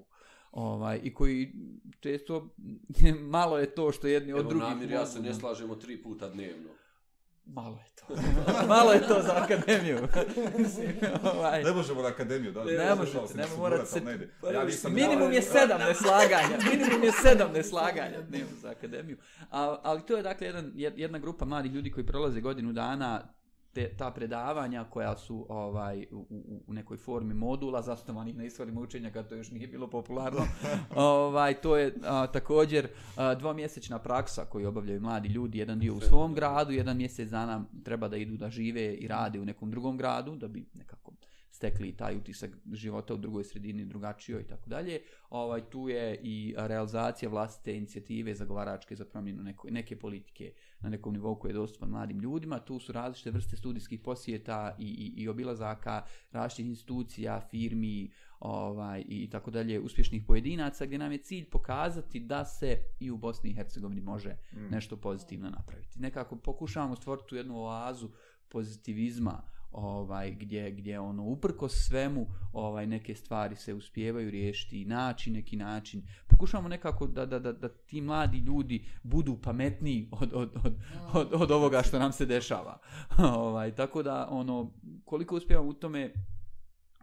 Ovaj, 0.53 1.01
I 1.03 1.15
koji 1.15 1.53
često 2.01 2.55
malo 3.37 3.59
je 3.59 3.75
to 3.75 3.93
što 3.93 4.07
jedni 4.07 4.33
od 4.33 4.41
Evo 4.41 4.49
drugih... 4.49 4.69
namjer, 4.69 4.91
ja 4.91 5.07
se 5.07 5.21
ne 5.21 5.35
slažemo 5.35 5.75
tri 5.75 6.03
puta 6.03 6.29
dnevno. 6.29 6.69
Malo 7.47 7.79
je 7.79 7.91
to. 7.97 8.15
malo 8.67 8.93
je 8.93 9.01
to 9.01 9.23
za 9.23 9.33
akademiju. 9.37 9.99
Ovaj, 11.35 11.63
Ne 11.65 11.73
možemo 11.73 12.03
na 12.03 12.09
akademiju, 12.09 12.53
da. 12.53 12.65
Ne 12.65 12.71
slušao 12.87 12.97
možete, 12.97 13.29
sam 13.29 13.37
ne 13.37 13.47
morate 13.59 13.87
se- 13.87 14.01
ne. 14.01 14.29
Pa 14.41 14.49
Ja 14.49 14.59
ne, 14.59 14.65
nisam 14.65 14.93
Minimum 14.95 15.33
je 15.33 15.43
sedam 15.43 15.81
neslaganja. 15.81 16.59
Minimum 16.65 17.05
je 17.05 17.13
sedam 17.13 17.53
neslaganja 17.53 18.21
dnevno 18.23 18.57
za 18.57 18.71
akademiju. 18.71 19.17
A, 19.51 19.77
ali 19.83 20.03
to 20.03 20.17
je 20.17 20.23
dakle 20.23 20.47
jedan, 20.47 20.73
jed- 20.75 20.93
jedna 20.97 21.19
grupa 21.19 21.45
mladih 21.45 21.73
ljudi 21.73 21.91
koji 21.91 22.07
prolaze 22.07 22.41
godinu 22.41 22.73
dana 22.73 23.35
te, 23.75 23.89
ta 23.97 24.11
predavanja 24.11 24.85
koja 24.85 25.17
su 25.17 25.47
ovaj 25.49 26.07
u, 26.13 26.27
u, 26.67 26.73
nekoj 26.73 26.97
formi 26.97 27.35
modula 27.35 27.83
zasnovanih 27.83 28.37
na 28.37 28.45
ishodima 28.45 28.81
učenja 28.81 29.11
kad 29.11 29.29
to 29.29 29.35
još 29.35 29.51
nije 29.51 29.67
bilo 29.67 29.87
popularno. 29.87 30.41
ovaj 30.97 31.55
to 31.55 31.77
je 31.77 31.95
a, 32.05 32.27
također 32.27 32.89
a, 33.17 33.35
dvomjesečna 33.35 33.99
praksa 33.99 34.45
koju 34.45 34.69
obavljaju 34.69 35.01
mladi 35.01 35.29
ljudi, 35.29 35.59
jedan 35.59 35.79
dio 35.79 35.95
u 35.95 36.01
svom 36.01 36.35
gradu, 36.35 36.73
jedan 36.73 36.97
mjesec 36.97 37.31
dana 37.31 37.65
treba 37.85 38.09
da 38.09 38.17
idu 38.17 38.37
da 38.37 38.51
žive 38.51 38.95
i 38.95 39.09
rade 39.09 39.41
u 39.41 39.45
nekom 39.45 39.71
drugom 39.71 39.97
gradu 39.97 40.37
da 40.37 40.49
bi 40.49 40.65
nekako 40.75 41.13
stekli 41.55 41.93
taj 41.97 42.17
utisak 42.17 42.51
života 42.73 43.15
u 43.15 43.17
drugoj 43.17 43.45
sredini 43.45 43.85
drugačijoj 43.85 44.41
i 44.43 44.47
tako 44.47 44.71
dalje. 44.71 45.01
Ovaj 45.31 45.71
tu 45.71 45.89
je 45.89 46.21
i 46.23 46.55
realizacija 46.57 47.29
vlastite 47.29 47.77
inicijative 47.77 48.35
zagovaračke 48.35 48.97
za 48.97 49.05
promjenu 49.05 49.43
neko, 49.43 49.69
neke 49.71 49.99
politike 49.99 50.53
na 50.81 50.89
nekom 50.89 51.13
nivou 51.13 51.39
koji 51.39 51.51
je 51.51 51.55
dostupan 51.55 51.91
mladim 51.91 52.21
ljudima. 52.21 52.59
Tu 52.59 52.79
su 52.79 52.93
različite 52.93 53.31
vrste 53.31 53.57
studijskih 53.57 54.01
posjeta 54.01 54.77
i, 54.79 54.85
i, 54.89 55.23
i 55.23 55.29
obilazaka 55.29 56.03
različitih 56.33 56.67
institucija, 56.67 57.41
firmi 57.51 58.11
ovaj, 58.41 59.05
i 59.09 59.31
tako 59.31 59.51
dalje, 59.51 59.81
uspješnih 59.81 60.23
pojedinaca, 60.27 60.87
gdje 60.87 60.99
nam 60.99 61.13
je 61.13 61.19
cilj 61.19 61.45
pokazati 61.51 62.21
da 62.21 62.45
se 62.45 62.79
i 63.01 63.11
u 63.11 63.17
Bosni 63.17 63.51
i 63.51 63.55
Hercegovini 63.55 64.01
može 64.01 64.37
Mm. 64.53 64.71
nešto 64.71 64.97
pozitivno 64.97 65.51
napraviti. 65.51 66.01
Nekako 66.01 66.37
pokušavamo 66.37 66.97
stvoriti 66.97 67.29
tu 67.29 67.37
jednu 67.37 67.59
oazu 67.59 68.09
pozitivizma 68.49 69.43
ovaj 69.75 70.31
gdje 70.31 70.71
gdje 70.71 71.01
ono 71.01 71.25
uprko 71.25 71.69
svemu 71.69 72.27
ovaj 72.53 72.87
neke 72.87 73.15
stvari 73.15 73.57
se 73.57 73.75
uspijevaju 73.75 74.31
riješiti 74.31 74.83
i 74.83 74.85
naći 74.85 75.31
neki 75.31 75.57
način 75.57 76.03
pokušavamo 76.27 76.69
nekako 76.69 77.07
da, 77.07 77.27
da, 77.27 77.39
da, 77.39 77.53
da 77.53 77.69
ti 77.69 78.01
mladi 78.01 78.39
ljudi 78.39 78.87
budu 79.03 79.37
pametniji 79.43 80.09
od, 80.13 80.31
od, 80.35 80.57
od, 80.65 80.75
od, 81.13 81.43
od 81.43 81.51
ovoga 81.51 81.83
što 81.83 81.99
nam 81.99 82.13
se 82.13 82.27
dešava 82.27 82.79
ovaj 83.39 83.75
tako 83.75 84.03
da 84.03 84.29
ono 84.31 84.73
koliko 85.05 85.37
uspijevamo 85.37 85.69
u 85.69 85.75
tome 85.75 86.13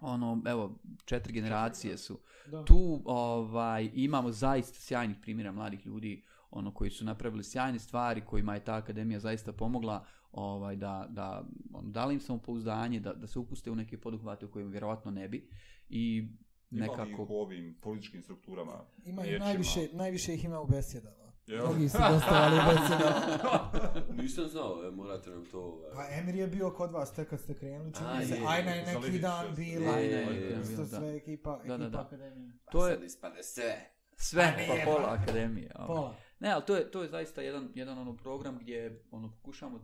ono 0.01 0.41
evo 0.45 0.79
četiri 1.05 1.33
generacije 1.33 1.97
su 1.97 2.19
da. 2.51 2.65
tu 2.65 3.01
ovaj 3.05 3.89
imamo 3.93 4.31
zaista 4.31 4.79
sjajnih 4.79 5.17
primjera 5.21 5.51
mladih 5.51 5.85
ljudi 5.85 6.23
ono 6.51 6.73
koji 6.73 6.91
su 6.91 7.05
napravili 7.05 7.43
sjajne 7.43 7.79
stvari 7.79 8.21
kojima 8.21 8.53
je 8.53 8.63
ta 8.63 8.75
akademija 8.75 9.19
zaista 9.19 9.53
pomogla 9.53 10.05
ovaj 10.33 10.75
da 10.75 11.07
da 11.09 11.43
on, 11.73 11.91
dali 11.91 12.13
im 12.13 12.19
samopouzdanje 12.19 12.99
da 12.99 13.13
da 13.13 13.27
se 13.27 13.39
upuste 13.39 13.71
u 13.71 13.75
neke 13.75 13.97
poduhvate 13.97 14.45
u 14.45 14.51
kojima 14.51 14.71
vjerovatno 14.71 15.11
ne 15.11 15.27
bi 15.27 15.49
i 15.89 16.27
Ima 16.71 16.85
ih 16.85 16.91
nekako 16.91 17.23
u 17.23 17.35
ovim 17.35 17.77
političkim 17.81 18.21
strukturama? 18.21 18.85
Ima 19.03 19.21
ih 19.21 19.27
riječima? 19.27 19.45
najviše, 19.45 19.87
najviše 19.93 20.33
ih 20.33 20.45
ima 20.45 20.59
u 20.59 20.67
besjedama. 20.67 21.21
Jel? 21.47 21.65
Mnogi 21.65 21.89
su 21.89 21.97
gostovali 22.09 22.55
u 22.55 22.61
besjedama. 22.69 23.71
Nisam 24.21 24.47
znao, 24.47 24.83
e, 24.83 24.91
morate 24.91 25.29
nam 25.29 25.45
to... 25.45 25.59
ovaj, 25.59 25.91
Pa 25.93 26.07
Emir 26.11 26.35
je 26.35 26.47
bio 26.47 26.71
kod 26.71 26.91
vas 26.91 27.13
tek 27.13 27.29
kad 27.29 27.39
ste 27.39 27.53
krenuli, 27.53 27.93
čini 27.93 28.07
A, 28.07 28.21
se. 28.21 28.35
je, 28.35 28.41
Ajna 28.47 28.71
je 28.71 28.85
za 28.85 28.91
neki 28.91 29.05
Lidić, 29.05 29.21
dan 29.21 29.55
bila. 29.55 29.93
Ajna 29.93 29.99
je 30.15 30.23
i 30.23 30.55
neki 30.55 30.61
isto 30.63 30.75
dan, 30.75 30.89
da. 30.89 30.97
sve 30.97 31.15
ekipa, 31.15 31.57
Da, 31.57 31.77
da, 31.77 31.83
ekipa 31.83 31.89
da. 31.91 32.01
akademije. 32.01 32.53
pa 32.65 32.71
to 32.71 32.87
je- 32.87 32.95
sad 32.95 33.03
ispade 33.03 33.43
sve. 33.43 33.91
sve 34.15 34.65
Pa 34.67 34.73
pa 34.75 34.81
pola 34.85 35.07
pa. 35.07 35.13
akademije 35.13 35.71
ovaj. 35.75 35.87
Pola. 35.87 36.15
Ne, 36.39 36.51
ali 36.51 36.63
to 36.65 36.75
je, 36.75 36.91
to 36.91 37.01
je 37.03 37.09
zaista 37.09 37.41
jedan, 37.41 37.71
jedan 37.75 37.97
ono 37.97 38.17
program 38.17 38.57
gdje 38.57 39.03
ono 39.11 39.31
pokušamo 39.31 39.79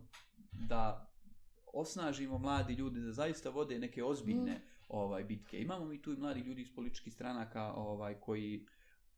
da 0.58 1.10
osnažimo 1.66 2.38
mladi 2.38 2.72
ljudi 2.72 3.00
da 3.00 3.12
zaista 3.12 3.50
vode 3.50 3.78
neke 3.78 4.04
ozbiljne 4.04 4.60
ovaj 4.88 5.24
bitke. 5.24 5.60
Imamo 5.60 5.84
mi 5.84 6.02
tu 6.02 6.12
i 6.12 6.16
mladi 6.16 6.40
ljudi 6.40 6.62
iz 6.62 6.74
političkih 6.74 7.12
stranaka 7.12 7.72
ovaj 7.72 8.14
koji 8.14 8.66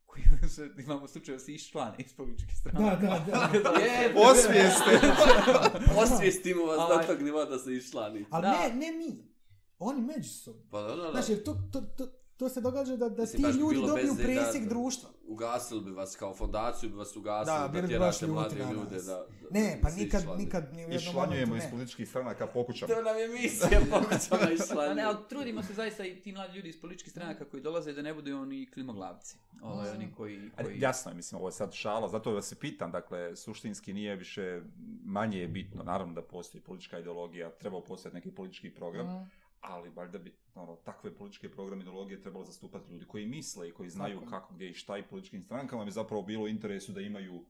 koji 0.06 0.24
se, 0.54 0.70
imamo 0.78 1.08
slučaj 1.08 1.34
da 1.34 1.38
se 1.38 1.54
iščlane 1.54 1.94
iz 1.98 2.14
političke 2.14 2.54
strane. 2.54 2.78
Da, 2.80 2.96
da, 2.96 3.24
da. 3.62 3.70
Je, 3.80 4.14
Osvijeste. 4.16 5.00
Osvijestimo 6.04 6.64
vas 6.64 6.76
do 6.78 6.84
Ovaj. 6.84 7.06
tog 7.06 7.22
nivoa 7.22 7.44
da 7.44 7.58
se 7.58 7.72
iščlani. 7.72 8.24
Ali 8.30 8.42
Da. 8.42 8.52
ne, 8.52 8.74
ne 8.76 8.92
mi. 8.92 9.30
Oni 9.78 10.02
međusobno. 10.02 10.62
Pa 10.70 10.80
da, 10.80 10.96
da, 10.96 11.10
da. 11.10 11.22
Jer 11.28 11.42
to, 11.44 11.56
to, 11.72 11.80
to, 11.80 12.06
to 12.36 12.48
se 12.48 12.60
događa 12.60 12.96
da, 12.96 13.08
da 13.08 13.22
Mislim, 13.22 13.52
ti 13.52 13.58
ljudi 13.58 13.76
dobiju 13.76 14.14
presjek 14.16 14.62
da- 14.62 14.68
društva. 14.68 15.10
Ugasili 15.30 15.80
bi 15.80 15.90
vas 15.90 16.16
kao 16.16 16.34
fondaciju, 16.34 16.90
bi 16.90 16.96
vas 16.96 17.16
ugasili 17.16 17.56
Da, 17.58 17.80
da, 17.80 17.86
tjerate 17.88 18.26
mlade 18.26 18.56
ljude 18.72 18.96
da, 18.96 19.02
da 19.02 19.26
Ne, 19.50 19.78
pa 19.82 19.90
nikad, 19.90 20.20
iščlane. 20.20 20.42
nikad 20.44 20.74
ni 20.74 20.86
u 20.86 20.90
jednom 20.90 21.14
momentu 21.14 21.56
iz 21.56 21.64
ne. 21.64 21.70
političkih 21.70 22.08
stranaka 22.08 22.46
po 22.46 22.64
kućama. 22.64 22.94
To 22.94 23.02
nam 23.02 23.18
je 23.18 23.28
misija 23.28 23.80
pokućama 23.90 24.40
A 24.42 24.44
ne, 24.44 24.54
iščlanje. 24.54 25.02
ali 25.02 25.16
trudimo 25.28 25.62
se 25.62 25.74
zaista 25.74 26.04
i 26.04 26.16
ti 26.16 26.32
mladi 26.32 26.56
ljudi 26.56 26.68
iz 26.68 26.80
političkih 26.80 27.10
stranaka 27.10 27.44
koji 27.44 27.62
dolaze 27.62 27.92
da 27.92 28.02
ne 28.02 28.14
budu 28.14 28.36
oni 28.36 28.66
klimoglavci. 28.66 29.36
Ovaj, 29.62 29.90
oni 29.90 30.12
koji... 30.16 30.50
Koji... 30.62 30.80
Jasno 30.80 31.10
je, 31.10 31.16
mislim, 31.16 31.38
ovo 31.38 31.48
je 31.48 31.52
sad 31.52 31.72
šala, 31.72 32.08
zato 32.08 32.32
da 32.32 32.42
se 32.42 32.56
pitam, 32.56 32.90
dakle, 32.92 33.36
suštinski 33.36 33.92
nije 33.92 34.16
više, 34.16 34.60
manje 35.04 35.38
je 35.38 35.48
bitno, 35.48 35.82
naravno 35.82 36.14
da 36.14 36.22
postoji 36.22 36.62
politička 36.62 36.98
ideologija, 36.98 37.50
treba 37.50 37.80
postojati 37.82 38.14
neki 38.14 38.30
politički 38.30 38.70
program, 38.70 39.06
Mm. 39.06 39.30
Ali 39.60 39.90
valjda 39.90 40.18
bi 40.18 40.36
ono, 40.54 40.76
takve 40.76 41.14
političke 41.14 41.50
programe 41.50 41.82
ideologije 41.82 42.22
trebalo 42.22 42.44
zastupati 42.44 42.92
ljudi 42.92 43.04
koji 43.04 43.26
misle 43.26 43.68
i 43.68 43.72
koji 43.72 43.90
znaju 43.90 44.18
Tako 44.18 44.30
kako, 44.30 44.54
gdje 44.54 44.70
i 44.70 44.74
šta 44.74 44.98
i 44.98 45.02
političkim 45.02 45.42
strankama 45.42 45.84
bi 45.84 45.90
zapravo 45.90 46.22
bilo 46.22 46.44
u 46.44 46.48
interesu 46.48 46.92
da 46.92 47.00
imaju 47.00 47.44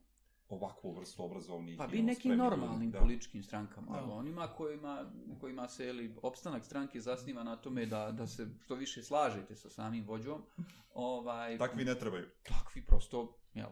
ovakvu 0.49 0.93
vrstu 0.93 1.25
obrazovnih 1.25 1.79
Pa 1.79 1.87
bi 1.87 1.99
ono, 1.99 2.07
nekim 2.07 2.37
normalnim 2.37 2.81
ljudi, 2.81 2.93
da. 2.93 2.99
političkim 2.99 3.43
strankama, 3.43 3.87
Da. 3.89 3.99
ali 3.99 4.13
onima 4.13 4.47
kojima, 4.49 5.11
kojima 5.41 5.69
se 5.69 5.87
ili 5.87 6.15
opstanak 6.23 6.65
stranke 6.65 7.01
zasniva 7.01 7.43
na 7.45 7.57
tome 7.57 7.87
da, 7.87 8.13
da 8.13 8.27
se 8.27 8.47
što 8.61 8.75
više 8.75 9.03
slažete 9.03 9.57
sa 9.57 9.71
samim 9.71 10.05
vođom, 10.05 10.43
ovaj, 10.91 11.59
Takvi 11.59 11.85
ne 11.85 11.95
trebaju. 11.95 12.27
takvi 12.43 12.83
prosto, 12.83 13.39
jel, 13.55 13.69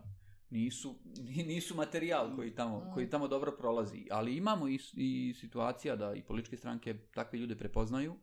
nisu, 0.51 0.95
ni- 1.19 1.45
nisu 1.45 1.75
materijal 1.75 2.37
koji 2.37 2.55
tamo, 2.55 2.91
koji 2.95 3.11
tamo 3.11 3.29
dobro 3.29 3.53
prolazi. 3.53 4.07
Ali 4.11 4.37
imamo 4.37 4.69
i, 4.69 4.79
i 4.95 5.35
situacija 5.35 5.97
da 5.97 6.15
i 6.15 6.23
političke 6.23 6.57
stranke 6.57 6.99
takve 7.15 7.39
ljude 7.39 7.57
prepoznaju, 7.57 8.15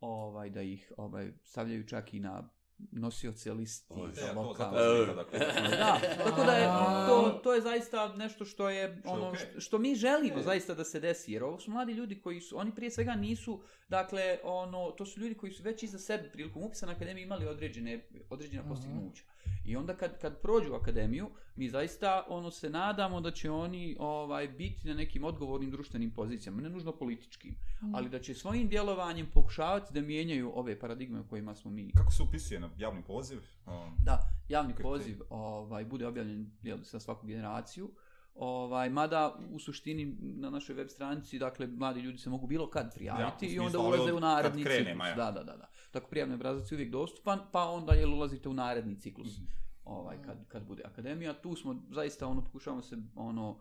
ovaj, 0.00 0.50
da 0.50 0.62
ih 0.62 0.92
ovaj, 0.96 1.32
stavljaju 1.44 1.86
čak 1.86 2.14
i 2.14 2.20
na 2.20 2.50
nosioce 2.92 3.52
listi 3.52 3.94
Oj, 3.96 4.12
za 4.12 4.20
Ja, 4.20 4.28
rekao, 4.28 5.14
dakle, 5.14 5.38
Da, 5.70 6.00
tako 6.24 6.44
da 6.44 6.52
je, 6.52 6.66
to, 7.08 7.40
to 7.42 7.54
je 7.54 7.60
zaista 7.60 8.16
nešto 8.16 8.44
što 8.44 8.70
je 8.70 9.02
ono 9.04 9.34
što, 9.34 9.60
što 9.60 9.78
mi 9.78 9.94
želimo 9.94 10.38
E. 10.38 10.42
zaista 10.42 10.74
da 10.74 10.84
se 10.84 11.00
desi, 11.00 11.32
jer 11.32 11.44
ovo 11.44 11.58
su 11.58 11.70
mladi 11.70 11.92
ljudi 11.92 12.20
koji 12.20 12.40
su, 12.40 12.58
oni 12.58 12.74
prije 12.74 12.90
svega 12.90 13.14
nisu, 13.14 13.62
dakle, 13.88 14.38
ono, 14.44 14.90
to 14.90 15.06
su 15.06 15.20
ljudi 15.20 15.34
koji 15.34 15.52
su 15.52 15.62
već 15.62 15.82
iza 15.82 15.98
sebe 15.98 16.30
prilikom 16.32 16.62
upisa 16.62 16.86
na 16.86 16.92
akademiju 16.92 17.24
imali 17.24 17.46
određene, 17.46 18.08
određena 18.30 18.68
postignuća. 18.68 19.24
I 19.64 19.76
onda 19.76 19.96
kad, 19.96 20.20
kad 20.20 20.40
prođu 20.40 20.74
akademiju, 20.74 21.30
mi 21.56 21.68
zaista 21.68 22.24
ono 22.28 22.50
se 22.50 22.70
nadamo 22.70 23.20
da 23.20 23.30
će 23.30 23.50
oni 23.50 23.96
ovaj 23.98 24.48
biti 24.48 24.88
na 24.88 24.94
nekim 24.94 25.24
odgovornim 25.24 25.70
društvenim 25.70 26.10
pozicijama, 26.10 26.62
ne 26.62 26.70
nužno 26.70 26.92
političkim, 26.92 27.56
ali 27.94 28.08
da 28.08 28.18
će 28.18 28.34
svojim 28.34 28.68
djelovanjem 28.68 29.26
pokušavati 29.34 29.94
da 29.94 30.00
mijenjaju 30.00 30.52
ove 30.54 30.78
paradigme 30.78 31.20
o 31.20 31.24
kojima 31.24 31.54
smo 31.54 31.70
mi 31.70 31.92
Kako 31.96 32.12
se 32.12 32.22
upisuje 32.22 32.60
na 32.60 32.70
javni 32.78 33.02
poziv? 33.02 33.38
Um, 33.66 33.96
da, 34.04 34.20
javni 34.48 34.74
poziv 34.74 35.20
ovaj, 35.30 35.84
bude 35.84 36.06
objavljen 36.06 36.50
jel, 36.62 36.78
za 36.82 37.00
svaku 37.00 37.26
generaciju. 37.26 37.90
Ovaj, 38.34 38.90
mada 38.90 39.38
u 39.50 39.58
suštini 39.58 40.16
na 40.20 40.50
našoj 40.50 40.74
web 40.74 40.88
stranici, 40.88 41.38
dakle, 41.38 41.66
mladi 41.66 42.00
ljudi 42.00 42.18
se 42.18 42.30
mogu 42.30 42.46
bilo 42.46 42.70
kad 42.70 42.94
prijaviti 42.94 43.46
Ja, 43.46 43.52
i 43.52 43.58
onda 43.58 43.78
ali 43.78 43.98
ulaze 43.98 44.12
u 44.12 44.20
naredni 44.20 44.62
kad 44.62 44.72
krene, 44.72 44.84
ciklus. 44.84 44.98
Maja. 44.98 45.14
Da, 45.14 45.30
da, 45.30 45.42
da, 45.42 45.56
da. 45.56 45.70
Tako 45.90 46.10
prijavni 46.10 46.34
obrazac 46.34 46.72
je 46.72 46.76
uvijek 46.76 46.90
dostupan, 46.90 47.40
pa 47.52 47.64
onda 47.64 47.92
jel 47.92 48.14
ulazite 48.14 48.48
u 48.48 48.52
naredni 48.52 49.00
ciklus. 49.00 49.38
Mhm. 49.38 49.46
Ovaj, 49.84 50.16
kad, 50.22 50.48
kad 50.48 50.66
bude 50.66 50.82
akademija, 50.86 51.40
tu 51.40 51.56
smo 51.56 51.82
zaista 51.90 52.26
ono 52.26 52.44
pokušavamo 52.44 52.82
se 52.82 52.96
ono 53.14 53.60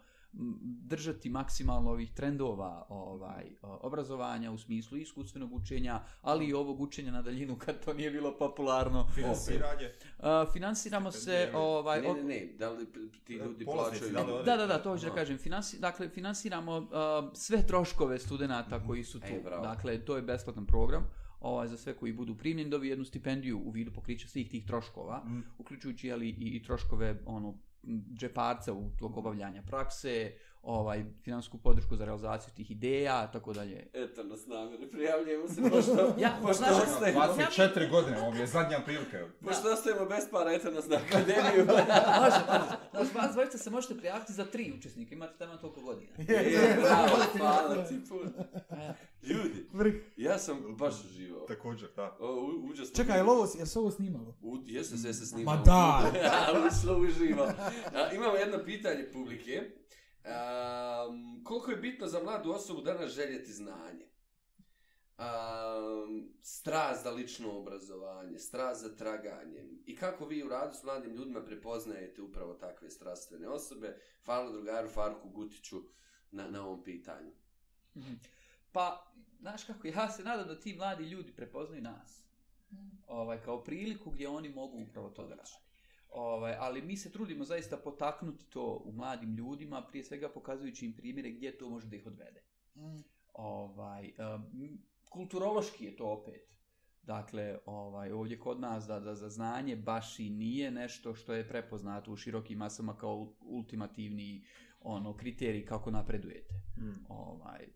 držati 0.64 1.30
maksimalno 1.30 1.92
ovih 1.92 2.12
trendova 2.14 2.86
ovaj 2.90 3.56
obrazovanja 3.62 4.52
u 4.52 4.58
smislu 4.58 4.98
iskustvenog 4.98 5.54
učenja, 5.54 6.02
ali 6.22 6.46
i 6.46 6.54
ovog 6.54 6.82
učenja 6.82 7.12
na 7.12 7.22
daljinu 7.22 7.56
kad 7.58 7.86
to 7.86 7.94
nije 7.94 8.12
bilo 8.12 8.38
popularno. 8.38 9.08
Finansiranje. 9.16 9.92
Uh, 10.18 10.26
finansiramo 10.54 11.12
se 11.12 11.52
ovaj 11.54 12.02
Ne, 12.02 12.14
ne, 12.14 12.24
ne, 12.24 12.48
da 12.60 12.70
li 12.70 12.86
ti 13.24 13.34
ljudi 13.34 13.66
plaćaju? 13.66 14.12
da 14.14 14.44
Da, 14.46 14.58
da, 14.58 14.68
da, 14.68 14.84
to 14.84 14.90
hoću 14.90 15.06
da 15.06 15.14
kažem. 15.14 15.38
Finansi, 15.38 15.80
dakle, 15.80 16.10
finansiramo 16.10 16.78
uh, 16.78 16.88
sve 17.34 17.68
troškove 17.68 18.20
studenata 18.20 18.84
koji 18.88 19.04
su 19.04 19.20
tu. 19.20 19.28
E, 19.28 19.42
bravo. 19.44 19.64
dakle, 19.64 20.06
to 20.06 20.16
je 20.16 20.22
besplatan 20.22 20.66
program. 20.66 21.04
Ovaj, 21.40 21.68
za 21.68 21.78
sve 21.78 21.96
koji 21.98 22.14
budu 22.14 22.38
primljeni 22.38 22.70
dobiju 22.70 22.90
jednu 22.90 23.06
stipendiju 23.06 23.60
u 23.66 23.72
vidu 23.72 23.92
pokrića 23.92 24.28
svih 24.28 24.50
tih 24.50 24.66
troškova, 24.68 25.24
Mm. 25.26 25.44
uključujući 25.58 26.12
ali, 26.12 26.30
i, 26.30 26.56
i 26.56 26.64
troškove 26.64 27.22
ono, 27.26 27.58
džeparca 28.14 28.74
u 28.74 28.90
tog 29.00 29.18
obavljanja 29.18 29.62
prakse, 29.62 30.34
ovaj, 30.62 31.06
finansijsku 31.22 31.58
podršku 31.58 31.96
za 31.96 32.06
realizaciju 32.06 32.54
tih 32.56 32.72
ideja, 32.72 33.28
tako 33.28 33.54
dalje. 33.54 33.88
Eto 33.94 34.24
nas 34.24 34.48
namjeri, 34.48 34.92
prijavljujemo 34.92 35.48
se, 35.48 35.62
pošto, 35.62 36.14
Ja, 36.18 36.38
pošto 36.42 36.54
znaš- 36.56 36.84
ostajemo, 36.84 37.20
24 37.20 37.90
godine, 37.92 38.22
ovo 38.22 38.36
je 38.36 38.48
zadnja 38.48 38.80
prilika. 38.80 39.18
pošto 39.46 39.72
ostajemo 39.72 40.06
bez 40.06 40.24
para, 40.32 40.54
eto 40.54 40.72
nas 40.72 40.88
na 40.88 40.96
akademiju. 41.08 41.66
može, 41.66 42.40
može. 42.50 43.10
Znači, 43.12 43.38
vas 43.38 43.62
se 43.64 43.70
možete 43.70 43.98
prijaviti 43.98 44.34
za 44.34 44.46
tri 44.46 44.74
učesnika, 44.78 45.16
imate 45.16 45.34
tamo 45.38 45.58
toliko 45.58 45.82
godina. 45.82 46.12
Je, 46.20 46.78
bravo, 46.82 47.18
hvala 47.38 47.86
ti 47.86 48.00
puno. 48.10 48.32
E, 48.72 48.94
Ljudi, 49.24 49.66
Vrh. 49.74 49.94
ja 50.18 50.38
sam 50.38 50.58
baš 50.70 50.94
uživao. 51.06 51.39
Također, 51.50 51.90
da. 51.96 52.18
O, 52.20 52.34
u- 52.36 52.70
užasno. 52.72 52.96
Čekaj, 52.96 53.18
jel 53.18 53.30
ovo, 53.30 53.48
jel 53.58 53.66
se 53.66 53.80
ovo 53.80 53.92
snimalo? 53.92 54.38
U, 54.42 54.58
jesu 54.66 54.98
sve 54.98 55.14
se 55.14 55.26
snima. 55.26 55.52
Ma 55.52 55.62
da! 55.66 56.12
Ušlo 56.68 56.98
uživo. 57.00 57.44
A, 57.94 58.14
imamo 58.14 58.36
jedno 58.36 58.64
pitanje 58.66 59.10
publike. 59.14 59.72
Um, 60.26 61.44
koliko 61.44 61.72
je 61.72 61.78
bitno 61.78 62.08
za 62.08 62.24
mladu 62.24 62.52
osobu 62.52 62.82
danas 62.82 63.12
željeti 63.12 63.54
znanje? 63.54 64.06
Um, 65.18 66.30
strast 66.42 67.04
za 67.04 67.12
lično 67.12 67.52
obrazovanje, 67.52 68.40
strast 68.40 68.82
za 68.82 68.96
traganjem. 68.96 69.84
I 69.86 69.96
kako 69.96 70.26
vi 70.26 70.44
u 70.44 70.50
radu 70.50 70.74
s 70.74 70.84
mladim 70.84 71.12
ljudima 71.14 71.42
prepoznajete 71.46 72.22
upravo 72.22 72.54
takve 72.54 72.90
strastvene 72.90 73.48
osobe? 73.48 73.98
Hvala 74.26 74.52
drugaru 74.52 74.90
Farku 74.90 75.30
Gutiću 75.30 75.82
na, 76.32 76.48
na 76.48 76.66
ovom 76.66 76.84
pitanju. 76.84 77.32
Mhm. 77.98 78.14
Pa, 78.72 79.12
znaš 79.40 79.64
kako, 79.64 79.88
ja 79.88 80.10
se 80.10 80.24
nadam 80.24 80.48
da 80.48 80.60
ti 80.60 80.76
mladi 80.76 81.04
ljudi 81.04 81.32
prepoznaju 81.32 81.82
nas. 81.82 82.26
Ovaj, 83.08 83.42
kao 83.42 83.64
priliku 83.64 84.12
gdje 84.12 84.30
oni 84.30 84.50
mogu 84.50 84.78
upravo 84.78 85.10
to 85.10 85.28
da 85.28 85.36
rade. 85.36 85.50
Ovaj, 86.10 86.56
ali 86.60 86.82
mi 86.82 86.98
se 86.98 87.12
trudimo 87.12 87.46
zaista 87.46 87.78
potaknuti 87.78 88.46
to 88.50 88.82
u 88.86 88.92
mladim 88.92 89.36
ljudima, 89.36 89.88
prije 89.88 90.04
svega 90.04 90.30
pokazujući 90.30 90.86
im 90.86 90.94
primjere 90.94 91.32
gdje 91.32 91.58
to 91.58 91.70
može 91.70 91.88
da 91.88 91.96
ih 91.96 92.08
odvede. 92.08 92.42
Ovaj, 93.34 94.14
um, 94.36 94.80
kulturološki 95.10 95.86
je 95.86 95.96
to 95.96 96.06
opet. 96.06 96.50
Dakle, 97.02 97.60
ovaj, 97.66 98.12
ovdje 98.12 98.40
kod 98.40 98.60
nas 98.60 98.86
da, 98.86 99.00
da 99.00 99.16
za 99.16 99.30
znanje 99.30 99.76
baš 99.76 100.20
i 100.20 100.30
nije 100.30 100.72
nešto 100.72 101.16
što 101.16 101.34
je 101.34 101.48
prepoznato 101.48 102.12
u 102.12 102.18
širokim 102.18 102.58
masama 102.58 102.98
kao 102.98 103.16
ul- 103.16 103.34
ultimativni 103.42 104.46
ono 104.82 105.18
kriterij 105.18 105.66
kako 105.66 105.92
napredujete 105.92 106.54
ovaj, 107.10 107.68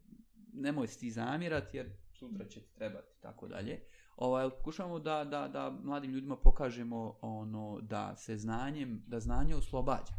nemoj 0.53 0.87
ti 0.87 1.11
zamjerati 1.11 1.77
jer 1.77 1.89
sutra 2.13 2.45
će 2.45 2.61
ti 2.61 2.73
trebati 2.75 3.21
tako 3.21 3.47
dalje. 3.47 3.79
Ovaj, 4.17 4.49
pokušavamo 4.49 4.99
da, 4.99 5.23
da, 5.23 5.47
da 5.47 5.77
mladim 5.83 6.11
ljudima 6.11 6.35
pokažemo 6.35 7.17
ono 7.21 7.81
da 7.81 8.15
se 8.15 8.37
znanjem, 8.37 9.03
da 9.07 9.19
znanje 9.19 9.55
oslobađa. 9.55 10.13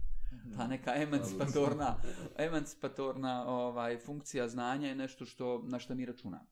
Ta 0.56 0.66
neka 0.66 0.94
emancipatorna, 0.97 1.97
emancipatorna 2.39 3.47
ovaj, 3.47 3.98
funkcija 3.98 4.48
znanja 4.48 4.89
je 4.89 4.94
nešto 4.94 5.24
što, 5.24 5.62
na 5.62 5.78
što 5.78 5.94
mi 5.94 6.06
računamo. 6.06 6.47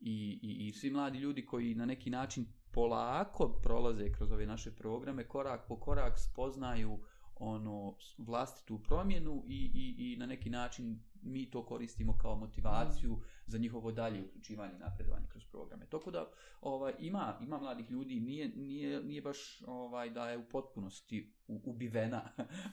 I, 0.00 0.38
i, 0.42 0.66
I 0.66 0.72
svi 0.72 0.90
mladi 0.90 1.18
ljudi 1.18 1.46
koji 1.46 1.74
na 1.74 1.86
neki 1.86 2.10
način 2.10 2.46
polako 2.72 3.48
prolaze 3.62 4.12
kroz 4.12 4.32
ove 4.32 4.46
naše 4.46 4.76
programe, 4.76 5.28
korak 5.28 5.68
po 5.68 5.80
korak 5.80 6.18
spoznaju 6.18 6.98
ono 7.34 7.96
vlastitu 8.18 8.82
promjenu 8.82 9.44
i, 9.46 9.70
i, 9.74 10.12
i 10.12 10.16
na 10.16 10.26
neki 10.26 10.50
način 10.50 11.00
mi 11.26 11.50
to 11.50 11.66
koristimo 11.66 12.18
kao 12.18 12.36
motivaciju 12.36 13.18
za 13.46 13.58
njihovo 13.58 13.92
dalje 13.92 14.22
uključivanje 14.22 14.74
i 14.76 14.78
napredovanje 14.78 15.26
kroz 15.28 15.44
programe. 15.44 15.86
Tako 15.86 16.10
da 16.10 16.30
ovaj, 16.60 16.94
ima, 16.98 17.38
ima 17.42 17.58
mladih 17.58 17.90
ljudi, 17.90 18.20
nije, 18.20 18.48
nije, 18.48 19.02
nije 19.04 19.22
baš 19.22 19.62
ovaj, 19.66 20.10
da 20.10 20.30
je 20.30 20.38
u 20.38 20.48
potpunosti 20.48 21.32
u- 21.48 21.60
ubivena, 21.64 22.22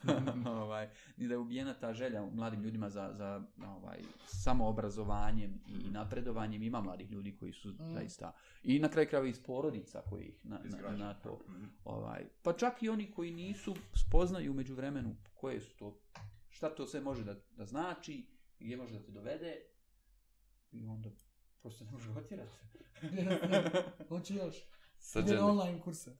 ovaj, 0.63 0.89
ni 1.17 1.27
da 1.27 1.33
je 1.33 1.37
ubijena 1.37 1.73
ta 1.73 1.93
želja 1.93 2.23
u 2.23 2.31
mladim 2.31 2.61
ljudima 2.61 2.89
za, 2.89 3.13
za 3.13 3.43
ovaj, 3.67 3.99
samoobrazovanjem 4.25 5.59
i 5.67 5.91
napredovanjem. 5.91 6.63
Ima 6.63 6.81
mladih 6.81 7.11
ljudi 7.11 7.35
koji 7.37 7.53
su 7.53 7.71
zaista, 7.79 8.31
i 8.63 8.79
na 8.79 8.89
kraju 8.89 9.07
krajeva 9.09 9.27
iz 9.29 9.43
porodica 9.43 10.01
koji 10.09 10.25
ih 10.25 10.45
na, 10.45 10.59
na, 10.81 10.97
na 10.97 11.13
to 11.13 11.39
Mhm. 11.49 11.65
Ovaj, 11.85 12.25
pa 12.43 12.53
čak 12.53 12.83
i 12.83 12.89
oni 12.89 13.11
koji 13.11 13.31
nisu 13.31 13.75
spoznaju 14.07 14.53
među 14.53 14.75
vremenu 14.75 15.15
koje 15.33 15.61
su 15.61 15.77
to, 15.77 15.99
šta 16.49 16.69
to 16.69 16.85
sve 16.85 17.01
može 17.01 17.23
da, 17.23 17.35
da 17.57 17.65
znači, 17.65 18.25
gdje 18.63 18.77
može 18.77 18.93
da 18.93 19.05
te 19.05 19.11
dovede 19.11 19.61
i 20.71 20.85
onda 20.85 21.09
prosto 21.61 21.85
ne 21.85 21.91
može 21.91 22.13
ga 22.13 22.19
otjerati. 22.19 22.55
Hoće 24.09 24.35
još. 24.35 24.55
Srđane, 24.99 25.39
na 25.41 25.47
online 25.47 25.81
kurse. 25.81 26.17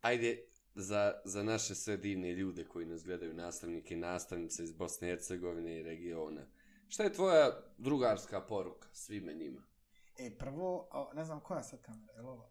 ajde, 0.00 0.44
za, 0.74 1.20
za 1.24 1.42
naše 1.42 1.74
sve 1.74 1.96
divne 1.96 2.32
ljude 2.32 2.64
koji 2.64 2.86
nas 2.86 3.04
gledaju, 3.04 3.34
nastavnike 3.34 3.94
i 3.94 3.98
nastavnice 3.98 4.62
iz 4.64 4.72
Bosne 4.72 5.08
i 5.08 5.10
Hercegovine 5.10 5.78
i 5.78 5.82
regiona. 5.82 6.46
Šta 6.88 7.02
je 7.02 7.12
tvoja 7.12 7.50
drugarska 7.78 8.40
poruka 8.40 8.88
svime 8.92 9.34
njima? 9.34 9.62
E, 10.18 10.30
prvo, 10.38 10.88
o, 10.92 11.10
ne 11.14 11.24
znam 11.24 11.40
koja 11.40 11.62
sad 11.62 11.82
kamera, 11.82 12.12
je 12.12 12.20
li 12.22 12.28
ova? 12.28 12.48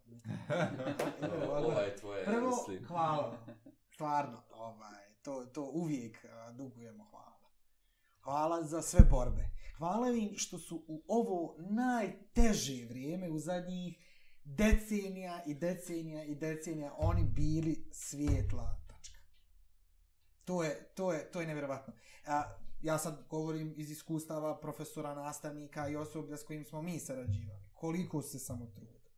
Ova 1.58 1.80
je 1.82 1.96
tvoja, 1.96 2.24
Prvo, 2.24 2.46
mislim. 2.46 2.84
hvala. 2.86 3.46
Stvarno, 3.94 4.42
ovaj, 4.50 5.04
to, 5.22 5.44
to 5.46 5.62
uvijek 5.62 6.24
dugujemo 6.52 7.04
hvala. 7.04 7.35
Hvala 8.26 8.64
za 8.64 8.82
sve 8.82 9.00
borbe. 9.10 9.48
Hvala 9.78 10.10
im 10.10 10.32
što 10.36 10.58
su 10.58 10.84
u 10.88 11.02
ovo 11.08 11.56
najteže 11.58 12.86
vrijeme 12.88 13.30
u 13.30 13.38
zadnjih 13.38 13.98
decenija 14.44 15.42
i 15.46 15.54
decenija 15.54 16.24
i 16.24 16.34
decenija 16.34 16.94
oni 16.98 17.24
bili 17.24 17.88
svijetla 17.92 18.80
tačka. 18.86 19.18
To 20.44 20.64
je, 20.64 20.92
to 20.94 21.12
je, 21.12 21.30
to 21.30 21.40
je 21.40 21.46
nevjerovatno. 21.46 21.94
A, 22.26 22.42
ja 22.82 22.98
sad 22.98 23.24
govorim 23.30 23.74
iz 23.76 23.90
iskustava 23.90 24.60
profesora, 24.60 25.14
nastavnika 25.14 25.88
i 25.88 25.96
osoblja 25.96 26.36
s 26.36 26.44
kojim 26.44 26.64
smo 26.64 26.82
mi 26.82 26.98
sarađivali. 26.98 27.64
Koliko 27.74 28.22
se 28.22 28.38
samo 28.38 28.66
trudili. 28.66 29.10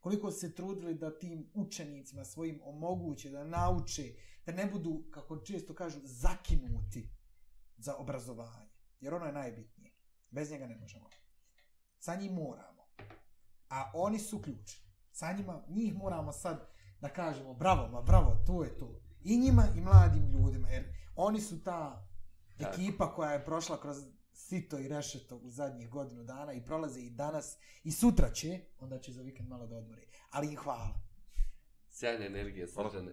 Koliko 0.00 0.30
se 0.30 0.54
trudili 0.54 0.94
da 0.94 1.18
tim 1.18 1.50
učenicima 1.54 2.24
svojim 2.24 2.60
omoguće, 2.64 3.30
da 3.30 3.44
nauče, 3.44 4.14
da 4.46 4.52
ne 4.52 4.66
budu, 4.66 5.04
kako 5.10 5.36
često 5.36 5.74
kažu, 5.74 6.00
zakinuti 6.02 7.17
za 7.78 7.96
obrazovanje. 7.96 8.70
Jer 9.00 9.14
ono 9.14 9.26
je 9.26 9.32
najbitnije. 9.32 9.94
Bez 10.30 10.50
njega 10.50 10.66
ne 10.66 10.76
možemo. 10.76 11.08
Sa 11.98 12.14
njim 12.14 12.32
moramo. 12.32 12.86
A 13.68 13.90
oni 13.94 14.18
su 14.18 14.42
ključ. 14.42 14.76
Sa 15.12 15.32
njima, 15.32 15.62
njih 15.68 15.94
moramo 15.94 16.32
sad 16.32 16.68
da 17.00 17.08
kažemo 17.08 17.54
bravo, 17.54 17.88
ma 17.88 18.02
bravo, 18.02 18.42
to 18.46 18.64
je 18.64 18.78
to. 18.78 19.00
I 19.20 19.38
njima 19.38 19.64
i 19.76 19.80
mladim 19.80 20.30
ljudima, 20.30 20.68
jer 20.68 20.94
oni 21.16 21.40
su 21.40 21.62
ta 21.62 22.08
Tako. 22.58 22.70
ekipa 22.70 23.14
koja 23.14 23.32
je 23.32 23.44
prošla 23.44 23.80
kroz 23.80 23.96
sito 24.32 24.78
i 24.78 24.88
rešeto 24.88 25.36
u 25.36 25.50
zadnjih 25.50 25.90
godinu 25.90 26.24
dana 26.24 26.52
i 26.52 26.64
prolaze 26.64 27.00
i 27.00 27.10
danas 27.10 27.58
i 27.84 27.92
sutra 27.92 28.30
će, 28.30 28.60
onda 28.80 28.98
će 28.98 29.12
za 29.12 29.22
vikend 29.22 29.48
malo 29.48 29.66
da 29.66 29.76
odmori. 29.76 30.06
Ali 30.30 30.48
im 30.48 30.56
hvala. 30.56 31.00
Sjajna 31.90 32.26
energija. 32.26 32.66
Srđane. 32.66 33.12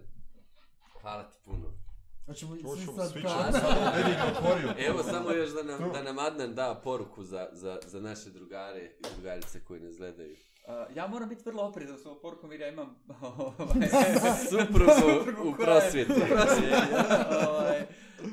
Hvala 1.00 1.30
ti 1.30 1.38
puno. 1.44 1.85
Hoćemo 2.26 2.56
Čuo 2.56 2.76
svi 2.76 2.86
sad 2.96 3.10
svi 3.10 3.22
kao- 3.22 3.30
ćemo 3.30 4.72
ne. 4.74 4.86
Evo 4.86 5.02
samo 5.02 5.30
još 5.32 5.50
da 5.50 5.62
nam, 5.62 5.90
da 5.92 6.02
nam 6.02 6.18
Adnan 6.18 6.54
da 6.54 6.80
poruku 6.84 7.24
za, 7.24 7.48
za, 7.52 7.78
za 7.86 8.00
naše 8.00 8.30
drugare 8.30 8.80
i 8.80 9.14
drugarice 9.14 9.60
koji 9.60 9.80
nas 9.80 9.96
gledaju. 9.96 10.36
Uh, 10.64 10.96
ja 10.96 11.06
moram 11.06 11.28
biti 11.28 11.42
vrlo 11.44 11.62
oprezan 11.62 11.98
s 11.98 12.06
ovom 12.06 12.18
porukom 12.20 12.52
jer 12.52 12.60
ja 12.60 12.68
imam 12.68 12.96
Suprugu 14.50 14.92
u 15.42 15.54
koja 15.54 15.74
je- 15.74 15.80
prosvjeti. 15.80 16.12
u 16.12 16.26
prosvjeti, 16.26 16.94
ovaj, 17.48 17.86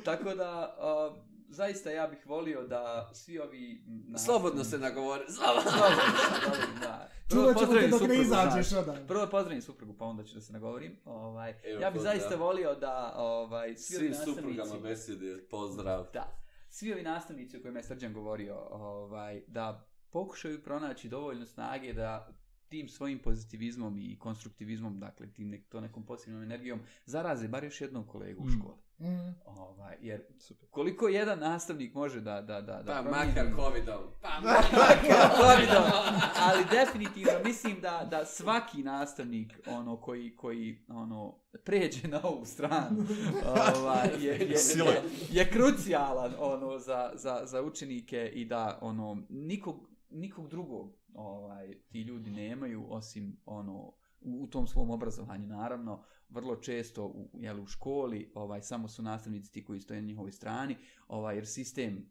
tako 0.06 0.34
da, 0.36 0.76
uh, 1.10 1.33
zaista 1.54 1.92
ja 1.92 2.08
bih 2.08 2.26
volio 2.26 2.62
da 2.64 3.10
svi 3.14 3.40
ovi... 3.40 3.84
nastavnici- 3.88 4.18
Slobodno 4.18 4.64
se 4.64 4.78
nagovori. 4.78 5.24
Slobodno. 5.30 5.72
Slobodno, 5.72 6.20
slobodno, 6.42 6.80
da. 6.82 7.10
Prvo 7.30 7.44
ćemo 7.46 7.54
te 7.56 7.66
pozdravim 7.66 7.92
dok 7.92 8.02
ne 8.02 8.08
suprugu, 8.08 8.22
izađeš. 8.22 8.68
Prvo 9.08 9.28
pozdravim 9.28 9.62
suprugu, 9.62 9.94
pa 9.94 10.06
onda 10.06 10.24
ću 10.24 10.36
da 10.36 10.42
se 10.42 10.54
nagovorim. 10.54 10.98
Ovaj, 11.06 11.50
Evo, 11.64 11.82
ja 11.82 11.92
bih 11.92 11.96
pozdrav. 12.00 12.16
zaista 12.18 12.36
volio 12.36 12.76
da 12.76 13.14
ovaj, 13.18 13.76
svi 13.76 13.98
ovi 13.98 14.14
Svim 14.14 14.26
suprugama 14.26 14.78
besede, 14.80 15.44
pozdrav. 15.50 16.08
Da. 16.14 16.40
Svi 16.70 16.94
ovi 16.94 17.04
nastavnici 17.04 17.58
o 17.58 17.62
kojima 17.62 17.80
je 17.80 17.84
Srđan 17.84 18.14
govorio, 18.14 18.56
ovaj, 18.72 19.42
da 19.48 19.88
pokušaju 20.10 20.64
pronaći 20.64 21.10
dovoljno 21.10 21.46
snage 21.46 21.94
da 21.94 22.28
tim 22.74 22.90
svojim 22.90 23.20
pozitivizmom 23.20 23.98
i 23.98 24.20
konstruktivizmom, 24.20 25.00
dakle 25.00 25.28
tim 25.34 25.50
nek, 25.50 25.68
to 25.70 25.82
nekom 25.82 26.06
pozitivnom 26.06 26.44
energijom, 26.44 26.80
zaraze 27.06 27.48
bar 27.48 27.64
još 27.64 27.82
jednog 27.82 28.08
kolegu 28.08 28.44
u 28.44 28.46
Mm. 28.46 28.52
školi. 28.60 28.78
Mm. 29.00 29.36
Ovaj, 29.46 29.98
jer 30.02 30.22
koliko 30.70 31.08
jedan 31.08 31.40
nastavnik 31.40 31.94
može 31.94 32.22
da, 32.22 32.42
da, 32.42 32.62
da, 32.62 32.84
da 32.84 32.94
Pa 32.94 33.02
makar 33.02 33.46
covidom. 33.56 34.02
Pa 34.22 34.30
Covidom. 35.42 35.84
ali 36.40 36.66
definitivno 36.72 37.40
mislim 37.46 37.82
da, 37.82 38.08
da 38.12 38.26
svaki 38.26 38.84
nastavnik 38.84 39.60
ono 39.68 39.98
koji, 39.98 40.36
koji 40.36 40.86
ono 40.88 41.40
pređe 41.64 42.08
na 42.08 42.20
ovu 42.24 42.46
stranu 42.46 43.06
ovaj, 43.78 44.10
je, 44.20 44.34
je, 44.34 44.38
je, 44.40 45.02
je 45.32 45.52
krucijalan 45.52 46.34
ono 46.40 46.80
za, 46.80 47.12
za, 47.16 47.42
za 47.46 47.62
učenike 47.62 48.32
i 48.34 48.46
da 48.46 48.80
ono 48.82 49.24
nikog, 49.30 49.90
nikog 50.10 50.50
drugog 50.50 51.03
ovaj 51.16 51.76
ti 51.90 52.02
ljudi 52.02 52.32
nemaju 52.32 52.86
osim 52.90 53.38
ono 53.46 53.94
u, 54.22 54.48
tom 54.48 54.68
svom 54.68 54.90
obrazovanju 54.90 55.48
naravno 55.48 56.04
vrlo 56.30 56.56
često 56.56 57.06
u, 57.06 57.30
jel, 57.34 57.62
u 57.62 57.68
školi 57.68 58.32
ovaj 58.36 58.62
samo 58.62 58.88
su 58.88 59.04
nastavnici 59.04 59.52
ti 59.52 59.66
koji 59.66 59.80
stoje 59.80 60.02
na 60.02 60.08
njihovoj 60.08 60.32
strani 60.32 60.78
ovaj 61.08 61.36
jer 61.36 61.48
sistem 61.48 62.06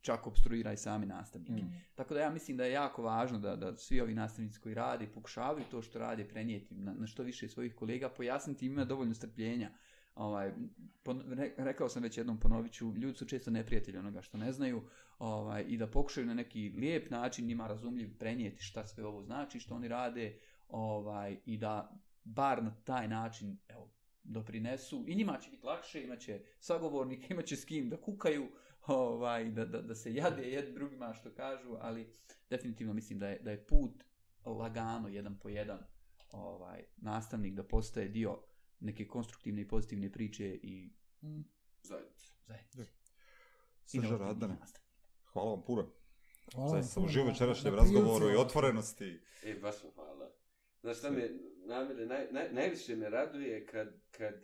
čak 0.00 0.26
obstruira 0.26 0.72
i 0.72 0.76
sami 0.76 1.06
nastavnike. 1.06 1.62
Mm. 1.62 1.82
Tako 1.94 2.14
da 2.14 2.20
ja 2.20 2.30
mislim 2.30 2.56
da 2.56 2.64
je 2.64 2.72
jako 2.72 3.02
važno 3.02 3.38
da, 3.38 3.56
da 3.56 3.76
svi 3.76 4.00
ovi 4.00 4.14
nastavnici 4.14 4.60
koji 4.60 4.74
rade 4.74 5.06
pokušavaju 5.06 5.64
to 5.70 5.82
što 5.82 5.98
rade 5.98 6.28
prenijeti 6.28 6.74
na, 6.74 6.94
na 6.94 7.06
što 7.06 7.22
više 7.22 7.48
svojih 7.48 7.74
kolega, 7.74 8.08
pojasniti 8.08 8.66
im 8.66 8.72
ima 8.72 8.84
dovoljno 8.84 9.14
strpljenja. 9.14 9.70
Ovaj, 10.14 10.52
pon, 11.02 11.22
re, 11.32 11.54
rekao 11.56 11.88
sam 11.88 12.02
već 12.02 12.18
jednom 12.18 12.40
ponoviću, 12.40 12.94
ljudi 12.96 13.18
su 13.18 13.26
često 13.26 13.50
neprijatelji 13.50 13.98
onoga 13.98 14.22
što 14.22 14.38
ne 14.38 14.52
znaju 14.52 14.82
ovaj, 15.18 15.64
i 15.68 15.76
da 15.76 15.86
pokušaju 15.86 16.26
na 16.26 16.34
neki 16.34 16.72
lijep 16.76 17.10
način 17.10 17.46
njima 17.46 17.66
razumljiv 17.66 18.18
prenijeti 18.18 18.62
šta 18.62 18.86
sve 18.86 19.04
ovo 19.06 19.22
znači, 19.22 19.60
što 19.60 19.74
oni 19.74 19.88
rade 19.88 20.38
ovaj, 20.68 21.36
i 21.46 21.56
da 21.56 21.96
bar 22.24 22.62
na 22.62 22.74
taj 22.84 23.08
način 23.08 23.58
evo, 23.68 23.90
doprinesu. 24.22 25.04
I 25.06 25.14
njima 25.14 25.38
će 25.38 25.50
biti 25.50 25.66
lakše, 25.66 26.02
imaće 26.02 26.40
sagovornike, 26.60 27.26
imaće 27.34 27.56
s 27.56 27.64
kim 27.64 27.88
da 27.88 27.96
kukaju, 27.96 28.48
ovaj, 28.86 29.50
da, 29.50 29.64
da, 29.64 29.82
da 29.82 29.94
se 29.94 30.14
jade 30.14 30.50
jed 30.50 30.74
drugima 30.74 31.14
što 31.14 31.30
kažu, 31.30 31.76
ali 31.80 32.12
definitivno 32.50 32.92
mislim 32.92 33.18
da 33.18 33.28
je, 33.28 33.38
da 33.38 33.50
je 33.50 33.66
put 33.66 34.04
lagano, 34.44 35.08
jedan 35.08 35.38
po 35.38 35.48
jedan, 35.48 35.78
ovaj, 36.32 36.84
nastavnik 36.96 37.54
da 37.54 37.64
postaje 37.64 38.08
dio 38.08 38.38
neke 38.80 39.08
konstruktivne 39.08 39.62
i 39.62 39.68
pozitivne 39.68 40.12
priče 40.12 40.58
i 40.62 40.90
Mm. 41.22 41.44
Zajednice. 41.82 42.26
zajednice. 42.46 42.92
Inovativnih 43.92 44.20
Radane, 44.20 44.56
hvala 45.32 45.50
vam 45.50 45.62
puno. 45.62 45.92
Hvala 46.54 46.70
vam 46.70 46.76
Zaista 46.76 46.92
sam 46.92 47.04
uživo 47.04 47.26
večerašnjem 47.26 47.74
razgovoru 47.74 48.30
i 48.30 48.36
otvorenosti. 48.36 49.20
E, 49.44 49.54
baš 49.54 49.82
vam 49.82 49.92
hvala. 49.94 50.30
Znaš 50.80 50.98
šta 50.98 51.10
me, 51.10 51.30
namire, 51.66 52.06
naj, 52.06 52.26
naj, 52.32 52.52
najviše 52.52 52.96
me 52.96 53.10
raduje 53.10 53.66
kad, 53.66 53.88
kad 54.10 54.34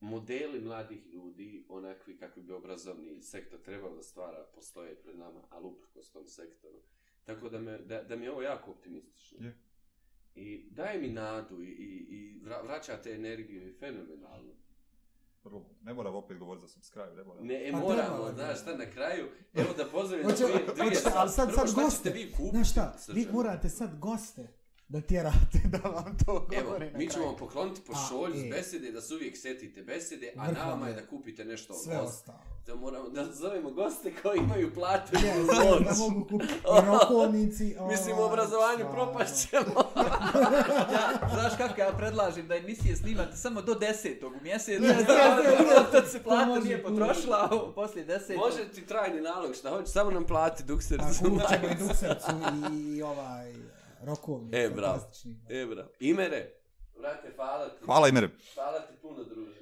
modeli 0.00 0.60
mladih 0.60 1.06
ljudi, 1.06 1.66
onakvi 1.68 2.16
kakvi 2.16 2.42
bi 2.42 2.52
obrazovni 2.52 3.22
sektor 3.22 3.60
trebao 3.62 3.94
da 3.94 4.02
stvara, 4.02 4.46
postoje 4.54 5.02
pred 5.02 5.18
nama, 5.18 5.42
ali 5.50 5.66
uprkos 5.66 6.10
tom 6.10 6.28
sektoru. 6.28 6.82
Tako 7.24 7.48
da, 7.48 7.58
me, 7.60 7.78
da, 7.78 8.02
da 8.02 8.16
mi 8.16 8.24
je 8.24 8.32
ovo 8.32 8.42
jako 8.42 8.70
optimistično. 8.70 9.46
Je. 9.46 9.58
I 10.34 10.66
daje 10.70 11.00
mi 11.00 11.08
nadu 11.08 11.62
i, 11.62 11.66
i, 11.66 12.06
i 12.10 12.40
vra- 12.40 12.64
vraća 12.64 12.96
te 12.96 13.10
energiju 13.10 13.68
i 13.68 13.72
fenomenalno. 13.72 14.52
Prvo, 15.42 15.64
ne 15.82 15.94
moram 15.94 16.14
opet 16.14 16.38
govoriti 16.38 16.66
za 16.66 16.70
subscribe, 16.70 17.12
ne 17.12 17.24
moram. 17.24 17.46
Ne, 17.46 17.68
e, 17.68 17.72
Pa 17.72 17.78
moramo, 17.78 18.32
znaš 18.34 18.60
šta, 18.60 18.76
na 18.76 18.86
kraju, 18.86 19.24
evo 19.54 19.68
da 19.76 19.84
pozdravim 19.86 20.26
Hoće- 20.26 20.44
dvije, 20.44 20.58
dvije 20.66 20.86
ali 20.86 20.94
sad- 20.96 21.12
Prvo, 21.12 21.28
sad 21.58 21.70
šta 21.70 21.82
goste. 21.82 21.96
ćete 22.04 22.18
vi 22.18 22.30
kupiti? 22.30 22.50
Znaš 22.50 22.70
šta, 22.70 22.92
vi 22.98 23.02
Srđane? 23.14 23.32
morate 23.32 23.68
sad 23.68 23.98
goste 23.98 24.48
da 24.88 25.00
tjerate 25.00 25.58
da 25.72 25.88
vam 25.88 26.16
to 26.26 26.48
Evo, 26.52 26.64
govore 26.64 26.90
na 26.90 26.98
mi 26.98 27.08
ćemo 27.08 27.26
vam 27.26 27.36
pokloniti 27.36 27.80
po 27.86 27.92
šolju 28.08 28.34
s 28.34 28.44
e. 28.44 28.48
besede, 28.50 28.92
da 28.92 29.00
se 29.00 29.14
uvijek 29.14 29.36
setite 29.36 29.82
besede, 29.82 30.32
a 30.36 30.46
Vrhovno 30.46 30.70
nama 30.70 30.88
je 30.88 30.94
da 30.94 31.06
kupite 31.06 31.44
nešto 31.44 31.74
Sve 31.74 31.98
od 31.98 32.04
ostalo. 32.04 32.38
Da 32.66 32.74
moramo 32.74 33.08
da 33.08 33.32
zovemo 33.32 33.70
goste 33.70 34.12
koji 34.22 34.38
imaju 34.38 34.74
platu 34.74 35.12
Ne, 35.12 35.20
i 35.20 35.24
ne, 35.24 35.44
noć. 35.44 35.84
da 35.84 35.94
mogu 35.98 36.26
kupiti 36.28 36.54
rokovnici. 36.86 37.76
Mislim, 37.90 38.18
u 38.18 38.22
obrazovanju 38.22 38.84
propašćemo. 38.92 39.84
Ja, 40.92 41.28
znaš 41.32 41.52
kako 41.56 41.80
ja 41.80 41.92
predlažem 41.92 42.48
da 42.48 42.56
emisije 42.56 42.96
snimate 42.96 43.36
samo 43.36 43.62
do 43.62 43.74
desetog 43.74 44.32
u 44.32 44.42
mjesecu, 44.42 44.82
ne, 44.82 44.94
da, 44.94 46.00
da 46.00 46.06
se 46.06 46.22
plata 46.22 46.60
nije 46.60 46.82
potrošila, 46.82 47.48
a 47.50 47.72
poslije 47.74 48.04
desetog. 48.04 48.36
Može 48.36 48.68
ti 48.68 48.86
trajni 48.86 49.20
nalog, 49.20 49.54
šta 49.54 49.70
hoće, 49.70 49.90
samo 49.90 50.10
nam 50.10 50.26
plati 50.26 50.64
dukser. 50.64 51.00
A 51.00 51.04
kupit 51.04 51.48
ćemo 51.48 51.68
i 51.72 51.88
duksercu 51.88 52.30
i 52.72 53.02
ovaj 53.02 53.71
rokovnicu. 54.04 54.56
E, 54.56 54.70
bravo. 54.70 54.98
fantastični. 54.98 55.40
E, 55.48 55.66
bra. 55.66 55.88
Imere, 56.00 56.52
vrate, 56.98 57.32
hvala 57.36 57.68
ti. 57.68 57.84
Hvala 57.84 58.08
Imere. 58.08 58.28
Hvala 58.54 58.80
ti 58.80 58.94
puno, 59.02 59.24
druže. 59.24 59.60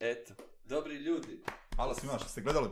Eto, 0.00 0.34
dobri 0.64 0.94
ljudi. 0.94 1.42
Hvala 1.76 1.94
svima 1.94 2.18
što 2.18 2.28
ste 2.28 2.40
gledali. 2.40 2.68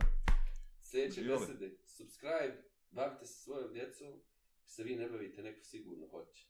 Sljedeće 0.82 1.22
besede, 1.22 1.70
subscribe, 1.86 2.62
bavite 2.90 3.26
se 3.26 3.43
svojom 3.43 3.72
djecom, 3.72 4.20
se 4.66 4.82
vi 4.82 4.97
ne 4.97 5.09
bavite, 5.09 5.43
neko 5.43 5.64
sigurno 5.64 6.06
hoće. 6.09 6.47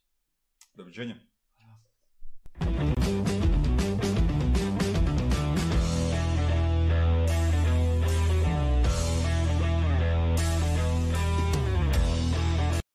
Doviđenja. 0.74 1.14